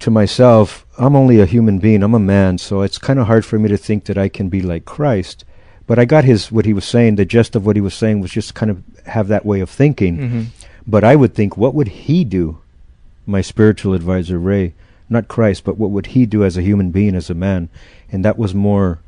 to 0.00 0.10
myself, 0.10 0.84
I'm 0.98 1.16
only 1.16 1.40
a 1.40 1.46
human 1.46 1.78
being, 1.78 2.02
I'm 2.02 2.14
a 2.14 2.18
man, 2.18 2.58
so 2.58 2.82
it's 2.82 2.98
kind 2.98 3.18
of 3.18 3.26
hard 3.26 3.44
for 3.46 3.58
me 3.58 3.68
to 3.70 3.78
think 3.78 4.04
that 4.04 4.18
I 4.18 4.28
can 4.28 4.48
be 4.50 4.60
like 4.60 4.84
Christ. 4.84 5.44
But 5.86 5.98
I 5.98 6.04
got 6.04 6.24
his 6.24 6.52
what 6.52 6.66
he 6.66 6.74
was 6.74 6.84
saying, 6.84 7.14
the 7.16 7.24
gist 7.24 7.56
of 7.56 7.64
what 7.64 7.76
he 7.76 7.80
was 7.80 7.94
saying 7.94 8.20
was 8.20 8.30
just 8.32 8.54
kind 8.54 8.70
of 8.70 8.82
have 9.06 9.28
that 9.28 9.46
way 9.46 9.60
of 9.60 9.70
thinking. 9.70 10.18
Mhm. 10.18 10.46
But 10.86 11.02
I 11.04 11.16
would 11.16 11.34
think, 11.34 11.56
what 11.56 11.74
would 11.74 11.88
he 11.88 12.24
do? 12.24 12.58
My 13.24 13.40
spiritual 13.40 13.94
advisor, 13.94 14.38
Ray, 14.38 14.74
not 15.08 15.28
Christ, 15.28 15.64
but 15.64 15.78
what 15.78 15.90
would 15.90 16.08
he 16.08 16.26
do 16.26 16.44
as 16.44 16.56
a 16.56 16.62
human 16.62 16.90
being, 16.90 17.14
as 17.16 17.30
a 17.30 17.34
man? 17.34 17.68
And 18.12 18.24
that 18.24 18.36
was 18.38 18.54
more 18.54 18.98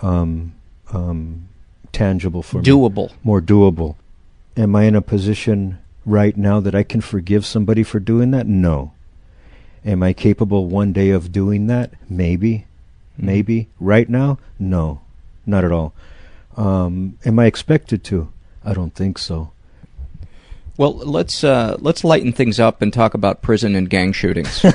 um, 0.00 0.52
um, 0.92 1.44
tangible 1.92 2.42
for 2.42 2.58
me 2.58 2.64
Doable. 2.64 3.12
more 3.22 3.40
doable. 3.40 3.96
Am 4.56 4.74
I 4.76 4.84
in 4.84 4.94
a 4.94 5.02
position 5.02 5.78
right 6.04 6.36
now 6.36 6.60
that 6.60 6.74
I 6.74 6.82
can 6.82 7.00
forgive 7.00 7.46
somebody 7.46 7.82
for 7.82 8.00
doing 8.00 8.30
that? 8.32 8.46
No. 8.46 8.92
Am 9.84 10.02
I 10.02 10.12
capable 10.12 10.66
one 10.66 10.92
day 10.92 11.10
of 11.10 11.32
doing 11.32 11.66
that? 11.68 11.92
Maybe. 12.08 12.66
Mm-hmm. 13.16 13.26
Maybe. 13.26 13.68
Right 13.80 14.08
now? 14.08 14.38
No. 14.58 15.00
Not 15.46 15.64
at 15.64 15.72
all. 15.72 15.94
Um, 16.56 17.18
am 17.24 17.38
I 17.38 17.46
expected 17.46 18.04
to? 18.04 18.30
I 18.64 18.74
don't 18.74 18.94
think 18.94 19.18
so. 19.18 19.50
Well, 20.76 20.94
let's 20.94 21.44
uh, 21.44 21.76
let's 21.80 22.04
lighten 22.04 22.32
things 22.32 22.58
up 22.58 22.80
and 22.80 22.92
talk 22.92 23.14
about 23.14 23.42
prison 23.42 23.74
and 23.74 23.90
gang 23.90 24.12
shootings 24.12 24.64
and, 24.64 24.74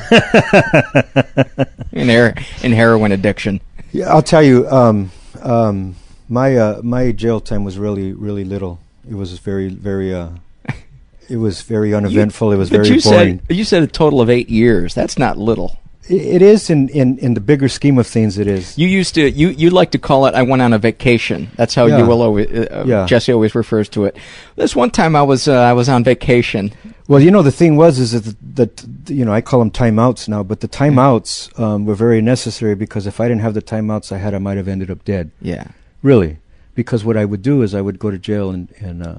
her- 2.10 2.34
and 2.64 2.74
heroin 2.74 3.12
addiction. 3.12 3.62
Yeah, 3.92 4.14
I'll 4.14 4.22
tell 4.22 4.44
you. 4.44 4.68
Um, 4.70 5.12
um, 5.42 5.96
my 6.30 6.56
uh, 6.58 6.82
my 6.84 7.12
jail 7.12 7.40
time 7.40 7.64
was 7.64 7.78
really 7.78 8.14
really 8.14 8.44
little. 8.44 8.80
It 9.10 9.16
was 9.16 9.38
very 9.40 9.70
very. 9.70 10.14
Uh, 10.14 10.30
it 11.30 11.38
was 11.38 11.62
very 11.62 11.94
uneventful. 11.94 12.52
it 12.52 12.58
was 12.58 12.70
But 12.70 12.78
very 12.84 12.96
you 12.96 13.02
boring. 13.02 13.42
said 13.48 13.56
you 13.58 13.64
said 13.64 13.84
a 13.84 13.88
total 13.88 14.22
of 14.22 14.30
eight 14.30 14.50
years. 14.50 14.94
That's 14.94 15.18
not 15.18 15.38
little. 15.38 15.78
It 16.10 16.42
is 16.42 16.70
in, 16.70 16.88
in 16.90 17.18
in 17.18 17.34
the 17.34 17.42
bigger 17.42 17.68
scheme 17.68 17.98
of 17.98 18.08
things. 18.08 18.38
It 18.38 18.48
is. 18.48 18.78
You 18.78 18.88
used 18.88 19.14
to 19.16 19.30
you 19.30 19.50
you 19.50 19.70
like 19.70 19.92
to 19.92 19.98
call 20.00 20.26
it. 20.26 20.36
I 20.36 20.42
went 20.44 20.62
on 20.62 20.72
a 20.72 20.78
vacation. 20.80 21.50
That's 21.58 21.76
how 21.76 21.86
Yeah. 21.88 21.98
you 22.00 22.06
will 22.06 22.22
always. 22.22 22.48
Uh, 22.48 22.84
Yeah. 22.88 23.06
Jessie 23.06 23.34
always 23.34 23.54
refers 23.56 23.90
to 23.90 24.06
it. 24.06 24.16
This 24.56 24.74
one 24.74 24.90
time 24.90 25.18
I 25.18 25.22
was 25.24 25.48
uh, 25.50 25.54
I 25.72 25.74
was 25.74 25.90
on 25.90 26.06
vacation. 26.06 26.72
Well, 27.10 27.22
you 27.22 27.30
know, 27.32 27.42
the 27.42 27.52
thing 27.52 27.76
was 27.78 28.00
is 28.00 28.12
that, 28.12 28.36
that 28.56 28.86
you 29.10 29.26
know 29.26 29.34
I 29.34 29.42
call 29.42 29.60
them 29.60 29.72
timeouts 29.72 30.30
now, 30.30 30.44
but 30.44 30.60
the 30.62 30.68
timeouts 30.70 31.58
um, 31.60 31.86
were 31.86 31.96
very 31.96 32.22
necessary 32.22 32.76
because 32.76 33.06
if 33.06 33.20
I 33.20 33.28
didn't 33.28 33.42
have 33.42 33.54
the 33.54 33.62
timeouts 33.62 34.12
I 34.14 34.18
had, 34.18 34.34
I 34.34 34.40
might 34.40 34.56
have 34.58 34.70
ended 34.70 34.90
up 34.90 35.04
dead. 35.04 35.32
Yeah. 35.42 35.66
Really, 36.02 36.38
because 36.76 37.04
what 37.04 37.18
I 37.18 37.26
would 37.26 37.42
do 37.42 37.62
is 37.62 37.74
I 37.74 37.82
would 37.82 38.00
go 38.00 38.12
to 38.12 38.18
jail 38.18 38.50
and 38.50 38.72
and 38.80 39.06
uh, 39.06 39.18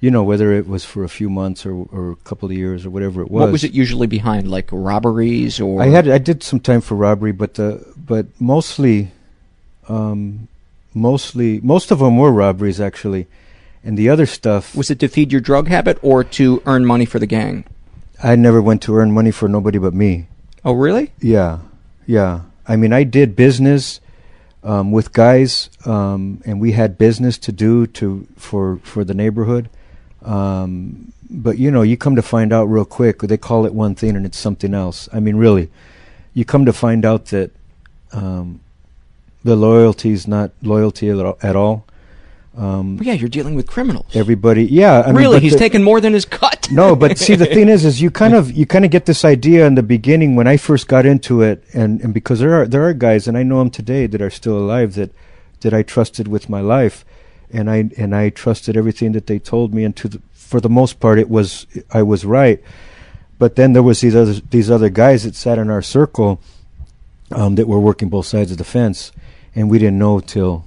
you 0.00 0.10
know 0.10 0.22
whether 0.22 0.52
it 0.52 0.66
was 0.66 0.84
for 0.84 1.04
a 1.04 1.08
few 1.08 1.28
months 1.28 1.66
or 1.66 1.74
or 1.90 2.12
a 2.12 2.16
couple 2.16 2.50
of 2.50 2.56
years 2.56 2.86
or 2.86 2.90
whatever 2.90 3.22
it 3.22 3.30
was. 3.30 3.40
What 3.40 3.52
was 3.52 3.64
it 3.64 3.72
usually 3.72 4.06
behind? 4.06 4.50
Like 4.50 4.68
robberies 4.70 5.60
or 5.60 5.82
I 5.82 5.86
had 5.86 6.08
I 6.08 6.18
did 6.18 6.42
some 6.42 6.60
time 6.60 6.80
for 6.80 6.94
robbery, 6.94 7.32
but 7.32 7.54
the 7.54 7.84
but 7.96 8.26
mostly, 8.40 9.10
um, 9.88 10.48
mostly 10.94 11.60
most 11.60 11.90
of 11.90 11.98
them 11.98 12.16
were 12.16 12.32
robberies 12.32 12.80
actually, 12.80 13.26
and 13.84 13.98
the 13.98 14.08
other 14.08 14.26
stuff 14.26 14.74
Was 14.76 14.90
it 14.90 14.98
to 15.00 15.08
feed 15.08 15.32
your 15.32 15.40
drug 15.40 15.68
habit 15.68 15.98
or 16.02 16.24
to 16.24 16.62
earn 16.66 16.84
money 16.84 17.04
for 17.04 17.18
the 17.18 17.26
gang? 17.26 17.64
I 18.22 18.36
never 18.36 18.62
went 18.62 18.82
to 18.82 18.94
earn 18.94 19.10
money 19.12 19.32
for 19.32 19.48
nobody 19.48 19.78
but 19.78 19.94
me. 19.94 20.28
Oh, 20.64 20.72
really? 20.72 21.12
Yeah, 21.20 21.58
yeah. 22.06 22.42
I 22.68 22.76
mean, 22.76 22.92
I 22.92 23.02
did 23.02 23.34
business 23.34 24.00
um, 24.64 24.92
with 24.92 25.12
guys, 25.12 25.70
um, 25.84 26.40
and 26.44 26.60
we 26.60 26.72
had 26.72 26.98
business 26.98 27.38
to 27.38 27.52
do 27.52 27.86
to 27.88 28.26
for 28.36 28.78
for 28.82 29.04
the 29.04 29.14
neighborhood. 29.14 29.68
Um, 30.24 31.12
but 31.28 31.58
you 31.58 31.70
know, 31.70 31.82
you 31.82 31.96
come 31.96 32.16
to 32.16 32.22
find 32.22 32.52
out 32.52 32.64
real 32.64 32.84
quick. 32.84 33.20
They 33.20 33.36
call 33.36 33.66
it 33.66 33.74
one 33.74 33.94
thing 33.94 34.16
and 34.16 34.26
it's 34.26 34.38
something 34.38 34.74
else. 34.74 35.08
I 35.12 35.20
mean, 35.20 35.36
really, 35.36 35.70
you 36.34 36.44
come 36.44 36.66
to 36.66 36.72
find 36.72 37.04
out 37.04 37.26
that 37.26 37.50
um, 38.12 38.60
the 39.42 39.56
loyalty 39.56 40.10
is 40.10 40.28
not 40.28 40.52
loyalty 40.62 41.08
at 41.08 41.56
all. 41.56 41.86
Um, 42.56 42.96
Well, 42.98 43.06
yeah, 43.06 43.14
you're 43.14 43.30
dealing 43.30 43.54
with 43.54 43.66
criminals. 43.66 44.06
everybody, 44.14 44.64
yeah. 44.66 45.00
I 45.02 45.06
mean, 45.06 45.16
really, 45.16 45.40
he's 45.40 45.52
the- 45.54 45.58
taking 45.58 45.82
more 45.82 46.00
than 46.02 46.12
his 46.12 46.26
cut. 46.26 46.68
no, 46.70 46.94
but 46.94 47.16
see, 47.24 47.34
the 47.34 47.46
thing 47.46 47.68
is, 47.68 47.84
is 47.84 48.02
you 48.02 48.10
kind 48.10 48.34
of 48.34 48.52
you 48.52 48.66
kind 48.66 48.84
of 48.84 48.90
get 48.90 49.06
this 49.06 49.24
idea 49.24 49.66
in 49.66 49.74
the 49.74 49.82
beginning 49.82 50.36
when 50.36 50.46
I 50.46 50.58
first 50.58 50.86
got 50.86 51.06
into 51.06 51.40
it, 51.42 51.64
and 51.72 52.00
and 52.02 52.12
because 52.12 52.40
there 52.40 52.52
are 52.60 52.66
there 52.66 52.84
are 52.86 52.92
guys, 52.92 53.26
and 53.26 53.38
I 53.38 53.42
know 53.42 53.58
them 53.58 53.70
today 53.70 54.06
that 54.06 54.20
are 54.20 54.30
still 54.30 54.58
alive 54.58 54.94
that 54.96 55.10
that 55.60 55.72
I 55.72 55.82
trusted 55.82 56.28
with 56.28 56.50
my 56.50 56.60
life, 56.60 57.04
and 57.50 57.70
I 57.70 57.88
and 57.96 58.14
I 58.14 58.28
trusted 58.30 58.76
everything 58.76 59.12
that 59.12 59.26
they 59.28 59.38
told 59.38 59.72
me, 59.72 59.82
and 59.84 59.96
to 59.96 60.08
the, 60.08 60.20
for 60.32 60.60
the 60.60 60.68
most 60.68 61.00
part, 61.00 61.18
it 61.18 61.30
was 61.30 61.66
I 61.90 62.02
was 62.02 62.26
right. 62.26 62.62
But 63.38 63.56
then 63.56 63.72
there 63.72 63.82
was 63.82 64.00
these 64.02 64.14
other 64.14 64.34
these 64.50 64.70
other 64.70 64.90
guys 64.90 65.22
that 65.24 65.34
sat 65.36 65.58
in 65.58 65.70
our 65.70 65.82
circle, 65.82 66.38
um, 67.30 67.54
that 67.54 67.66
were 67.66 67.80
working 67.80 68.10
both 68.10 68.26
sides 68.26 68.50
of 68.52 68.58
the 68.58 68.64
fence, 68.64 69.10
and 69.54 69.70
we 69.70 69.78
didn't 69.78 69.98
know 69.98 70.20
till 70.20 70.64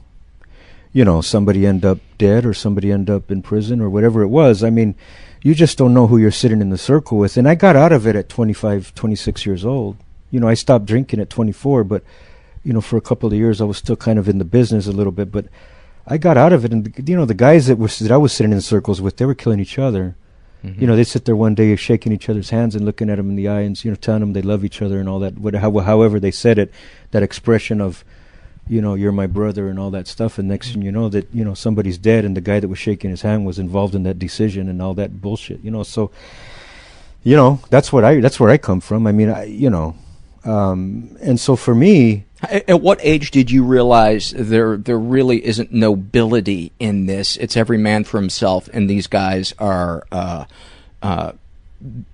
you 0.96 1.04
know, 1.04 1.20
somebody 1.20 1.68
end 1.68 1.84
up 1.84 2.00
dead 2.18 2.46
or 2.46 2.54
somebody 2.54 2.90
end 2.90 3.10
up 3.10 3.30
in 3.30 3.42
prison 3.42 3.82
or 3.82 3.90
whatever 3.90 4.22
it 4.22 4.30
was. 4.30 4.64
I 4.64 4.70
mean, 4.70 4.96
you 5.44 5.54
just 5.54 5.78
don't 5.78 5.94
know 5.94 6.08
who 6.08 6.18
you're 6.18 6.32
sitting 6.32 6.62
in 6.62 6.70
the 6.70 6.78
circle 6.78 7.18
with. 7.18 7.36
And 7.36 7.50
I 7.50 7.54
got 7.54 7.76
out 7.76 7.92
of 7.92 8.08
it 8.08 8.16
at 8.16 8.30
25, 8.30 8.96
26 8.96 9.46
years 9.46 9.66
old. 9.66 9.98
You 10.32 10.40
know, 10.40 10.48
I 10.48 10.54
stopped 10.54 10.86
drinking 10.86 11.20
at 11.20 11.30
24, 11.30 11.84
but, 11.84 12.02
you 12.64 12.72
know, 12.72 12.80
for 12.80 12.96
a 12.96 13.02
couple 13.02 13.28
of 13.28 13.34
years 13.34 13.60
I 13.60 13.66
was 13.66 13.78
still 13.78 13.98
kind 13.98 14.18
of 14.18 14.30
in 14.30 14.38
the 14.38 14.46
business 14.46 14.88
a 14.88 14.94
little 14.94 15.12
bit. 15.12 15.34
But 15.34 15.48
I 16.08 16.18
got 16.18 16.38
out 16.38 16.54
of 16.54 16.64
it. 16.64 16.72
And, 16.72 16.94
you 17.10 17.18
know, 17.18 17.26
the 17.26 17.34
guys 17.34 17.68
that, 17.68 17.78
was, 17.78 18.00
that 18.00 18.10
I 18.10 18.16
was 18.16 18.32
sitting 18.32 18.54
in 18.54 18.62
circles 18.62 19.02
with, 19.02 19.18
they 19.18 19.26
were 19.26 19.36
killing 19.36 19.60
each 19.60 19.78
other. 19.78 20.16
Mm-hmm. 20.64 20.80
You 20.80 20.88
know, 20.88 20.96
they'd 20.96 21.04
sit 21.04 21.26
there 21.26 21.36
one 21.36 21.56
day 21.56 21.76
shaking 21.76 22.14
each 22.14 22.30
other's 22.30 22.52
hands 22.52 22.74
and 22.74 22.86
looking 22.86 23.10
at 23.10 23.18
them 23.18 23.30
in 23.32 23.36
the 23.36 23.50
eye 23.50 23.62
and, 23.62 23.84
you 23.84 23.92
know, 23.92 23.96
telling 23.96 24.22
them 24.22 24.32
they 24.32 24.42
love 24.42 24.64
each 24.64 24.82
other 24.82 25.02
and 25.02 25.10
all 25.10 25.20
that, 25.20 25.38
whatever, 25.38 25.82
however 25.82 26.22
they 26.22 26.32
said 26.32 26.58
it, 26.58 26.72
that 27.12 27.22
expression 27.22 27.82
of, 27.82 28.06
you 28.68 28.82
know, 28.82 28.96
you're 28.96 29.12
my 29.12 29.28
brother 29.28 29.70
and 29.70 29.78
all 29.78 29.92
that 29.92 30.08
stuff. 30.08 30.38
And 30.38 30.48
next 30.48 30.72
thing 30.72 30.82
you 30.82 30.92
know, 30.92 31.10
that 31.10 31.28
you 31.34 31.46
know 31.46 31.54
somebody's 31.54 31.98
dead, 31.98 32.26
and 32.26 32.36
the 32.36 32.42
guy 32.42 32.60
that 32.60 32.68
was 32.68 32.80
shaking 32.80 33.10
his 33.10 33.22
hand 33.22 33.46
was 33.46 33.60
involved 33.60 33.96
in 33.96 34.04
that 34.04 34.20
decision 34.20 34.70
and 34.70 34.82
all 34.82 34.94
that 34.96 35.22
bullshit. 35.22 35.64
You 35.64 35.72
know, 35.72 35.84
so 35.84 36.12
you 37.24 37.36
know 37.36 37.60
that's 37.70 37.94
what 37.94 38.04
I 38.04 38.20
that's 38.20 38.40
where 38.40 38.50
I 38.50 38.58
come 38.58 38.82
from. 38.82 39.08
I 39.08 39.12
mean, 39.12 39.30
I 39.30 39.44
you 39.46 39.70
know, 39.70 39.96
um, 40.44 41.18
and 41.22 41.40
so 41.40 41.56
for 41.56 41.76
me, 41.76 42.26
At 42.50 42.82
what 42.82 43.00
age 43.02 43.32
did 43.32 43.50
you 43.50 43.64
realize 43.64 44.34
there 44.36 44.78
there 44.78 45.00
really 45.00 45.46
isn't 45.46 45.72
nobility 45.72 46.72
in 46.80 47.06
this? 47.06 47.38
It's 47.38 47.58
every 47.58 47.78
man 47.78 48.04
for 48.04 48.20
himself, 48.20 48.70
and 48.74 48.90
these 48.90 49.08
guys 49.08 49.54
are 49.58 50.06
uh, 50.12 50.46
uh, 51.02 51.32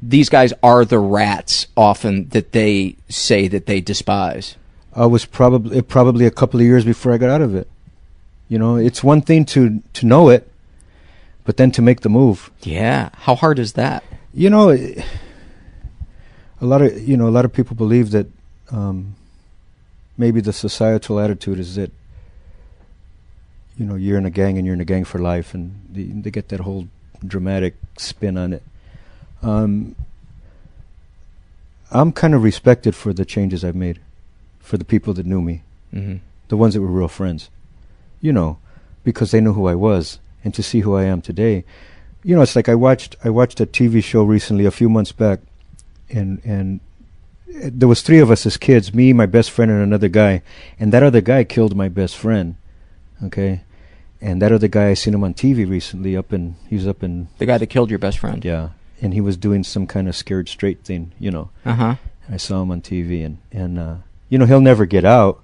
these 0.01 0.29
guys 0.29 0.53
are 0.61 0.85
the 0.85 0.99
rats 0.99 1.67
often 1.75 2.29
that 2.29 2.51
they 2.51 2.97
say 3.09 3.47
that 3.47 3.65
they 3.65 3.81
despise. 3.81 4.55
I 4.95 5.05
was 5.05 5.25
probably 5.25 5.81
probably 5.81 6.25
a 6.25 6.31
couple 6.31 6.59
of 6.59 6.65
years 6.65 6.85
before 6.85 7.13
I 7.13 7.17
got 7.17 7.29
out 7.29 7.41
of 7.41 7.55
it. 7.55 7.67
You 8.49 8.59
know, 8.59 8.75
it's 8.75 9.03
one 9.03 9.21
thing 9.21 9.45
to 9.45 9.81
to 9.93 10.05
know 10.05 10.29
it, 10.29 10.51
but 11.45 11.57
then 11.57 11.71
to 11.71 11.81
make 11.81 12.01
the 12.01 12.09
move. 12.09 12.51
Yeah, 12.61 13.09
how 13.13 13.35
hard 13.35 13.59
is 13.59 13.73
that? 13.73 14.03
You 14.33 14.49
know, 14.49 14.69
a 14.69 15.03
lot 16.61 16.81
of 16.81 17.01
you 17.07 17.15
know 17.17 17.27
a 17.27 17.31
lot 17.31 17.45
of 17.45 17.53
people 17.53 17.75
believe 17.75 18.11
that 18.11 18.27
um, 18.71 19.15
maybe 20.17 20.41
the 20.41 20.53
societal 20.53 21.19
attitude 21.19 21.59
is 21.59 21.75
that 21.75 21.91
you 23.77 23.85
know 23.85 23.95
you're 23.95 24.17
in 24.17 24.25
a 24.25 24.29
gang 24.29 24.57
and 24.57 24.65
you're 24.65 24.75
in 24.75 24.81
a 24.81 24.85
gang 24.85 25.05
for 25.05 25.19
life, 25.19 25.53
and 25.53 25.81
they, 25.89 26.03
they 26.03 26.31
get 26.31 26.49
that 26.49 26.59
whole 26.61 26.87
dramatic 27.25 27.75
spin 27.97 28.37
on 28.37 28.53
it. 28.53 28.63
Um, 29.41 29.95
I'm 31.91 32.11
kind 32.11 32.33
of 32.33 32.43
respected 32.43 32.95
for 32.95 33.13
the 33.13 33.25
changes 33.25 33.63
I've 33.65 33.75
made, 33.75 33.99
for 34.71 34.77
the 34.77 34.85
people 34.93 35.13
that 35.15 35.25
knew 35.25 35.41
me, 35.41 35.55
Mm-hmm. 35.93 36.17
the 36.47 36.55
ones 36.55 36.73
that 36.73 36.81
were 36.81 36.87
real 36.99 37.09
friends, 37.09 37.49
you 38.21 38.31
know, 38.31 38.57
because 39.03 39.31
they 39.31 39.41
knew 39.41 39.51
who 39.53 39.67
I 39.67 39.75
was, 39.75 40.19
and 40.43 40.53
to 40.53 40.63
see 40.63 40.79
who 40.79 40.95
I 40.95 41.03
am 41.03 41.21
today, 41.21 41.65
you 42.23 42.33
know, 42.35 42.41
it's 42.41 42.55
like 42.55 42.69
I 42.69 42.75
watched 42.75 43.15
I 43.27 43.29
watched 43.29 43.59
a 43.59 43.65
TV 43.65 44.01
show 44.01 44.23
recently, 44.23 44.65
a 44.65 44.71
few 44.71 44.87
months 44.89 45.11
back, 45.11 45.39
and 46.09 46.39
and 46.45 46.79
there 47.47 47.89
was 47.89 48.01
three 48.01 48.19
of 48.23 48.31
us 48.31 48.45
as 48.45 48.55
kids, 48.55 48.93
me, 48.93 49.11
my 49.11 49.25
best 49.25 49.51
friend, 49.51 49.69
and 49.71 49.81
another 49.83 50.07
guy, 50.07 50.41
and 50.79 50.93
that 50.93 51.03
other 51.03 51.19
guy 51.21 51.43
killed 51.43 51.75
my 51.75 51.89
best 51.89 52.15
friend, 52.15 52.55
okay, 53.21 53.61
and 54.21 54.41
that 54.41 54.51
other 54.53 54.69
guy 54.69 54.87
I 54.91 54.93
seen 54.95 55.13
him 55.13 55.23
on 55.25 55.33
TV 55.33 55.67
recently, 55.69 56.15
up 56.15 56.31
in 56.31 56.55
he 56.69 56.75
was 56.75 56.87
up 56.87 57.03
in 57.03 57.27
The 57.39 57.45
guy 57.45 57.57
that 57.57 57.67
killed 57.67 57.89
your 57.89 57.99
best 57.99 58.19
friend. 58.19 58.45
yeah, 58.45 58.69
and 59.01 59.13
he 59.13 59.19
was 59.19 59.35
doing 59.35 59.63
some 59.65 59.85
kind 59.87 60.07
of 60.07 60.15
scared 60.15 60.47
straight 60.47 60.85
thing, 60.85 61.11
you 61.19 61.31
know. 61.31 61.49
Uh 61.65 61.73
huh. 61.75 61.95
I 62.31 62.37
saw 62.37 62.61
him 62.61 62.71
on 62.71 62.79
TV, 62.81 63.25
and 63.25 63.37
and 63.51 63.77
uh, 63.77 63.95
you 64.31 64.37
know 64.39 64.45
he'll 64.47 64.61
never 64.61 64.85
get 64.87 65.05
out. 65.05 65.43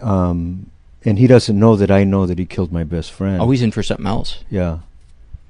Um, 0.00 0.70
and 1.04 1.18
he 1.18 1.26
doesn't 1.26 1.58
know 1.58 1.76
that 1.76 1.90
I 1.90 2.04
know 2.04 2.24
that 2.24 2.38
he 2.38 2.46
killed 2.46 2.72
my 2.72 2.84
best 2.84 3.12
friend. 3.12 3.42
Oh, 3.42 3.50
he's 3.50 3.62
in 3.62 3.72
for 3.72 3.82
something 3.82 4.06
else. 4.06 4.42
yeah, 4.48 4.78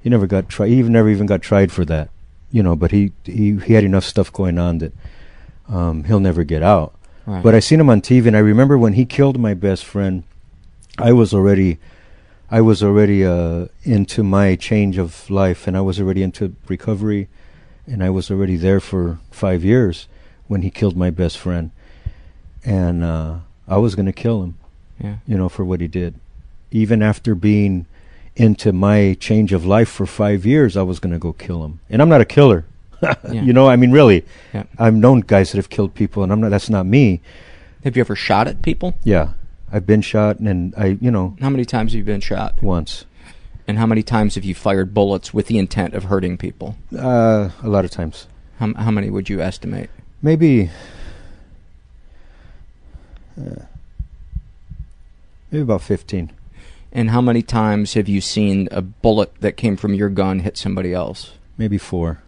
he 0.01 0.09
never 0.09 0.27
got 0.27 0.49
tried. 0.49 0.67
He 0.69 0.79
even 0.79 0.91
never 0.91 1.09
even 1.09 1.27
got 1.27 1.41
tried 1.41 1.71
for 1.71 1.85
that, 1.85 2.09
you 2.51 2.61
know. 2.61 2.75
But 2.75 2.91
he 2.91 3.13
he 3.23 3.57
he 3.57 3.73
had 3.73 3.83
enough 3.83 4.03
stuff 4.03 4.33
going 4.33 4.57
on 4.57 4.79
that 4.79 4.93
um, 5.69 6.03
he'll 6.05 6.19
never 6.19 6.43
get 6.43 6.61
out. 6.63 6.93
Right. 7.25 7.41
But 7.43 7.55
I 7.55 7.59
seen 7.59 7.79
him 7.79 7.89
on 7.89 8.01
TV, 8.01 8.27
and 8.27 8.35
I 8.35 8.39
remember 8.39 8.77
when 8.77 8.93
he 8.93 9.05
killed 9.05 9.39
my 9.39 9.53
best 9.53 9.85
friend, 9.85 10.23
I 10.97 11.11
was 11.11 11.33
already, 11.33 11.79
I 12.51 12.61
was 12.61 12.83
already 12.83 13.25
uh, 13.25 13.67
into 13.83 14.23
my 14.23 14.55
change 14.55 14.97
of 14.97 15.29
life, 15.29 15.67
and 15.67 15.75
I 15.77 15.81
was 15.81 15.99
already 15.99 16.21
into 16.21 16.55
recovery, 16.67 17.27
and 17.87 18.03
I 18.03 18.09
was 18.09 18.29
already 18.29 18.57
there 18.57 18.79
for 18.79 19.19
five 19.31 19.63
years 19.63 20.07
when 20.47 20.61
he 20.61 20.69
killed 20.69 20.95
my 20.95 21.09
best 21.09 21.37
friend, 21.39 21.71
and 22.65 23.03
uh, 23.03 23.35
I 23.67 23.77
was 23.77 23.95
going 23.95 24.05
to 24.07 24.13
kill 24.13 24.43
him, 24.43 24.57
yeah. 25.01 25.17
you 25.27 25.37
know, 25.37 25.49
for 25.49 25.63
what 25.63 25.81
he 25.81 25.87
did. 25.87 26.15
Even 26.71 27.01
after 27.01 27.35
being 27.35 27.85
into 28.35 28.73
my 28.73 29.15
change 29.19 29.53
of 29.53 29.65
life 29.65 29.87
for 29.89 30.05
five 30.05 30.45
years, 30.45 30.75
I 30.75 30.81
was 30.81 30.99
going 30.99 31.13
to 31.13 31.19
go 31.19 31.31
kill 31.33 31.63
him, 31.63 31.79
and 31.89 32.01
I'm 32.01 32.09
not 32.09 32.21
a 32.21 32.25
killer. 32.25 32.65
Yeah. 33.31 33.43
You 33.43 33.53
know, 33.53 33.67
I 33.67 33.75
mean, 33.75 33.91
really, 33.91 34.25
Yeah. 34.53 34.63
I've 34.79 34.95
known 34.95 35.19
guys 35.19 35.51
that 35.51 35.57
have 35.57 35.69
killed 35.69 35.93
people, 35.93 36.23
and 36.23 36.31
I'm 36.31 36.39
not. 36.41 36.49
That's 36.49 36.69
not 36.71 36.85
me. 36.87 37.21
Have 37.83 37.95
you 37.95 37.99
ever 38.01 38.15
shot 38.15 38.47
at 38.47 38.63
people? 38.63 38.95
Yeah, 39.03 39.33
I've 39.71 39.85
been 39.85 40.01
shot, 40.01 40.39
and 40.39 40.73
I, 40.75 40.97
you 40.99 41.11
know, 41.11 41.35
How 41.39 41.49
many 41.51 41.65
times 41.65 41.91
have 41.91 41.99
you 41.99 42.03
been 42.03 42.21
shot? 42.21 42.63
once, 42.63 43.05
And 43.67 43.77
how 43.77 43.85
many 43.85 44.01
times 44.01 44.35
have 44.35 44.43
you 44.45 44.55
fired 44.55 44.93
bullets 44.95 45.33
with 45.35 45.45
the 45.47 45.59
intent 45.59 45.93
of 45.93 46.05
hurting 46.05 46.37
people? 46.37 46.77
uh, 46.97 47.49
a 47.61 47.67
lot 47.67 47.85
of 47.85 47.91
times, 47.91 48.25
How, 48.59 48.73
how 48.73 48.89
many 48.91 49.09
would 49.11 49.29
you 49.29 49.39
estimate? 49.39 49.89
maybe, 50.21 50.71
uh, 53.39 53.65
maybe 55.51 55.61
about 55.63 55.81
fifteen. 55.81 56.31
And 56.91 57.09
how 57.09 57.19
many 57.19 57.41
times 57.41 57.93
have 57.95 58.07
you 58.07 58.21
seen 58.21 58.69
a 58.71 58.81
bullet 58.81 59.33
that 59.41 59.57
came 59.57 59.75
from 59.75 59.93
your 59.93 60.07
gun 60.09 60.39
hit 60.39 60.57
somebody 60.57 60.93
else? 60.93 61.33
Maybe 61.57 61.77
four. 61.77 62.21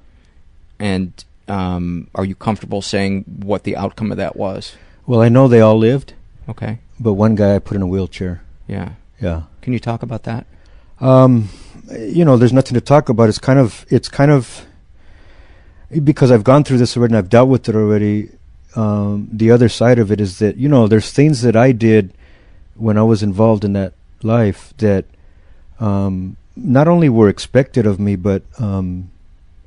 And 0.78 1.14
um, 1.48 2.10
are 2.14 2.26
you 2.26 2.36
comfortable 2.36 2.82
saying 2.82 3.24
what 3.44 3.64
the 3.64 3.78
outcome 3.78 4.12
of 4.12 4.18
that 4.18 4.36
was? 4.36 4.76
Well, 5.06 5.22
I 5.22 5.30
know 5.30 5.48
they 5.48 5.62
all 5.62 5.78
lived, 5.78 6.14
Okay. 6.50 6.80
but 7.00 7.14
one 7.14 7.36
guy 7.36 7.56
I 7.56 7.60
put 7.60 7.76
in 7.76 7.82
a 7.82 7.88
wheelchair. 7.88 8.42
Yeah. 8.68 8.92
Yeah. 9.22 9.44
Can 9.62 9.72
you 9.72 9.80
talk 9.80 10.04
about 10.04 10.24
that? 10.24 10.46
Um, 11.00 11.48
you 11.90 12.26
know, 12.26 12.36
there's 12.36 12.52
nothing 12.52 12.74
to 12.74 12.82
talk 12.82 13.08
about. 13.08 13.30
It's 13.30 13.40
kind 13.40 13.60
of, 13.60 13.86
it's 13.90 14.10
kind 14.10 14.32
of, 14.32 14.66
because 16.04 16.30
I've 16.30 16.44
gone 16.44 16.66
through 16.66 16.80
this 16.80 16.98
already 16.98 17.14
and 17.14 17.18
I've 17.18 17.30
dealt 17.30 17.48
with 17.48 17.70
it 17.70 17.76
already. 17.76 18.32
Um, 18.78 19.28
the 19.32 19.50
other 19.50 19.70
side 19.70 19.98
of 19.98 20.12
it 20.12 20.22
is 20.22 20.38
that, 20.38 20.58
you 20.58 20.70
know, 20.70 20.88
there's 20.88 21.12
things 21.12 21.42
that 21.42 21.56
I 21.56 21.72
did 21.72 22.14
when 22.76 22.96
I 22.98 23.02
was 23.02 23.24
involved 23.24 23.64
in 23.66 23.74
that 23.74 23.94
life 24.22 24.74
that, 24.78 25.06
um, 25.80 26.38
not 26.56 26.88
only 26.88 27.10
were 27.10 27.28
expected 27.28 27.88
of 27.88 28.00
me, 28.00 28.16
but, 28.16 28.44
um, 28.60 29.10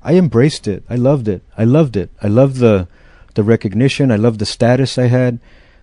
I 0.03 0.15
embraced 0.15 0.69
it. 0.69 0.85
I 0.89 0.95
loved 0.95 1.27
it. 1.29 1.43
I 1.59 1.65
loved 1.65 1.97
it. 1.97 2.11
I 2.23 2.29
loved 2.29 2.57
the, 2.57 2.87
the 3.35 3.43
recognition. 3.43 4.11
I 4.13 4.17
loved 4.17 4.39
the 4.39 4.47
status 4.47 4.97
I 4.97 5.09
had. 5.09 5.41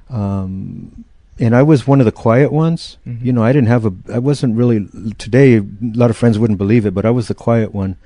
Um, 0.10 1.04
and 1.38 1.54
I 1.56 1.64
was 1.64 1.86
one 1.86 2.00
of 2.00 2.06
the 2.06 2.12
quiet 2.12 2.52
ones. 2.52 2.98
Mhm. 3.06 3.24
You 3.26 3.34
know, 3.34 3.44
I 3.44 3.52
didn't 3.52 3.68
have 3.68 3.86
a, 3.86 3.94
I 4.12 4.20
wasn't 4.20 4.56
really, 4.56 4.88
today, 5.18 5.58
a 5.58 5.66
lot 5.82 6.10
of 6.10 6.18
friends 6.18 6.40
wouldn't 6.40 6.58
believe 6.58 6.86
it, 6.86 6.94
but 6.94 7.06
I 7.06 7.12
was 7.12 7.28
the 7.28 7.36
quiet 7.36 7.76
one. 7.76 7.98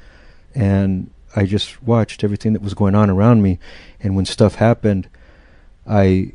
And 0.55 1.11
I 1.35 1.45
just 1.45 1.81
watched 1.83 2.23
everything 2.23 2.53
that 2.53 2.61
was 2.61 2.73
going 2.73 2.95
on 2.95 3.09
around 3.09 3.41
me. 3.41 3.59
And 4.01 4.15
when 4.15 4.25
stuff 4.25 4.55
happened, 4.55 5.07
I, 5.87 6.33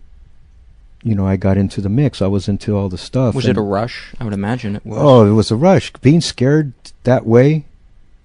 you 1.02 1.14
know, 1.14 1.26
I 1.26 1.36
got 1.36 1.56
into 1.56 1.80
the 1.80 1.88
mix. 1.88 2.22
I 2.22 2.26
was 2.26 2.48
into 2.48 2.76
all 2.76 2.88
the 2.88 2.98
stuff. 2.98 3.34
Was 3.34 3.46
it 3.46 3.56
a 3.56 3.62
rush? 3.62 4.14
I 4.20 4.24
would 4.24 4.32
imagine 4.32 4.76
it 4.76 4.86
was. 4.86 4.98
Oh, 5.00 5.26
it 5.26 5.32
was 5.34 5.50
a 5.50 5.56
rush. 5.56 5.92
Being 6.00 6.20
scared 6.20 6.72
that 7.04 7.26
way, 7.26 7.66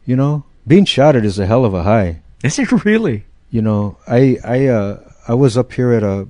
you 0.05 0.15
know, 0.15 0.45
being 0.67 0.85
shot 0.85 1.15
at 1.15 1.25
is 1.25 1.39
a 1.39 1.45
hell 1.45 1.65
of 1.65 1.73
a 1.73 1.83
high 1.83 2.21
Is 2.43 2.59
it 2.59 2.71
really? 2.85 3.25
you 3.53 3.61
know 3.61 3.97
i 4.07 4.37
i 4.45 4.67
uh 4.67 4.97
i 5.27 5.33
was 5.33 5.57
up 5.57 5.73
here 5.73 5.91
at 5.91 6.03
a 6.03 6.25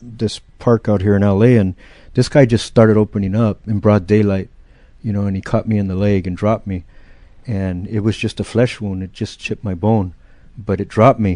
this 0.00 0.38
park 0.60 0.88
out 0.88 1.02
here 1.02 1.16
in 1.16 1.22
la 1.22 1.40
and 1.40 1.74
this 2.14 2.28
guy 2.28 2.44
just 2.46 2.64
started 2.64 2.96
opening 2.96 3.34
up 3.34 3.58
in 3.66 3.80
broad 3.80 4.06
daylight 4.06 4.48
you 5.02 5.12
know 5.12 5.22
and 5.22 5.34
he 5.34 5.42
caught 5.42 5.66
me 5.66 5.78
in 5.78 5.88
the 5.88 5.96
leg 5.96 6.28
and 6.28 6.36
dropped 6.36 6.66
me 6.68 6.84
and 7.58 7.86
it 7.88 8.00
was 8.06 8.16
just 8.24 8.38
a 8.40 8.44
flesh 8.44 8.80
wound 8.80 9.02
it 9.02 9.12
just 9.12 9.40
chipped 9.44 9.64
my 9.64 9.74
bone 9.86 10.08
but 10.68 10.80
it 10.80 10.88
dropped 10.96 11.20
me 11.28 11.34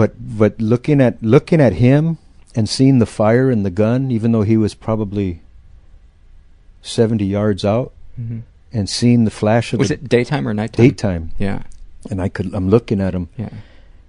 but 0.00 0.12
but 0.42 0.60
looking 0.72 1.00
at 1.06 1.14
looking 1.34 1.60
at 1.66 1.74
him 1.86 2.18
and 2.56 2.68
seeing 2.68 2.98
the 3.00 3.06
fire 3.20 3.50
in 3.54 3.62
the 3.64 3.70
gun 3.82 4.10
even 4.16 4.32
though 4.32 4.46
he 4.52 4.56
was 4.64 4.74
probably 4.74 5.40
70 6.82 7.24
yards 7.24 7.64
out 7.64 7.92
hmm 8.16 8.40
and 8.76 8.90
seeing 8.90 9.24
the 9.24 9.30
flash 9.30 9.72
of 9.72 9.78
Was 9.78 9.88
the 9.90 9.94
it 9.94 10.08
daytime 10.08 10.48
or 10.48 10.52
nighttime? 10.52 10.84
daytime 10.88 11.30
Yeah. 11.38 11.62
and 12.10 12.20
i 12.20 12.28
could 12.28 12.52
i'm 12.54 12.68
looking 12.70 13.00
at 13.00 13.14
him 13.14 13.28
Yeah. 13.38 13.50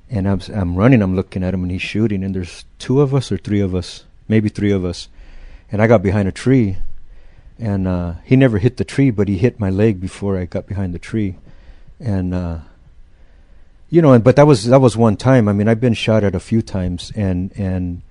and 0.09 0.27
I'm 0.27 0.41
I'm 0.61 0.75
running. 0.75 1.01
I'm 1.03 1.15
looking 1.15 1.43
at 1.43 1.53
him, 1.53 1.61
and 1.63 1.71
he's 1.71 1.81
shooting. 1.93 2.23
And 2.23 2.33
there's 2.35 2.65
two 2.79 3.01
of 3.01 3.13
us 3.13 3.31
or 3.31 3.37
three 3.37 3.59
of 3.67 3.73
us, 3.73 4.05
maybe 4.27 4.49
three 4.49 4.71
of 4.71 4.83
us. 4.85 5.07
And 5.71 5.81
I 5.81 5.87
got 5.87 6.01
behind 6.03 6.27
a 6.27 6.31
tree, 6.31 6.77
and 7.59 7.87
uh, 7.87 8.13
he 8.23 8.35
never 8.35 8.57
hit 8.57 8.77
the 8.77 8.83
tree, 8.83 9.11
but 9.11 9.27
he 9.27 9.37
hit 9.37 9.59
my 9.59 9.69
leg 9.69 9.99
before 10.01 10.37
I 10.37 10.45
got 10.45 10.67
behind 10.67 10.93
the 10.93 10.99
tree, 10.99 11.35
and 11.99 12.33
uh, 12.33 12.59
you 13.89 14.01
know. 14.01 14.13
And 14.13 14.23
but 14.23 14.35
that 14.35 14.47
was 14.47 14.65
that 14.65 14.81
was 14.81 14.97
one 14.97 15.17
time. 15.17 15.47
I 15.47 15.53
mean, 15.53 15.67
I've 15.67 15.81
been 15.81 15.93
shot 15.93 16.23
at 16.23 16.35
a 16.35 16.39
few 16.39 16.61
times, 16.61 17.11
and 17.15 17.51
and 17.57 18.01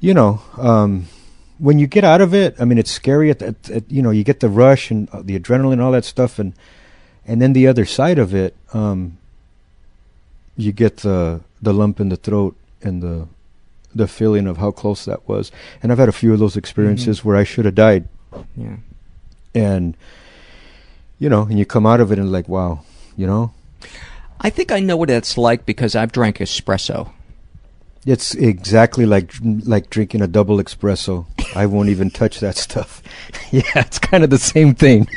you 0.00 0.14
know. 0.14 0.42
Um, 0.58 1.06
when 1.58 1.78
you 1.78 1.86
get 1.86 2.02
out 2.02 2.20
of 2.20 2.34
it, 2.34 2.56
I 2.58 2.64
mean, 2.64 2.78
it's 2.78 2.90
scary. 2.90 3.30
At, 3.30 3.40
at, 3.40 3.70
at 3.70 3.90
you 3.90 4.02
know, 4.02 4.10
you 4.10 4.24
get 4.24 4.40
the 4.40 4.48
rush 4.48 4.90
and 4.90 5.08
uh, 5.10 5.22
the 5.22 5.38
adrenaline, 5.38 5.74
and 5.74 5.80
all 5.80 5.92
that 5.92 6.04
stuff, 6.04 6.40
and 6.40 6.52
and 7.24 7.40
then 7.40 7.52
the 7.52 7.68
other 7.68 7.84
side 7.84 8.18
of 8.18 8.34
it, 8.34 8.56
um, 8.72 9.18
you 10.56 10.72
get 10.72 10.98
the 10.98 11.40
the 11.62 11.72
lump 11.72 12.00
in 12.00 12.08
the 12.08 12.16
throat 12.16 12.56
and 12.82 13.02
the 13.02 13.28
the 13.94 14.08
feeling 14.08 14.48
of 14.48 14.56
how 14.56 14.72
close 14.72 15.04
that 15.04 15.26
was. 15.28 15.52
And 15.80 15.92
I've 15.92 15.98
had 15.98 16.08
a 16.08 16.12
few 16.12 16.32
of 16.32 16.40
those 16.40 16.56
experiences 16.56 17.20
Mm-hmm. 17.20 17.28
where 17.28 17.36
I 17.36 17.44
should 17.44 17.64
have 17.64 17.76
died, 17.76 18.08
Yeah. 18.56 18.76
and 19.54 19.96
you 21.18 21.28
know, 21.28 21.42
and 21.42 21.58
you 21.58 21.64
come 21.64 21.86
out 21.86 22.00
of 22.00 22.10
it 22.12 22.18
and 22.18 22.30
like, 22.30 22.48
wow, 22.48 22.80
you 23.16 23.26
know, 23.26 23.52
I 24.40 24.50
think 24.50 24.72
I 24.72 24.80
know 24.80 24.96
what 24.96 25.10
it's 25.10 25.38
like 25.38 25.64
because 25.64 25.94
I've 25.94 26.12
drank 26.12 26.38
espresso. 26.38 27.12
it's 28.06 28.34
exactly 28.34 29.06
like 29.06 29.32
like 29.42 29.88
drinking 29.90 30.22
a 30.22 30.26
double 30.26 30.58
espresso. 30.58 31.26
I 31.56 31.66
won't 31.66 31.88
even 31.88 32.10
touch 32.10 32.40
that 32.40 32.56
stuff. 32.56 33.02
yeah, 33.50 33.62
it's 33.76 33.98
kind 33.98 34.24
of 34.24 34.30
the 34.30 34.38
same 34.38 34.74
thing. 34.74 35.08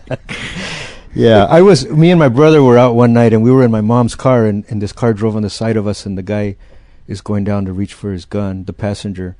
yeah, 1.14 1.44
I 1.44 1.60
was 1.60 1.88
me 1.88 2.10
and 2.10 2.18
my 2.18 2.28
brother 2.28 2.62
were 2.62 2.78
out 2.78 2.94
one 2.94 3.12
night 3.12 3.32
and 3.32 3.42
we 3.42 3.50
were 3.50 3.64
in 3.64 3.70
my 3.70 3.80
mom's 3.80 4.14
car 4.14 4.46
and, 4.46 4.64
and 4.68 4.80
this 4.80 4.92
car 4.92 5.12
drove 5.12 5.36
on 5.36 5.42
the 5.42 5.50
side 5.50 5.76
of 5.76 5.86
us 5.86 6.06
and 6.06 6.16
the 6.16 6.22
guy 6.22 6.56
is 7.06 7.20
going 7.20 7.44
down 7.44 7.64
to 7.64 7.72
reach 7.72 7.92
for 7.92 8.12
his 8.12 8.24
gun, 8.24 8.64
the 8.64 8.72
passenger. 8.72 9.36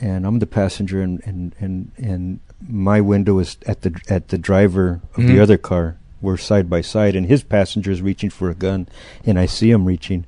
And 0.00 0.26
I'm 0.26 0.38
the 0.38 0.46
passenger 0.46 1.02
and, 1.02 1.20
and, 1.26 1.54
and, 1.60 1.92
and 1.98 2.40
my 2.66 3.00
window 3.00 3.38
is 3.38 3.56
at 3.66 3.82
the 3.82 3.98
at 4.08 4.28
the 4.28 4.38
driver 4.38 5.00
of 5.16 5.24
the 5.26 5.34
Mhm. 5.36 5.42
other 5.42 5.58
car. 5.58 5.96
We're 6.22 6.36
side 6.36 6.68
by 6.70 6.80
side 6.80 7.14
and 7.16 7.26
his 7.26 7.42
passenger 7.42 7.90
is 7.90 8.00
reaching 8.02 8.30
for 8.30 8.50
a 8.50 8.54
gun 8.54 8.88
and 9.26 9.38
I 9.38 9.46
see 9.46 9.70
him 9.70 9.84
reaching 9.84 10.24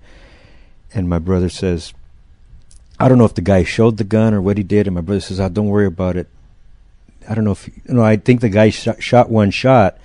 and 0.94 1.08
my 1.08 1.18
brother 1.18 1.48
says 1.48 1.92
I 3.00 3.08
don't 3.08 3.18
know 3.18 3.24
if 3.24 3.34
the 3.34 3.40
guy 3.42 3.64
showed 3.64 3.96
the 3.96 4.04
gun 4.04 4.32
or 4.34 4.40
what 4.42 4.58
he 4.58 4.62
did 4.62 4.86
and 4.86 4.94
my 4.94 5.00
brother 5.00 5.20
says, 5.20 5.40
"Oh, 5.40 5.48
don't 5.48 5.66
worry 5.68 5.86
about 5.86 6.16
it." 6.16 6.28
I 7.28 7.34
don't 7.34 7.44
know 7.44 7.52
if 7.52 7.66
you 7.68 7.94
know, 7.94 8.02
I 8.02 8.16
think 8.16 8.40
the 8.40 8.48
guy 8.48 8.70
shot, 8.70 9.02
shot 9.02 9.30
one 9.30 9.50
shot 9.50 9.96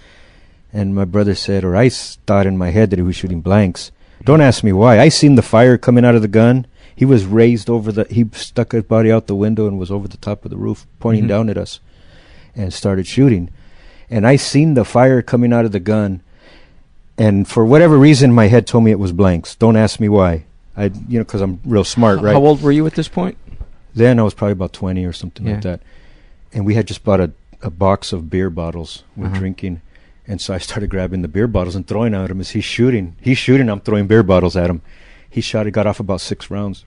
and 0.74 0.96
my 0.96 1.06
brother 1.06 1.36
said 1.36 1.64
or 1.64 1.76
I 1.76 1.90
thought 1.90 2.48
in 2.48 2.58
my 2.58 2.70
head 2.72 2.90
that 2.90 3.00
he 3.00 3.04
was 3.04 3.16
shooting 3.16 3.42
blanks. 3.42 3.92
Don't 4.24 4.42
ask 4.42 4.64
me 4.64 4.72
why. 4.74 5.00
I 5.00 5.10
seen 5.10 5.36
the 5.36 5.42
fire 5.42 5.78
coming 5.78 6.04
out 6.06 6.16
of 6.16 6.22
the 6.22 6.28
gun. 6.28 6.66
He 6.98 7.06
was 7.06 7.26
raised 7.26 7.70
over 7.70 7.92
the 7.92 8.06
he 8.10 8.26
stuck 8.34 8.72
his 8.72 8.84
body 8.84 9.12
out 9.12 9.28
the 9.28 9.36
window 9.36 9.68
and 9.68 9.78
was 9.78 9.92
over 9.92 10.08
the 10.08 10.18
top 10.18 10.44
of 10.44 10.50
the 10.52 10.58
roof 10.58 10.88
pointing 11.00 11.26
Mhm. 11.26 11.30
down 11.30 11.50
at 11.50 11.58
us 11.58 11.80
and 12.56 12.74
started 12.74 13.06
shooting. 13.06 13.50
And 14.10 14.26
I 14.26 14.36
seen 14.36 14.74
the 14.74 14.84
fire 14.84 15.22
coming 15.22 15.54
out 15.54 15.64
of 15.66 15.72
the 15.74 15.80
gun 15.80 16.22
and 17.18 17.48
for 17.48 17.64
whatever 17.66 17.98
reason 17.98 18.34
my 18.34 18.48
head 18.48 18.66
told 18.66 18.84
me 18.84 18.92
it 18.92 19.00
was 19.00 19.12
blanks. 19.12 19.56
Don't 19.56 19.76
ask 19.78 20.00
me 20.00 20.10
why. 20.10 20.46
I 20.76 20.86
you 21.08 21.20
know 21.20 21.24
cuz 21.26 21.40
I'm 21.42 21.60
real 21.66 21.84
smart, 21.84 22.20
right? 22.22 22.34
How 22.34 22.42
old 22.44 22.62
were 22.64 22.72
you 22.72 22.88
at 22.88 22.94
this 22.96 23.08
point? 23.08 23.38
Then 23.94 24.20
I 24.20 24.24
was 24.24 24.34
probably 24.34 24.54
about 24.54 24.74
20 24.74 25.06
or 25.06 25.14
something 25.14 25.46
Yeah. 25.46 25.54
like 25.54 25.62
that. 25.64 25.82
And 26.54 26.66
we 26.66 26.74
had 26.74 26.88
just 26.88 27.04
bought 27.04 27.20
a, 27.20 27.32
a 27.62 27.70
box 27.70 28.12
of 28.12 28.30
beer 28.30 28.50
bottles. 28.50 29.04
We're 29.16 29.28
Uh-huh. 29.28 29.38
drinking. 29.40 29.82
And 30.28 30.42
so 30.42 30.54
I 30.54 30.58
started 30.58 30.90
grabbing 30.90 31.22
the 31.22 31.28
beer 31.28 31.48
bottles 31.48 31.76
and 31.76 31.86
throwing 31.88 32.14
at 32.16 32.30
him 32.32 32.40
as 32.42 32.50
he's 32.52 32.66
shooting. 32.66 33.16
He's 33.22 33.38
shooting, 33.38 33.70
I'm 33.70 33.80
throwing 33.82 34.08
beer 34.08 34.24
bottles 34.24 34.58
at 34.58 34.70
him. 34.70 34.82
He 35.30 35.42
shot, 35.42 35.66
he 35.66 35.72
got 35.72 35.88
off 35.88 36.00
about 36.00 36.22
six 36.22 36.50
rounds. 36.50 36.86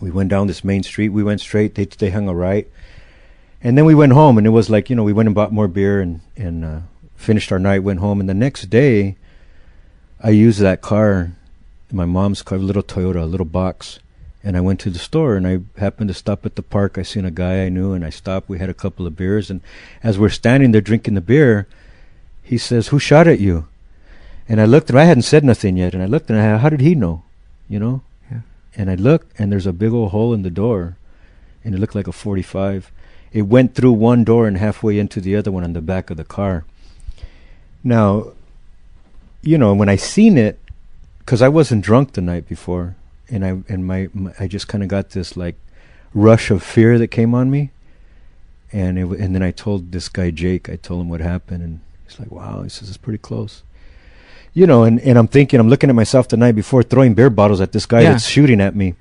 We 0.00 0.10
went 0.10 0.30
down 0.30 0.46
this 0.46 0.64
main 0.64 0.82
street. 0.82 1.10
We 1.10 1.22
went 1.22 1.40
straight. 1.40 1.74
They, 1.74 1.84
they 1.84 2.10
hung 2.10 2.28
a 2.28 2.34
right. 2.34 2.68
And 3.62 3.78
then 3.78 3.84
we 3.84 3.94
went 3.94 4.12
home, 4.12 4.36
and 4.38 4.46
it 4.46 4.50
was 4.50 4.68
like, 4.68 4.90
you 4.90 4.96
know, 4.96 5.04
we 5.04 5.12
went 5.12 5.28
and 5.28 5.34
bought 5.34 5.52
more 5.52 5.68
beer 5.68 6.00
and, 6.00 6.20
and 6.36 6.64
uh, 6.64 6.80
finished 7.16 7.50
our 7.52 7.58
night, 7.58 7.82
went 7.82 8.00
home. 8.00 8.20
And 8.20 8.28
the 8.28 8.34
next 8.34 8.68
day, 8.70 9.16
I 10.20 10.30
used 10.30 10.60
that 10.60 10.82
car, 10.82 11.32
my 11.92 12.04
mom's 12.04 12.42
car, 12.42 12.58
a 12.58 12.60
little 12.60 12.82
Toyota, 12.82 13.22
a 13.22 13.26
little 13.26 13.46
box 13.46 14.00
and 14.44 14.58
I 14.58 14.60
went 14.60 14.78
to 14.80 14.90
the 14.90 14.98
store 14.98 15.36
and 15.36 15.46
I 15.46 15.60
happened 15.80 16.08
to 16.08 16.14
stop 16.14 16.44
at 16.44 16.54
the 16.54 16.62
park. 16.62 16.98
I 16.98 17.02
seen 17.02 17.24
a 17.24 17.30
guy 17.30 17.64
I 17.64 17.70
knew 17.70 17.94
and 17.94 18.04
I 18.04 18.10
stopped. 18.10 18.48
We 18.48 18.58
had 18.58 18.68
a 18.68 18.74
couple 18.74 19.06
of 19.06 19.16
beers 19.16 19.50
and 19.50 19.62
as 20.02 20.18
we're 20.18 20.28
standing 20.28 20.70
there 20.70 20.82
drinking 20.82 21.14
the 21.14 21.22
beer, 21.22 21.66
he 22.42 22.58
says, 22.58 22.88
"Who 22.88 22.98
shot 22.98 23.26
at 23.26 23.40
you?" 23.40 23.66
And 24.46 24.60
I 24.60 24.66
looked 24.66 24.90
and 24.90 24.98
I 24.98 25.04
hadn't 25.04 25.22
said 25.22 25.44
nothing 25.44 25.78
yet. 25.78 25.94
And 25.94 26.02
I 26.02 26.06
looked 26.06 26.28
and 26.28 26.38
I, 26.38 26.58
how 26.58 26.68
did 26.68 26.82
he 26.82 26.94
know? 26.94 27.23
You 27.68 27.78
know? 27.78 28.02
Yeah. 28.30 28.40
And 28.76 28.90
I 28.90 28.94
looked 28.94 29.38
and 29.38 29.50
there's 29.50 29.66
a 29.66 29.72
big 29.72 29.92
old 29.92 30.10
hole 30.10 30.34
in 30.34 30.42
the 30.42 30.50
door, 30.50 30.96
and 31.62 31.74
it 31.74 31.78
looked 31.78 31.94
like 31.94 32.08
a 32.08 32.12
45. 32.12 32.90
It 33.32 33.42
went 33.42 33.74
through 33.74 33.92
one 33.92 34.22
door 34.24 34.46
and 34.46 34.58
halfway 34.58 34.98
into 34.98 35.20
the 35.20 35.34
other 35.34 35.50
one 35.50 35.64
on 35.64 35.72
the 35.72 35.80
back 35.80 36.10
of 36.10 36.16
the 36.16 36.24
car. 36.24 36.64
Now, 37.82 38.32
you 39.42 39.58
know, 39.58 39.74
when 39.74 39.88
I 39.88 39.96
seen 39.96 40.38
it, 40.38 40.58
because 41.18 41.42
I 41.42 41.48
wasn't 41.48 41.84
drunk 41.84 42.12
the 42.12 42.20
night 42.20 42.48
before, 42.48 42.96
and 43.28 43.44
I 43.44 43.62
and 43.68 43.86
my, 43.86 44.08
my 44.12 44.32
I 44.38 44.46
just 44.46 44.68
kind 44.68 44.82
of 44.82 44.88
got 44.88 45.10
this 45.10 45.36
like 45.36 45.56
rush 46.12 46.50
of 46.50 46.62
fear 46.62 46.98
that 46.98 47.08
came 47.08 47.34
on 47.34 47.50
me, 47.50 47.70
and 48.72 48.98
it 48.98 49.02
w- 49.02 49.22
and 49.22 49.34
then 49.34 49.42
I 49.42 49.50
told 49.50 49.92
this 49.92 50.08
guy 50.08 50.30
Jake, 50.30 50.68
I 50.68 50.76
told 50.76 51.00
him 51.00 51.08
what 51.08 51.20
happened, 51.20 51.62
and 51.62 51.80
he's 52.06 52.18
like, 52.20 52.30
"Wow," 52.30 52.62
he 52.62 52.68
says, 52.68 52.88
"It's 52.88 52.98
pretty 52.98 53.18
close." 53.18 53.62
You 54.54 54.66
know, 54.68 54.84
and, 54.84 55.00
and 55.00 55.18
I'm 55.18 55.26
thinking, 55.26 55.58
I'm 55.58 55.68
looking 55.68 55.90
at 55.90 55.96
myself 55.96 56.28
the 56.28 56.36
night 56.36 56.52
before 56.54 56.82
throwing 56.84 57.14
beer 57.14 57.28
bottles 57.28 57.60
at 57.60 57.72
this 57.72 57.86
guy 57.86 58.02
Yeah. 58.02 58.12
that's 58.12 58.26
shooting 58.28 58.60
at 58.60 58.76
me, 58.76 58.94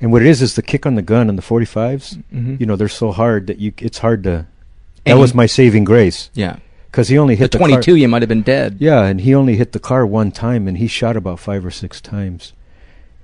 and 0.00 0.12
what 0.12 0.20
it 0.22 0.28
is 0.28 0.42
is 0.42 0.54
the 0.56 0.62
kick 0.62 0.84
on 0.84 0.94
the 0.94 1.02
gun 1.02 1.28
and 1.30 1.38
the 1.38 1.42
45s. 1.42 2.22
Mm-hmm. 2.32 2.56
You 2.60 2.66
know, 2.66 2.76
they're 2.76 2.88
so 2.88 3.10
hard 3.10 3.46
that 3.46 3.58
you 3.58 3.72
it's 3.78 3.98
hard 3.98 4.22
to. 4.24 4.46
That 5.06 5.14
was 5.18 5.34
my 5.34 5.46
saving 5.46 5.84
grace 5.84 6.30
Yeah. 6.34 6.56
because 6.90 7.08
he 7.08 7.16
only 7.18 7.34
The 7.34 7.40
hit 7.40 7.50
the, 7.52 7.58
car- 7.58 7.68
22, 7.68 7.96
you 7.96 8.08
might 8.08 8.22
have 8.22 8.28
been 8.28 8.42
dead. 8.42 8.76
yeah, 8.78 9.04
and 9.04 9.20
he 9.22 9.34
only 9.34 9.56
hit 9.56 9.72
the 9.72 9.78
car 9.80 10.04
one 10.06 10.30
time, 10.32 10.68
and 10.68 10.76
he 10.78 10.86
shot 10.86 11.16
about 11.16 11.38
five 11.40 11.64
or 11.64 11.70
six 11.70 12.00
times, 12.00 12.52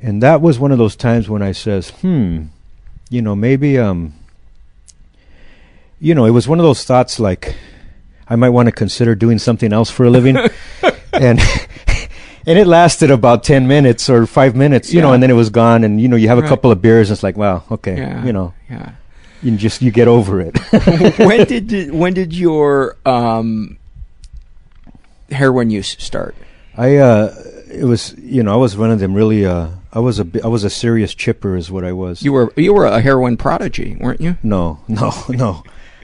and 0.00 0.22
that 0.22 0.40
was 0.40 0.58
one 0.58 0.72
of 0.72 0.78
those 0.78 0.96
times 0.96 1.28
when 1.28 1.42
I 1.42 1.52
says, 1.52 1.90
"Hmm, 2.00 2.44
you 3.10 3.20
know, 3.20 3.36
maybe 3.36 3.76
um, 3.78 4.14
you 6.00 6.14
know, 6.14 6.24
it 6.24 6.30
was 6.30 6.48
one 6.48 6.58
of 6.58 6.64
those 6.64 6.84
thoughts 6.84 7.20
like 7.20 7.54
I 8.28 8.36
might 8.36 8.48
want 8.50 8.66
to 8.66 8.72
consider 8.72 9.14
doing 9.14 9.38
something 9.38 9.72
else 9.72 9.90
for 9.90 10.04
a 10.04 10.10
living, 10.10 10.36
and 11.20 11.38
and 12.46 12.58
it 12.58 12.66
lasted 12.66 13.10
about 13.10 13.44
ten 13.44 13.66
minutes 13.68 14.08
or 14.10 14.26
five 14.26 14.56
minutes, 14.56 14.92
you 14.92 15.00
know, 15.00 15.12
and 15.12 15.22
then 15.22 15.30
it 15.30 15.34
was 15.34 15.50
gone, 15.50 15.84
and 15.84 16.00
you 16.00 16.08
know, 16.08 16.16
you 16.16 16.28
have 16.28 16.38
a 16.38 16.42
Right. 16.42 16.48
couple 16.48 16.70
of 16.72 16.80
beers, 16.82 17.10
and 17.10 17.16
it's 17.16 17.22
like, 17.22 17.36
wow, 17.36 17.62
okay, 17.70 17.96
Yeah. 17.96 18.24
you 18.24 18.32
know, 18.32 18.54
Yeah. 18.70 18.90
you 19.42 19.56
just 19.56 19.82
you 19.82 19.90
get 19.90 20.08
over 20.08 20.40
it. 20.40 20.58
when 21.18 21.46
did 21.46 21.92
when 22.02 22.14
did 22.14 22.32
your 22.32 22.96
um, 23.06 23.76
heroin 25.30 25.70
use 25.70 25.96
start? 25.98 26.34
I 26.76 26.96
uh, 26.96 27.34
it 27.70 27.84
was 27.84 28.14
you 28.18 28.42
know 28.42 28.52
I 28.52 28.56
was 28.56 28.76
one 28.76 28.90
of 28.90 28.98
them 29.00 29.14
really 29.14 29.44
uh 29.44 29.68
I 29.92 29.98
was 30.00 30.18
a 30.20 30.26
I 30.42 30.46
was 30.48 30.64
a 30.64 30.70
serious 30.70 31.14
chipper 31.14 31.56
is 31.56 31.70
what 31.70 31.84
I 31.84 31.92
was. 31.92 32.22
You 32.22 32.32
were 32.32 32.52
you 32.56 32.72
were 32.74 32.86
a 32.86 33.00
heroin 33.00 33.36
prodigy, 33.36 33.96
weren't 34.00 34.20
you? 34.20 34.36
No, 34.42 34.80
no, 34.88 35.12
no. 35.28 35.62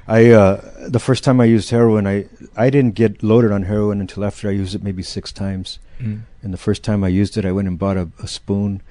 I 0.08 0.30
uh, 0.30 0.60
the 0.88 1.00
first 1.00 1.24
time 1.24 1.40
I 1.40 1.44
used 1.46 1.70
heroin, 1.70 2.06
I 2.06 2.26
I 2.56 2.70
didn't 2.70 2.94
get 2.94 3.22
loaded 3.22 3.50
on 3.52 3.64
heroin 3.64 4.00
until 4.00 4.24
after 4.24 4.48
I 4.48 4.52
used 4.52 4.74
it 4.74 4.82
maybe 4.82 5.02
six 5.02 5.32
times. 5.32 5.78
And 5.98 6.52
the 6.52 6.58
first 6.58 6.84
time 6.84 7.02
I 7.02 7.08
used 7.08 7.38
it, 7.38 7.44
I 7.46 7.52
went 7.52 7.66
and 7.68 7.78
bought 7.78 7.96
a, 7.96 8.08
a 8.22 8.28
spoon, 8.28 8.82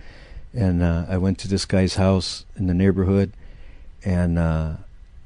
and 0.53 0.81
uh, 0.81 1.05
I 1.07 1.17
went 1.17 1.37
to 1.39 1.47
this 1.47 1.63
guy's 1.63 1.95
house 1.95 2.43
in 2.57 2.65
the 2.67 2.73
neighborhood, 2.73 3.31
and 4.03 4.37
uh, 4.39 4.73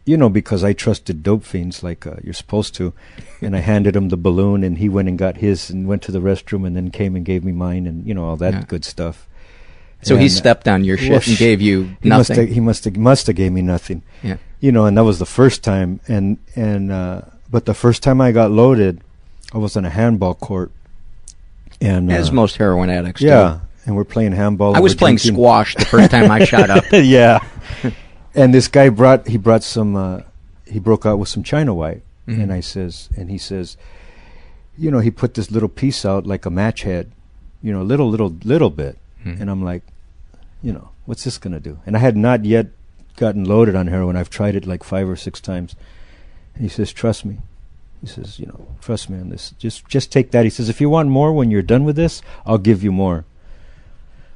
you 0.06 0.18
know 0.18 0.30
because 0.30 0.62
I 0.64 0.74
trusted 0.74 1.24
dope 1.24 1.44
fiends 1.46 1.82
like 1.82 2.06
uh, 2.06 2.18
you're 2.24 2.34
supposed 2.34 2.76
to, 2.76 2.94
and 3.42 3.56
I 3.56 3.60
handed 3.60 3.96
him 3.96 4.10
the 4.10 4.18
balloon, 4.18 4.64
and 4.64 4.78
he 4.78 4.90
went 4.90 5.08
and 5.08 5.18
got 5.18 5.38
his, 5.38 5.70
and 5.72 5.88
went 5.88 6.02
to 6.04 6.12
the 6.12 6.20
restroom, 6.20 6.68
and 6.68 6.76
then 6.76 6.92
came 6.92 7.16
and 7.16 7.26
gave 7.26 7.44
me 7.46 7.54
mine, 7.54 7.88
and 7.88 8.06
you 8.06 8.14
know 8.14 8.26
all 8.26 8.38
that 8.38 8.54
Yeah. 8.54 8.64
good 8.68 8.84
stuff. 8.86 9.26
So 10.04 10.16
he 10.18 10.26
And, 10.26 10.34
uh, 10.34 10.36
stepped 10.36 10.68
on 10.68 10.84
your 10.84 10.98
shit 10.98 11.10
well, 11.12 11.22
and 11.26 11.38
gave 11.38 11.62
you 11.62 11.96
he 12.04 12.10
must 12.10 12.28
have, 12.30 12.38
nothing. 12.38 12.54
he 12.54 12.60
must 12.60 12.84
have 12.86 12.98
must 12.98 13.28
have 13.28 13.36
gave 13.38 13.52
me 13.54 13.62
nothing 13.62 14.02
Yeah. 14.22 14.38
You 14.60 14.72
know 14.72 14.86
and 14.86 14.98
that 14.98 15.04
was 15.04 15.20
the 15.20 15.26
first 15.26 15.64
time 15.64 16.00
and 16.08 16.38
and 16.56 16.92
uh 16.92 17.22
but 17.50 17.66
the 17.66 17.74
first 17.74 18.04
time 18.04 18.20
i 18.22 18.32
got 18.32 18.52
loaded 18.52 19.02
i 19.54 19.58
was 19.58 19.76
on 19.78 19.86
a 19.86 19.90
handball 19.90 20.34
court 20.34 20.72
and 21.82 22.12
As 22.12 22.30
uh, 22.30 22.34
most 22.34 22.58
heroin 22.58 22.90
addicts 22.90 23.22
yeah 23.22 23.60
and 23.86 23.96
we're 23.96 24.04
playing 24.04 24.34
handball. 24.34 24.76
I 24.76 24.82
was 24.82 24.94
playing 24.94 25.16
drinking- 25.16 25.36
squash 25.36 25.74
the 25.76 25.86
first 25.86 26.12
time 26.12 26.30
I 26.30 26.44
shot 26.44 26.70
up. 26.70 26.84
yeah 26.92 27.40
and 28.36 28.54
this 28.54 28.68
guy 28.68 28.90
brought 28.90 29.28
he 29.28 29.38
brought 29.38 29.64
some 29.64 29.96
uh 29.96 30.22
he 30.68 30.80
broke 30.80 31.06
out 31.06 31.18
with 31.18 31.30
some 31.30 31.44
china 31.44 31.74
white 31.74 32.04
Mhm. 32.28 32.44
and 32.44 32.54
i 32.54 32.60
says 32.60 33.10
and 33.18 33.32
he 33.32 33.38
says 33.40 33.76
you 34.78 34.92
know 34.92 35.00
he 35.00 35.10
put 35.10 35.34
this 35.34 35.50
little 35.50 35.70
piece 35.70 36.06
out 36.06 36.28
like 36.28 36.46
a 36.46 36.52
match 36.52 36.84
head 36.84 37.12
you 37.64 37.72
know 37.74 37.82
little 37.82 38.08
little 38.10 38.30
little 38.44 38.70
bit 38.70 38.98
Mhm. 39.26 39.42
and 39.42 39.50
i'm 39.50 39.64
like 39.64 39.82
you 40.62 40.72
know 40.72 40.90
what's 41.08 41.24
this 41.24 41.40
going 41.40 41.54
to 41.54 41.60
do 41.60 41.80
and 41.88 41.96
i 41.96 42.00
had 42.00 42.16
not 42.16 42.46
yet 42.46 42.68
gotten 43.20 43.44
loaded 43.44 43.76
on 43.76 43.88
heroin. 43.88 44.16
I've 44.16 44.30
tried 44.30 44.56
it 44.56 44.66
like 44.66 44.84
five 44.84 45.08
or 45.08 45.16
six 45.16 45.40
times. 45.40 45.76
And 46.56 46.64
he 46.64 46.70
says 46.70 46.92
trust 46.92 47.26
me. 47.26 47.38
He 48.02 48.08
says 48.08 48.40
you 48.40 48.48
know 48.48 48.68
trust 48.82 49.10
me 49.10 49.20
on 49.20 49.30
this. 49.30 49.54
Just 49.60 49.88
just 49.88 50.12
take 50.12 50.32
that. 50.32 50.46
He 50.46 50.50
says 50.50 50.70
if 50.70 50.82
you 50.82 50.90
want 50.90 51.10
more 51.10 51.34
when 51.34 51.52
you're 51.52 51.62
done 51.62 51.84
with 51.84 51.96
this 51.96 52.22
i'll 52.46 52.58
give 52.58 52.84
you 52.84 52.92
more. 52.92 53.26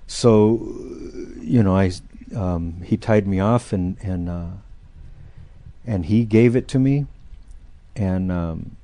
So 0.06 0.60
you 1.40 1.64
know 1.64 1.76
i 1.76 1.92
um 2.36 2.82
he 2.84 2.98
tied 2.98 3.26
me 3.26 3.40
off 3.40 3.74
and 3.74 3.98
and 4.02 4.30
uh 4.30 4.52
and 5.86 6.06
he 6.06 6.26
gave 6.26 6.56
it 6.56 6.68
to 6.70 6.80
me. 6.80 7.08
And 7.96 8.32
um 8.32 8.76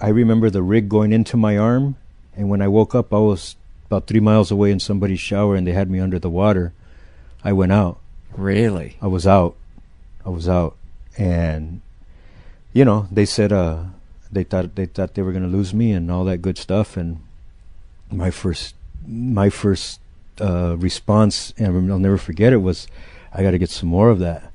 i 0.00 0.08
remember 0.08 0.50
the 0.50 0.62
rig 0.62 0.88
going 0.88 1.12
into 1.12 1.36
my 1.36 1.56
arm. 1.56 1.96
And 2.36 2.50
when 2.50 2.60
i 2.60 2.68
woke 2.68 2.94
up 2.94 3.14
i 3.14 3.18
was 3.18 3.56
about 3.86 4.06
three 4.06 4.20
miles 4.20 4.50
away 4.50 4.72
in 4.72 4.80
somebody's 4.80 5.20
shower 5.20 5.54
and 5.54 5.66
they 5.66 5.72
had 5.72 5.90
me 5.90 6.00
under 6.00 6.18
the 6.18 6.30
water 6.30 6.72
i 7.44 7.52
went 7.52 7.70
out 7.70 8.01
Really? 8.36 8.96
I 9.00 9.06
was 9.06 9.26
out. 9.26 9.56
I 10.24 10.28
was 10.28 10.48
out, 10.48 10.76
and 11.18 11.80
you 12.72 12.84
know 12.84 13.08
they 13.10 13.24
said 13.24 13.52
uh 13.52 13.84
they 14.30 14.44
thought 14.44 14.74
they 14.76 14.86
thought 14.86 15.14
they 15.14 15.22
were 15.22 15.32
going 15.32 15.44
to 15.44 15.48
lose 15.48 15.74
me 15.74 15.92
and 15.92 16.10
all 16.10 16.24
that 16.24 16.38
good 16.38 16.56
stuff. 16.56 16.96
And 16.96 17.20
my 18.10 18.30
first 18.30 18.74
my 19.06 19.50
first 19.50 20.00
uh, 20.40 20.76
response, 20.78 21.52
and 21.58 21.90
I'll 21.90 21.98
never 21.98 22.18
forget 22.18 22.52
it, 22.52 22.58
was 22.58 22.86
I 23.34 23.42
got 23.42 23.50
to 23.50 23.58
get 23.58 23.70
some 23.70 23.88
more 23.88 24.08
of 24.10 24.20
that. 24.20 24.50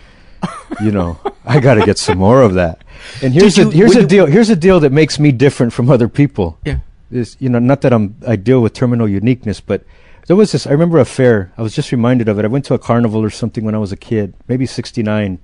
you 0.80 0.90
know, 0.92 1.18
I 1.44 1.60
got 1.60 1.74
to 1.74 1.84
get 1.84 1.98
some 1.98 2.18
more 2.18 2.42
of 2.42 2.54
that. 2.54 2.82
And 3.22 3.34
here's 3.34 3.56
Did 3.56 3.68
a 3.68 3.70
here's 3.70 3.96
a 3.96 4.06
deal. 4.06 4.26
Here's 4.26 4.48
a 4.50 4.56
deal 4.56 4.80
that 4.80 4.92
makes 4.92 5.18
me 5.18 5.32
different 5.32 5.72
from 5.72 5.90
other 5.90 6.08
people 6.08 6.58
Yeah. 6.64 6.78
this 7.10 7.36
you 7.40 7.48
know 7.48 7.58
not 7.58 7.80
that 7.82 7.92
I'm 7.92 8.16
I 8.26 8.36
deal 8.36 8.60
with 8.62 8.72
terminal 8.72 9.08
uniqueness, 9.08 9.60
but 9.60 9.84
there 10.26 10.36
was 10.36 10.52
this 10.52 10.66
I 10.66 10.70
remember 10.72 10.98
a 10.98 11.04
fair. 11.04 11.52
I 11.58 11.62
was 11.62 11.74
just 11.74 11.92
reminded 11.92 12.28
of 12.28 12.38
it. 12.38 12.44
I 12.44 12.48
went 12.48 12.64
to 12.66 12.74
a 12.74 12.78
carnival 12.78 13.22
or 13.24 13.30
something 13.30 13.64
when 13.64 13.74
I 13.74 13.78
was 13.78 13.92
a 13.92 13.96
kid, 13.96 14.34
maybe 14.48 14.66
69. 14.66 15.38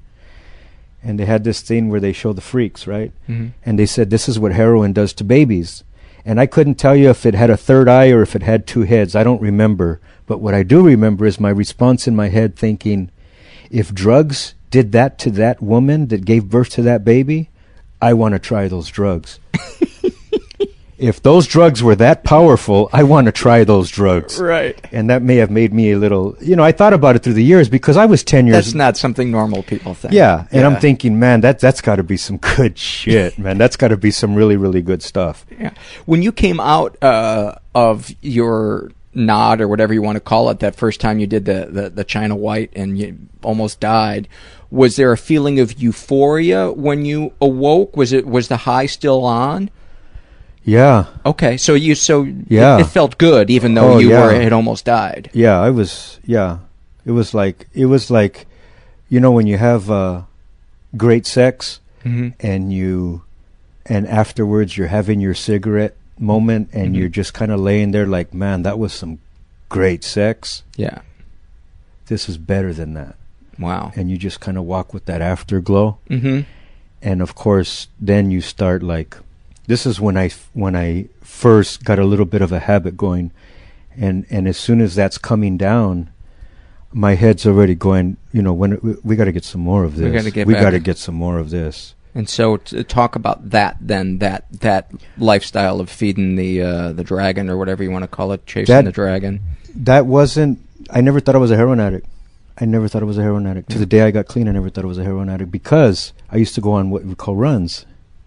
And 1.02 1.18
they 1.20 1.24
had 1.26 1.44
this 1.44 1.60
thing 1.60 1.88
where 1.88 2.00
they 2.00 2.12
show 2.12 2.32
the 2.32 2.40
freaks, 2.40 2.86
right? 2.86 3.12
Mhm. 3.28 3.52
And 3.64 3.78
they 3.78 3.86
said 3.86 4.10
this 4.10 4.28
is 4.28 4.38
what 4.38 4.52
heroin 4.52 4.92
does 4.92 5.12
to 5.14 5.24
babies. 5.24 5.84
And 6.24 6.40
I 6.40 6.46
couldn't 6.46 6.74
tell 6.74 6.96
you 6.96 7.10
if 7.10 7.24
it 7.24 7.34
had 7.34 7.50
a 7.50 7.56
third 7.56 7.88
eye 7.88 8.10
or 8.10 8.22
if 8.22 8.34
it 8.34 8.42
had 8.42 8.66
two 8.66 8.82
heads. 8.82 9.14
I 9.14 9.22
don't 9.22 9.40
remember. 9.40 10.00
But 10.26 10.40
what 10.40 10.54
I 10.54 10.64
do 10.64 10.82
remember 10.82 11.24
is 11.26 11.38
my 11.38 11.50
response 11.50 12.08
in 12.08 12.16
my 12.16 12.28
head 12.28 12.56
thinking, 12.56 13.10
if 13.70 13.94
drugs 13.94 14.54
did 14.72 14.90
that 14.92 15.18
to 15.20 15.30
that 15.32 15.62
woman 15.62 16.08
that 16.08 16.24
gave 16.24 16.50
birth 16.50 16.70
to 16.70 16.82
that 16.82 17.04
baby, 17.04 17.50
I 18.02 18.12
want 18.14 18.32
to 18.34 18.40
try 18.40 18.66
those 18.66 18.88
drugs. 18.88 19.38
if 20.98 21.22
those 21.22 21.46
drugs 21.46 21.82
were 21.82 21.94
that 21.96 22.24
powerful, 22.24 22.88
I 22.92 23.02
want 23.02 23.26
to 23.26 23.32
try 23.32 23.64
those 23.64 23.90
drugs. 23.90 24.40
Right. 24.40 24.78
And 24.92 25.10
that 25.10 25.22
may 25.22 25.36
have 25.36 25.50
made 25.50 25.72
me 25.72 25.92
a 25.92 25.98
little, 25.98 26.36
you 26.40 26.56
know, 26.56 26.62
I 26.64 26.72
thought 26.72 26.92
about 26.92 27.16
it 27.16 27.22
through 27.22 27.34
the 27.34 27.44
years 27.44 27.68
because 27.68 27.96
I 27.96 28.06
was 28.06 28.24
10 28.24 28.46
years 28.46 28.56
That's 28.56 28.74
not 28.74 28.96
something 28.96 29.30
normal 29.30 29.62
people 29.62 29.94
think. 29.94 30.14
yeah, 30.14 30.46
and 30.50 30.62
Yeah. 30.62 30.66
I'm 30.68 30.80
thinking, 30.80 31.18
man, 31.18 31.42
that 31.42 31.58
that's 31.58 31.80
got 31.80 31.96
to 31.96 32.02
be 32.02 32.16
some 32.16 32.38
good 32.38 32.78
shit, 32.92 33.38
man. 33.38 33.58
That's 33.58 33.76
got 33.76 33.88
to 33.88 33.96
be 33.96 34.10
some 34.10 34.34
really 34.34 34.56
really 34.56 34.82
good 34.82 35.02
stuff. 35.02 35.44
Yeah. 35.50 35.70
When 36.06 36.22
you 36.22 36.32
came 36.32 36.60
out 36.60 36.96
uh, 37.02 37.56
of 37.74 38.10
your 38.22 38.90
nod 39.14 39.60
or 39.60 39.68
whatever 39.68 39.94
you 39.94 40.02
want 40.02 40.16
to 40.16 40.20
call 40.20 40.50
it, 40.50 40.60
that 40.60 40.76
first 40.76 41.00
time 41.00 41.18
you 41.18 41.26
did 41.26 41.46
the, 41.46 41.68
the, 41.70 41.88
the 41.90 42.04
China 42.04 42.36
White 42.36 42.70
and 42.76 42.98
you 42.98 43.18
almost 43.42 43.80
died, 43.80 44.28
was 44.70 44.96
there 44.96 45.10
a 45.12 45.16
feeling 45.16 45.58
of 45.60 45.80
euphoria 45.80 46.70
when 46.72 47.04
you 47.04 47.32
awoke? 47.40 47.96
Was 47.96 48.12
it 48.12 48.26
was 48.26 48.48
the 48.48 48.58
high 48.58 48.86
still 48.86 49.24
on? 49.24 49.70
Yeah, 50.66 51.04
Okay, 51.24 51.56
so 51.56 51.74
you 51.74 51.94
so 51.94 52.26
Yeah. 52.48 52.78
it, 52.78 52.80
it 52.82 52.86
felt 52.90 53.18
good 53.18 53.50
even 53.50 53.74
though 53.74 53.94
Oh, 53.94 53.98
you 53.98 54.10
yeah. 54.10 54.26
were 54.26 54.34
had 54.34 54.52
almost 54.52 54.84
died. 54.84 55.30
yeah, 55.32 55.60
I 55.60 55.70
was 55.70 56.18
yeah. 56.26 56.58
It 57.04 57.12
was 57.12 57.32
like 57.32 57.68
it 57.72 57.86
was 57.86 58.10
like 58.10 58.46
you 59.08 59.20
know 59.20 59.30
when 59.30 59.46
you 59.46 59.58
have 59.58 59.88
uh 59.90 60.22
great 60.96 61.26
sex 61.26 61.80
Mm-hmm. 62.04 62.28
and 62.40 62.72
you 62.72 63.22
and 63.86 64.06
afterwards 64.08 64.76
you're 64.76 64.90
having 64.90 65.20
your 65.20 65.34
cigarette 65.34 65.94
moment 66.18 66.70
and 66.72 66.94
Mhm. 66.94 66.98
you're 66.98 67.08
just 67.20 67.32
kind 67.34 67.50
of 67.52 67.60
laying 67.60 67.90
there 67.92 68.06
like, 68.06 68.32
man, 68.34 68.62
that 68.62 68.78
was 68.78 68.92
some 68.92 69.18
great 69.68 70.02
sex. 70.04 70.62
Yeah. 70.76 70.98
This 72.06 72.28
is 72.28 72.38
better 72.38 72.72
than 72.72 72.94
that. 72.94 73.14
Wow. 73.58 73.92
And 73.96 74.10
you 74.10 74.16
just 74.18 74.38
kind 74.40 74.56
of 74.58 74.64
walk 74.64 74.94
with 74.94 75.04
that 75.06 75.20
afterglow. 75.22 75.98
Mm-hmm. 76.10 76.40
and 77.02 77.20
of 77.22 77.34
course 77.34 77.86
then 78.00 78.30
you 78.30 78.40
start 78.40 78.82
like 78.82 79.16
this 79.66 79.86
is 79.86 80.00
when 80.00 80.16
i 80.16 80.28
when 80.52 80.74
i 80.76 81.06
first 81.22 81.84
got 81.84 81.98
a 81.98 82.04
little 82.04 82.24
bit 82.26 82.42
of 82.42 82.52
a 82.52 82.60
habit 82.60 82.96
going 82.96 83.30
and 83.96 84.26
and 84.30 84.46
as 84.48 84.56
soon 84.56 84.80
as 84.80 84.94
that's 84.94 85.18
coming 85.18 85.56
down 85.56 86.10
my 86.92 87.14
head's 87.14 87.46
already 87.46 87.74
going 87.74 88.16
you 88.32 88.40
know 88.42 88.52
when 88.52 88.78
we, 88.82 88.94
we 89.02 89.16
got 89.16 89.24
to 89.24 89.32
get 89.32 89.44
some 89.44 89.60
more 89.60 89.84
of 89.84 89.96
We 89.98 90.08
this. 90.10 90.30
get 90.32 90.46
we 90.46 90.54
got 90.54 90.70
to 90.70 90.78
get 90.78 90.98
some 90.98 91.14
more 91.14 91.38
of 91.38 91.50
this. 91.50 91.94
And 92.14 92.26
so 92.30 92.56
to 92.56 92.82
talk 92.82 93.14
about 93.16 93.50
that 93.50 93.76
then 93.80 94.18
that 94.18 94.46
that 94.60 94.90
lifestyle 95.18 95.80
of 95.80 95.90
feeding 95.90 96.36
the 96.36 96.62
uh, 96.62 96.92
the 96.92 97.04
dragon 97.04 97.50
or 97.50 97.58
whatever 97.58 97.82
you 97.82 97.90
want 97.90 98.04
to 98.04 98.08
call 98.08 98.32
it, 98.32 98.46
chasing 98.46 98.72
That- 98.74 98.84
the 98.86 98.92
dragon. 98.92 99.40
that 99.74 100.06
wasn't 100.06 100.58
i 100.90 101.00
never 101.02 101.20
thought 101.20 101.34
i 101.34 101.38
was 101.38 101.50
a 101.50 101.56
heroin 101.56 101.80
addict. 101.80 102.06
I 102.58 102.64
never 102.64 102.88
thought 102.88 103.02
i 103.02 103.04
was 103.04 103.18
a 103.18 103.22
heroin 103.22 103.46
addict. 103.46 103.68
To 103.72 103.78
the 103.78 103.84
day 103.84 104.00
i 104.02 104.10
got 104.10 104.26
clean 104.28 104.48
i 104.48 104.52
never 104.52 104.70
thought 104.70 104.84
i 104.84 104.86
was 104.88 104.96
a 104.98 105.04
heroin 105.04 105.28
addict 105.28 105.50
because 105.50 106.14
i 106.30 106.36
used 106.36 106.54
to 106.54 106.62
go 106.62 106.72
on 106.72 106.88
what 106.88 107.04
we 107.04 107.14
call 107.14 107.36
runs 107.36 107.84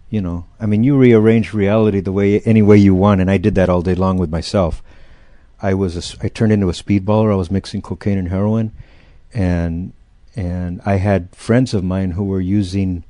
you 0.10 0.20
know 0.22 0.45
i 0.60 0.66
mean 0.66 0.84
you 0.84 0.97
rearrange 0.97 1.53
reality 1.53 1.99
the 1.99 2.12
way 2.12 2.39
any 2.41 2.62
way 2.62 2.78
you 2.78 2.93
want 2.95 3.22
and 3.22 3.30
i 3.30 3.38
did 3.38 3.55
that 3.55 3.70
all 3.70 3.82
day 3.82 3.93
long 3.95 4.18
with 4.18 4.30
myself 4.30 4.82
i 5.62 5.74
was 5.74 5.95
a 5.97 6.26
I 6.26 6.30
turned 6.30 6.51
into 6.51 6.70
a 6.70 6.74
speedballer 6.74 7.32
i 7.32 7.36
was 7.36 7.51
mixing 7.51 7.82
cocaine 7.82 8.18
and 8.18 8.30
heroin 8.30 8.72
and 9.34 9.93
and 10.36 10.82
i 10.86 10.95
had 10.95 11.30
friends 11.36 11.74
of 11.74 11.84
mine 11.84 12.12
who 12.12 12.24
were 12.24 12.41
using 12.41 13.03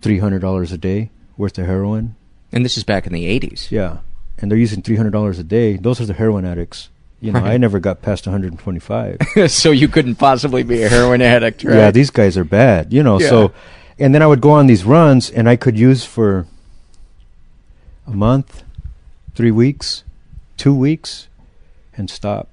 $300 0.00 0.72
a 0.72 0.78
day 0.78 1.10
worth 1.36 1.58
of 1.58 1.66
heroin 1.66 2.14
And 2.52 2.64
this 2.64 2.76
is 2.76 2.84
back 2.84 3.06
in 3.06 3.12
the 3.12 3.24
80s. 3.40 3.70
yeah 3.70 3.98
and 4.38 4.50
they're 4.50 4.58
using 4.58 4.82
$300 4.82 5.38
a 5.38 5.42
day 5.42 5.76
those 5.76 6.00
are 6.00 6.06
the 6.06 6.14
heroin 6.14 6.44
addicts 6.44 6.90
you 7.20 7.32
know 7.32 7.40
Right. 7.40 7.52
i 7.52 7.56
never 7.56 7.78
got 7.80 8.02
past 8.02 8.26
125 8.26 9.18
so 9.48 9.70
you 9.70 9.88
couldn't 9.88 10.16
possibly 10.16 10.62
be 10.62 10.82
a 10.82 10.88
heroin 10.88 11.22
addict, 11.22 11.64
right? 11.64 11.76
yeah 11.76 11.90
these 11.90 12.10
guys 12.10 12.36
are 12.36 12.44
bad 12.44 12.92
you 12.92 13.02
know 13.02 13.18
Yeah. 13.20 13.28
so 13.28 13.52
and 13.98 14.14
then 14.14 14.22
i 14.22 14.26
would 14.26 14.40
go 14.40 14.50
on 14.50 14.66
these 14.66 14.84
runs 14.84 15.30
and 15.30 15.48
i 15.48 15.56
could 15.56 15.78
use 15.78 16.04
for 16.04 16.46
a 18.06 18.10
month 18.12 18.62
three 19.34 19.50
weeks 19.50 20.04
two 20.56 20.74
weeks 20.74 21.28
and 21.96 22.08
stop 22.10 22.48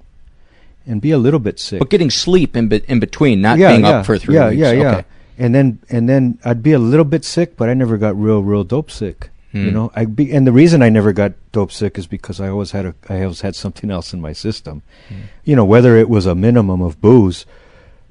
and 0.86 1.02
be 1.02 1.12
a 1.12 1.18
little 1.18 1.40
bit 1.40 1.60
sick 1.60 1.80
but 1.80 1.90
getting 1.90 2.10
sleep 2.10 2.56
in, 2.58 2.68
be- 2.68 2.84
in 2.88 3.00
between, 3.00 3.42
not 3.42 3.58
yeah, 3.58 3.70
being 3.72 3.82
yeah, 3.86 4.00
up 4.00 4.06
for 4.06 4.18
three 4.18 4.36
yeah, 4.36 4.50
weeks. 4.50 4.60
yeah 4.60 4.72
yeah 4.72 4.92
Okay. 4.98 5.06
and 5.38 5.56
then 5.56 5.80
and 5.90 6.10
then 6.10 6.38
I'd 6.44 6.62
be 6.62 6.74
a 6.74 6.80
little 6.80 7.06
bit 7.06 7.24
sick, 7.26 7.56
but 7.56 7.70
I 7.70 7.74
never 7.74 7.98
got 7.98 8.20
real 8.20 8.44
real 8.44 8.64
dope 8.66 8.92
sick. 8.92 9.30
You 9.54 9.68
Hmm. 9.70 9.74
know, 9.74 9.92
I 9.96 10.04
be 10.06 10.32
and 10.34 10.46
the 10.46 10.52
reason 10.52 10.82
I 10.84 10.90
never 10.90 11.14
got 11.14 11.34
dope 11.54 11.72
sick 11.72 11.98
is 11.98 12.06
because 12.08 12.42
I 12.42 12.50
always 12.50 12.72
had 12.72 12.86
a 12.86 12.94
I 13.08 13.22
always 13.24 13.42
had 13.42 13.56
something 13.56 13.90
else 13.92 14.12
in 14.14 14.20
my 14.20 14.34
system. 14.34 14.82
Hmm. 15.08 15.16
You 15.46 15.56
know, 15.56 15.64
whether 15.66 15.96
it 15.96 16.10
was 16.10 16.26
a 16.26 16.36
minimum 16.36 16.82
of 16.82 17.00
booze, 17.00 17.46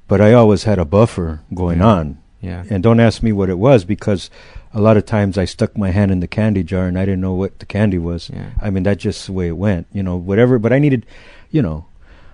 but 0.07 0.19
I 0.19 0.33
always 0.33 0.63
had 0.63 0.79
a 0.79 0.85
buffer 0.85 1.41
going 1.53 1.77
Yeah. 1.79 1.87
on. 1.87 2.17
Yeah. 2.43 2.65
And 2.69 2.83
don't 2.83 2.99
ask 2.99 3.23
me 3.23 3.31
what 3.31 3.49
it 3.49 3.57
was 3.57 3.85
because 3.85 4.29
a 4.73 4.81
lot 4.81 4.97
of 4.97 5.05
times 5.05 5.37
I 5.37 5.45
stuck 5.45 5.77
my 5.77 5.91
hand 5.91 6.11
in 6.11 6.19
the 6.19 6.27
candy 6.27 6.61
jar 6.61 6.85
and 6.87 6.99
I 6.99 7.05
didn't 7.05 7.21
know 7.21 7.33
what 7.33 7.57
the 7.59 7.65
candy 7.65 7.97
was. 7.97 8.29
Yeah. 8.29 8.49
I 8.61 8.69
mean, 8.69 8.83
that's 8.83 9.01
just 9.01 9.25
the 9.25 9.31
way 9.31 9.47
it 9.47 9.57
went. 9.57 9.87
You 9.93 10.03
know, 10.03 10.17
whatever. 10.17 10.59
But 10.59 10.73
I 10.73 10.79
needed, 10.79 11.05
you 11.49 11.61
know, 11.61 11.85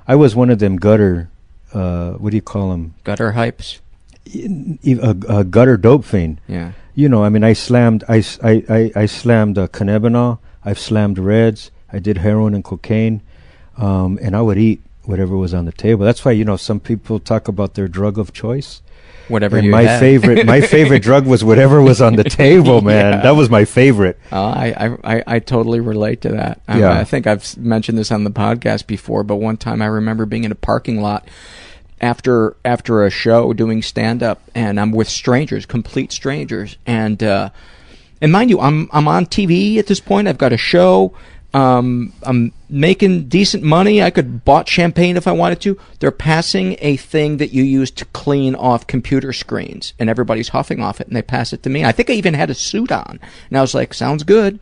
I 0.08 0.16
was 0.16 0.36
one 0.36 0.50
of 0.50 0.58
them 0.58 0.78
gutter. 0.78 1.30
Uh, 1.72 2.14
what 2.14 2.32
do 2.32 2.38
you 2.38 2.42
call 2.42 2.72
them? 2.72 2.96
Gutter 3.04 3.34
hypes. 3.34 3.80
A, 4.26 5.16
a 5.30 5.44
gutter 5.44 5.78
dope 5.78 6.06
fiend. 6.06 6.42
Yeah. 6.48 6.72
You 6.96 7.08
know, 7.08 7.24
I 7.24 7.30
mean, 7.30 7.44
I 7.44 7.54
slammed, 7.54 8.04
I, 8.10 8.24
I, 8.44 8.64
I, 8.68 8.92
I 8.96 9.06
slammed 9.06 9.58
uh, 9.58 9.68
cannabinol. 9.68 10.40
I've 10.66 10.80
slammed 10.80 11.20
reds. 11.20 11.72
I 11.92 12.00
did 12.00 12.18
heroin 12.18 12.54
and 12.54 12.64
cocaine, 12.64 13.22
um, 13.78 14.20
and 14.22 14.36
I 14.36 14.42
would 14.42 14.58
eat 14.58 14.82
whatever 15.10 15.36
was 15.36 15.54
on 15.54 15.66
the 15.66 15.72
table. 15.72 16.06
That's 16.06 16.24
why 16.24 16.32
you 16.32 16.46
know 16.46 16.56
some 16.56 16.80
people 16.80 17.20
talk 17.20 17.48
about 17.48 17.74
their 17.74 17.88
drug 17.88 18.18
of 18.18 18.32
choice. 18.32 18.82
Whatever 19.28 19.62
my 19.62 19.84
had. 19.84 20.00
favorite, 20.00 20.46
my 20.46 20.62
favorite 20.62 21.04
drug 21.04 21.28
was 21.28 21.44
whatever 21.44 21.82
was 21.82 22.02
on 22.02 22.16
the 22.16 22.24
table, 22.44 22.82
man. 22.82 23.14
Yeah. 23.14 23.22
That 23.22 23.32
was 23.32 23.48
my 23.48 23.64
favorite. 23.66 24.20
Uh, 24.32 24.44
I, 24.44 24.68
I, 24.78 25.18
I, 25.18 25.24
I 25.28 25.40
totally 25.40 25.80
relate 25.80 26.22
to 26.22 26.30
that. 26.30 26.62
I, 26.68 26.80
Yeah. 26.80 27.00
I 27.00 27.04
think 27.04 27.28
I've 27.28 27.56
mentioned 27.58 27.98
this 27.98 28.12
on 28.12 28.24
the 28.24 28.32
podcast 28.32 28.88
before, 28.88 29.24
but 29.24 29.36
one 29.36 29.58
time 29.58 29.84
I 29.84 29.86
remember 29.86 30.26
being 30.26 30.46
in 30.46 30.52
a 30.52 30.56
parking 30.56 31.00
lot 31.00 31.28
after 32.02 32.56
after 32.66 33.06
a 33.06 33.12
show 33.12 33.54
doing 33.54 33.84
stand 33.84 34.24
up, 34.24 34.42
and 34.56 34.80
I'm 34.80 34.92
with 34.92 35.10
strangers, 35.10 35.66
complete 35.66 36.12
strangers, 36.12 36.78
and 36.88 37.22
uh, 37.22 37.50
and 38.22 38.32
mind 38.32 38.50
you, 38.50 38.60
I'm 38.60 38.90
I'm 38.92 39.08
on 39.08 39.28
TV 39.28 39.78
at 39.78 39.86
this 39.86 40.00
point. 40.00 40.28
I've 40.28 40.40
got 40.40 40.54
a 40.54 40.58
show. 40.58 41.14
Um, 41.54 42.14
I'm 42.24 42.52
making 42.70 43.28
decent 43.28 43.64
money. 43.64 44.04
I 44.04 44.12
could 44.12 44.46
bought 44.46 44.68
champagne 44.68 45.18
if 45.18 45.28
I 45.28 45.32
wanted 45.32 45.62
to. 45.62 45.80
They're 46.00 46.12
passing 46.12 46.78
a 46.80 46.96
thing 46.98 47.38
that 47.38 47.52
you 47.52 47.64
use 47.64 47.90
to 47.92 48.06
clean 48.06 48.54
off 48.54 48.86
computer 48.86 49.34
screens, 49.34 49.94
and 49.98 50.10
everybody's 50.10 50.50
huffing 50.50 50.80
off 50.82 51.02
it, 51.02 51.08
and 51.08 51.16
they 51.16 51.24
pass 51.24 51.52
it 51.52 51.64
to 51.64 51.70
me. 51.70 51.84
I 51.84 51.92
think 51.92 52.10
I 52.10 52.14
even 52.14 52.36
had 52.36 52.52
a 52.52 52.54
suit 52.54 52.92
on, 52.92 53.20
and 53.50 53.58
I 53.58 53.62
was 53.62 53.74
like, 53.74 53.94
"Sounds 53.94 54.24
good." 54.24 54.60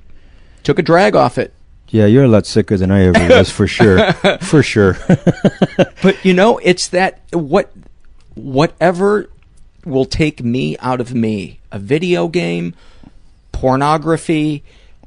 Took 0.64 0.80
a 0.80 0.84
drag 0.84 1.16
off 1.16 1.38
it, 1.38 1.54
Yeah, 1.90 2.06
you're 2.08 2.26
a 2.26 2.28
lot 2.28 2.46
sicker 2.46 2.76
than 2.76 2.92
I 2.92 3.06
ever 3.06 3.38
was, 3.38 3.50
for 3.50 3.68
sure, 3.68 4.12
for 4.42 4.62
sure. 4.62 4.98
but 6.02 6.24
you 6.26 6.34
know, 6.34 6.58
it's 6.58 6.88
that 6.90 7.22
what 7.32 7.72
whatever 8.36 9.30
will 9.86 10.06
take 10.06 10.44
me 10.44 10.78
out 10.80 11.00
of 11.00 11.14
me. 11.14 11.60
A 11.72 11.80
video 11.80 12.28
game, 12.28 12.76
pornography, 13.52 14.64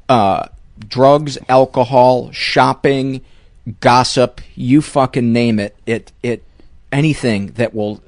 uh, 0.09 0.47
drugs, 0.87 1.37
alcohol, 1.49 2.31
shopping, 2.31 3.21
gossip, 3.79 4.41
you 4.55 4.81
fucking 4.81 5.31
name 5.31 5.59
it. 5.59 5.75
It 5.85 6.11
it 6.23 6.43
anything 6.91 7.47
that 7.53 7.73
will 7.73 8.01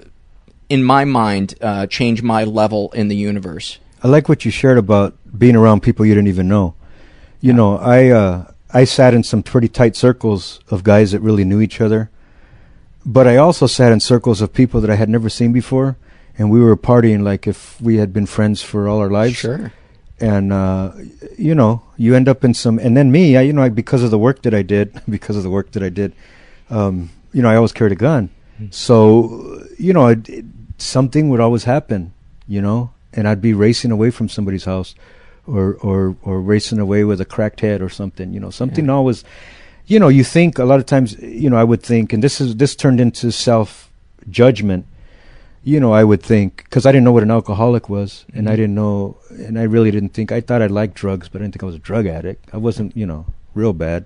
in 0.69 0.83
my 0.83 1.05
mind 1.05 1.55
uh, 1.61 1.87
change 1.87 2.21
my 2.21 2.43
level 2.43 2.91
in 2.93 3.07
the 3.07 3.15
universe. 3.15 3.79
I 4.03 4.07
like 4.07 4.27
what 4.27 4.43
you 4.43 4.51
shared 4.51 4.77
about 4.77 5.15
being 5.37 5.55
around 5.55 5.81
people 5.81 6.05
you 6.05 6.13
didn't 6.13 6.27
even 6.27 6.47
know. 6.47 6.75
You 7.39 7.53
know, 7.53 7.77
I 7.77 8.09
uh, 8.09 8.51
I 8.71 8.83
sat 8.85 9.13
in 9.13 9.23
some 9.23 9.43
pretty 9.43 9.67
tight 9.67 9.95
circles 9.95 10.59
of 10.69 10.83
guys 10.83 11.11
that 11.11 11.21
really 11.21 11.43
knew 11.43 11.61
each 11.61 11.79
other, 11.79 12.09
but 13.05 13.27
I 13.27 13.37
also 13.37 13.67
sat 13.67 13.91
in 13.91 13.99
circles 13.99 14.41
of 14.41 14.53
people 14.53 14.81
that 14.81 14.89
I 14.89 14.95
had 14.95 15.09
never 15.09 15.29
seen 15.29 15.53
before, 15.53 15.97
and 16.37 16.49
we 16.49 16.59
were 16.59 16.75
partying 16.75 17.23
like 17.23 17.47
if 17.47 17.79
we 17.81 17.97
had 17.97 18.13
been 18.13 18.25
friends 18.25 18.61
for 18.61 18.87
all 18.87 18.99
our 18.99 19.09
lives. 19.09 19.35
Sure. 19.35 19.71
And 20.23 20.53
uh, 20.53 20.91
you 21.37 21.53
know, 21.53 21.81
you 21.97 22.15
end 22.15 22.29
up 22.29 22.45
in 22.45 22.53
some, 22.53 22.79
and 22.79 22.95
then 22.95 23.11
me, 23.11 23.35
I, 23.35 23.41
you 23.41 23.51
know, 23.51 23.63
I, 23.63 23.69
because 23.69 24.03
of 24.03 24.11
the 24.11 24.17
work 24.17 24.41
that 24.43 24.53
I 24.53 24.61
did, 24.61 24.87
because 25.09 25.35
of 25.35 25.43
the 25.43 25.49
work 25.49 25.71
that 25.73 25.83
I 25.83 25.89
did, 25.89 26.13
um, 26.69 27.09
you 27.33 27.41
know, 27.41 27.49
I 27.49 27.55
always 27.57 27.73
carried 27.73 27.91
a 27.91 27.95
gun, 28.09 28.29
so 28.71 29.61
you 29.77 29.91
know, 29.91 30.07
it, 30.07 30.29
it, 30.29 30.45
something 30.77 31.27
would 31.29 31.41
always 31.41 31.65
happen, 31.65 32.13
you 32.47 32.61
know, 32.61 32.91
and 33.11 33.27
I'd 33.27 33.41
be 33.41 33.53
racing 33.53 33.91
away 33.91 34.11
from 34.11 34.29
somebody's 34.29 34.63
house, 34.65 34.95
or 35.45 35.75
or 35.81 36.15
or 36.23 36.39
racing 36.41 36.79
away 36.79 37.03
with 37.03 37.19
a 37.19 37.25
cracked 37.25 37.59
head 37.59 37.81
or 37.81 37.89
something, 37.89 38.33
you 38.33 38.39
know, 38.39 38.49
something 38.51 38.85
Yeah. 38.85 38.93
always, 38.93 39.25
you 39.87 39.99
know, 39.99 40.07
you 40.07 40.23
think 40.23 40.57
a 40.57 40.63
lot 40.65 40.79
of 40.79 40.85
times, 40.85 41.19
you 41.19 41.49
know, 41.49 41.57
I 41.57 41.65
would 41.65 41.83
think, 41.83 42.13
and 42.13 42.23
this 42.23 42.39
is 42.39 42.55
this 42.55 42.75
turned 42.75 42.99
into 43.01 43.31
self 43.31 43.89
judgment. 44.29 44.85
You 45.65 45.79
know, 45.79 45.93
I 45.93 46.03
would 46.03 46.21
think 46.21 46.63
because 46.65 46.85
I 46.85 46.91
didn't 46.91 47.05
know 47.05 47.13
what 47.13 47.23
an 47.23 47.31
alcoholic 47.31 47.87
was, 47.89 48.25
and 48.33 48.49
I 48.49 48.53
Mhm. 48.53 48.55
didn't 48.57 48.75
know, 48.75 49.17
and 49.31 49.57
I 49.57 49.63
really 49.63 49.91
didn't 49.91 50.13
think. 50.13 50.31
I 50.31 50.41
thought 50.41 50.61
I 50.61 50.67
liked 50.67 50.93
drugs, 50.95 51.29
but 51.29 51.39
I 51.39 51.43
didn't 51.45 51.53
think 51.53 51.63
I 51.63 51.67
was 51.67 51.75
a 51.75 51.79
drug 51.79 52.05
addict. 52.05 52.49
I 52.51 52.57
wasn't, 52.57 52.95
you 52.97 53.05
know, 53.05 53.25
real 53.55 53.71
bad. 53.71 54.03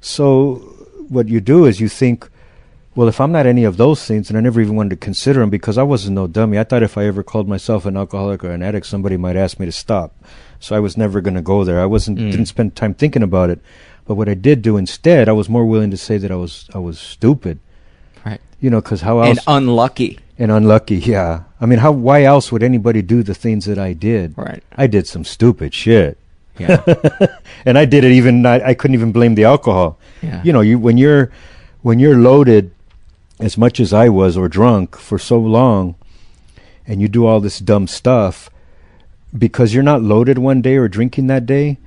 So 0.00 0.62
what 1.08 1.28
you 1.28 1.40
do 1.40 1.64
is 1.64 1.80
you 1.80 1.88
think, 1.88 2.28
well, 2.94 3.08
if 3.08 3.20
I'm 3.20 3.32
not 3.32 3.46
any 3.46 3.64
of 3.64 3.78
those 3.78 4.04
things, 4.04 4.28
and 4.28 4.36
I 4.38 4.40
never 4.42 4.60
even 4.60 4.76
wanted 4.76 4.90
to 4.90 4.96
consider 4.96 5.40
them 5.40 5.50
because 5.50 5.76
I 5.76 5.82
wasn't 5.82 6.14
no 6.14 6.26
dummy. 6.28 6.58
I 6.58 6.64
thought 6.64 6.82
if 6.84 6.96
I 6.96 7.06
ever 7.06 7.22
called 7.24 7.48
myself 7.48 7.84
an 7.86 7.96
alcoholic 7.96 8.44
or 8.44 8.50
an 8.52 8.62
addict, 8.62 8.86
somebody 8.86 9.16
might 9.16 9.36
ask 9.36 9.58
me 9.58 9.66
to 9.66 9.72
stop. 9.72 10.14
So 10.60 10.76
I 10.76 10.80
was 10.80 10.96
never 10.96 11.20
going 11.20 11.34
to 11.34 11.42
go 11.42 11.64
there. 11.64 11.80
I 11.80 11.86
wasn't 11.86 12.18
Mm. 12.18 12.30
didn't 12.30 12.46
spend 12.46 12.76
time 12.76 12.94
thinking 12.94 13.22
about 13.24 13.50
it. 13.50 13.58
But 14.06 14.14
what 14.16 14.28
I 14.28 14.34
did 14.34 14.62
do 14.62 14.76
instead, 14.76 15.28
I 15.28 15.32
was 15.32 15.48
more 15.48 15.64
willing 15.64 15.90
to 15.90 15.96
say 15.96 16.16
that 16.18 16.30
I 16.30 16.36
was 16.36 16.68
I 16.74 16.78
was 16.78 16.98
stupid. 16.98 17.58
Right. 18.26 18.40
You 18.60 18.70
know, 18.70 18.80
because 18.80 19.00
how 19.00 19.18
else 19.20 19.30
And 19.30 19.40
unlucky. 19.46 20.18
And 20.38 20.50
unlucky? 20.50 20.96
Yeah. 20.96 21.44
I 21.60 21.66
mean, 21.66 21.78
how? 21.78 21.92
Why 21.92 22.24
else 22.24 22.50
would 22.52 22.62
anybody 22.62 23.02
do 23.02 23.22
the 23.22 23.34
things 23.34 23.66
that 23.66 23.78
I 23.78 23.92
did? 23.92 24.36
Right. 24.36 24.62
I 24.76 24.86
did 24.86 25.06
some 25.06 25.24
stupid 25.24 25.74
shit, 25.74 26.18
Yeah. 26.58 26.82
and 27.64 27.78
I 27.78 27.84
did 27.84 28.04
it 28.04 28.12
even. 28.12 28.44
I, 28.46 28.68
I 28.70 28.74
couldn't 28.74 28.94
even 28.94 29.12
blame 29.12 29.34
the 29.34 29.44
alcohol. 29.44 29.98
Yeah. 30.22 30.42
You 30.42 30.52
know, 30.52 30.60
you 30.60 30.78
when 30.78 30.98
you're 30.98 31.30
when 31.82 31.98
you're 31.98 32.16
loaded 32.16 32.72
as 33.40 33.56
much 33.58 33.80
as 33.80 33.92
I 33.92 34.08
was 34.08 34.36
or 34.36 34.48
drunk 34.48 34.96
for 34.96 35.18
so 35.18 35.38
long, 35.38 35.94
and 36.86 37.00
you 37.00 37.08
do 37.08 37.26
all 37.26 37.40
this 37.40 37.58
dumb 37.58 37.86
stuff 37.86 38.48
because 39.36 39.72
you're 39.74 39.82
not 39.82 40.02
loaded 40.02 40.38
one 40.38 40.62
day 40.62 40.76
or 40.76 40.88
drinking 40.88 41.26
that 41.28 41.46
day. 41.46 41.78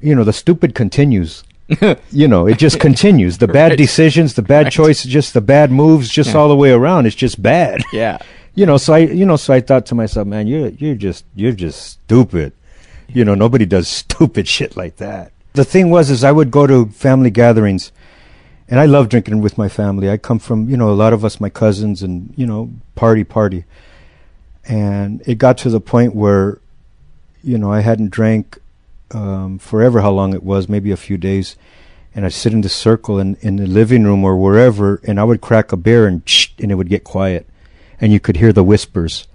You 0.00 0.14
know, 0.14 0.24
the 0.24 0.32
stupid 0.32 0.74
continues. 0.74 1.42
you 2.12 2.28
know, 2.28 2.46
it 2.46 2.58
just 2.58 2.78
continues. 2.80 3.38
The 3.38 3.48
bad 3.48 3.70
Right. 3.72 3.78
decisions, 3.78 4.34
the 4.34 4.42
bad 4.42 4.64
Right. 4.66 4.72
choices, 4.72 5.10
just 5.10 5.34
the 5.34 5.40
bad 5.40 5.70
moves, 5.72 6.08
just 6.08 6.30
Yeah. 6.30 6.36
all 6.38 6.48
the 6.48 6.56
way 6.56 6.70
around. 6.70 7.06
It's 7.06 7.16
just 7.16 7.42
bad 7.42 7.82
yeah. 7.92 8.18
you 8.54 8.64
know 8.64 8.78
so 8.78 8.94
i 8.94 8.98
you 8.98 9.26
know 9.26 9.36
so 9.36 9.52
i 9.52 9.60
thought 9.60 9.84
to 9.84 9.94
myself 9.94 10.26
man 10.26 10.46
you're 10.46 10.68
you're 10.78 10.94
just 10.94 11.24
you're 11.34 11.52
just 11.52 11.78
stupid 11.86 12.52
you 13.08 13.22
know 13.22 13.34
nobody 13.34 13.66
does 13.66 13.86
stupid 14.02 14.48
shit 14.48 14.76
like 14.78 14.96
that 14.96 15.30
the 15.52 15.64
thing 15.64 15.90
was 15.90 16.08
is 16.08 16.24
i 16.24 16.32
would 16.32 16.50
go 16.50 16.66
to 16.66 16.86
family 16.86 17.28
gatherings 17.30 17.92
and 18.68 18.80
i 18.80 18.86
love 18.86 19.10
drinking 19.10 19.42
with 19.42 19.58
my 19.58 19.68
family 19.68 20.08
i 20.08 20.16
come 20.16 20.38
from 20.38 20.70
you 20.70 20.76
know 20.76 20.88
a 20.88 20.96
lot 21.02 21.12
of 21.12 21.22
us 21.22 21.38
my 21.38 21.50
cousins 21.50 22.02
and 22.02 22.32
you 22.34 22.46
know 22.46 22.70
party 22.94 23.24
party 23.24 23.64
and 24.64 25.22
it 25.26 25.36
got 25.36 25.58
to 25.58 25.68
the 25.68 25.80
point 25.80 26.14
where 26.14 26.58
you 27.44 27.58
know 27.58 27.70
i 27.70 27.80
hadn't 27.80 28.10
drank 28.10 28.58
um, 29.12 29.58
forever 29.58 30.00
how 30.00 30.10
long 30.10 30.34
it 30.34 30.42
was 30.42 30.68
maybe 30.68 30.90
a 30.90 30.96
few 30.96 31.16
days 31.16 31.56
and 32.14 32.24
i'd 32.26 32.32
sit 32.32 32.52
in 32.52 32.60
the 32.62 32.68
circle 32.68 33.18
in, 33.20 33.36
in 33.40 33.56
the 33.56 33.66
living 33.66 34.02
room 34.04 34.24
or 34.24 34.36
wherever 34.36 35.00
and 35.06 35.20
i 35.20 35.24
would 35.24 35.40
crack 35.40 35.70
a 35.72 35.76
beer 35.76 36.06
and 36.08 36.22
and 36.58 36.72
it 36.72 36.74
would 36.74 36.88
get 36.88 37.04
quiet 37.04 37.46
and 38.00 38.12
you 38.12 38.18
could 38.20 38.36
hear 38.36 38.52
the 38.52 38.64
whispers 38.64 39.28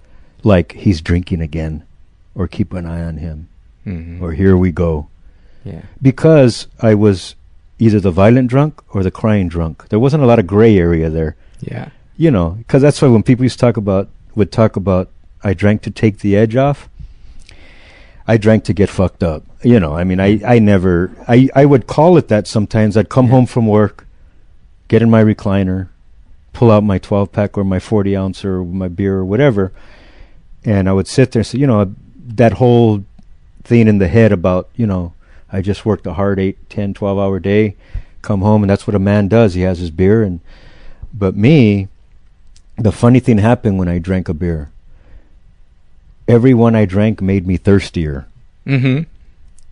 like 0.44 0.72
he's 0.72 1.00
drinking 1.00 1.40
again 1.40 1.84
or 2.34 2.46
keep 2.48 2.72
an 2.72 2.86
eye 2.86 3.02
on 3.02 3.16
him 3.18 3.48
Mm-hmm. 3.86 4.22
or 4.22 4.30
here 4.32 4.56
we 4.56 4.70
go 4.70 5.08
yeah. 5.64 5.82
because 6.00 6.68
i 6.80 6.94
was 6.94 7.34
either 7.80 7.98
the 7.98 8.12
violent 8.12 8.48
drunk 8.48 8.80
or 8.94 9.02
the 9.02 9.10
crying 9.10 9.48
drunk 9.48 9.88
there 9.88 9.98
wasn't 9.98 10.22
a 10.22 10.26
lot 10.26 10.38
of 10.38 10.46
gray 10.46 10.76
area 10.78 11.10
there 11.10 11.34
Yeah. 11.60 11.88
you 12.16 12.30
know 12.30 12.50
because 12.50 12.80
that's 12.80 13.02
why 13.02 13.08
when 13.08 13.24
people 13.24 13.44
used 13.44 13.58
to 13.58 13.66
talk 13.66 13.76
about 13.76 14.08
would 14.36 14.52
talk 14.52 14.76
about 14.76 15.10
i 15.42 15.52
drank 15.52 15.82
to 15.82 15.90
take 15.90 16.18
the 16.20 16.36
edge 16.36 16.54
off 16.54 16.88
i 18.28 18.36
drank 18.36 18.62
to 18.64 18.72
get 18.72 18.88
fucked 18.88 19.22
up 19.24 19.42
you 19.62 19.78
know 19.80 19.94
i 19.94 20.04
mean 20.04 20.18
i 20.20 20.40
i 20.46 20.58
never 20.58 21.10
i 21.28 21.48
i 21.54 21.64
would 21.64 21.86
call 21.86 22.16
it 22.16 22.28
that 22.28 22.46
sometimes. 22.46 22.96
I'd 22.96 23.08
come 23.08 23.26
Yeah. 23.26 23.32
home 23.32 23.46
from 23.46 23.66
work 23.66 24.06
get 24.88 25.02
in 25.02 25.10
my 25.10 25.22
recliner 25.22 25.88
pull 26.52 26.70
out 26.70 26.84
my 26.84 26.98
12 26.98 27.32
pack 27.32 27.56
or 27.56 27.64
my 27.64 27.78
40 27.78 28.16
ounce 28.16 28.44
or 28.44 28.64
my 28.64 28.88
beer 28.88 29.16
or 29.18 29.24
whatever 29.24 29.72
and 30.64 30.88
i 30.88 30.92
would 30.92 31.08
sit 31.08 31.32
there 31.32 31.40
and 31.40 31.46
say 31.46 31.58
you 31.58 31.66
know 31.66 31.94
that 32.26 32.54
whole 32.54 33.04
thing 33.64 33.88
in 33.88 33.98
the 33.98 34.08
head 34.08 34.32
about 34.32 34.68
you 34.76 34.86
know 34.86 35.12
i 35.50 35.60
just 35.60 35.86
worked 35.86 36.06
a 36.06 36.14
hard 36.14 36.38
8 36.38 36.68
10 36.68 36.94
12 36.94 37.18
hour 37.18 37.38
day 37.38 37.76
come 38.20 38.40
home 38.42 38.62
and 38.62 38.70
that's 38.70 38.86
what 38.86 38.94
a 38.94 39.00
man 39.00 39.26
does. 39.26 39.54
He 39.54 39.62
has 39.62 39.78
his 39.80 39.90
beer 39.90 40.22
and 40.22 40.38
but 41.12 41.34
me 41.36 41.88
the 42.76 42.92
funny 42.92 43.18
thing 43.20 43.38
happened 43.38 43.78
when 43.78 43.88
i 43.88 43.98
drank 43.98 44.28
a 44.28 44.34
beer. 44.34 44.70
Every 46.28 46.54
one 46.54 46.74
i 46.76 46.84
drank 46.84 47.20
made 47.20 47.46
me 47.46 47.56
thirstier. 47.56 48.26
Mm-hmm. 48.66 49.02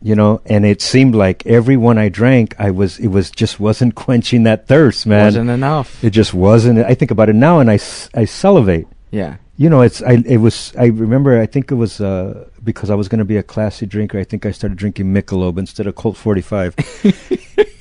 You 0.02 0.14
know 0.14 0.40
and 0.46 0.64
it 0.64 0.80
seemed 0.80 1.14
like 1.14 1.46
every 1.46 1.76
one 1.76 1.98
i 1.98 2.08
drank 2.08 2.54
i 2.58 2.70
was 2.70 2.98
it 2.98 3.08
was 3.08 3.30
just 3.30 3.60
wasn't 3.60 3.94
quenching 4.04 4.44
that 4.44 4.66
thirst 4.66 5.06
man 5.06 5.26
Wasn't 5.26 5.50
enough. 5.50 6.02
it 6.02 6.10
just 6.10 6.32
wasn't 6.32 6.78
i 6.78 6.94
think 6.94 7.10
about 7.10 7.28
it 7.28 7.34
now 7.34 7.60
and 7.60 7.70
i, 7.70 7.78
I 8.14 8.24
salivate 8.24 8.86
yeah. 9.10 9.36
you 9.56 9.68
know, 9.68 9.82
it's 9.82 10.02
I 10.02 10.22
it 10.24 10.38
was 10.38 10.72
I 10.78 10.86
remember 10.86 11.40
I 11.40 11.46
think 11.46 11.70
it 11.70 11.74
was 11.74 12.00
uh, 12.00 12.46
because 12.62 12.90
I 12.90 12.94
was 12.94 13.08
going 13.08 13.18
to 13.18 13.24
be 13.24 13.36
a 13.36 13.42
classy 13.42 13.86
drinker. 13.86 14.18
I 14.18 14.24
think 14.24 14.46
I 14.46 14.52
started 14.52 14.78
drinking 14.78 15.12
Michelob 15.12 15.58
instead 15.58 15.86
of 15.86 15.96
Colt 15.96 16.16
45. 16.16 16.76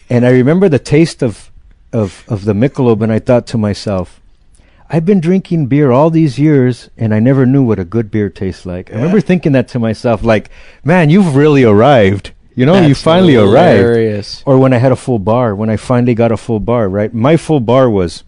and 0.09 0.25
I 0.25 0.31
remember 0.31 0.69
the 0.69 0.79
taste 0.79 1.21
of 1.21 1.51
of 1.93 2.23
of 2.27 2.45
the 2.45 2.53
Michelob 2.53 3.01
and 3.01 3.11
I 3.11 3.19
thought 3.19 3.45
to 3.47 3.57
myself, 3.57 4.19
I've 4.89 5.05
been 5.05 5.19
drinking 5.19 5.67
beer 5.67 5.91
all 5.91 6.09
these 6.09 6.39
years 6.39 6.89
and 6.97 7.13
I 7.13 7.19
never 7.19 7.45
knew 7.45 7.63
what 7.63 7.77
a 7.77 7.85
good 7.85 8.09
beer 8.09 8.29
tastes 8.29 8.65
like. 8.65 8.91
I 8.91 8.95
remember 8.95 9.21
thinking 9.21 9.51
that 9.51 9.67
to 9.69 9.79
myself 9.79 10.23
like, 10.23 10.49
man, 10.83 11.11
you've 11.11 11.35
really 11.35 11.63
arrived. 11.63 12.31
You 12.55 12.65
know, 12.65 12.73
you 12.73 12.89
That's 12.89 13.03
finally 13.03 13.35
arrived. 13.35 13.83
Or 14.47 14.57
when 14.57 14.73
I 14.73 14.77
had 14.77 14.91
a 14.91 14.95
full 14.95 15.19
bar, 15.19 15.53
when 15.53 15.69
I 15.69 15.77
finally 15.77 16.15
got 16.15 16.31
a 16.31 16.37
full 16.37 16.59
bar, 16.59 16.89
right? 16.89 17.13
My 17.13 17.37
full 17.37 17.59
bar 17.59 17.87
was 17.87 18.23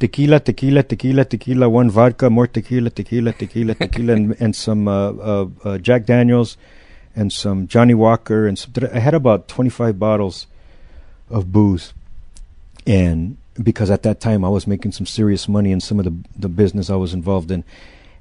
tequila, 0.00 0.40
tequila, 0.40 0.82
tequila, 0.82 1.26
tequila, 1.26 1.68
one 1.68 1.90
vodka, 1.90 2.30
more 2.30 2.46
tequila, 2.46 2.88
tequila, 2.88 3.32
tequila, 3.32 3.74
tequila, 3.74 4.14
and, 4.14 4.36
and 4.40 4.56
some 4.56 4.88
uh, 4.88 5.10
uh, 5.10 5.46
uh, 5.62 5.78
Jack 5.78 6.06
Daniels 6.06 6.56
and 7.14 7.30
some 7.30 7.68
Johnnie 7.68 7.94
Walker. 7.94 8.46
And 8.46 8.58
some, 8.58 8.72
I 8.92 8.98
had 8.98 9.14
about 9.14 9.46
25 9.46 9.98
bottles 9.98 10.46
of 11.28 11.52
booze. 11.52 11.92
And 12.86 13.36
because 13.62 13.90
at 13.90 14.02
that 14.02 14.20
time 14.20 14.44
I 14.44 14.48
was 14.48 14.66
making 14.66 14.92
some 14.92 15.06
serious 15.06 15.48
money 15.48 15.72
in 15.72 15.80
some 15.80 15.98
of 15.98 16.04
the, 16.04 16.14
the 16.38 16.48
business 16.48 16.90
I 16.90 16.96
was 16.96 17.14
involved 17.14 17.50
in. 17.50 17.64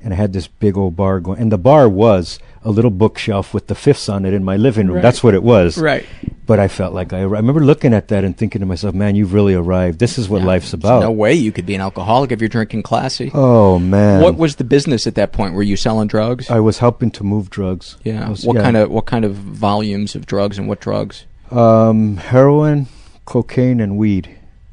And 0.02 0.14
I 0.14 0.18
had 0.18 0.34
this 0.34 0.46
big 0.48 0.78
old 0.78 0.96
bar 0.96 1.20
going. 1.20 1.40
And 1.40 1.52
the 1.52 1.58
bar 1.58 1.90
was 1.90 2.38
a 2.64 2.70
little 2.70 2.92
bookshelf 2.92 3.56
with 3.56 3.66
the 3.68 3.74
fifths 3.74 4.08
on 4.08 4.24
it 4.24 4.34
in 4.34 4.44
my 4.44 4.56
living 4.56 4.86
room. 4.86 4.98
Right. 4.98 5.02
That's 5.02 5.24
what 5.24 5.34
it 5.34 5.42
was. 5.42 5.80
Right. 5.80 6.06
But 6.46 6.60
I 6.60 6.68
felt 6.68 6.94
like 6.94 7.12
I, 7.12 7.20
I 7.20 7.24
remember 7.24 7.62
looking 7.62 7.92
at 7.92 8.10
that 8.10 8.24
and 8.24 8.38
thinking 8.38 8.60
to 8.60 8.68
myself, 8.68 8.94
man, 8.94 9.16
you've 9.16 9.34
really 9.34 9.56
arrived. 9.56 9.98
This 9.98 10.20
is 10.20 10.30
what 10.30 10.42
Yeah. 10.42 10.48
life's 10.48 10.74
about. 10.74 11.00
No 11.02 11.10
way 11.12 11.34
you 11.34 11.52
could 11.52 11.66
be 11.66 11.74
an 11.74 11.82
alcoholic 11.82 12.32
if 12.32 12.40
you're 12.40 12.50
drinking 12.50 12.84
classy. 12.84 13.32
oh, 13.34 13.80
man. 13.80 14.22
What 14.22 14.36
was 14.38 14.58
the 14.58 14.64
business 14.64 15.08
at 15.08 15.16
that 15.16 15.32
point? 15.32 15.56
Were 15.56 15.64
you 15.64 15.78
selling 15.78 16.08
drugs? 16.08 16.52
I 16.52 16.60
was 16.60 16.78
helping 16.80 17.10
to 17.12 17.24
move 17.24 17.50
drugs. 17.50 17.98
yeah. 18.04 18.30
Was- 18.30 18.46
What 18.46 18.58
yeah. 18.58 18.62
kind 18.62 18.78
of 18.78 18.92
what 18.92 19.08
kind 19.08 19.26
of 19.26 19.34
volumes 19.34 20.14
of 20.14 20.28
drugs 20.28 20.60
and 20.60 20.68
what 20.68 20.82
drugs? 20.82 21.26
Um, 21.50 22.18
heroin, 22.18 22.88
cocaine, 23.26 23.80
and 23.80 23.98
weed. 23.98 24.30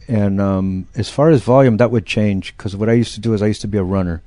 And 0.09 0.41
um, 0.41 0.87
as 0.97 1.09
far 1.09 1.31
as 1.31 1.43
volume, 1.43 1.77
that 1.79 1.91
would 1.91 2.07
change 2.07 2.57
because 2.57 2.75
what 2.77 2.89
I 2.89 2.93
used 2.93 3.15
to 3.15 3.21
do 3.21 3.35
is 3.35 3.43
I 3.43 3.47
used 3.47 3.61
to 3.63 3.69
be 3.69 3.79
a 3.79 3.83
runner, 3.85 4.23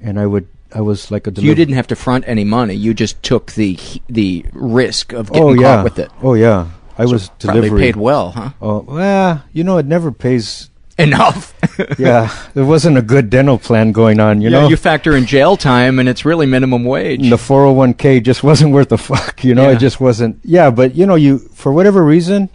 and 0.00 0.18
I 0.20 0.26
would 0.26 0.46
I 0.72 0.80
was 0.80 1.10
like 1.10 1.26
a 1.26 1.34
So 1.34 1.42
you 1.42 1.54
didn't 1.54 1.74
have 1.74 1.88
to 1.88 1.96
front 1.96 2.24
any 2.26 2.44
money. 2.44 2.74
You 2.74 2.94
just 2.94 3.22
took 3.22 3.52
the 3.52 3.78
the 4.08 4.44
risk 4.52 5.12
of 5.12 5.32
getting 5.32 5.58
oh 5.58 5.62
caught 5.62 5.84
with 5.84 5.98
it. 5.98 6.10
oh 6.22 6.34
yeah 6.34 6.68
I 6.96 7.06
was 7.06 7.28
Probably 7.40 7.70
paid 7.70 7.96
well, 7.96 8.30
huh? 8.32 8.50
Oh 8.62 8.80
well, 8.80 9.42
you 9.52 9.64
know 9.64 9.78
it 9.78 9.86
never 9.86 10.12
pays. 10.12 10.68
Enough. 10.98 11.54
yeah, 11.98 12.28
there 12.52 12.66
wasn't 12.66 12.98
a 12.98 13.02
good 13.02 13.30
dental 13.30 13.56
plan 13.58 13.90
going 13.90 14.20
on. 14.20 14.42
You 14.42 14.50
yeah, 14.50 14.60
know, 14.60 14.68
you 14.68 14.76
factor 14.76 15.16
in 15.16 15.24
jail 15.24 15.56
time, 15.56 15.98
and 15.98 16.06
it's 16.10 16.26
really 16.26 16.44
minimum 16.44 16.84
wage. 16.84 17.30
the 17.30 17.36
401k 17.36 18.22
just 18.22 18.42
wasn't 18.50 18.72
worth 18.74 18.90
the 18.90 18.98
fuck 18.98 19.42
you 19.42 19.54
know 19.54 19.70
Yeah. 19.70 19.76
it 19.76 19.78
just 19.78 19.98
wasn't 19.98 20.38
yeah 20.44 20.70
but 20.70 20.94
you 20.94 21.06
know 21.06 21.14
you 21.14 21.38
for 21.38 21.72
whatever 21.72 22.04
reason 22.04 22.50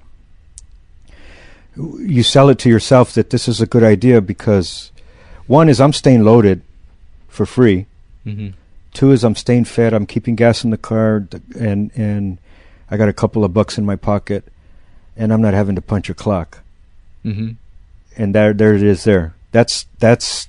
you 1.75 2.23
sell 2.23 2.49
it 2.49 2.59
to 2.59 2.69
yourself 2.69 3.13
that 3.13 3.29
this 3.29 3.47
is 3.47 3.61
a 3.61 3.65
good 3.65 3.83
idea 3.83 4.21
because 4.21 4.91
one 5.47 5.69
is 5.69 5.81
i'm 5.81 5.93
staying 5.93 6.23
loaded 6.23 6.61
for 7.27 7.45
free. 7.45 7.85
Hmm 8.23 8.49
two 8.95 9.11
is 9.11 9.25
i'm 9.25 9.35
staying 9.35 9.65
fed 9.65 9.93
i'm 9.93 10.05
keeping 10.05 10.35
gas 10.35 10.63
in 10.63 10.69
the 10.69 10.77
car 10.77 11.27
and 11.59 11.91
and 11.95 12.37
i 12.89 12.95
got 12.95 13.09
a 13.09 13.13
couple 13.13 13.43
of 13.43 13.53
bucks 13.53 13.77
in 13.77 13.85
my 13.85 13.97
pocket 13.97 14.45
and 15.17 15.33
i'm 15.33 15.41
not 15.41 15.53
having 15.53 15.75
to 15.75 15.81
punch 15.81 16.09
a 16.09 16.13
clock. 16.13 16.61
Hmm 17.23 17.51
and 18.17 18.33
there 18.33 18.53
there 18.53 18.73
it 18.73 18.81
is 18.83 19.03
there. 19.03 19.35
That's 19.51 19.85
that's 19.99 20.47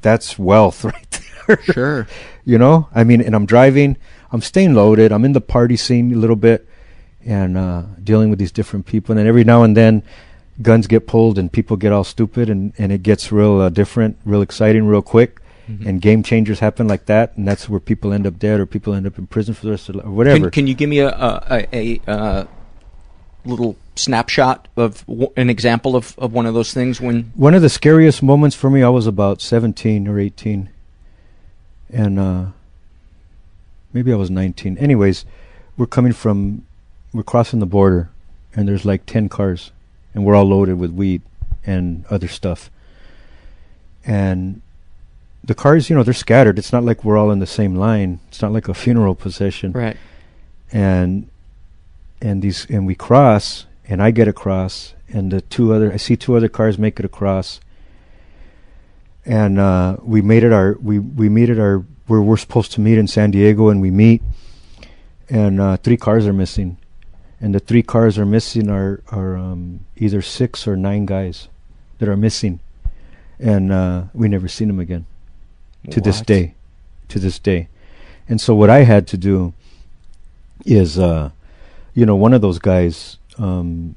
that's 0.00 0.38
wealth 0.38 0.84
right 0.88 1.20
there. 1.46 1.62
Sure. 1.62 2.08
you 2.46 2.56
know? 2.56 2.88
I 2.94 3.04
mean 3.04 3.20
and 3.20 3.36
i'm 3.36 3.44
driving 3.46 3.96
i'm 4.32 4.40
staying 4.40 4.72
loaded 4.74 5.12
i'm 5.12 5.24
in 5.26 5.32
the 5.32 5.40
party 5.42 5.76
scene 5.76 6.14
a 6.14 6.16
little 6.16 6.36
bit 6.36 6.66
and 7.26 7.58
uh 7.58 7.82
dealing 8.02 8.30
with 8.30 8.38
these 8.38 8.52
different 8.52 8.86
people 8.86 9.12
and 9.12 9.18
then 9.18 9.26
every 9.26 9.44
now 9.44 9.62
and 9.64 9.76
then 9.76 10.02
guns 10.62 10.86
get 10.86 11.06
pulled 11.06 11.38
and 11.38 11.50
people 11.52 11.76
get 11.76 11.92
all 11.92 12.04
stupid 12.04 12.48
and 12.48 12.72
and 12.78 12.92
it 12.92 13.02
gets 13.02 13.30
real 13.32 13.60
uh, 13.60 13.68
different 13.68 14.16
real 14.24 14.42
exciting 14.42 14.86
real 14.86 15.02
quick. 15.02 15.38
Mhm. 15.68 15.86
and 15.86 16.00
game 16.02 16.24
changers 16.24 16.58
happen 16.58 16.88
like 16.88 17.06
that 17.06 17.36
and 17.36 17.46
that's 17.46 17.68
where 17.68 17.78
people 17.78 18.12
end 18.12 18.26
up 18.26 18.36
dead 18.36 18.58
or 18.58 18.66
people 18.66 18.94
end 18.94 19.06
up 19.06 19.16
in 19.16 19.28
prison 19.28 19.54
for 19.54 19.64
the 19.66 19.70
rest 19.70 19.88
of 19.88 19.94
life 19.94 20.04
or 20.06 20.10
whatever. 20.10 20.50
Can, 20.50 20.50
can 20.50 20.66
you 20.66 20.74
give 20.74 20.90
me 20.90 20.98
a 20.98 21.08
a, 21.08 21.66
a, 21.72 22.00
a 22.06 22.10
uh, 22.10 22.44
little 23.44 23.76
snapshot 23.94 24.66
of 24.76 25.06
w- 25.06 25.30
an 25.36 25.48
example 25.48 25.94
of, 25.94 26.18
of 26.18 26.32
one 26.32 26.46
of 26.46 26.54
those 26.54 26.72
things 26.74 27.00
when? 27.00 27.30
one 27.36 27.54
of 27.54 27.62
the 27.62 27.68
scariest 27.68 28.22
moments 28.24 28.56
for 28.56 28.70
me 28.70 28.82
i 28.82 28.88
was 28.88 29.06
about 29.06 29.40
17 29.40 30.08
or 30.08 30.18
18 30.18 30.68
and 31.92 32.18
uh 32.18 32.46
maybe 33.92 34.12
i 34.12 34.16
was 34.16 34.30
19 34.30 34.76
anyways 34.78 35.24
we're 35.76 35.86
coming 35.86 36.12
from 36.12 36.64
we're 37.12 37.22
crossing 37.22 37.60
the 37.60 37.66
border 37.66 38.10
and 38.56 38.66
there's 38.68 38.84
like 38.84 39.06
10 39.06 39.28
cars 39.28 39.70
and 40.14 40.24
we're 40.24 40.34
all 40.34 40.44
loaded 40.44 40.78
with 40.78 40.90
weed 40.90 41.22
and 41.64 42.04
other 42.10 42.28
stuff. 42.28 42.70
And 44.04 44.62
the 45.44 45.54
cars 45.54 45.88
you 45.90 45.96
know 45.96 46.02
they're 46.02 46.14
scattered. 46.14 46.58
It's 46.58 46.72
not 46.72 46.84
like 46.84 47.04
we're 47.04 47.16
all 47.16 47.30
in 47.30 47.38
the 47.38 47.46
same 47.46 47.74
line. 47.74 48.20
It's 48.28 48.42
not 48.42 48.52
like 48.52 48.68
a 48.68 48.74
funeral 48.74 49.14
procession. 49.14 49.72
Right. 49.72 49.96
and 50.72 51.28
and 52.20 52.42
these 52.42 52.66
and 52.66 52.86
we 52.86 52.94
cross 52.94 53.66
and 53.88 54.02
I 54.02 54.10
get 54.10 54.28
across 54.28 54.94
and 55.08 55.30
the 55.32 55.40
two 55.40 55.72
other 55.72 55.92
I 55.92 55.96
see 55.96 56.16
two 56.16 56.36
other 56.36 56.48
cars 56.48 56.78
make 56.78 56.98
it 56.98 57.04
across. 57.04 57.60
And 59.24 59.58
uh 59.58 59.96
we 60.02 60.22
made 60.22 60.44
it 60.44 60.52
our 60.52 60.76
we 60.80 60.98
we 60.98 61.28
meet 61.28 61.50
at 61.50 61.58
our 61.58 61.84
where 62.06 62.20
we're 62.20 62.36
supposed 62.36 62.72
to 62.72 62.80
meet 62.80 62.98
in 62.98 63.06
San 63.06 63.30
Diego 63.30 63.68
and 63.68 63.80
we 63.80 63.90
meet 63.90 64.22
and 65.28 65.60
uh 65.60 65.76
three 65.76 65.96
cars 65.96 66.26
are 66.26 66.32
missing 66.32 66.76
and 67.42 67.52
the 67.52 67.58
three 67.58 67.82
cars 67.82 68.16
are 68.18 68.24
missing 68.24 68.70
are 68.70 69.02
are 69.10 69.36
um 69.36 69.84
either 69.96 70.22
six 70.22 70.66
or 70.66 70.76
nine 70.76 71.04
guys 71.04 71.48
that 71.98 72.08
are 72.08 72.16
missing. 72.16 72.60
And 73.38 73.72
uh 73.72 74.04
we 74.14 74.28
never 74.28 74.48
seen 74.48 74.68
them 74.68 74.78
again 74.78 75.04
to 75.90 76.00
this 76.00 76.20
day 76.20 76.54
to 77.08 77.18
this 77.18 77.38
day. 77.40 77.68
And 78.28 78.40
so 78.40 78.54
what 78.54 78.70
i 78.70 78.84
had 78.84 79.06
to 79.08 79.18
do 79.18 79.52
is 80.64 80.98
uh 80.98 81.30
you 81.92 82.06
know 82.06 82.14
one 82.14 82.32
of 82.32 82.40
those 82.40 82.60
guys 82.60 83.18
um 83.36 83.96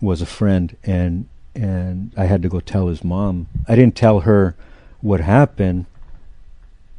was 0.00 0.22
a 0.22 0.26
friend 0.26 0.76
and 0.84 1.28
and 1.56 2.12
i 2.16 2.24
had 2.24 2.40
to 2.42 2.48
go 2.48 2.60
tell 2.60 2.86
his 2.86 3.02
mom. 3.02 3.48
I 3.66 3.74
didn't 3.74 3.96
tell 3.96 4.20
her 4.20 4.54
what 5.00 5.20
happened 5.20 5.86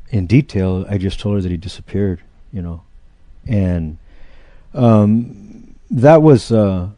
in 0.10 0.28
detail. 0.28 0.86
I 0.90 0.98
just 0.98 1.20
told 1.20 1.36
her 1.36 1.42
that 1.42 1.50
he 1.52 1.58
disappeared 1.58 2.22
you 2.52 2.62
know. 2.62 2.84
And 3.48 3.98
um 4.74 5.49
that 5.92 6.22
was 6.22 6.52
uh 6.52 6.90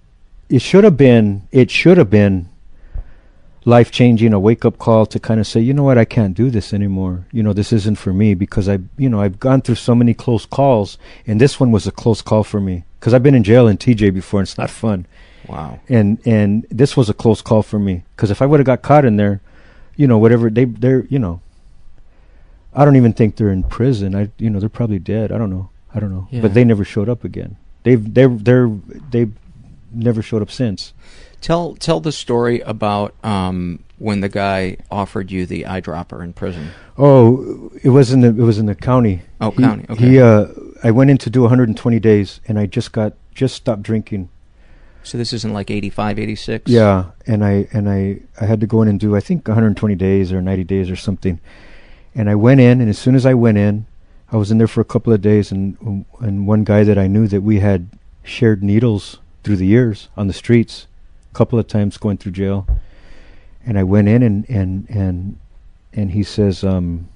it 0.49 0.61
should 0.61 0.83
have 0.83 0.97
been 0.97 1.47
it 1.51 1.71
should 1.71 1.97
have 1.97 2.09
been 2.09 2.49
life 3.63 3.91
changing 3.91 4.33
a 4.33 4.39
wake 4.39 4.65
up 4.65 4.77
call 4.79 5.05
to 5.05 5.19
kind 5.19 5.39
of 5.39 5.47
say 5.47 5.59
you 5.61 5.73
know 5.73 5.83
what? 5.83 5.97
I 5.97 6.05
can't 6.05 6.35
do 6.35 6.49
this 6.49 6.73
anymore. 6.73 7.25
You 7.31 7.43
know 7.43 7.53
this 7.53 7.71
isn't 7.71 7.97
for 7.97 8.11
me 8.11 8.33
because 8.33 8.67
I 8.67 8.79
you 8.97 9.09
know 9.09 9.21
I've 9.21 9.39
gone 9.39 9.61
through 9.61 9.75
so 9.75 9.95
many 9.95 10.13
close 10.13 10.45
calls 10.45 10.97
and 11.27 11.39
this 11.39 11.59
one 11.59 11.71
was 11.71 11.87
a 11.87 11.91
close 11.91 12.21
call 12.21 12.43
for 12.43 12.59
me 12.59 12.83
because 12.99 13.13
I've 13.13 13.23
been 13.23 13.35
in 13.35 13.43
jail 13.43 13.67
in 13.67 13.77
TJ 13.77 14.13
before 14.13 14.39
and 14.39 14.47
it's 14.47 14.57
not 14.57 14.69
fun. 14.69 15.05
Wow. 15.47 15.79
and 15.89 16.19
and 16.25 16.67
this 16.69 16.95
was 16.95 17.09
a 17.09 17.13
close 17.15 17.41
call 17.41 17.63
for 17.63 17.79
me 17.79 18.03
because 18.15 18.29
if 18.29 18.41
I 18.41 18.45
would 18.45 18.59
have 18.59 18.67
got 18.67 18.83
caught 18.83 19.05
in 19.05 19.17
there 19.17 19.41
you 19.95 20.07
know 20.07 20.17
whatever 20.17 20.49
they 20.49 20.65
they're 20.65 21.05
you 21.05 21.19
know 21.19 21.41
I 22.73 22.85
don't 22.85 22.95
even 22.95 23.11
think 23.13 23.35
they're 23.35 23.51
in 23.51 23.63
prison. 23.63 24.15
I 24.15 24.29
you 24.37 24.49
know 24.49 24.59
they're 24.59 24.69
probably 24.69 24.99
dead. 24.99 25.31
I 25.31 25.37
don't 25.37 25.49
know. 25.49 25.69
I 25.93 25.99
don't 25.99 26.11
know. 26.11 26.27
Yeah. 26.31 26.41
but 26.41 26.53
they 26.53 26.63
never 26.63 26.85
showed 26.85 27.09
up 27.09 27.23
again 27.23 27.57
they've 27.83 28.13
they're 28.13 28.29
they're 28.29 28.69
they've 29.11 29.33
never 29.93 30.21
showed 30.21 30.41
up 30.41 30.51
since 30.51 30.93
Tell 31.41 31.73
tell 31.75 31.99
the 31.99 32.11
story 32.11 32.59
about 32.59 33.15
um, 33.25 33.79
when 33.97 34.21
the 34.21 34.29
guy 34.29 34.77
offered 34.91 35.31
you 35.31 35.47
the 35.47 35.63
eyedropper 35.63 36.23
in 36.23 36.33
prison. 36.33 36.69
Oh, 36.99 37.71
it 37.81 37.89
was 37.89 38.11
in 38.11 38.21
the 38.21 38.27
it 38.27 38.35
was 38.35 38.59
in 38.59 38.67
the 38.67 38.75
county. 38.75 39.23
Oh, 39.41 39.49
He- 39.49 39.63
county, 39.63 39.85
okay. 39.89 40.07
He, 40.07 40.19
uh, 40.21 40.47
I 40.83 40.91
went 40.91 41.09
in 41.09 41.17
to 41.17 41.31
do 41.31 41.41
120 41.41 41.99
days, 41.99 42.41
and 42.47 42.59
I 42.59 42.67
just 42.67 42.91
got 42.91 43.13
just 43.33 43.55
stopped 43.55 43.81
drinking. 43.81 44.29
So 45.01 45.17
this 45.17 45.33
isn't 45.33 45.51
like 45.51 45.71
85, 45.71 46.19
86? 46.19 46.69
Yeah, 46.71 47.05
and 47.25 47.43
I 47.43 47.67
and 47.73 47.89
I 47.89 48.19
I 48.39 48.45
had 48.45 48.61
to 48.61 48.67
go 48.67 48.83
in 48.83 48.87
and 48.87 48.99
do 48.99 49.15
I 49.15 49.19
think 49.19 49.47
120 49.47 49.95
days 49.95 50.31
or 50.31 50.43
90 50.43 50.63
days 50.63 50.91
or 50.91 50.95
something. 50.95 51.39
And 52.13 52.29
I 52.29 52.35
went 52.35 52.59
in, 52.59 52.81
and 52.81 52.89
as 52.89 52.99
soon 52.99 53.15
as 53.15 53.25
I 53.25 53.33
went 53.33 53.57
in, 53.57 53.87
I 54.31 54.37
was 54.37 54.51
in 54.51 54.57
there 54.57 54.67
for 54.67 54.81
a 54.81 54.85
couple 54.85 55.11
of 55.11 55.21
days, 55.21 55.51
and 55.51 56.05
and 56.19 56.47
one 56.47 56.63
guy 56.63 56.83
that 56.83 56.97
I 56.97 57.07
knew 57.07 57.27
that 57.27 57.41
we 57.41 57.59
had 57.59 57.89
shared 58.23 58.63
needles 58.63 59.19
through 59.43 59.57
the 59.57 59.65
years 59.65 60.09
on 60.15 60.27
the 60.27 60.33
streets, 60.33 60.87
a 61.31 61.35
couple 61.35 61.59
of 61.59 61.67
times 61.67 61.97
going 61.97 62.17
through 62.17 62.33
jail. 62.33 62.67
And 63.65 63.77
I 63.77 63.83
went 63.83 64.07
in 64.07 64.23
and 64.23 64.49
and 64.49 64.89
and 64.89 65.37
and 65.93 66.11
he 66.11 66.23
says, 66.23 66.63
um, 66.63 67.09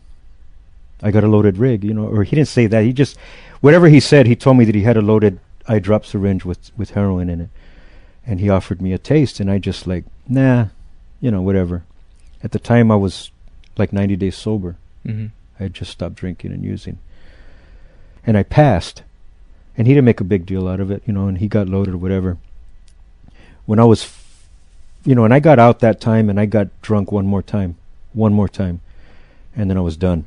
I 1.01 1.11
got 1.11 1.24
a 1.24 1.28
loaded 1.28 1.57
rig, 1.57 1.84
you 1.84 1.93
know, 1.93 2.05
or 2.05 2.24
he 2.24 2.36
didn't 2.36 2.49
say 2.49 2.68
that. 2.68 2.84
He 2.84 2.93
just 2.93 3.18
whatever 3.61 3.88
he 3.88 3.99
said, 3.99 4.28
he 4.28 4.36
told 4.36 4.57
me 4.57 4.66
that 4.66 4.76
he 4.76 4.84
had 4.84 4.97
a 4.97 5.01
loaded 5.01 5.39
eye 5.68 5.80
drop 5.80 6.05
syringe 6.05 6.45
with 6.45 6.72
with 6.78 6.91
heroin 6.91 7.30
in 7.30 7.41
it 7.41 7.49
and 8.26 8.39
he 8.39 8.49
offered 8.49 8.82
me 8.82 8.93
a 8.93 8.97
taste 8.97 9.39
and 9.39 9.49
I 9.49 9.57
just 9.57 9.88
like 9.88 10.05
nah 10.28 10.68
you 11.20 11.32
know 11.32 11.41
whatever 11.41 11.84
at 12.43 12.51
the 12.51 12.59
time 12.59 12.91
I 12.91 12.95
was 12.95 13.32
like 13.78 13.91
90 13.93 14.16
days 14.16 14.36
sober 14.36 14.78
Mm-hmm. 15.05 15.28
I 15.59 15.63
had 15.63 15.74
just 15.74 15.91
stopped 15.91 16.16
drinking 16.16 16.51
and 16.51 16.63
using. 16.63 16.97
And 18.26 18.38
I 18.38 18.43
passed. 18.43 19.03
And 19.78 19.88
he 19.88 19.93
didn't 19.93 20.05
make 20.05 20.21
a 20.21 20.26
big 20.26 20.45
deal 20.45 20.67
out 20.67 20.80
of 20.80 20.89
it, 20.89 21.03
you 21.05 21.13
know, 21.13 21.28
and 21.28 21.38
he 21.38 21.47
got 21.47 21.67
loaded 21.67 21.95
or 21.95 21.97
whatever. 21.97 22.38
When 23.65 23.80
I 23.80 23.84
was, 23.84 24.11
you 25.03 25.15
know, 25.15 25.26
and 25.26 25.34
I 25.34 25.39
got 25.39 25.59
out 25.59 25.80
that 25.80 25.99
time 25.99 26.30
and 26.30 26.39
I 26.39 26.45
got 26.45 26.69
drunk 26.82 27.11
one 27.11 27.28
more 27.28 27.41
time. 27.41 27.76
One 28.13 28.34
more 28.34 28.47
time. 28.47 28.80
And 29.55 29.69
then 29.69 29.78
I 29.78 29.82
was 29.82 29.97
done. 29.97 30.26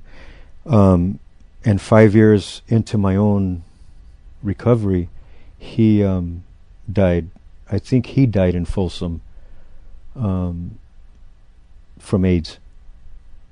Um, 0.67 1.19
and 1.65 1.81
five 1.81 2.15
years 2.15 2.63
into 2.69 2.99
my 2.99 3.17
own 3.17 3.63
recovery, 4.43 5.09
he 5.59 6.05
um, 6.05 6.45
died. 6.91 7.29
I 7.71 7.79
think 7.79 8.07
he 8.07 8.27
died 8.27 8.55
in 8.55 8.65
Folsom 8.65 9.23
um, 10.15 10.79
from 11.99 12.25
AIDS. 12.25 12.59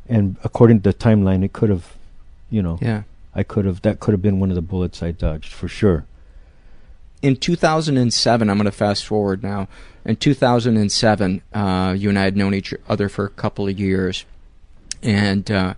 And 0.08 0.36
according 0.44 0.82
to 0.82 0.92
the 0.92 0.98
timeline, 0.98 1.44
it 1.44 1.52
could 1.52 1.70
have, 1.70 1.94
you 2.50 2.62
know, 2.62 2.78
Yeah. 2.80 3.02
I 3.36 3.42
could 3.42 3.66
have. 3.66 3.82
That 3.82 4.00
could 4.00 4.12
have 4.12 4.22
been 4.22 4.40
one 4.40 4.50
of 4.50 4.56
the 4.56 4.62
bullets 4.62 5.02
I 5.02 5.12
dodged 5.12 5.52
for 5.52 5.68
sure. 5.68 6.06
In 7.22 7.36
2007, 7.36 8.48
I'm 8.50 8.56
going 8.56 8.64
to 8.64 8.72
fast 8.72 9.06
forward 9.06 9.42
now. 9.42 9.68
In 10.04 10.16
2007, 10.16 11.42
uh, 11.52 11.94
you 11.96 12.08
and 12.08 12.18
I 12.18 12.22
had 12.22 12.36
known 12.36 12.54
each 12.54 12.72
other 12.88 13.08
for 13.08 13.24
a 13.26 13.30
couple 13.30 13.68
of 13.68 13.78
years, 13.78 14.24
and 15.02 15.50
uh, 15.50 15.74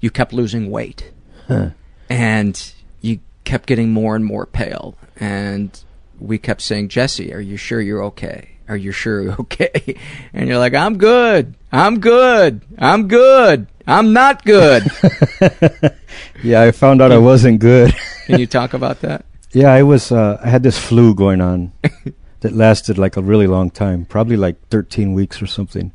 you 0.00 0.10
kept 0.10 0.32
losing 0.32 0.70
weight, 0.70 1.10
Huh. 1.48 1.70
and 2.08 2.72
you 3.00 3.20
kept 3.44 3.66
getting 3.66 3.90
more 3.90 4.16
and 4.16 4.24
more 4.24 4.46
pale, 4.46 4.96
and 5.16 5.82
we 6.20 6.38
kept 6.38 6.62
saying, 6.62 6.88
"Jessie, 6.88 7.34
are 7.34 7.40
you 7.40 7.56
sure 7.56 7.80
you're 7.80 8.04
okay? 8.04 8.50
Are 8.68 8.76
you 8.76 8.92
sure 8.92 9.22
you're 9.22 9.32
okay?" 9.40 9.96
And 10.32 10.48
you're 10.48 10.58
like, 10.58 10.74
"I'm 10.74 10.96
good. 10.98 11.54
I'm 11.72 11.98
good. 12.00 12.62
I'm 12.78 13.08
good. 13.08 13.66
I'm 13.86 14.12
not 14.12 14.44
good." 14.44 14.84
Yeah, 16.42 16.62
I 16.62 16.72
found 16.72 17.00
out 17.00 17.12
I 17.12 17.18
wasn't 17.18 17.60
good. 17.60 17.94
Can 18.26 18.40
you 18.40 18.46
talk 18.46 18.74
about 18.74 19.00
that? 19.00 19.24
yeah, 19.52 19.72
I 19.72 19.82
was. 19.82 20.10
Uh, 20.10 20.40
I 20.42 20.48
had 20.48 20.62
this 20.62 20.78
flu 20.78 21.14
going 21.14 21.40
on 21.40 21.72
that 22.40 22.52
lasted 22.52 22.98
like 22.98 23.16
a 23.16 23.22
really 23.22 23.46
long 23.46 23.70
time, 23.70 24.04
probably 24.04 24.36
like 24.36 24.56
13 24.68 25.12
weeks 25.14 25.40
or 25.40 25.46
something. 25.46 25.92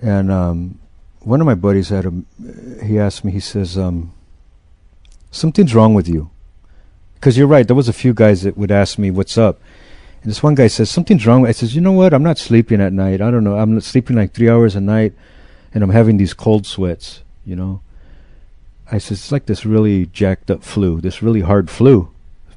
And 0.00 0.30
um, 0.32 0.78
one 1.20 1.40
of 1.40 1.46
my 1.46 1.54
buddies 1.54 1.90
had 1.90 2.06
a. 2.06 2.12
He 2.84 2.98
asked 2.98 3.24
me. 3.24 3.32
He 3.32 3.40
says, 3.40 3.76
um, 3.76 4.12
"Something's 5.30 5.74
wrong 5.74 5.92
with 5.94 6.08
you," 6.08 6.30
because 7.14 7.36
you're 7.36 7.46
right. 7.48 7.66
There 7.66 7.76
was 7.76 7.88
a 7.88 7.92
few 7.92 8.14
guys 8.14 8.42
that 8.42 8.56
would 8.56 8.70
ask 8.70 8.98
me, 8.98 9.10
"What's 9.10 9.36
up?" 9.36 9.60
And 10.22 10.30
this 10.30 10.42
one 10.42 10.54
guy 10.54 10.68
says, 10.68 10.88
"Something's 10.90 11.26
wrong." 11.26 11.46
I 11.46 11.52
says, 11.52 11.74
"You 11.74 11.80
know 11.82 11.92
what? 11.92 12.14
I'm 12.14 12.22
not 12.22 12.38
sleeping 12.38 12.80
at 12.80 12.92
night. 12.92 13.20
I 13.20 13.30
don't 13.30 13.44
know. 13.44 13.58
I'm 13.58 13.78
sleeping 13.80 14.16
like 14.16 14.32
three 14.32 14.48
hours 14.48 14.74
a 14.76 14.80
night, 14.80 15.12
and 15.74 15.82
I'm 15.82 15.90
having 15.90 16.16
these 16.16 16.34
cold 16.34 16.66
sweats. 16.66 17.22
You 17.44 17.56
know." 17.56 17.80
I 18.90 18.96
said, 18.96 19.18
it's 19.18 19.30
like 19.30 19.44
this 19.44 19.66
really 19.66 20.06
jacked 20.06 20.50
up 20.50 20.62
flu, 20.62 20.98
this 21.02 21.22
really 21.22 21.42
hard 21.42 21.68
flu. 21.68 22.08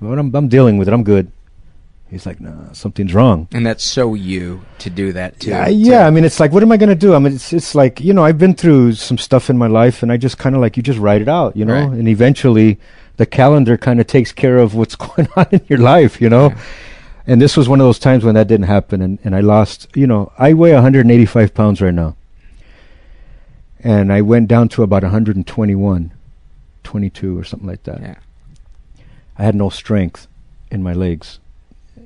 But 0.02 0.18
I'm, 0.18 0.34
I'm 0.34 0.48
dealing 0.48 0.78
with 0.78 0.88
it. 0.88 0.94
I'm 0.94 1.04
good. 1.04 1.30
He's 2.10 2.26
like, 2.26 2.40
nah, 2.40 2.72
something's 2.72 3.14
wrong. 3.14 3.48
And 3.52 3.66
that's 3.66 3.84
so 3.84 4.14
you 4.14 4.62
to 4.80 4.90
do 4.90 5.12
that 5.12 5.42
too. 5.42 5.50
Yeah, 5.50 5.68
yeah. 5.68 6.08
I 6.08 6.10
mean, 6.10 6.24
it's 6.24 6.40
like, 6.40 6.54
what 6.54 6.64
am 6.64 6.72
I 6.72 6.78
going 6.78 6.90
to 6.90 6.96
do? 6.96 7.14
I 7.16 7.20
mean, 7.20 7.34
it's 7.34 7.52
it's 7.54 7.76
like, 7.76 8.00
you 8.00 8.14
know, 8.14 8.24
I've 8.24 8.38
been 8.38 8.54
through 8.54 8.94
some 8.94 9.18
stuff 9.18 9.50
in 9.50 9.58
my 9.58 9.68
life, 9.68 10.04
and 10.04 10.12
I 10.12 10.16
just 10.18 10.38
kind 10.38 10.56
of 10.56 10.62
like 10.62 10.78
you 10.78 10.84
just 10.84 11.00
write 11.00 11.22
it 11.22 11.28
out, 11.28 11.56
you 11.58 11.66
know, 11.66 11.74
Right. 11.74 12.00
and 12.00 12.08
eventually 12.08 12.80
the 13.18 13.26
calendar 13.26 13.78
kind 13.78 14.00
of 14.00 14.08
takes 14.08 14.32
care 14.32 14.58
of 14.58 14.74
what's 14.74 14.96
going 15.06 15.28
on 15.36 15.48
in 15.52 15.62
your 15.68 15.80
life, 15.80 16.20
you 16.22 16.30
know. 16.30 16.50
Yeah. 16.50 16.58
And 17.28 17.42
this 17.42 17.56
was 17.58 17.68
one 17.70 17.80
of 17.82 17.86
those 17.86 18.00
times 18.00 18.24
when 18.24 18.36
that 18.36 18.48
didn't 18.48 18.68
happen, 18.68 19.02
and 19.02 19.20
and 19.26 19.36
I 19.36 19.42
lost, 19.42 19.88
you 19.96 20.08
know, 20.08 20.32
I 20.38 20.54
weigh 20.54 20.74
185 20.74 21.54
pounds 21.54 21.82
right 21.82 21.94
now, 21.94 22.16
and 23.84 24.14
I 24.14 24.22
went 24.22 24.48
down 24.48 24.70
to 24.70 24.84
about 24.84 25.04
121, 25.04 26.12
22 26.84 27.38
or 27.38 27.44
something 27.44 27.68
like 27.68 27.84
that. 27.84 28.02
Yeah. 28.02 28.16
I 29.38 29.44
had 29.44 29.56
no 29.56 29.70
strength 29.70 30.28
in 30.70 30.84
my 30.84 30.94
legs. 30.94 31.40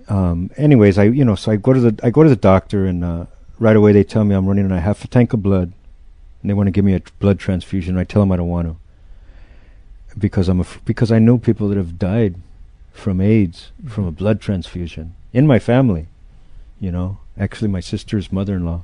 Um, 0.08 0.52
anyways, 0.58 0.98
I 0.98 1.04
you 1.04 1.26
know 1.26 1.36
so 1.36 1.52
I 1.52 1.56
go 1.56 1.74
to 1.74 1.80
the 1.80 2.06
I 2.06 2.10
go 2.10 2.24
to 2.24 2.30
the 2.30 2.36
doctor 2.36 2.86
and 2.86 3.04
uh, 3.04 3.26
right 3.60 3.76
away 3.76 3.92
they 3.92 4.04
tell 4.04 4.24
me 4.24 4.36
I'm 4.36 4.46
running 4.46 4.66
on 4.66 4.72
a 4.72 4.80
half 4.80 5.04
a 5.04 5.08
tank 5.08 5.34
of 5.34 5.42
blood, 5.42 5.74
and 6.42 6.50
they 6.50 6.54
want 6.54 6.68
to 6.68 6.72
give 6.72 6.86
me 6.86 6.94
a 6.94 7.02
blood 7.20 7.40
transfusion. 7.40 7.98
I 7.98 8.04
tell 8.04 8.22
them 8.22 8.32
I 8.32 8.38
don't 8.38 8.48
want 8.48 8.68
to 8.68 8.78
because 10.18 10.48
I'm 10.48 10.64
because 10.86 11.12
I 11.12 11.20
know 11.20 11.38
people 11.38 11.68
that 11.70 11.78
have 11.78 12.00
died 12.00 12.36
from 12.94 13.20
AIDS 13.20 13.72
from 13.88 14.06
a 14.06 14.12
blood 14.12 14.40
transfusion 14.40 15.16
in 15.34 15.48
my 15.48 15.60
family. 15.60 16.08
You 16.80 16.92
know, 16.92 17.18
actually 17.38 17.70
my 17.70 17.80
sister's 17.80 18.32
mother-in-law. 18.32 18.84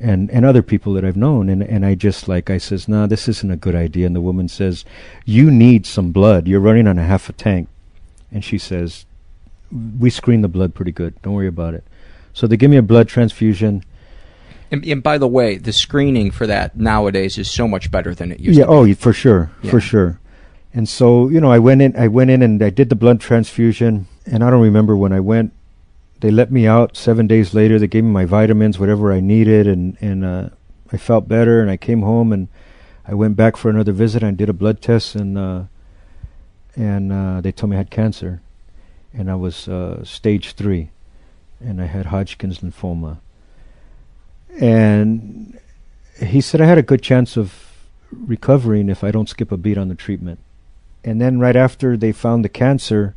And 0.00 0.30
and 0.30 0.44
other 0.44 0.62
people 0.62 0.92
that 0.94 1.04
I've 1.04 1.16
known 1.16 1.48
and 1.48 1.62
and 1.62 1.84
I 1.84 1.94
just 1.96 2.28
like 2.28 2.50
I 2.50 2.58
says, 2.58 2.86
"Nah, 2.88 3.06
this 3.06 3.28
isn't 3.28 3.50
a 3.50 3.56
good 3.56 3.74
idea." 3.74 4.06
And 4.06 4.14
the 4.14 4.20
woman 4.20 4.46
says, 4.48 4.84
"You 5.24 5.50
need 5.50 5.86
some 5.86 6.12
blood. 6.12 6.46
You're 6.46 6.60
running 6.60 6.86
on 6.86 6.98
a 6.98 7.04
half 7.04 7.28
a 7.28 7.32
tank." 7.32 7.68
And 8.30 8.44
she 8.44 8.58
says, 8.58 9.06
"We 9.98 10.10
screen 10.10 10.42
the 10.42 10.48
blood 10.48 10.74
pretty 10.74 10.92
good. 10.92 11.20
Don't 11.22 11.34
worry 11.34 11.48
about 11.48 11.74
it." 11.74 11.84
So 12.32 12.46
they 12.46 12.56
give 12.56 12.70
me 12.70 12.76
a 12.76 12.82
blood 12.82 13.08
transfusion. 13.08 13.82
And, 14.70 14.84
and 14.84 15.02
by 15.02 15.18
the 15.18 15.26
way, 15.26 15.56
the 15.56 15.72
screening 15.72 16.30
for 16.30 16.46
that 16.46 16.76
nowadays 16.76 17.38
is 17.38 17.50
so 17.50 17.66
much 17.66 17.90
better 17.90 18.14
than 18.14 18.30
it 18.30 18.38
used 18.38 18.58
yeah, 18.58 18.66
to 18.66 18.84
be. 18.84 18.92
oh, 18.92 18.94
for 18.94 19.12
sure, 19.12 19.50
Yeah. 19.62 19.70
for 19.70 19.80
sure. 19.80 20.20
And 20.74 20.86
so, 20.88 21.28
you 21.28 21.40
know, 21.40 21.50
I 21.50 21.58
went 21.58 21.80
in 21.82 21.96
I 21.96 22.06
went 22.08 22.30
in 22.30 22.42
and 22.42 22.62
I 22.62 22.70
did 22.70 22.90
the 22.90 22.94
blood 22.94 23.18
transfusion 23.18 24.06
and 24.26 24.44
I 24.44 24.50
don't 24.50 24.60
remember 24.62 24.94
when 24.94 25.12
I 25.12 25.20
went 25.20 25.52
they 26.20 26.30
let 26.30 26.50
me 26.50 26.66
out 26.66 26.96
7 26.96 27.26
days 27.26 27.54
later. 27.54 27.78
They 27.78 27.86
gave 27.86 28.04
me 28.04 28.10
my 28.10 28.24
vitamins, 28.24 28.78
whatever 28.78 29.12
I 29.12 29.20
needed 29.20 29.66
and 29.66 29.96
and 30.00 30.24
uh 30.24 30.48
I 30.92 30.96
felt 30.96 31.28
better 31.28 31.60
and 31.60 31.70
I 31.70 31.76
came 31.76 32.02
home 32.02 32.32
and 32.32 32.48
I 33.06 33.14
went 33.14 33.36
back 33.36 33.56
for 33.56 33.68
another 33.70 33.92
visit 33.92 34.22
and 34.22 34.36
did 34.36 34.48
a 34.48 34.54
blood 34.54 34.80
test 34.80 35.14
and 35.14 35.38
uh 35.38 35.62
and 36.76 37.12
uh 37.12 37.40
they 37.40 37.52
told 37.52 37.70
me 37.70 37.76
I 37.76 37.78
had 37.78 37.90
cancer 37.90 38.40
and 39.12 39.30
I 39.30 39.34
was 39.34 39.68
uh 39.68 40.04
stage 40.04 40.52
3 40.52 40.90
and 41.60 41.80
I 41.80 41.86
had 41.86 42.06
Hodgkin's 42.06 42.58
lymphoma. 42.58 43.18
And 44.60 45.58
he 46.20 46.40
said 46.40 46.60
I 46.60 46.66
had 46.66 46.78
a 46.78 46.82
good 46.82 47.02
chance 47.02 47.36
of 47.36 47.68
recovering 48.10 48.88
if 48.88 49.04
I 49.04 49.10
don't 49.10 49.28
skip 49.28 49.52
a 49.52 49.56
beat 49.56 49.78
on 49.78 49.88
the 49.88 49.94
treatment. 49.94 50.40
And 51.04 51.20
then 51.20 51.38
right 51.38 51.56
after 51.56 51.96
they 51.96 52.12
found 52.12 52.44
the 52.44 52.48
cancer, 52.48 53.14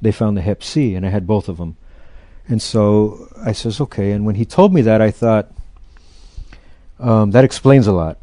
they 0.00 0.12
found 0.12 0.36
the 0.36 0.42
Hep 0.42 0.62
C, 0.62 0.94
and 0.94 1.04
I 1.04 1.10
had 1.10 1.26
both 1.26 1.48
of 1.48 1.56
them. 1.56 1.76
And 2.48 2.60
so 2.60 3.28
I 3.44 3.52
says, 3.52 3.80
okay. 3.80 4.12
And 4.12 4.26
when 4.26 4.34
he 4.34 4.44
told 4.44 4.72
me 4.74 4.82
that, 4.82 5.00
I 5.00 5.10
thought 5.10 5.50
um, 7.00 7.30
that 7.32 7.44
explains 7.44 7.86
a 7.86 7.92
lot, 7.92 8.18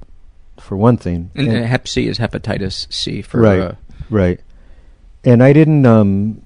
for 0.59 0.77
one 0.77 0.97
thing. 0.97 1.31
And, 1.35 1.47
And- 1.47 1.63
uh, 1.65 1.67
Hep 1.67 1.87
C 1.87 2.07
is 2.07 2.19
hepatitis 2.19 2.91
C 2.91 3.21
for 3.21 3.39
Right. 3.41 3.59
uh, 3.59 3.71
Right. 4.09 4.39
And 5.23 5.43
I 5.43 5.53
didn't, 5.53 5.85
um, 5.85 6.41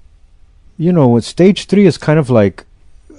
you 0.78 0.92
know, 0.92 1.18
stage 1.20 1.66
three 1.66 1.86
is 1.86 1.96
kind 1.98 2.18
of 2.18 2.28
like, 2.30 2.64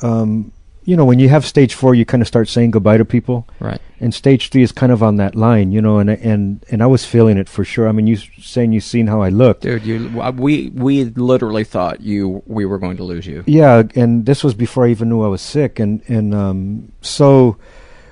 um, 0.01 0.51
you 0.87 0.95
know, 0.95 1.03
when 1.03 1.19
you 1.19 1.27
have 1.27 1.45
stage 1.45 1.73
four, 1.73 1.93
you 1.93 2.05
kind 2.05 2.21
of 2.21 2.27
start 2.29 2.47
saying 2.47 2.71
goodbye 2.71 2.95
to 2.95 3.03
people. 3.03 3.45
right. 3.59 3.81
And 3.99 4.13
stage 4.13 4.49
three 4.49 4.63
is 4.63 4.71
kind 4.71 4.91
of 4.91 5.03
on 5.03 5.17
that 5.17 5.35
line, 5.35 5.73
you 5.73 5.81
know, 5.81 5.99
and 5.99 6.09
and 6.09 6.63
and 6.71 6.81
I 6.81 6.85
was 6.85 7.03
feeling 7.03 7.37
it 7.37 7.49
for 7.49 7.65
sure. 7.65 7.89
I 7.89 7.91
mean, 7.91 8.07
you 8.07 8.15
saying 8.15 8.71
you 8.71 8.79
seen 8.79 9.07
how 9.07 9.21
I 9.21 9.27
looked, 9.29 9.63
Dude, 9.63 9.85
you 9.85 10.21
uh, 10.21 10.31
we 10.31 10.69
we 10.69 11.03
literally 11.03 11.65
thought 11.65 11.99
you 11.99 12.41
we 12.45 12.63
were 12.65 12.77
going 12.77 12.95
to 12.97 13.03
lose 13.03 13.27
you. 13.27 13.43
yeah. 13.47 13.83
And 13.95 14.25
this 14.25 14.45
was 14.45 14.53
before 14.53 14.85
I 14.85 14.91
even 14.91 15.09
knew 15.09 15.23
I 15.23 15.27
was 15.27 15.41
sick, 15.41 15.77
and 15.77 16.01
and 16.07 16.33
um, 16.33 16.91
so 17.01 17.57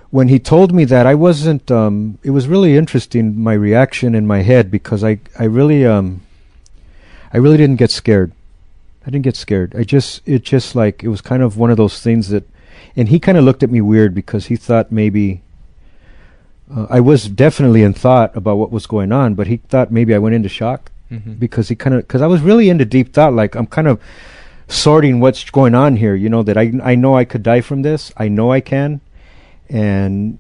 when 0.10 0.28
he 0.28 0.40
told 0.40 0.74
me 0.74 0.84
that, 0.86 1.06
I 1.06 1.16
wasn't. 1.16 1.72
Um, 1.72 2.18
it 2.24 2.32
was 2.32 2.48
really 2.48 2.76
interesting 2.76 3.40
my 3.40 3.54
reaction 3.54 4.16
in 4.16 4.28
my 4.28 4.42
head 4.42 4.70
because 4.70 5.02
I 5.02 5.20
I 5.40 5.46
really 5.46 5.86
um, 5.86 6.22
I 7.32 7.38
really 7.38 7.58
didn't 7.58 7.78
get 7.78 7.92
scared. 7.92 8.34
I 9.04 9.12
didn't 9.12 9.24
get 9.24 9.36
scared. 9.38 9.76
I 9.78 9.84
just 9.84 10.22
it 10.26 10.44
just 10.44 10.76
like 10.76 11.04
it 11.04 11.10
was 11.10 11.22
kind 11.22 11.42
of 11.44 11.58
one 11.58 11.72
of 11.72 11.78
those 11.78 12.02
things 12.02 12.30
that, 12.30 12.44
and 12.96 13.10
he 13.10 13.20
kind 13.20 13.38
of 13.38 13.44
looked 13.44 13.64
at 13.64 13.70
me 13.72 13.82
weird 13.82 14.14
because 14.16 14.46
he 14.48 14.56
thought 14.56 14.92
maybe. 14.92 15.42
Uh, 16.74 16.88
I 16.90 17.00
was 17.00 17.28
definitely 17.30 17.84
in 17.84 17.94
thought 17.94 18.36
about 18.36 18.58
what 18.58 18.72
was 18.72 18.88
going 18.88 19.12
on, 19.12 19.36
but 19.36 19.46
he 19.48 19.58
thought 19.58 19.92
maybe 19.92 20.16
I 20.16 20.18
went 20.18 20.34
into 20.36 20.50
shock 20.50 20.92
Mhm. 21.12 21.38
because 21.40 21.70
he 21.70 21.76
kind 21.76 21.96
of 21.96 22.02
because 22.02 22.24
I 22.24 22.28
was 22.28 22.42
really 22.42 22.70
into 22.70 22.86
deep 22.86 23.14
thought. 23.14 23.34
Like 23.34 23.54
I'm 23.56 23.68
kind 23.68 23.88
of 23.88 24.00
sorting 24.68 25.20
what's 25.20 25.48
going 25.52 25.76
on 25.76 25.98
here. 25.98 26.16
You 26.16 26.28
know 26.30 26.42
that 26.44 26.58
I 26.58 26.74
I 26.84 26.96
know 26.96 27.16
I 27.16 27.24
could 27.26 27.44
die 27.44 27.62
from 27.62 27.84
this. 27.84 28.12
I 28.18 28.28
know 28.30 28.52
I 28.52 28.62
can, 28.62 29.02
and 29.70 30.40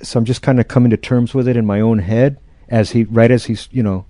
so 0.00 0.18
I'm 0.18 0.24
just 0.24 0.42
kind 0.42 0.60
of 0.60 0.68
coming 0.68 0.90
to 0.90 0.96
terms 0.96 1.34
with 1.34 1.48
it 1.48 1.56
in 1.56 1.66
my 1.66 1.80
own 1.80 1.98
head 2.00 2.36
as 2.68 2.92
he 2.92 3.02
right 3.04 3.30
as 3.32 3.46
he's 3.46 3.68
you 3.72 3.82
know 3.82 4.04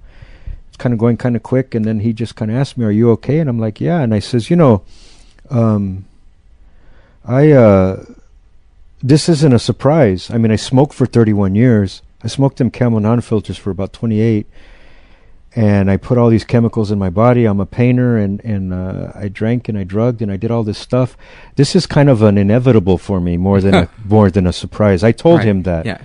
it's 0.68 0.76
kind 0.76 0.92
of 0.92 0.98
going 0.98 1.16
kind 1.16 1.36
of 1.36 1.42
quick, 1.42 1.74
and 1.74 1.86
then 1.86 2.00
he 2.00 2.12
just 2.12 2.36
kind 2.36 2.50
of 2.50 2.56
asked 2.58 2.76
me, 2.76 2.84
"Are 2.84 2.90
you 2.90 3.10
okay?" 3.12 3.38
And 3.38 3.48
I'm 3.48 3.58
like, 3.58 3.80
"Yeah," 3.80 4.00
and 4.02 4.12
I 4.12 4.18
says, 4.18 4.50
"You 4.50 4.56
know, 4.56 4.82
um, 5.48 6.04
I 7.24 7.52
uh." 7.52 8.04
This 9.02 9.28
isn't 9.28 9.52
a 9.52 9.58
surprise. 9.58 10.30
I 10.30 10.38
mean, 10.38 10.50
I 10.50 10.56
smoked 10.56 10.94
for 10.94 11.04
31 11.04 11.54
years. 11.54 12.00
I 12.22 12.26
smoked 12.28 12.56
them 12.56 12.70
Camel 12.70 13.00
non-filters 13.00 13.58
for 13.58 13.70
about 13.70 13.92
28 13.92 14.46
and 15.54 15.90
I 15.90 15.98
put 15.98 16.16
all 16.18 16.30
these 16.30 16.42
chemicals 16.44 16.90
in 16.90 16.98
my 16.98 17.10
body. 17.10 17.44
I'm 17.44 17.60
a 17.60 17.66
painter, 17.66 18.16
and 18.16 18.40
and 18.44 18.72
uh, 18.72 19.12
I 19.14 19.28
drank 19.28 19.68
and 19.68 19.78
I 19.78 19.84
drugged 19.84 20.20
and 20.22 20.32
I 20.32 20.36
did 20.36 20.50
all 20.50 20.64
this 20.64 20.78
stuff. 20.78 21.16
This 21.56 21.76
is 21.76 21.86
kind 21.86 22.08
of 22.08 22.22
an 22.22 22.36
inevitable 22.38 22.98
for 22.98 23.20
me 23.20 23.36
more 23.36 23.60
than 23.60 23.74
a 23.74 23.88
more 24.04 24.30
than 24.30 24.46
a 24.46 24.52
surprise. 24.52 25.04
I 25.04 25.12
told 25.12 25.38
Right. 25.38 25.46
him 25.48 25.62
that, 25.62 25.86
Yeah. 25.86 25.98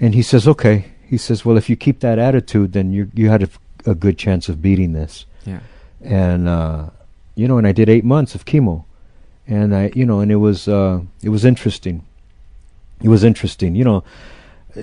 and 0.00 0.14
he 0.14 0.22
says, 0.22 0.48
"Okay." 0.48 0.86
he 1.08 1.16
says, 1.16 1.44
"Well, 1.44 1.56
if 1.56 1.70
you 1.70 1.76
keep 1.76 2.00
that 2.00 2.18
attitude, 2.18 2.72
then 2.72 2.92
you 2.92 3.08
you 3.14 3.28
had 3.28 3.42
a, 3.44 3.48
a 3.84 3.94
good 3.94 4.18
chance 4.18 4.48
of 4.48 4.60
beating 4.60 4.92
this." 4.94 5.26
Yeah. 5.44 5.60
And 6.02 6.48
uh, 6.48 6.86
you 7.36 7.46
know, 7.46 7.58
and 7.58 7.66
I 7.68 7.72
did 7.72 7.88
eight 7.88 8.04
months 8.04 8.34
of 8.34 8.44
chemo, 8.46 8.82
and 9.46 9.74
I, 9.74 9.92
you 9.94 10.04
know, 10.04 10.20
and 10.20 10.30
it 10.30 10.36
was 10.36 10.68
uh, 10.68 11.00
it 11.22 11.28
was 11.28 11.44
interesting. 11.44 12.04
It 13.02 13.08
was 13.08 13.24
interesting, 13.24 13.74
you 13.74 13.84
know. 13.84 14.04
uh, 14.76 14.80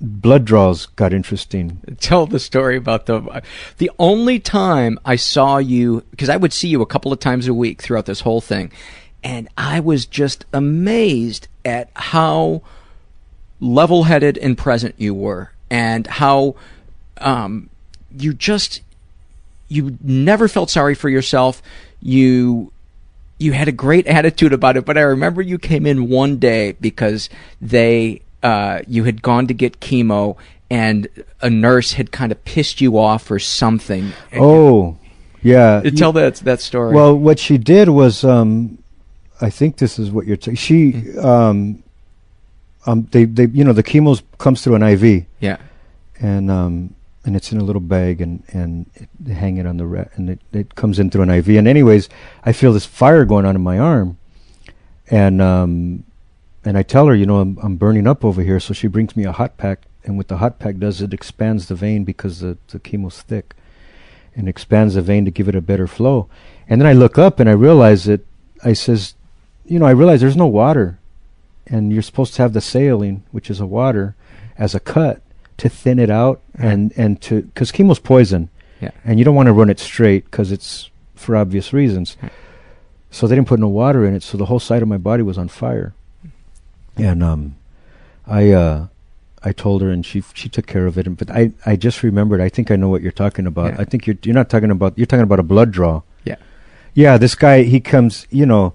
blood 0.00 0.44
draws 0.44 0.86
got 0.86 1.12
interesting. 1.12 1.80
Tell 2.00 2.26
the 2.26 2.38
story 2.38 2.76
about 2.76 3.06
the 3.06 3.42
the 3.78 3.90
only 3.98 4.38
time 4.38 4.98
I 5.04 5.16
saw 5.16 5.58
you 5.58 6.04
because 6.10 6.28
I 6.28 6.36
would 6.36 6.52
see 6.52 6.68
you 6.68 6.82
a 6.82 6.86
couple 6.86 7.12
of 7.12 7.20
times 7.20 7.48
a 7.48 7.54
week 7.54 7.82
throughout 7.82 8.06
this 8.06 8.20
whole 8.20 8.40
thing, 8.40 8.72
and 9.24 9.48
I 9.56 9.80
was 9.80 10.06
just 10.06 10.44
amazed 10.52 11.48
at 11.64 11.90
how 11.94 12.62
level-headed 13.58 14.36
and 14.38 14.56
present 14.58 14.94
you 14.98 15.14
were, 15.14 15.50
and 15.70 16.06
how 16.06 16.56
um, 17.18 17.70
you 18.16 18.34
just 18.34 18.82
you 19.68 19.96
never 20.02 20.46
felt 20.46 20.70
sorry 20.70 20.94
for 20.94 21.08
yourself. 21.08 21.62
You 22.00 22.72
you 23.38 23.52
had 23.52 23.68
a 23.68 23.72
great 23.72 24.06
attitude 24.18 24.52
about 24.52 24.76
it, 24.76 24.84
but 24.84 24.96
I 24.98 25.02
remember 25.02 25.42
you 25.42 25.58
came 25.58 25.86
in 25.86 26.08
one 26.08 26.38
day 26.38 26.72
because 26.80 27.28
they 27.60 28.22
uh, 28.42 28.80
you 28.86 29.04
had 29.04 29.22
gone 29.22 29.46
to 29.48 29.54
get 29.54 29.80
chemo 29.80 30.36
and 30.70 31.08
a 31.40 31.48
nurse 31.50 31.92
had 31.92 32.10
kind 32.12 32.32
of 32.32 32.44
pissed 32.44 32.80
you 32.80 32.98
off 32.98 33.30
or 33.30 33.38
something. 33.38 34.12
Oh, 34.34 34.96
yeah. 35.42 35.80
You- 35.82 35.90
tell 35.92 36.12
that 36.14 36.36
that 36.36 36.60
story. 36.60 36.92
Well, 36.94 37.16
what 37.16 37.38
she 37.38 37.56
did 37.58 37.88
was, 37.88 38.24
um, 38.24 38.78
I 39.40 39.50
think 39.50 39.76
this 39.76 39.98
is 39.98 40.10
what 40.10 40.26
you're. 40.26 40.36
T- 40.36 40.54
she, 40.56 40.92
Mm-hmm. 40.92 41.24
um, 41.24 41.82
um, 42.86 43.06
they, 43.12 43.24
they, 43.26 43.46
you 43.46 43.62
know, 43.64 43.72
the 43.72 43.82
chemo 43.82 44.20
comes 44.38 44.62
through 44.62 44.76
an 44.76 44.82
IV, 44.82 45.26
yeah, 45.40 45.58
and 46.20 46.50
um, 46.50 46.94
and 47.26 47.34
it's 47.34 47.50
in 47.50 47.58
a 47.58 47.64
little 47.64 47.80
bag, 47.80 48.20
and 48.20 48.44
and 48.52 48.86
it, 48.94 49.32
hang 49.32 49.56
it 49.56 49.66
on 49.66 49.76
the 49.76 49.86
re- 49.86 50.08
and 50.14 50.30
it, 50.30 50.40
it 50.52 50.76
comes 50.76 51.00
in 51.00 51.10
through 51.10 51.22
an 51.22 51.30
IV. 51.30 51.48
And 51.48 51.66
anyways, 51.66 52.08
I 52.44 52.52
feel 52.52 52.72
this 52.72 52.86
fire 52.86 53.24
going 53.24 53.44
on 53.44 53.56
in 53.56 53.62
my 53.62 53.78
arm, 53.80 54.16
and 55.10 55.42
um, 55.42 56.04
and 56.64 56.78
I 56.78 56.84
tell 56.84 57.08
her, 57.08 57.14
you 57.16 57.26
know, 57.26 57.40
I'm 57.40 57.58
I'm 57.60 57.76
burning 57.76 58.06
up 58.06 58.24
over 58.24 58.42
here. 58.42 58.60
So 58.60 58.72
she 58.72 58.86
brings 58.86 59.16
me 59.16 59.24
a 59.24 59.32
hot 59.32 59.56
pack, 59.58 59.82
and 60.04 60.16
what 60.16 60.28
the 60.28 60.36
hot 60.36 60.60
pack 60.60 60.78
does, 60.78 61.02
it 61.02 61.12
expands 61.12 61.66
the 61.66 61.74
vein 61.74 62.04
because 62.04 62.38
the 62.38 62.58
the 62.68 62.78
chemo's 62.78 63.20
thick, 63.22 63.54
and 64.36 64.48
expands 64.48 64.94
the 64.94 65.02
vein 65.02 65.24
to 65.24 65.32
give 65.32 65.48
it 65.48 65.56
a 65.56 65.60
better 65.60 65.88
flow. 65.88 66.28
And 66.68 66.80
then 66.80 66.86
I 66.86 66.92
look 66.92 67.18
up 67.18 67.40
and 67.40 67.48
I 67.48 67.54
realize 67.54 68.04
that 68.04 68.24
I 68.64 68.72
says, 68.72 69.14
you 69.64 69.80
know, 69.80 69.86
I 69.86 69.90
realize 69.90 70.20
there's 70.20 70.36
no 70.36 70.46
water, 70.46 71.00
and 71.66 71.92
you're 71.92 72.02
supposed 72.02 72.34
to 72.34 72.42
have 72.42 72.52
the 72.52 72.60
saline, 72.60 73.24
which 73.32 73.50
is 73.50 73.58
a 73.58 73.66
water, 73.66 74.14
as 74.56 74.76
a 74.76 74.80
cut 74.80 75.22
to 75.58 75.68
thin 75.68 75.98
it 75.98 76.10
out 76.10 76.40
and 76.54 76.92
and 76.96 77.20
to 77.22 77.42
because 77.42 77.72
chemo's 77.72 77.98
poison, 77.98 78.48
Yeah. 78.80 78.90
and 79.04 79.18
you 79.18 79.24
don't 79.24 79.34
want 79.34 79.46
to 79.46 79.52
run 79.52 79.70
it 79.70 79.78
straight 79.80 80.24
because 80.26 80.52
it's 80.52 80.90
for 81.14 81.34
obvious 81.36 81.72
reasons. 81.72 82.16
So 83.10 83.26
they 83.26 83.34
didn't 83.36 83.48
put 83.48 83.60
no 83.60 83.68
water 83.68 84.04
in 84.04 84.14
it, 84.14 84.22
so 84.22 84.36
the 84.36 84.46
whole 84.46 84.60
side 84.60 84.82
of 84.82 84.88
my 84.88 84.98
body 84.98 85.22
was 85.22 85.38
on 85.38 85.48
fire. 85.48 85.94
And 86.96 87.22
um, 87.22 87.56
I 88.26 88.50
uh, 88.52 88.86
I 89.42 89.52
told 89.52 89.80
her, 89.82 89.90
and 89.90 90.04
she 90.04 90.22
she 90.34 90.48
took 90.48 90.66
care 90.66 90.86
of 90.86 90.98
it. 90.98 91.06
And, 91.06 91.16
but 91.16 91.30
I 91.30 91.52
I 91.64 91.76
just 91.76 92.02
remembered. 92.02 92.40
I 92.40 92.48
think 92.48 92.70
I 92.70 92.76
know 92.76 92.88
what 92.88 93.02
you're 93.02 93.12
talking 93.12 93.46
about. 93.46 93.74
Yeah. 93.74 93.80
I 93.80 93.84
think 93.84 94.06
you're 94.06 94.16
you're 94.22 94.34
not 94.34 94.50
talking 94.50 94.70
about 94.70 94.96
you're 94.98 95.06
talking 95.06 95.22
about 95.24 95.40
a 95.40 95.44
blood 95.44 95.70
draw. 95.70 96.02
Yeah. 96.24 96.36
Yeah, 96.94 97.16
this 97.18 97.34
guy 97.34 97.62
he 97.62 97.80
comes. 97.80 98.26
You 98.30 98.46
know, 98.46 98.74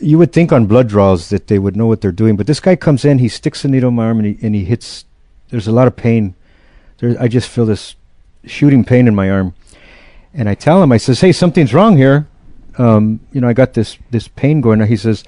you 0.00 0.18
would 0.18 0.32
think 0.32 0.52
on 0.52 0.66
blood 0.66 0.88
draws 0.88 1.28
that 1.28 1.46
they 1.46 1.58
would 1.58 1.76
know 1.76 1.86
what 1.86 2.00
they're 2.00 2.12
doing, 2.12 2.36
but 2.36 2.46
this 2.46 2.60
guy 2.60 2.76
comes 2.76 3.04
in. 3.04 3.18
He 3.18 3.28
sticks 3.28 3.64
a 3.64 3.68
needle 3.68 3.88
in 3.88 3.94
my 3.94 4.06
arm, 4.06 4.18
and 4.18 4.26
he 4.26 4.46
and 4.46 4.54
he 4.54 4.64
hits. 4.64 5.04
There's 5.50 5.68
a 5.68 5.72
lot 5.72 5.86
of 5.86 5.96
pain. 5.96 6.34
There, 6.98 7.16
I 7.20 7.28
just 7.28 7.48
feel 7.48 7.66
this 7.66 7.96
shooting 8.44 8.84
pain 8.84 9.06
in 9.06 9.14
my 9.14 9.30
arm, 9.30 9.54
and 10.32 10.48
I 10.48 10.54
tell 10.54 10.82
him, 10.82 10.92
I 10.92 10.96
says, 10.96 11.20
"Hey, 11.20 11.32
something's 11.32 11.74
wrong 11.74 11.96
here. 11.96 12.26
Um, 12.78 13.20
you 13.32 13.40
know, 13.40 13.48
I 13.48 13.52
got 13.52 13.74
this 13.74 13.98
this 14.10 14.28
pain 14.28 14.60
going." 14.60 14.80
on. 14.80 14.88
He 14.88 14.96
says, 14.96 15.22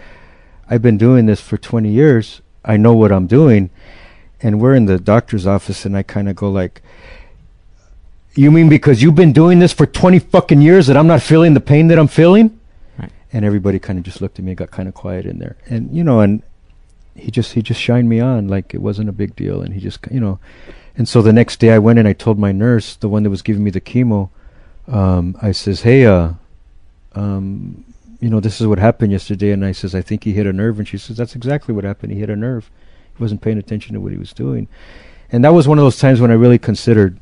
"I've 0.68 0.82
been 0.82 0.98
doing 0.98 1.26
this 1.26 1.40
for 1.40 1.58
20 1.58 1.90
years. 1.90 2.40
I 2.64 2.76
know 2.76 2.94
what 2.94 3.12
I'm 3.12 3.26
doing." 3.26 3.70
And 4.40 4.60
we're 4.60 4.74
in 4.74 4.86
the 4.86 4.98
doctor's 4.98 5.46
office, 5.46 5.84
and 5.84 5.96
I 5.96 6.02
kind 6.02 6.28
of 6.28 6.34
go 6.34 6.50
like, 6.50 6.82
"You 8.34 8.50
mean 8.50 8.68
because 8.68 9.02
you've 9.02 9.14
been 9.14 9.32
doing 9.32 9.58
this 9.58 9.72
for 9.72 9.86
20 9.86 10.18
fucking 10.18 10.62
years 10.62 10.86
that 10.86 10.96
I'm 10.96 11.06
not 11.06 11.22
feeling 11.22 11.54
the 11.54 11.60
pain 11.60 11.88
that 11.88 11.98
I'm 11.98 12.08
feeling?" 12.08 12.58
And 13.32 13.44
everybody 13.44 13.78
kind 13.78 13.98
of 13.98 14.04
just 14.04 14.20
looked 14.20 14.38
at 14.38 14.44
me, 14.44 14.50
and 14.50 14.58
got 14.58 14.70
kind 14.70 14.88
of 14.88 14.94
quiet 14.94 15.24
in 15.24 15.38
there, 15.38 15.56
and 15.66 15.94
you 15.96 16.04
know, 16.04 16.20
and 16.20 16.42
he 17.14 17.30
just 17.30 17.52
he 17.52 17.62
just 17.62 17.80
shined 17.80 18.08
me 18.08 18.20
on 18.20 18.48
like 18.48 18.74
it 18.74 18.82
wasn't 18.82 19.08
a 19.08 19.12
big 19.12 19.36
deal, 19.36 19.62
and 19.62 19.74
he 19.74 19.80
just 19.80 20.00
you 20.10 20.20
know, 20.20 20.38
and 20.96 21.08
so 21.08 21.22
the 21.22 21.32
next 21.32 21.58
day 21.58 21.70
I 21.70 21.78
went 21.78 21.98
and 21.98 22.08
I 22.08 22.12
told 22.12 22.38
my 22.38 22.52
nurse, 22.52 22.96
the 22.96 23.08
one 23.08 23.22
that 23.22 23.30
was 23.30 23.42
giving 23.42 23.64
me 23.64 23.70
the 23.70 23.80
chemo, 23.80 24.30
um, 24.88 25.36
I 25.40 25.52
says, 25.52 25.82
"Hey, 25.82 26.06
uh, 26.06 26.32
um, 27.14 27.84
you 28.20 28.30
know, 28.30 28.40
this 28.40 28.60
is 28.60 28.66
what 28.66 28.78
happened 28.78 29.12
yesterday." 29.12 29.50
And 29.50 29.64
I 29.64 29.72
says, 29.72 29.94
"I 29.94 30.02
think 30.02 30.24
he 30.24 30.32
hit 30.32 30.46
a 30.46 30.52
nerve." 30.52 30.78
And 30.78 30.88
she 30.88 30.98
says, 30.98 31.16
"That's 31.16 31.36
exactly 31.36 31.74
what 31.74 31.84
happened. 31.84 32.12
He 32.12 32.20
hit 32.20 32.30
a 32.30 32.36
nerve. 32.36 32.70
He 33.16 33.22
wasn't 33.22 33.42
paying 33.42 33.58
attention 33.58 33.94
to 33.94 34.00
what 34.00 34.12
he 34.12 34.18
was 34.18 34.32
doing." 34.32 34.68
And 35.30 35.44
that 35.44 35.54
was 35.54 35.66
one 35.66 35.78
of 35.78 35.84
those 35.84 35.98
times 35.98 36.20
when 36.20 36.30
I 36.30 36.34
really 36.34 36.58
considered 36.58 37.18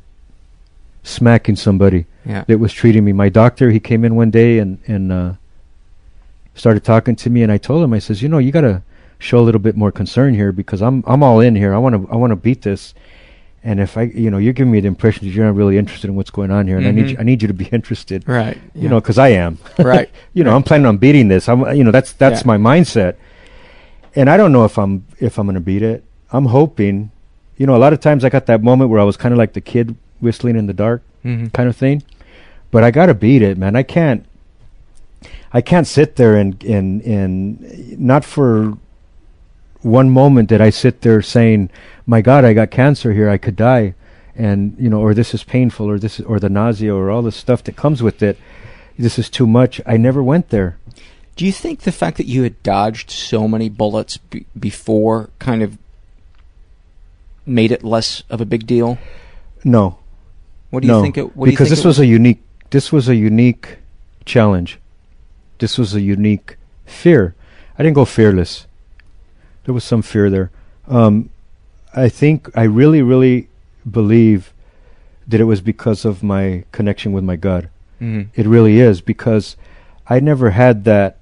smacking 1.03 1.55
somebody 1.55 2.05
yeah, 2.25 2.43
that 2.47 2.59
was 2.59 2.73
treating 2.73 3.03
me. 3.03 3.13
My 3.13 3.29
doctor, 3.29 3.71
he 3.71 3.79
came 3.79 4.05
in 4.05 4.15
one 4.15 4.31
day 4.31 4.59
and 4.59 4.79
and 4.87 5.11
uh, 5.11 5.33
started 6.55 6.83
talking 6.83 7.15
to 7.17 7.29
me, 7.29 7.43
and 7.43 7.51
I 7.51 7.57
told 7.57 7.83
him, 7.83 7.93
I 7.93 7.99
says, 7.99 8.21
"You 8.21 8.29
know, 8.29 8.37
you 8.37 8.51
got 8.51 8.61
to 8.61 8.81
show 9.19 9.39
a 9.39 9.41
little 9.45 9.61
bit 9.61 9.75
more 9.77 9.91
concern 9.91 10.33
here 10.33 10.51
because 10.51 10.81
I'm 10.81 11.03
I'm 11.07 11.23
all 11.23 11.39
in 11.39 11.55
here. 11.55 11.73
I 11.73 11.77
want 11.77 11.95
to 11.95 12.11
I 12.11 12.15
want 12.15 12.31
to 12.31 12.35
beat 12.35 12.61
this." 12.63 12.93
And 13.63 13.79
if 13.79 13.95
I, 13.95 14.03
you 14.03 14.31
know, 14.31 14.39
you're 14.39 14.53
giving 14.53 14.71
me 14.71 14.79
the 14.79 14.87
impression 14.87 15.27
that 15.27 15.33
you're 15.35 15.45
not 15.45 15.53
really 15.53 15.77
interested 15.77 16.09
in 16.09 16.15
what's 16.15 16.31
going 16.31 16.49
on 16.49 16.65
here, 16.65 16.77
and 16.79 16.87
I 16.87 16.91
need 16.91 17.05
Mhm. 17.05 17.11
you, 17.11 17.17
I 17.19 17.23
need 17.23 17.41
you 17.43 17.47
to 17.47 17.53
be 17.53 17.65
interested. 17.71 18.27
right. 18.27 18.57
You 18.73 18.89
know, 18.89 18.99
because 18.99 19.19
I 19.19 19.29
am. 19.29 19.59
Right. 19.77 20.09
you 20.33 20.43
know, 20.43 20.55
I'm 20.55 20.63
planning 20.63 20.87
on 20.87 20.97
beating 20.97 21.27
this. 21.27 21.47
I'm, 21.47 21.59
you 21.75 21.83
know, 21.83 21.91
that's 21.91 22.11
that's 22.13 22.41
Yeah. 22.41 22.47
my 22.47 22.57
mindset. 22.57 23.15
And 24.15 24.29
I 24.29 24.37
don't 24.37 24.51
know 24.51 24.65
if 24.65 24.77
I'm 24.79 25.05
if 25.19 25.37
I'm 25.37 25.45
going 25.45 25.55
to 25.55 25.61
beat 25.61 25.83
it. 25.83 26.03
I'm 26.31 26.45
hoping. 26.45 27.11
You 27.57 27.67
know, 27.67 27.75
a 27.75 27.77
lot 27.85 27.93
of 27.93 27.99
times 27.99 28.25
I 28.25 28.29
got 28.29 28.47
that 28.47 28.63
moment 28.63 28.89
where 28.89 28.99
I 28.99 29.03
was 29.03 29.15
kind 29.17 29.31
of 29.31 29.37
like 29.37 29.53
the 29.53 29.61
kid 29.61 29.95
whistling 30.19 30.55
in 30.55 30.65
the 30.65 30.73
dark 30.73 31.03
hmm 31.21 31.47
kind 31.47 31.69
of 31.69 31.75
thing. 31.77 32.01
But 32.71 32.83
I 32.83 32.89
got 32.89 33.05
to 33.07 33.13
beat 33.13 33.41
it, 33.43 33.57
man. 33.59 33.75
I 33.75 33.83
can't. 33.83 34.25
I 35.53 35.61
can't 35.61 35.87
sit 35.87 36.15
there 36.15 36.35
and 36.35 36.61
and 36.63 37.01
and 37.01 37.99
not 37.99 38.23
for 38.23 38.77
one 39.81 40.09
moment 40.09 40.49
did 40.49 40.61
I 40.61 40.69
sit 40.69 41.01
there 41.01 41.21
saying, 41.21 41.69
"My 42.05 42.21
God, 42.21 42.45
I 42.45 42.53
got 42.53 42.71
cancer 42.71 43.13
here. 43.13 43.29
I 43.29 43.37
could 43.37 43.55
die," 43.55 43.93
and 44.35 44.75
you 44.79 44.89
know, 44.89 45.01
or 45.01 45.13
this 45.13 45.33
is 45.33 45.43
painful, 45.43 45.89
or 45.89 45.99
this 45.99 46.19
is, 46.19 46.25
or 46.25 46.39
the 46.39 46.49
nausea, 46.49 46.93
or 46.93 47.09
all 47.09 47.21
the 47.21 47.31
stuff 47.31 47.63
that 47.63 47.75
comes 47.75 48.01
with 48.01 48.21
it. 48.21 48.37
This 48.97 49.17
is 49.17 49.29
too 49.29 49.47
much. 49.47 49.81
I 49.85 49.97
never 49.97 50.21
went 50.21 50.49
there. 50.49 50.77
Do 51.35 51.45
you 51.45 51.51
think 51.51 51.81
the 51.81 51.91
fact 51.91 52.17
that 52.17 52.27
you 52.27 52.43
had 52.43 52.61
dodged 52.61 53.09
so 53.09 53.47
many 53.47 53.69
bullets 53.69 54.17
be- 54.17 54.45
before 54.59 55.29
kind 55.39 55.63
of 55.63 55.77
made 57.45 57.71
it 57.71 57.83
less 57.83 58.21
of 58.29 58.41
a 58.41 58.45
big 58.45 58.67
deal? 58.67 58.99
No, 59.63 59.97
What 60.69 60.83
do 60.83 60.87
you 60.87 61.01
think? 61.01 61.17
It, 61.17 61.35
what 61.35 61.45
do 61.45 61.51
you 61.51 61.57
because 61.57 61.69
this 61.69 61.79
it 61.79 61.87
was 61.87 61.99
a 61.99 62.05
unique. 62.05 62.41
This 62.69 62.91
was 62.91 63.09
a 63.09 63.15
unique 63.15 63.77
challenge. 64.25 64.79
This 65.61 65.77
was 65.77 65.93
a 65.93 66.01
unique 66.01 66.57
fear. 66.87 67.35
I 67.77 67.83
didn't 67.83 67.93
go 67.93 68.03
fearless. 68.03 68.65
There 69.65 69.75
was 69.75 69.83
some 69.83 70.01
fear 70.01 70.27
there. 70.27 70.49
Um, 70.87 71.29
I 71.93 72.09
think 72.09 72.49
I 72.57 72.63
really, 72.63 73.03
really 73.03 73.47
believe 73.89 74.53
that 75.27 75.39
it 75.39 75.43
was 75.43 75.61
because 75.61 76.03
of 76.03 76.23
my 76.23 76.63
connection 76.71 77.11
with 77.11 77.23
my 77.23 77.35
God. 77.35 77.69
Mhm. 78.01 78.29
It 78.33 78.47
really 78.47 78.79
is 78.79 79.01
because 79.01 79.55
I 80.07 80.19
never 80.19 80.49
had 80.49 80.83
that 80.85 81.17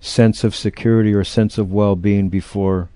sense 0.00 0.42
of 0.42 0.56
security 0.56 1.12
or 1.12 1.22
sense 1.22 1.58
of 1.58 1.70
well-being 1.70 2.30
before 2.30 2.88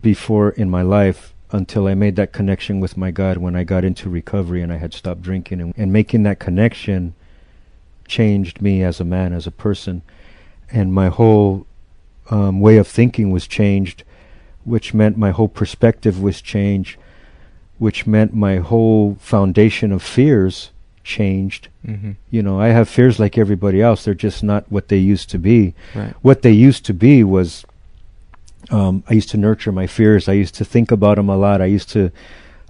before 0.00 0.50
in 0.50 0.70
my 0.70 0.80
life 0.80 1.34
until 1.52 1.86
I 1.86 1.94
made 1.94 2.16
that 2.16 2.32
connection 2.32 2.80
with 2.80 2.96
my 2.96 3.10
God 3.10 3.36
when 3.36 3.54
I 3.54 3.64
got 3.64 3.84
into 3.84 4.08
recovery 4.08 4.62
and 4.62 4.72
I 4.72 4.78
had 4.78 4.94
stopped 4.94 5.20
drinking 5.20 5.60
and, 5.60 5.74
and 5.76 5.92
making 5.92 6.22
that 6.22 6.38
connection 6.38 7.12
changed 8.08 8.60
me 8.62 8.82
as 8.82 9.00
a 9.00 9.04
man 9.04 9.32
as 9.32 9.46
a 9.46 9.50
person 9.50 10.02
and 10.70 10.92
my 10.92 11.08
whole 11.08 11.66
um, 12.30 12.60
way 12.60 12.76
of 12.78 12.86
thinking 12.86 13.30
was 13.30 13.46
changed 13.46 14.02
which 14.64 14.92
meant 14.92 15.16
my 15.16 15.30
whole 15.30 15.48
perspective 15.48 16.20
was 16.22 16.40
changed 16.42 16.98
which 17.78 18.06
meant 18.06 18.34
my 18.34 18.56
whole 18.56 19.16
foundation 19.20 19.92
of 19.92 20.02
fears 20.02 20.70
changed 21.04 21.68
Mhm. 21.86 22.16
you 22.30 22.42
know 22.42 22.60
i 22.60 22.68
have 22.68 22.88
fears 22.88 23.18
like 23.18 23.38
everybody 23.38 23.80
else 23.80 24.04
they're 24.04 24.14
just 24.28 24.42
not 24.42 24.64
what 24.70 24.88
they 24.88 24.98
used 24.98 25.30
to 25.30 25.38
be 25.38 25.74
Right. 25.94 26.14
what 26.22 26.42
they 26.42 26.52
used 26.52 26.84
to 26.86 26.92
be 26.94 27.24
was 27.24 27.64
um, 28.70 29.02
I 29.08 29.14
used 29.14 29.30
to 29.30 29.38
nurture 29.38 29.72
my 29.72 29.86
fears. 29.86 30.28
I 30.28 30.34
used 30.34 30.54
to 30.56 30.64
think 30.64 30.90
about 30.90 31.16
them 31.16 31.30
a 31.30 31.36
lot. 31.38 31.62
I 31.62 31.64
used 31.66 31.88
to, 31.90 32.10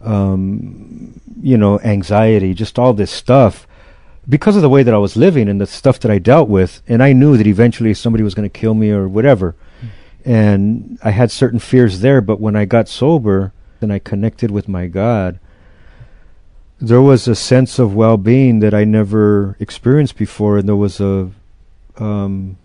um, 0.01 1.21
you 1.43 1.57
know, 1.59 1.81
anxiety, 1.81 2.55
just 2.55 2.79
all 2.79 2.93
this 2.93 3.11
stuff 3.11 3.67
because 4.29 4.57
of 4.57 4.63
the 4.63 4.69
way 4.69 4.83
that 4.83 4.95
I 4.95 4.99
was 4.99 5.17
living 5.17 5.49
and 5.49 5.61
the 5.61 5.67
stuff 5.67 5.99
that 6.01 6.11
I 6.11 6.19
dealt 6.19 6.49
with. 6.49 6.83
And 6.87 7.03
I 7.03 7.13
knew 7.13 7.37
that 7.37 7.47
eventually 7.47 7.95
somebody 7.95 8.23
was 8.23 8.35
going 8.35 8.49
to 8.49 8.59
kill 8.61 8.75
me 8.75 8.91
or 8.91 9.09
whatever. 9.09 9.55
and 10.25 10.99
I 11.03 11.11
had 11.11 11.31
certain 11.31 11.59
fears 11.59 12.01
there. 12.01 12.21
But 12.21 12.41
when 12.41 12.57
I 12.57 12.65
got 12.65 12.89
sober 12.89 13.53
and 13.81 13.93
I 13.93 13.99
connected 13.99 14.51
with 14.51 14.69
my 14.69 14.87
God, 14.87 15.39
there 16.81 17.03
was 17.03 17.27
a 17.27 17.35
sense 17.35 17.79
of 17.79 17.95
well-being 17.95 18.61
that 18.61 18.75
I 18.75 18.85
never 18.85 19.57
experienced 19.59 20.17
before, 20.17 20.59
and 20.59 20.69
there 20.69 20.77
was 20.77 21.01
a 21.01 21.31
um, 21.97 22.57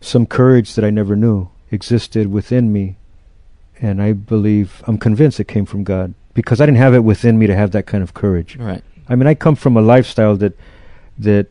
some 0.00 0.24
courage 0.26 0.74
that 0.74 0.84
I 0.84 0.90
never 0.90 1.14
knew 1.14 1.50
existed 1.70 2.32
within 2.32 2.72
me, 2.72 2.96
and 3.80 4.00
I 4.00 4.14
believe 4.14 4.82
I'm 4.86 4.96
convinced 4.96 5.40
it 5.40 5.48
came 5.48 5.66
from 5.66 5.84
God 5.84 6.14
because 6.32 6.60
I 6.60 6.66
didn't 6.66 6.78
have 6.78 6.94
it 6.94 7.04
within 7.04 7.38
me 7.38 7.46
to 7.48 7.54
have 7.54 7.72
that 7.72 7.86
kind 7.86 8.02
of 8.02 8.14
courage. 8.14 8.56
Right. 8.56 8.82
I 9.10 9.16
mean, 9.16 9.26
I 9.26 9.34
come 9.34 9.56
from 9.56 9.76
a 9.76 9.82
lifestyle 9.82 10.36
that 10.36 10.56
that 11.18 11.48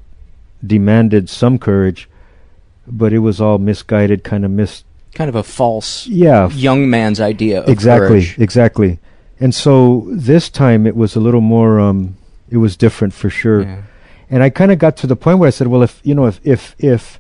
demanded 0.66 1.30
some 1.30 1.60
courage, 1.60 2.10
but 2.88 3.14
it 3.14 3.20
was 3.20 3.40
all 3.40 3.58
misguided, 3.60 4.24
kind 4.24 4.44
of 4.46 4.52
mis. 4.52 4.84
Kind 5.14 5.30
of 5.30 5.36
a 5.36 5.44
false 5.44 6.08
Yeah, 6.08 6.50
young 6.50 6.90
man's 6.90 7.20
idea 7.20 7.62
of 7.62 7.70
exactly, 7.70 8.08
courage. 8.08 8.38
exactly. 8.40 9.00
And 9.40 9.54
so 9.54 10.06
this 10.12 10.50
time 10.50 10.88
it 10.88 10.96
was 10.96 11.16
a 11.16 11.20
little 11.20 11.42
more. 11.42 11.80
Um, 11.80 12.16
it 12.50 12.58
was 12.58 12.76
different 12.76 13.14
for 13.14 13.30
sure. 13.30 13.62
Yeah. 13.62 13.82
And 14.30 14.44
I 14.44 14.50
kind 14.50 14.72
of 14.72 14.80
got 14.80 14.96
to 14.98 15.08
the 15.08 15.16
point 15.16 15.40
where 15.40 15.48
I 15.48 15.52
said, 15.52 15.68
well, 15.68 15.82
if 15.84 16.02
you 16.04 16.16
know, 16.16 16.26
if 16.26 16.40
if 16.44 16.76
if 16.80 17.20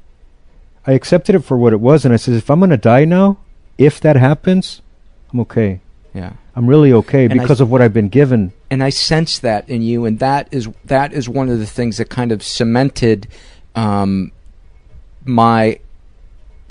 I 0.88 0.94
accepted 0.94 1.36
it 1.36 1.40
for 1.44 1.58
what 1.58 1.74
it 1.74 1.80
was, 1.80 2.06
and 2.06 2.14
I 2.14 2.18
said, 2.18 2.34
if 2.36 2.50
I'm 2.50 2.60
going 2.60 2.70
to 2.72 2.78
die 2.78 3.06
now, 3.06 3.38
if 3.78 4.00
that 4.02 4.16
happens, 4.16 4.82
I'm 5.34 5.40
okay. 5.42 5.82
Yeah. 6.14 6.34
I'm 6.60 6.68
really 6.68 6.92
okay 6.92 7.24
And 7.24 7.40
I- 7.40 7.44
because 7.44 7.62
of 7.62 7.72
what 7.72 7.82
I've 7.82 7.94
been 7.94 8.10
given. 8.10 8.52
and 8.70 8.84
I 8.84 8.90
sense 8.90 9.40
that 9.40 9.70
in 9.70 9.82
you, 9.82 10.04
and 10.04 10.20
that 10.20 10.50
is 10.52 10.68
that 10.84 11.14
is 11.14 11.30
one 11.30 11.48
of 11.48 11.58
the 11.58 11.66
things 11.66 11.98
that 11.98 12.10
kind 12.10 12.34
of 12.34 12.44
cemented 12.44 13.30
um, 13.76 14.34
my 15.24 15.80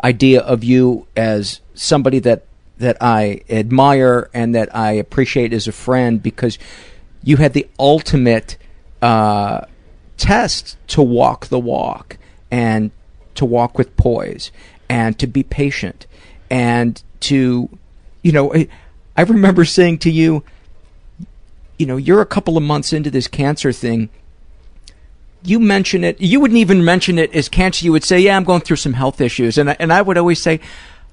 idea 0.05 0.41
of 0.43 0.63
you 0.63 1.07
as 1.17 1.63
somebody 1.73 2.19
that 2.19 2.45
that 2.77 2.99
I 3.01 3.41
admire 3.49 4.29
and 4.35 4.55
that 4.55 4.69
I 4.77 4.93
appreciate 4.93 5.55
as 5.55 5.67
a 5.67 5.73
friend 5.73 6.23
because 6.23 6.59
you 7.25 7.39
had 7.39 7.55
the 7.55 7.67
ultimate 7.79 8.59
uh, 9.01 9.63
test 10.19 10.77
to 10.89 11.01
walk 11.01 11.47
the 11.47 11.59
walk 11.59 12.19
and 12.51 12.91
to 13.37 13.47
walk 13.47 13.79
with 13.79 13.97
poise 13.97 14.53
and 14.89 15.19
to 15.19 15.27
be 15.27 15.43
patient 15.43 16.07
and 16.51 17.03
to 17.21 17.71
you 18.23 18.33
know 18.33 18.53
I, 18.55 18.69
I 19.19 19.23
remember 19.23 19.65
saying 19.65 19.99
to 19.99 20.11
you 20.11 20.45
you 21.79 21.87
know, 21.87 21.97
you're 21.97 22.21
a 22.21 22.27
couple 22.27 22.57
of 22.57 22.63
months 22.63 22.93
into 22.93 23.11
this 23.11 23.29
cancer 23.29 23.73
thing. 23.73 24.09
You 25.45 25.61
mention 25.61 26.03
it. 26.03 26.21
You 26.21 26.41
wouldn't 26.41 26.59
even 26.59 26.85
mention 26.85 27.19
it 27.19 27.33
as 27.35 27.49
cancer. 27.49 27.85
You 27.85 27.93
would 27.93 28.03
say, 28.03 28.19
"Yeah, 28.19 28.37
I'm 28.37 28.43
going 28.45 28.63
through 28.63 28.77
some 28.77 28.95
health 28.95 29.21
issues," 29.21 29.57
and 29.57 29.71
I, 29.71 29.77
and 29.79 29.93
I 29.93 30.03
would 30.03 30.19
always 30.19 30.43
say, 30.43 30.59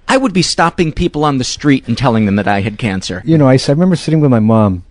I 0.08 0.18
would 0.18 0.34
be 0.34 0.42
stopping 0.42 0.92
people 0.92 1.24
on 1.24 1.38
the 1.38 1.44
street 1.44 1.88
and 1.88 1.98
telling 1.98 2.26
them 2.26 2.36
that 2.36 2.48
I 2.48 2.62
had 2.62 2.78
cancer. 2.78 3.22
You 3.26 3.38
know, 3.38 3.48
I 3.48 3.60
remember 3.68 3.96
sitting 3.96 4.22
with 4.22 4.32
my 4.32 4.40
mom 4.40 4.84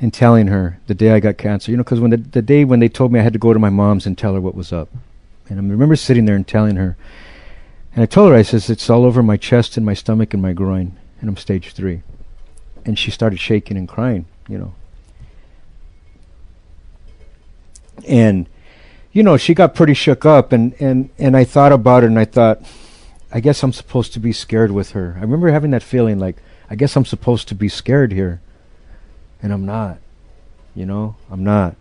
and 0.00 0.12
telling 0.12 0.48
her 0.48 0.78
the 0.86 0.94
day 0.94 1.12
I 1.12 1.20
got 1.20 1.38
cancer. 1.38 1.70
You 1.70 1.78
know, 1.78 1.84
because 1.84 2.00
when 2.00 2.10
the, 2.10 2.18
the 2.18 2.42
day 2.42 2.64
when 2.64 2.80
they 2.80 2.88
told 2.88 3.12
me 3.12 3.20
I 3.20 3.22
had 3.22 3.32
to 3.32 3.38
go 3.38 3.52
to 3.52 3.58
my 3.58 3.70
mom's 3.70 4.06
and 4.06 4.16
tell 4.16 4.34
her 4.34 4.40
what 4.40 4.54
was 4.54 4.72
up, 4.72 4.90
and 5.48 5.58
I 5.58 5.62
remember 5.62 5.96
sitting 5.96 6.26
there 6.26 6.36
and 6.36 6.46
telling 6.46 6.76
her, 6.76 6.96
and 7.94 8.02
I 8.02 8.06
told 8.06 8.30
her, 8.30 8.36
I 8.36 8.42
says, 8.42 8.68
it's 8.68 8.90
all 8.90 9.04
over 9.04 9.22
my 9.22 9.38
chest 9.38 9.78
and 9.78 9.86
my 9.86 9.94
stomach 9.94 10.34
and 10.34 10.42
my 10.42 10.52
groin, 10.52 10.96
and 11.20 11.28
I'm 11.28 11.36
stage 11.36 11.72
three, 11.72 12.02
and 12.84 12.98
she 12.98 13.10
started 13.10 13.40
shaking 13.40 13.76
and 13.76 13.88
crying. 13.88 14.26
You 14.48 14.58
know, 14.58 14.74
and 18.06 18.48
you 19.12 19.22
know 19.22 19.36
she 19.36 19.54
got 19.54 19.74
pretty 19.74 19.94
shook 19.94 20.24
up, 20.24 20.52
and 20.52 20.74
and 20.80 21.10
and 21.18 21.36
I 21.36 21.44
thought 21.44 21.72
about 21.72 22.04
it, 22.04 22.06
and 22.06 22.18
I 22.18 22.24
thought. 22.24 22.62
I 23.30 23.40
guess 23.40 23.62
I'm 23.62 23.74
supposed 23.74 24.14
to 24.14 24.20
be 24.20 24.32
scared 24.32 24.70
with 24.70 24.92
her. 24.92 25.14
I 25.18 25.20
remember 25.20 25.50
having 25.50 25.70
that 25.72 25.82
feeling 25.82 26.18
like 26.18 26.36
I 26.70 26.76
guess 26.76 26.96
I'm 26.96 27.04
supposed 27.04 27.48
to 27.48 27.54
be 27.54 27.68
scared 27.68 28.12
here. 28.12 28.40
And 29.42 29.52
I'm 29.52 29.64
not. 29.64 29.98
You 30.74 30.86
know, 30.86 31.16
I'm 31.30 31.44
not. 31.44 31.76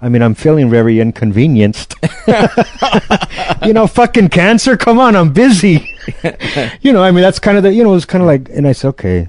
I 0.00 0.08
mean, 0.08 0.22
I'm 0.22 0.34
feeling 0.34 0.68
very 0.68 1.00
inconvenienced. 1.00 1.94
you 3.64 3.72
know, 3.72 3.86
fucking 3.86 4.28
cancer. 4.28 4.76
Come 4.76 4.98
on, 4.98 5.16
I'm 5.16 5.32
busy. 5.32 5.94
you 6.80 6.92
know, 6.92 7.02
I 7.02 7.10
mean, 7.10 7.22
that's 7.22 7.38
kind 7.38 7.56
of 7.56 7.62
the, 7.62 7.72
you 7.72 7.82
know, 7.82 7.90
it 7.90 7.94
was 7.94 8.04
kind 8.04 8.22
of 8.22 8.26
like, 8.26 8.48
and 8.50 8.66
I 8.66 8.72
said, 8.72 8.88
okay. 8.88 9.28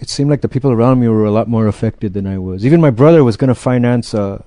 It 0.00 0.10
seemed 0.10 0.28
like 0.28 0.42
the 0.42 0.48
people 0.48 0.70
around 0.70 1.00
me 1.00 1.08
were 1.08 1.24
a 1.24 1.30
lot 1.30 1.48
more 1.48 1.66
affected 1.66 2.12
than 2.12 2.26
I 2.26 2.38
was. 2.38 2.66
Even 2.66 2.80
my 2.80 2.90
brother 2.90 3.24
was 3.24 3.36
going 3.36 3.48
to 3.48 3.54
finance, 3.54 4.12
uh, 4.12 4.42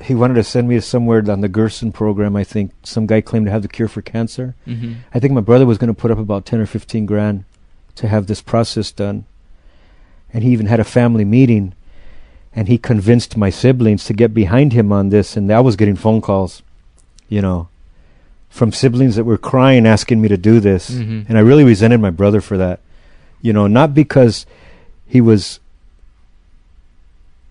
he 0.00 0.14
wanted 0.14 0.34
to 0.34 0.44
send 0.44 0.68
me 0.68 0.80
somewhere 0.80 1.22
on 1.30 1.40
the 1.40 1.48
Gerson 1.48 1.92
program, 1.92 2.34
I 2.34 2.44
think. 2.44 2.72
Some 2.82 3.06
guy 3.06 3.20
claimed 3.20 3.46
to 3.46 3.52
have 3.52 3.62
the 3.62 3.68
cure 3.68 3.88
for 3.88 4.02
cancer. 4.02 4.54
Mm-hmm. 4.66 4.94
I 5.14 5.20
think 5.20 5.32
my 5.32 5.40
brother 5.40 5.66
was 5.66 5.78
going 5.78 5.94
to 5.94 6.00
put 6.00 6.10
up 6.10 6.18
about 6.18 6.46
10 6.46 6.60
or 6.60 6.66
15 6.66 7.06
grand 7.06 7.44
to 7.96 8.08
have 8.08 8.26
this 8.26 8.40
process 8.40 8.90
done. 8.90 9.26
And 10.32 10.42
he 10.42 10.50
even 10.50 10.66
had 10.66 10.80
a 10.80 10.84
family 10.84 11.24
meeting. 11.24 11.74
And 12.54 12.68
he 12.68 12.76
convinced 12.78 13.36
my 13.36 13.48
siblings 13.50 14.04
to 14.04 14.12
get 14.12 14.34
behind 14.34 14.72
him 14.72 14.92
on 14.92 15.08
this. 15.08 15.36
And 15.36 15.50
I 15.50 15.60
was 15.60 15.74
getting 15.76 15.96
phone 15.96 16.20
calls, 16.20 16.62
you 17.28 17.40
know, 17.40 17.68
from 18.50 18.72
siblings 18.72 19.16
that 19.16 19.24
were 19.24 19.38
crying 19.38 19.86
asking 19.86 20.20
me 20.20 20.28
to 20.28 20.36
do 20.36 20.60
this. 20.60 20.90
Mhm. 20.90 21.24
And 21.28 21.38
I 21.38 21.40
really 21.40 21.64
resented 21.64 22.00
my 22.00 22.10
brother 22.10 22.40
for 22.42 22.58
that. 22.58 22.80
You 23.40 23.52
know, 23.54 23.66
not 23.66 23.94
because 23.94 24.44
he 25.06 25.20
was, 25.22 25.60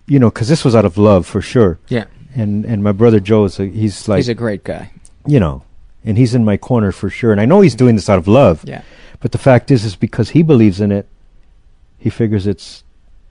you 0.06 0.18
know, 0.18 0.30
because 0.30 0.48
this 0.48 0.64
was 0.64 0.74
out 0.74 0.84
of 0.84 0.96
love 0.98 1.26
for 1.26 1.40
sure. 1.40 1.78
Yeah, 1.88 2.04
And 2.34 2.64
and 2.64 2.82
my 2.82 2.92
brother 2.92 3.20
Joe 3.20 3.44
is 3.44 3.58
a, 3.58 3.66
he's 3.66 4.08
like 4.08 4.18
he's 4.18 4.28
a 4.28 4.34
great 4.34 4.64
guy. 4.64 4.90
you 5.26 5.38
know, 5.40 5.62
and 6.04 6.16
he's 6.18 6.34
in 6.34 6.44
my 6.44 6.56
corner 6.56 6.92
for 6.92 7.10
sure. 7.10 7.32
And 7.32 7.40
I 7.40 7.44
know 7.44 7.60
he's 7.60 7.74
doing 7.74 7.96
this 7.96 8.08
out 8.08 8.18
of 8.18 8.26
love. 8.28 8.62
Yeah, 8.64 8.82
But 9.20 9.32
the 9.32 9.38
fact 9.38 9.70
is, 9.70 9.84
is 9.84 9.96
because 9.96 10.30
he 10.30 10.42
believes 10.42 10.80
in 10.80 10.90
it, 10.92 11.06
he 11.98 12.10
figures 12.10 12.46
it's 12.46 12.82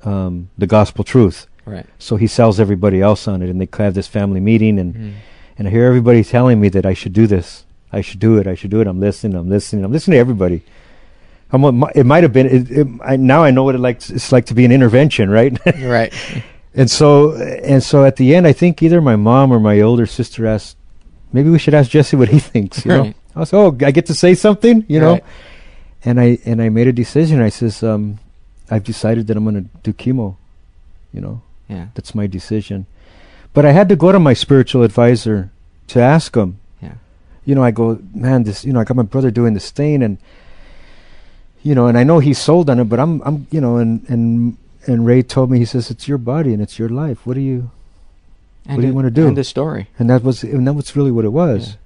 um, 0.03 0.49
the 0.57 0.67
gospel 0.67 1.03
truth. 1.03 1.47
Right. 1.65 1.85
So 1.99 2.15
he 2.15 2.27
sells 2.27 2.59
everybody 2.59 3.01
else 3.01 3.27
on 3.27 3.41
it, 3.41 3.49
and 3.49 3.61
they 3.61 3.67
have 3.83 3.93
this 3.93 4.07
family 4.07 4.39
meeting, 4.39 4.79
and 4.79 4.93
Mm. 4.95 5.11
and 5.57 5.67
I 5.67 5.71
hear 5.71 5.85
everybody 5.85 6.23
telling 6.23 6.59
me 6.59 6.69
that 6.69 6.85
I 6.85 6.93
should 6.93 7.13
do 7.13 7.27
this, 7.27 7.65
I 7.93 8.01
should 8.01 8.19
do 8.19 8.37
it, 8.37 8.47
I 8.47 8.55
should 8.55 8.71
do 8.71 8.81
it. 8.81 8.87
I'm 8.87 8.99
listening, 8.99 9.37
I'm 9.37 9.49
listening, 9.49 9.85
I'm 9.85 9.91
listening 9.91 10.15
to 10.15 10.19
everybody. 10.19 10.61
I'm, 11.53 11.63
it 11.95 12.05
might 12.05 12.23
have 12.23 12.31
been 12.33 12.47
it, 12.47 12.71
it, 12.71 12.87
I, 13.03 13.17
now 13.17 13.43
I 13.43 13.51
know 13.51 13.63
what 13.63 13.75
it 13.75 13.79
like 13.79 13.97
it's 14.09 14.31
like 14.31 14.45
to 14.47 14.53
be 14.53 14.63
an 14.65 14.71
intervention, 14.71 15.29
right? 15.29 15.57
Right. 15.83 16.13
And 16.73 16.89
so, 16.89 17.33
and 17.33 17.83
so 17.83 18.05
at 18.05 18.15
the 18.15 18.33
end, 18.33 18.47
I 18.47 18.53
think 18.53 18.81
either 18.81 19.01
my 19.01 19.17
mom 19.17 19.51
or 19.51 19.59
my 19.59 19.81
older 19.81 20.05
sister 20.05 20.47
asked, 20.47 20.77
maybe 21.33 21.49
we 21.49 21.59
should 21.59 21.73
ask 21.73 21.91
Jessie 21.91 22.15
what 22.15 22.29
he 22.29 22.39
thinks. 22.39 22.85
You 22.85 22.91
know, 22.91 23.13
I 23.35 23.39
was, 23.39 23.53
oh, 23.53 23.75
I 23.83 23.91
get 23.91 24.05
to 24.05 24.13
say 24.15 24.33
something, 24.35 24.85
you 24.87 24.99
know. 25.01 25.13
Right. 25.13 25.23
And 26.05 26.17
I 26.19 26.39
and 26.45 26.61
I 26.61 26.69
made 26.69 26.87
a 26.87 26.93
decision. 26.93 27.41
I 27.41 27.49
says, 27.49 27.83
um, 27.83 28.19
I've 28.69 28.85
decided 28.85 29.27
that 29.27 29.35
I'm 29.35 29.43
going 29.43 29.55
to 29.63 29.69
do 29.83 29.91
chemo. 29.91 30.37
You 31.13 31.19
know, 31.19 31.41
Yeah. 31.71 31.87
that's 31.93 32.13
my 32.13 32.27
decision. 32.27 32.85
But 33.53 33.65
I 33.65 33.71
had 33.71 33.89
to 33.89 33.95
go 33.95 34.11
to 34.11 34.19
my 34.19 34.33
spiritual 34.33 34.83
advisor 34.83 35.51
to 35.87 35.99
ask 35.99 36.35
him. 36.35 36.59
Yeah. 36.81 36.93
You 37.45 37.55
know, 37.55 37.63
I 37.63 37.71
go, 37.71 37.99
man, 38.13 38.43
this. 38.43 38.63
You 38.63 38.73
know, 38.73 38.79
I 38.79 38.83
got 38.83 38.95
my 38.97 39.03
brother 39.03 39.31
doing 39.31 39.53
this 39.53 39.71
thing, 39.71 40.03
and 40.03 40.17
you 41.63 41.75
know, 41.75 41.87
and 41.87 41.97
I 41.97 42.03
know 42.03 42.19
he's 42.19 42.39
sold 42.39 42.69
on 42.69 42.79
it, 42.79 42.85
but 42.85 42.99
I'm, 42.99 43.21
I'm, 43.23 43.47
you 43.51 43.61
know, 43.61 43.77
and 43.77 44.07
and 44.09 44.57
and 44.87 45.05
Ray 45.05 45.21
told 45.21 45.51
me, 45.51 45.59
he 45.59 45.65
says, 45.65 45.91
it's 45.91 46.07
your 46.07 46.17
body 46.17 46.53
and 46.53 46.61
it's 46.61 46.79
your 46.79 46.89
life. 46.89 47.25
What 47.25 47.35
do 47.35 47.41
you? 47.41 47.69
And 48.65 48.77
What 48.77 48.81
do 48.81 48.87
you 48.87 48.93
wanna 48.93 49.11
do? 49.11 49.27
And 49.27 49.37
a 49.37 49.43
story. 49.43 49.87
And 49.99 50.09
that 50.09 50.23
was, 50.23 50.43
and 50.43 50.67
that 50.67 50.73
was 50.73 50.95
really 50.95 51.11
what 51.11 51.25
it 51.25 51.29
was. 51.33 51.77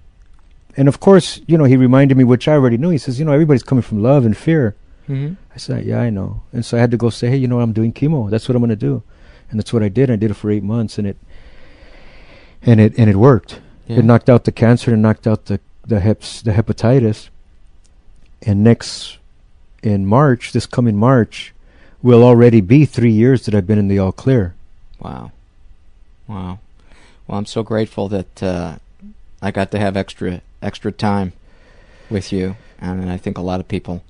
And 0.78 0.88
of 0.88 1.00
course, 1.00 1.42
you 1.48 1.58
know, 1.58 1.64
he 1.64 1.78
reminded 1.78 2.18
me, 2.18 2.24
which 2.24 2.48
I 2.48 2.54
already 2.54 2.78
knew. 2.78 2.90
He 2.90 2.98
says, 2.98 3.18
you 3.18 3.26
know, 3.26 3.32
everybody's 3.32 3.64
coming 3.64 3.82
from 3.82 4.02
love 4.02 4.26
and 4.26 4.36
fear. 4.36 4.76
Mm-hmm. 5.08 5.36
I 5.54 5.58
said, 5.58 5.86
yeah, 5.86 6.02
I 6.02 6.10
know. 6.10 6.42
And 6.52 6.66
so 6.66 6.78
I 6.78 6.82
had 6.82 6.92
to 6.92 6.98
go 6.98 7.10
say, 7.10 7.30
hey, 7.30 7.38
you 7.38 7.48
know, 7.48 7.62
I'm 7.62 7.72
doing 7.72 7.94
chemo. 7.94 8.30
That's 8.30 8.50
what 8.50 8.56
I'm 8.56 8.62
going 8.62 8.70
to 8.70 8.76
do. 8.76 9.04
And 9.50 9.60
that's 9.60 9.72
what 9.72 9.84
I 9.84 9.90
did. 9.90 10.10
I 10.10 10.16
did 10.16 10.32
it 10.32 10.36
for 10.36 10.50
eight 10.50 10.64
months, 10.64 10.98
and 10.98 11.08
it, 11.08 11.18
and 12.62 12.80
it, 12.80 12.98
and 12.98 13.10
it 13.10 13.16
worked. 13.16 13.60
Yeah. 13.88 14.00
It 14.00 14.06
knocked 14.06 14.30
out 14.30 14.46
the 14.46 14.52
cancer 14.52 14.94
and 14.94 15.02
knocked 15.02 15.28
out 15.28 15.46
the 15.46 15.60
the 15.88 16.00
heps, 16.00 16.42
the 16.42 16.52
hepatitis. 16.52 17.30
And 18.42 18.64
next, 18.64 19.18
in 19.84 20.06
March, 20.06 20.52
this 20.52 20.66
coming 20.66 20.96
March, 20.96 21.54
will 22.02 22.24
already 22.24 22.62
be 22.62 22.86
three 22.86 23.12
years 23.12 23.46
that 23.46 23.56
I've 23.56 23.68
been 23.68 23.80
in 23.80 23.88
the 23.88 24.00
all 24.00 24.12
clear. 24.12 24.56
Wow. 25.00 25.32
Wow. 26.28 26.60
Well, 27.28 27.38
I'm 27.38 27.46
so 27.46 27.64
grateful 27.64 28.08
that 28.10 28.44
uh, 28.44 28.78
I 29.42 29.52
got 29.52 29.72
to 29.72 29.80
have 29.80 29.98
extra 29.98 30.42
extra 30.62 30.92
time 30.92 31.34
with 32.10 32.32
you, 32.32 32.56
and 32.80 33.10
I 33.10 33.18
think 33.18 33.38
a 33.38 33.42
lot 33.42 33.60
of 33.60 33.68
people 33.68 34.04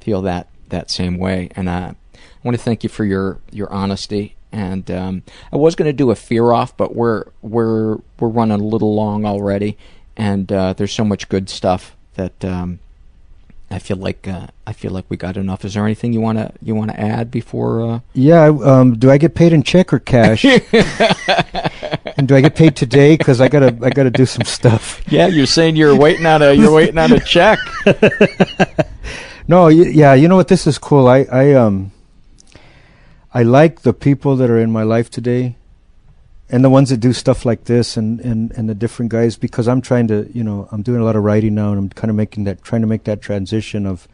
feel 0.00 0.22
that 0.22 0.48
that 0.68 0.90
same 0.90 1.18
way. 1.18 1.50
And 1.54 1.68
uh, 1.68 1.92
I 2.14 2.18
want 2.42 2.56
to 2.56 2.62
thank 2.62 2.82
you 2.82 2.88
for 2.88 3.04
your 3.04 3.38
your 3.50 3.70
honesty. 3.72 4.36
And 4.52 4.90
um, 4.90 5.22
I 5.50 5.56
was 5.56 5.74
going 5.74 5.88
to 5.88 5.94
do 5.94 6.10
a 6.10 6.14
fear 6.14 6.52
off, 6.52 6.76
but 6.76 6.94
we're 6.94 7.24
we're 7.40 7.96
we're 8.20 8.28
running 8.28 8.60
a 8.60 8.64
little 8.64 8.94
long 8.94 9.24
already, 9.24 9.78
and 10.16 10.52
uh, 10.52 10.74
there's 10.74 10.92
so 10.92 11.04
much 11.04 11.30
good 11.30 11.48
stuff 11.48 11.96
that 12.14 12.44
um, 12.44 12.78
I 13.72 13.78
feel 13.78 13.96
like 13.96 14.28
uh, 14.28 14.48
I 14.66 14.72
feel 14.72 14.90
like 14.90 15.06
we 15.08 15.16
got 15.16 15.36
enough. 15.36 15.64
Is 15.64 15.74
there 15.74 15.84
anything 15.84 16.12
you 16.12 16.20
want 16.20 16.38
to 16.38 16.52
you 16.60 16.74
want 16.74 16.90
to 16.90 17.00
add 17.00 17.30
before? 17.30 17.80
Uh... 17.80 18.00
Yeah. 18.12 18.44
Um, 18.48 18.98
do 18.98 19.10
I 19.10 19.16
get 19.16 19.34
paid 19.34 19.52
in 19.52 19.62
check 19.62 19.92
or 19.92 19.98
cash? 19.98 20.44
and 22.04 22.28
do 22.28 22.36
I 22.36 22.42
get 22.42 22.54
paid 22.54 22.76
today? 22.76 23.16
Because 23.16 23.40
I 23.40 23.48
gotta 23.48 23.76
I 23.82 23.90
gotta 23.90 24.10
do 24.10 24.26
some 24.26 24.44
stuff. 24.44 25.02
Yeah, 25.08 25.26
you're 25.28 25.46
saying 25.46 25.76
you're 25.76 25.96
waiting 25.96 26.26
on 26.26 26.42
a 26.42 26.52
you're 26.52 26.72
waiting 26.72 26.98
on 26.98 27.12
a 27.12 27.20
check. 27.20 27.58
no, 29.48 29.68
yeah, 29.68 30.12
you 30.14 30.28
know 30.28 30.36
what? 30.36 30.48
This 30.48 30.66
is 30.66 30.76
cool. 30.76 31.08
I 31.08 31.26
I 31.32 31.54
um 31.54 31.92
I 33.34 33.42
like 33.42 33.82
the 33.82 33.92
people 33.94 34.36
that 34.36 34.50
are 34.50 34.58
in 34.58 34.70
my 34.70 34.82
life 34.82 35.10
today, 35.10 35.56
and 36.50 36.64
the 36.64 36.70
ones 36.70 36.90
that 36.90 36.98
do 36.98 37.12
stuff 37.12 37.44
like 37.44 37.64
this, 37.64 37.96
and 37.96 38.20
and 38.20 38.52
and 38.52 38.68
the 38.68 38.74
different 38.74 39.10
guys. 39.10 39.36
Because 39.36 39.68
I'm 39.68 39.80
trying 39.80 40.08
to, 40.08 40.30
you 40.34 40.44
know, 40.44 40.68
I'm 40.72 40.82
doing 40.82 41.00
a 41.00 41.04
lot 41.04 41.16
of 41.16 41.24
writing 41.24 41.54
now, 41.54 41.70
and 41.70 41.78
I'm 41.78 41.88
kind 41.90 42.10
of 42.10 42.16
making 42.16 42.44
that 42.44 42.62
trying 42.62 42.82
to 42.82 42.88
make 42.88 43.04
that 43.04 43.22
transition 43.22 43.86
of 43.86 44.08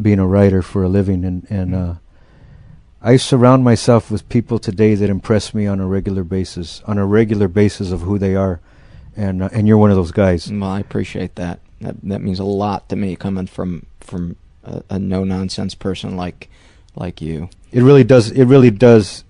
being 0.00 0.18
a 0.18 0.26
writer 0.26 0.62
for 0.62 0.82
a 0.82 0.88
living, 0.88 1.24
and 1.24 1.46
and. 1.50 1.74
uh 1.74 1.94
I 3.02 3.16
surround 3.16 3.64
myself 3.64 4.10
with 4.10 4.28
people 4.28 4.58
today 4.58 4.94
that 4.94 5.08
impress 5.08 5.54
me 5.54 5.66
on 5.66 5.80
a 5.80 5.86
regular 5.86 6.22
basis, 6.22 6.82
on 6.86 6.98
a 6.98 7.06
regular 7.06 7.48
basis 7.48 7.92
of 7.92 8.02
who 8.02 8.18
they 8.18 8.36
are, 8.36 8.60
and 9.16 9.42
uh, 9.42 9.48
and 9.52 9.66
you're 9.66 9.78
one 9.78 9.90
of 9.90 9.96
those 9.96 10.12
guys. 10.12 10.52
Well, 10.52 10.68
I 10.68 10.80
appreciate 10.80 11.36
that. 11.36 11.60
That 11.80 11.96
that 12.02 12.20
means 12.20 12.38
a 12.38 12.44
lot 12.44 12.90
to 12.90 12.96
me 12.96 13.16
coming 13.16 13.46
from 13.46 13.86
from 14.00 14.36
a, 14.64 14.82
a 14.90 14.98
no 14.98 15.24
nonsense 15.24 15.74
person 15.74 16.14
like 16.14 16.50
like 16.94 17.22
you. 17.22 17.48
It 17.72 17.82
really 17.82 18.04
does. 18.04 18.30
It 18.30 18.44
really 18.44 18.70
does. 18.70 19.24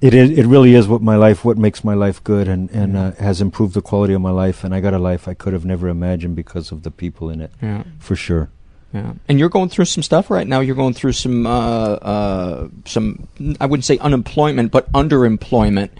It 0.00 0.14
is. 0.14 0.30
It 0.30 0.46
really 0.46 0.74
is 0.74 0.88
what 0.88 1.02
my 1.02 1.16
life, 1.16 1.44
what 1.44 1.58
makes 1.58 1.84
my 1.84 1.94
life 1.94 2.22
good, 2.24 2.48
and 2.48 2.70
and 2.70 2.96
uh, 2.96 3.12
has 3.12 3.40
improved 3.40 3.74
the 3.74 3.82
quality 3.82 4.14
of 4.14 4.20
my 4.20 4.30
life. 4.30 4.64
And 4.64 4.74
I 4.74 4.80
got 4.80 4.94
a 4.94 4.98
life 4.98 5.28
I 5.28 5.34
could 5.34 5.52
have 5.52 5.64
never 5.64 5.88
imagined 5.88 6.34
because 6.36 6.72
of 6.72 6.82
the 6.82 6.90
people 6.90 7.30
in 7.30 7.40
it. 7.40 7.52
Yeah, 7.60 7.84
for 7.98 8.16
sure. 8.16 8.50
Yeah, 8.92 9.14
and 9.26 9.38
you're 9.38 9.48
going 9.48 9.70
through 9.70 9.86
some 9.86 10.02
stuff 10.02 10.30
right 10.30 10.46
now. 10.46 10.60
You're 10.60 10.76
going 10.76 10.92
through 10.92 11.12
some, 11.12 11.46
uh, 11.46 11.94
uh, 11.94 12.68
some 12.84 13.26
I 13.58 13.64
wouldn't 13.64 13.86
say 13.86 13.96
unemployment, 13.98 14.70
but 14.70 14.92
underemployment, 14.92 15.90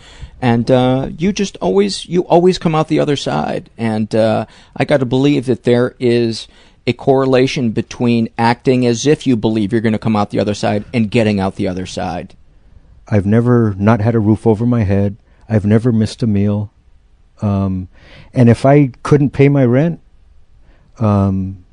and 0.42 0.70
uh, 0.70 1.08
you 1.16 1.32
just 1.32 1.56
always 1.58 2.04
you 2.04 2.22
always 2.26 2.58
come 2.58 2.74
out 2.74 2.88
the 2.88 3.00
other 3.00 3.16
side. 3.16 3.70
And 3.78 4.14
uh, 4.14 4.44
I 4.76 4.84
got 4.84 4.98
to 4.98 5.06
believe 5.06 5.46
that 5.46 5.62
there 5.62 5.94
is 5.98 6.48
a 6.86 6.92
correlation 6.92 7.70
between 7.70 8.28
acting 8.36 8.84
as 8.86 9.06
if 9.06 9.26
you 9.26 9.36
believe 9.36 9.72
you're 9.72 9.80
going 9.80 9.92
to 9.92 9.98
come 9.98 10.16
out 10.16 10.30
the 10.30 10.40
other 10.40 10.54
side 10.54 10.84
and 10.92 11.10
getting 11.10 11.38
out 11.38 11.56
the 11.56 11.68
other 11.68 11.86
side. 11.86 12.34
I've 13.08 13.26
never 13.26 13.74
not 13.74 14.00
had 14.00 14.14
a 14.14 14.20
roof 14.20 14.46
over 14.46 14.66
my 14.66 14.82
head. 14.82 15.16
I've 15.48 15.66
never 15.66 15.92
missed 15.92 16.22
a 16.22 16.26
meal, 16.26 16.72
um, 17.40 17.88
and 18.32 18.48
if 18.48 18.64
I 18.64 18.92
couldn't 19.02 19.30
pay 19.30 19.48
my 19.48 19.64
rent. 19.64 20.00
Um, 20.98 21.64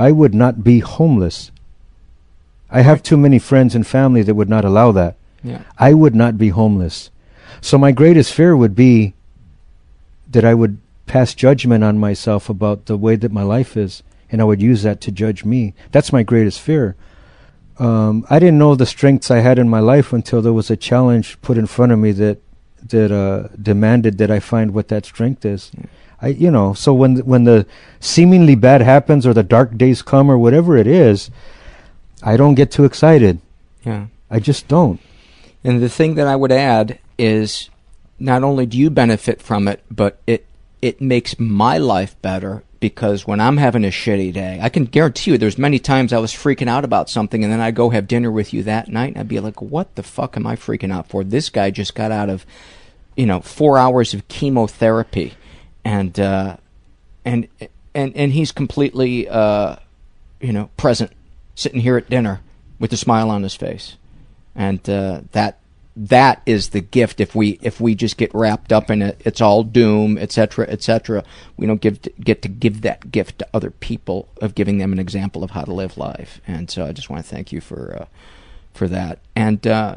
I 0.00 0.12
would 0.12 0.34
not 0.34 0.64
be 0.64 0.78
homeless. 0.78 1.50
I 2.70 2.80
have 2.80 3.02
too 3.02 3.18
many 3.18 3.38
friends 3.38 3.74
and 3.74 3.86
family 3.86 4.22
that 4.22 4.34
would 4.34 4.48
not 4.48 4.64
allow 4.64 4.92
that. 4.92 5.16
Yeah. 5.42 5.62
I 5.78 5.92
would 5.92 6.14
not 6.14 6.38
be 6.38 6.48
homeless. 6.48 7.10
So 7.60 7.76
my 7.76 7.92
greatest 7.92 8.32
fear 8.32 8.56
would 8.56 8.74
be 8.74 9.12
that 10.30 10.44
I 10.44 10.54
would 10.54 10.78
pass 11.06 11.34
judgment 11.34 11.84
on 11.84 11.98
myself 11.98 12.48
about 12.48 12.86
the 12.86 12.96
way 12.96 13.16
that 13.16 13.30
my 13.30 13.42
life 13.42 13.76
is, 13.76 14.02
and 14.30 14.40
I 14.40 14.44
would 14.44 14.62
use 14.62 14.82
that 14.82 15.00
to 15.02 15.12
judge 15.12 15.44
me. 15.44 15.74
That's 15.92 16.12
my 16.12 16.22
greatest 16.22 16.60
fear. 16.60 16.96
Um, 17.78 18.26
I 18.28 18.38
didn't 18.38 18.58
know 18.58 18.74
the 18.74 18.86
strengths 18.86 19.30
I 19.30 19.38
had 19.38 19.58
in 19.58 19.68
my 19.68 19.80
life 19.80 20.12
until 20.12 20.42
there 20.42 20.52
was 20.52 20.70
a 20.70 20.76
challenge 20.76 21.40
put 21.40 21.56
in 21.56 21.66
front 21.66 21.92
of 21.92 21.98
me 21.98 22.12
that 22.12 22.38
that 22.88 23.12
uh, 23.12 23.48
demanded 23.60 24.18
that 24.18 24.30
I 24.30 24.40
find 24.40 24.72
what 24.72 24.88
that 24.88 25.04
strength 25.04 25.44
is. 25.44 25.70
I, 26.22 26.28
you 26.28 26.50
know, 26.50 26.74
so 26.74 26.92
when 26.92 27.18
when 27.18 27.44
the 27.44 27.66
seemingly 27.98 28.54
bad 28.54 28.82
happens 28.82 29.26
or 29.26 29.32
the 29.32 29.42
dark 29.42 29.76
days 29.76 30.02
come 30.02 30.30
or 30.30 30.38
whatever 30.38 30.76
it 30.76 30.86
is, 30.86 31.30
I 32.22 32.36
don't 32.36 32.54
get 32.54 32.70
too 32.70 32.84
excited. 32.84 33.40
Yeah, 33.82 34.06
I 34.30 34.40
just 34.40 34.68
don't. 34.68 35.00
And 35.64 35.82
the 35.82 35.88
thing 35.88 36.14
that 36.14 36.26
I 36.26 36.36
would 36.36 36.52
add 36.52 36.98
is, 37.18 37.70
not 38.18 38.42
only 38.42 38.66
do 38.66 38.76
you 38.76 38.90
benefit 38.90 39.40
from 39.40 39.68
it, 39.68 39.82
but 39.90 40.20
it 40.26 40.46
it 40.82 41.00
makes 41.00 41.38
my 41.38 41.78
life 41.78 42.20
better 42.20 42.62
because 42.80 43.26
when 43.26 43.40
I'm 43.40 43.58
having 43.58 43.84
a 43.84 43.88
shitty 43.88 44.32
day, 44.32 44.58
I 44.60 44.70
can 44.70 44.86
guarantee 44.86 45.30
you 45.30 45.38
there's 45.38 45.58
many 45.58 45.78
times 45.78 46.12
I 46.12 46.18
was 46.18 46.32
freaking 46.32 46.68
out 46.68 46.84
about 46.84 47.10
something 47.10 47.44
and 47.44 47.52
then 47.52 47.60
I 47.60 47.70
go 47.70 47.90
have 47.90 48.08
dinner 48.08 48.30
with 48.30 48.52
you 48.52 48.62
that 48.64 48.88
night 48.88 49.12
and 49.12 49.18
I'd 49.18 49.28
be 49.28 49.40
like, 49.40 49.60
what 49.60 49.94
the 49.94 50.02
fuck 50.02 50.36
am 50.36 50.46
I 50.46 50.56
freaking 50.56 50.92
out 50.92 51.08
for? 51.08 51.22
This 51.22 51.50
guy 51.50 51.70
just 51.70 51.94
got 51.94 52.10
out 52.10 52.30
of, 52.30 52.46
you 53.16 53.26
know, 53.26 53.40
four 53.40 53.76
hours 53.78 54.14
of 54.14 54.26
chemotherapy 54.28 55.34
and 55.84 56.18
uh, 56.18 56.56
and 57.24 57.48
and 57.94 58.16
and 58.16 58.32
he's 58.32 58.52
completely 58.52 59.28
uh, 59.28 59.76
you 60.40 60.52
know 60.52 60.70
present, 60.76 61.12
sitting 61.54 61.80
here 61.80 61.96
at 61.96 62.10
dinner 62.10 62.40
with 62.78 62.92
a 62.92 62.96
smile 62.96 63.30
on 63.30 63.42
his 63.42 63.54
face, 63.54 63.96
and 64.54 64.88
uh, 64.88 65.22
that 65.32 65.58
that 66.08 66.42
is 66.46 66.70
the 66.70 66.80
gift. 66.80 67.20
If 67.20 67.34
we 67.34 67.58
if 67.62 67.80
we 67.80 67.94
just 67.94 68.16
get 68.16 68.34
wrapped 68.34 68.72
up 68.72 68.90
in 68.90 69.02
it, 69.02 69.20
it's 69.24 69.40
all 69.40 69.62
doom, 69.62 70.18
etc., 70.18 70.66
etc. 70.68 71.24
We 71.56 71.66
don't 71.66 71.80
give 71.80 72.02
to, 72.02 72.10
get 72.20 72.42
to 72.42 72.48
give 72.48 72.82
that 72.82 73.10
gift 73.10 73.38
to 73.40 73.48
other 73.52 73.70
people 73.70 74.28
of 74.40 74.54
giving 74.54 74.78
them 74.78 74.92
an 74.92 74.98
example 74.98 75.44
of 75.44 75.50
how 75.50 75.62
to 75.62 75.72
live 75.72 75.98
life. 75.98 76.40
And 76.46 76.70
so 76.70 76.86
I 76.86 76.92
just 76.92 77.10
want 77.10 77.24
to 77.24 77.28
thank 77.28 77.52
you 77.52 77.60
for 77.60 78.02
uh, 78.02 78.06
for 78.74 78.88
that, 78.88 79.18
and 79.36 79.66
uh, 79.66 79.96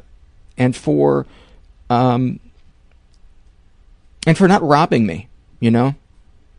and 0.58 0.76
for 0.76 1.26
um, 1.90 2.40
and 4.28 4.38
for 4.38 4.48
not 4.48 4.62
robbing 4.62 5.06
me 5.06 5.30
you 5.64 5.72
know? 5.72 5.96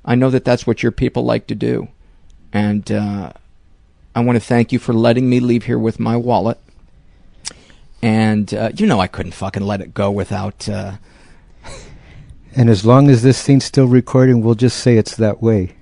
I 0.02 0.14
know 0.14 0.30
that 0.30 0.46
that's 0.46 0.66
what 0.66 0.82
your 0.82 0.90
people 0.90 1.24
like 1.24 1.46
to 1.48 1.54
do. 1.54 1.88
And 2.54 2.90
uh, 2.90 3.34
I 4.14 4.20
want 4.20 4.36
to 4.36 4.40
thank 4.40 4.72
you 4.72 4.78
for 4.78 4.94
letting 4.94 5.28
me 5.28 5.40
leave 5.40 5.64
here 5.64 5.78
with 5.78 6.00
my 6.00 6.16
wallet. 6.16 6.58
And 8.04 8.52
uh, 8.52 8.70
you 8.76 8.86
know 8.86 9.00
I 9.00 9.06
couldn't 9.06 9.32
fucking 9.32 9.62
let 9.62 9.80
it 9.80 9.94
go 9.94 10.10
without. 10.10 10.68
Uh... 10.68 10.96
and 12.54 12.68
as 12.68 12.84
long 12.84 13.08
as 13.08 13.22
this 13.22 13.42
thing's 13.42 13.64
still 13.64 13.86
recording, 13.86 14.42
we'll 14.42 14.56
just 14.56 14.80
say 14.80 14.98
it's 14.98 15.16
that 15.16 15.42
way. 15.42 15.74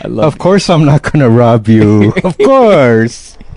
of 0.02 0.38
course, 0.38 0.70
I'm 0.70 0.86
not 0.86 1.02
going 1.02 1.20
to 1.20 1.28
rob 1.28 1.68
you. 1.68 2.14
of 2.24 2.38
course. 2.38 3.36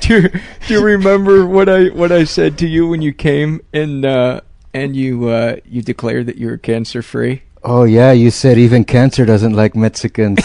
do, 0.00 0.08
you, 0.08 0.28
do 0.66 0.74
you 0.74 0.84
remember 0.84 1.46
what 1.46 1.68
I 1.68 1.90
what 1.90 2.10
I 2.10 2.24
said 2.24 2.58
to 2.58 2.66
you 2.66 2.88
when 2.88 3.02
you 3.02 3.12
came 3.12 3.60
and 3.72 4.04
uh, 4.04 4.40
and 4.72 4.96
you 4.96 5.28
uh, 5.28 5.58
you 5.64 5.80
declared 5.80 6.26
that 6.26 6.38
you 6.38 6.48
were 6.48 6.58
cancer 6.58 7.02
free? 7.02 7.42
Oh 7.62 7.84
yeah, 7.84 8.10
you 8.10 8.32
said 8.32 8.58
even 8.58 8.84
cancer 8.84 9.24
doesn't 9.24 9.52
like 9.52 9.76
Mexicans. 9.76 10.40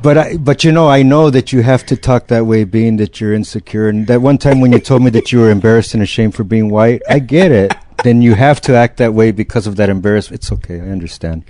But 0.00 0.16
I, 0.18 0.36
but 0.36 0.62
you 0.62 0.70
know, 0.70 0.88
I 0.88 1.02
know 1.02 1.28
that 1.30 1.52
you 1.52 1.62
have 1.62 1.84
to 1.86 1.96
talk 1.96 2.28
that 2.28 2.46
way, 2.46 2.64
being 2.64 2.98
that 2.98 3.20
you're 3.20 3.34
insecure. 3.34 3.88
And 3.88 4.06
that 4.06 4.22
one 4.22 4.38
time 4.38 4.60
when 4.60 4.72
you 4.72 4.78
told 4.78 5.02
me 5.02 5.10
that 5.10 5.32
you 5.32 5.40
were 5.40 5.50
embarrassed 5.50 5.92
and 5.94 6.02
ashamed 6.02 6.34
for 6.34 6.44
being 6.44 6.70
white, 6.70 7.02
I 7.08 7.18
get 7.18 7.50
it. 7.50 7.74
then 8.04 8.22
you 8.22 8.34
have 8.34 8.60
to 8.62 8.74
act 8.74 8.98
that 8.98 9.12
way 9.12 9.32
because 9.32 9.66
of 9.66 9.76
that 9.76 9.88
embarrassment. 9.88 10.40
It's 10.40 10.52
okay, 10.52 10.76
I 10.76 10.88
understand. 10.88 11.44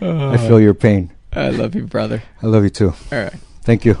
Uh, 0.00 0.28
I 0.30 0.36
feel 0.36 0.60
your 0.60 0.74
pain. 0.74 1.10
I 1.32 1.48
love 1.48 1.74
you, 1.74 1.86
brother. 1.86 2.22
I 2.42 2.46
love 2.46 2.64
you 2.64 2.70
too. 2.70 2.94
All 3.10 3.18
right. 3.18 3.34
Thank 3.62 3.84
you. 3.84 3.98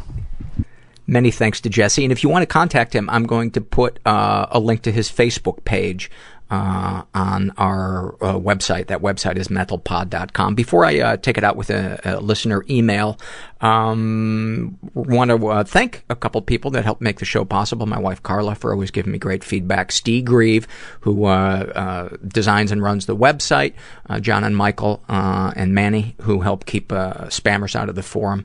Many 1.06 1.30
thanks 1.30 1.60
to 1.62 1.68
Jessie. 1.68 2.04
And 2.04 2.12
if 2.12 2.22
you 2.22 2.28
want 2.28 2.42
to 2.42 2.46
contact 2.46 2.94
him, 2.94 3.10
I'm 3.10 3.24
going 3.24 3.50
to 3.52 3.60
put 3.60 3.98
uh, 4.06 4.46
a 4.50 4.58
link 4.58 4.82
to 4.82 4.92
his 4.92 5.10
Facebook 5.10 5.64
page 5.64 6.10
uh, 6.54 7.02
on 7.14 7.52
our 7.58 8.14
uh, 8.22 8.38
website. 8.38 8.86
That 8.86 9.00
website 9.00 9.36
is 9.36 9.48
mentalpod.com. 9.48 10.54
Before 10.54 10.84
I 10.84 11.00
uh, 11.00 11.16
take 11.16 11.36
it 11.36 11.44
out 11.44 11.56
with 11.56 11.70
a, 11.70 12.00
a 12.04 12.20
listener 12.20 12.64
email, 12.70 13.18
um, 13.60 14.78
want 14.94 15.30
to 15.30 15.46
uh, 15.48 15.64
thank 15.64 16.04
a 16.08 16.14
couple 16.14 16.40
people 16.42 16.70
that 16.72 16.84
helped 16.84 17.00
make 17.00 17.18
the 17.18 17.24
show 17.24 17.44
possible. 17.44 17.86
My 17.86 17.98
wife 17.98 18.22
Carla 18.22 18.54
for 18.54 18.72
always 18.72 18.90
giving 18.92 19.12
me 19.12 19.18
great 19.18 19.42
feedback. 19.42 19.90
Steve 19.90 20.26
Grieve, 20.26 20.68
who 21.00 21.24
uh, 21.24 21.28
uh, 21.74 22.16
designs 22.26 22.70
and 22.70 22.82
runs 22.82 23.06
the 23.06 23.16
website. 23.16 23.74
John 24.20 24.44
and 24.44 24.56
Michael 24.56 25.02
and 25.08 25.74
Manny, 25.74 26.14
who 26.22 26.40
help 26.40 26.66
keep 26.66 26.88
spammers 26.88 27.74
out 27.74 27.88
of 27.88 27.94
the 27.94 28.02
forum 28.02 28.44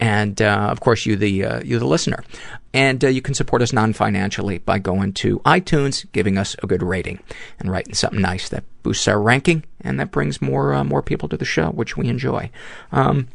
and 0.00 0.42
uh, 0.42 0.68
of 0.70 0.80
course 0.80 1.06
you 1.06 1.16
the 1.16 1.44
uh, 1.44 1.60
you 1.62 1.78
the 1.78 1.86
listener. 1.86 2.24
And 2.74 3.04
uh, 3.04 3.08
you 3.08 3.22
can 3.22 3.34
support 3.34 3.62
us 3.62 3.72
non-financially 3.72 4.58
by 4.58 4.80
going 4.80 5.12
to 5.14 5.38
iTunes, 5.40 6.04
giving 6.12 6.36
us 6.36 6.56
a 6.62 6.66
good 6.66 6.82
rating, 6.82 7.20
and 7.60 7.70
writing 7.70 7.94
something 7.94 8.20
nice 8.20 8.48
that 8.48 8.64
boosts 8.82 9.08
our 9.08 9.20
ranking 9.20 9.64
and 9.80 10.00
that 10.00 10.10
brings 10.10 10.42
more 10.42 10.74
uh, 10.74 10.84
more 10.84 11.00
people 11.00 11.28
to 11.28 11.36
the 11.36 11.44
show, 11.44 11.70
which 11.70 11.96
we 11.96 12.08
enjoy. 12.08 12.50
Um, 12.90 13.28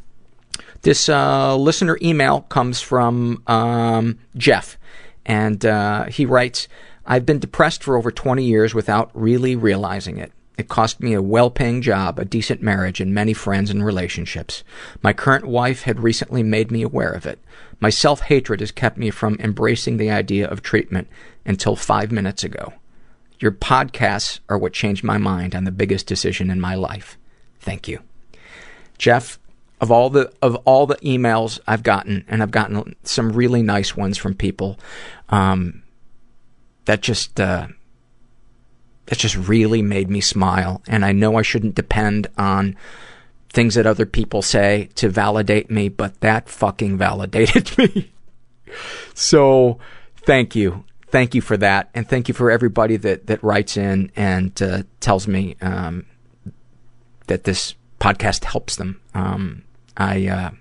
this 0.82 1.08
uh, 1.08 1.56
listener 1.56 1.98
email 2.02 2.42
comes 2.42 2.82
from 2.82 3.42
um, 3.48 4.20
Jeff, 4.38 4.78
and 5.26 5.66
uh, 5.66 6.06
he 6.06 6.26
writes. 6.26 6.68
I've 7.06 7.26
been 7.26 7.40
depressed 7.40 7.84
for 7.84 7.98
over 7.98 8.12
20 8.12 8.44
years 8.44 8.76
without 8.76 9.10
really 9.16 9.56
realizing 9.56 10.20
it. 10.20 10.32
It 10.60 10.68
cost 10.68 11.00
me 11.00 11.14
a 11.14 11.22
well-paying 11.22 11.82
job, 11.82 12.20
a 12.20 12.26
decent 12.26 12.62
marriage, 12.62 13.00
and 13.00 13.14
many 13.14 13.32
friends 13.32 13.70
and 13.70 13.84
relationships. 13.84 14.62
My 15.02 15.14
current 15.14 15.46
wife 15.46 15.84
had 15.84 16.02
recently 16.02 16.44
made 16.44 16.70
me 16.70 16.82
aware 16.82 17.12
of 17.14 17.26
it. 17.26 17.40
My 17.80 17.90
self-hatred 17.90 18.60
has 18.60 18.70
kept 18.70 18.98
me 18.98 19.10
from 19.10 19.38
embracing 19.40 19.96
the 19.96 20.12
idea 20.12 20.46
of 20.46 20.62
treatment 20.62 21.08
until 21.46 21.78
five 21.78 22.12
minutes 22.12 22.44
ago. 22.44 22.74
Your 23.40 23.54
podcasts 23.54 24.42
are 24.50 24.58
what 24.58 24.74
changed 24.74 25.02
my 25.02 25.18
mind 25.18 25.56
on 25.56 25.64
the 25.64 25.72
biggest 25.72 26.08
decision 26.08 26.50
in 26.50 26.60
my 26.60 26.76
life. 26.76 27.18
Thank 27.62 27.88
you. 27.88 28.02
Jeff, 28.98 29.40
of 29.80 29.92
all 29.92 30.10
the 30.10 30.30
of 30.42 30.58
all 30.66 30.86
the 30.86 30.98
emails 30.98 31.58
I've 31.68 31.84
gotten, 31.84 32.26
and 32.28 32.44
I've 32.44 32.52
gotten 32.52 32.98
some 33.04 33.32
really 33.32 33.64
nice 33.64 33.96
ones 33.96 34.18
from 34.18 34.34
people 34.34 34.78
um, 35.30 35.84
that 36.84 37.00
just 37.00 37.40
uh, 37.40 37.68
that 39.10 39.18
just 39.18 39.36
really 39.36 39.82
made 39.82 40.08
me 40.08 40.22
smile. 40.22 40.84
And 40.88 41.04
I 41.04 41.12
know 41.14 41.36
I 41.36 41.42
shouldn't 41.42 41.74
depend 41.74 42.28
on 42.38 42.76
things 43.52 43.74
that 43.74 43.88
other 43.88 44.06
people 44.06 44.44
say 44.44 44.90
to 44.96 45.10
validate 45.10 45.72
me, 45.72 45.90
but 45.90 46.22
that 46.22 46.48
fucking 46.48 46.96
validated 46.96 47.76
me. 47.78 48.12
so, 49.16 49.80
thank 50.26 50.56
you. 50.56 50.86
Thank 51.08 51.34
you 51.34 51.42
for 51.42 51.58
that, 51.58 51.90
and 51.96 52.08
thank 52.08 52.28
you 52.28 52.36
for 52.36 52.52
everybody 52.52 52.96
that 52.98 53.26
that 53.26 53.44
writes 53.44 53.78
in 53.78 54.12
and 54.16 54.62
uh, 54.62 54.84
tells 55.00 55.28
me 55.28 55.56
um, 55.60 56.06
that 57.26 57.46
this 57.46 57.74
podcast 58.00 58.44
helps 58.44 58.76
them. 58.76 59.02
Um, 59.16 59.64
I 59.98 60.28
uh, 60.28 60.52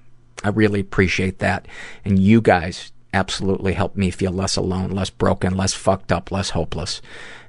I 0.42 0.48
really 0.48 0.80
appreciate 0.80 1.40
that, 1.40 1.68
and 2.02 2.18
you 2.18 2.40
guys 2.40 2.92
absolutely 3.12 3.72
help 3.72 3.96
me 3.96 4.10
feel 4.10 4.32
less 4.32 4.56
alone, 4.56 4.90
less 4.90 5.10
broken, 5.10 5.56
less 5.56 5.74
fucked 5.74 6.12
up, 6.12 6.30
less 6.30 6.50
hopeless. 6.50 7.00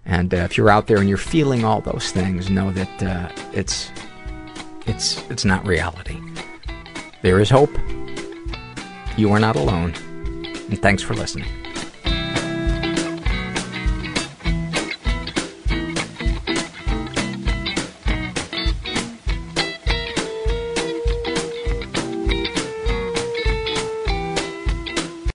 And 0.06 0.34
uh, 0.34 0.38
if 0.38 0.58
you're 0.58 0.70
out 0.70 0.88
there 0.88 0.98
and 0.98 1.10
you're 1.10 1.18
feeling 1.18 1.64
all 1.64 1.82
those 1.82 2.12
things, 2.12 2.50
know 2.50 2.72
that 2.72 3.04
uh, 3.04 3.32
it's 3.54 3.92
it's 4.88 5.24
it's 5.30 5.46
not 5.46 5.66
reality. 5.68 6.20
There 7.22 7.40
is 7.40 7.50
hope. 7.50 7.76
You 9.18 9.32
are 9.32 9.40
not 9.40 9.56
alone. 9.56 9.94
And 10.70 10.82
thanks 10.82 11.04
for 11.04 11.14
listening. 11.14 11.59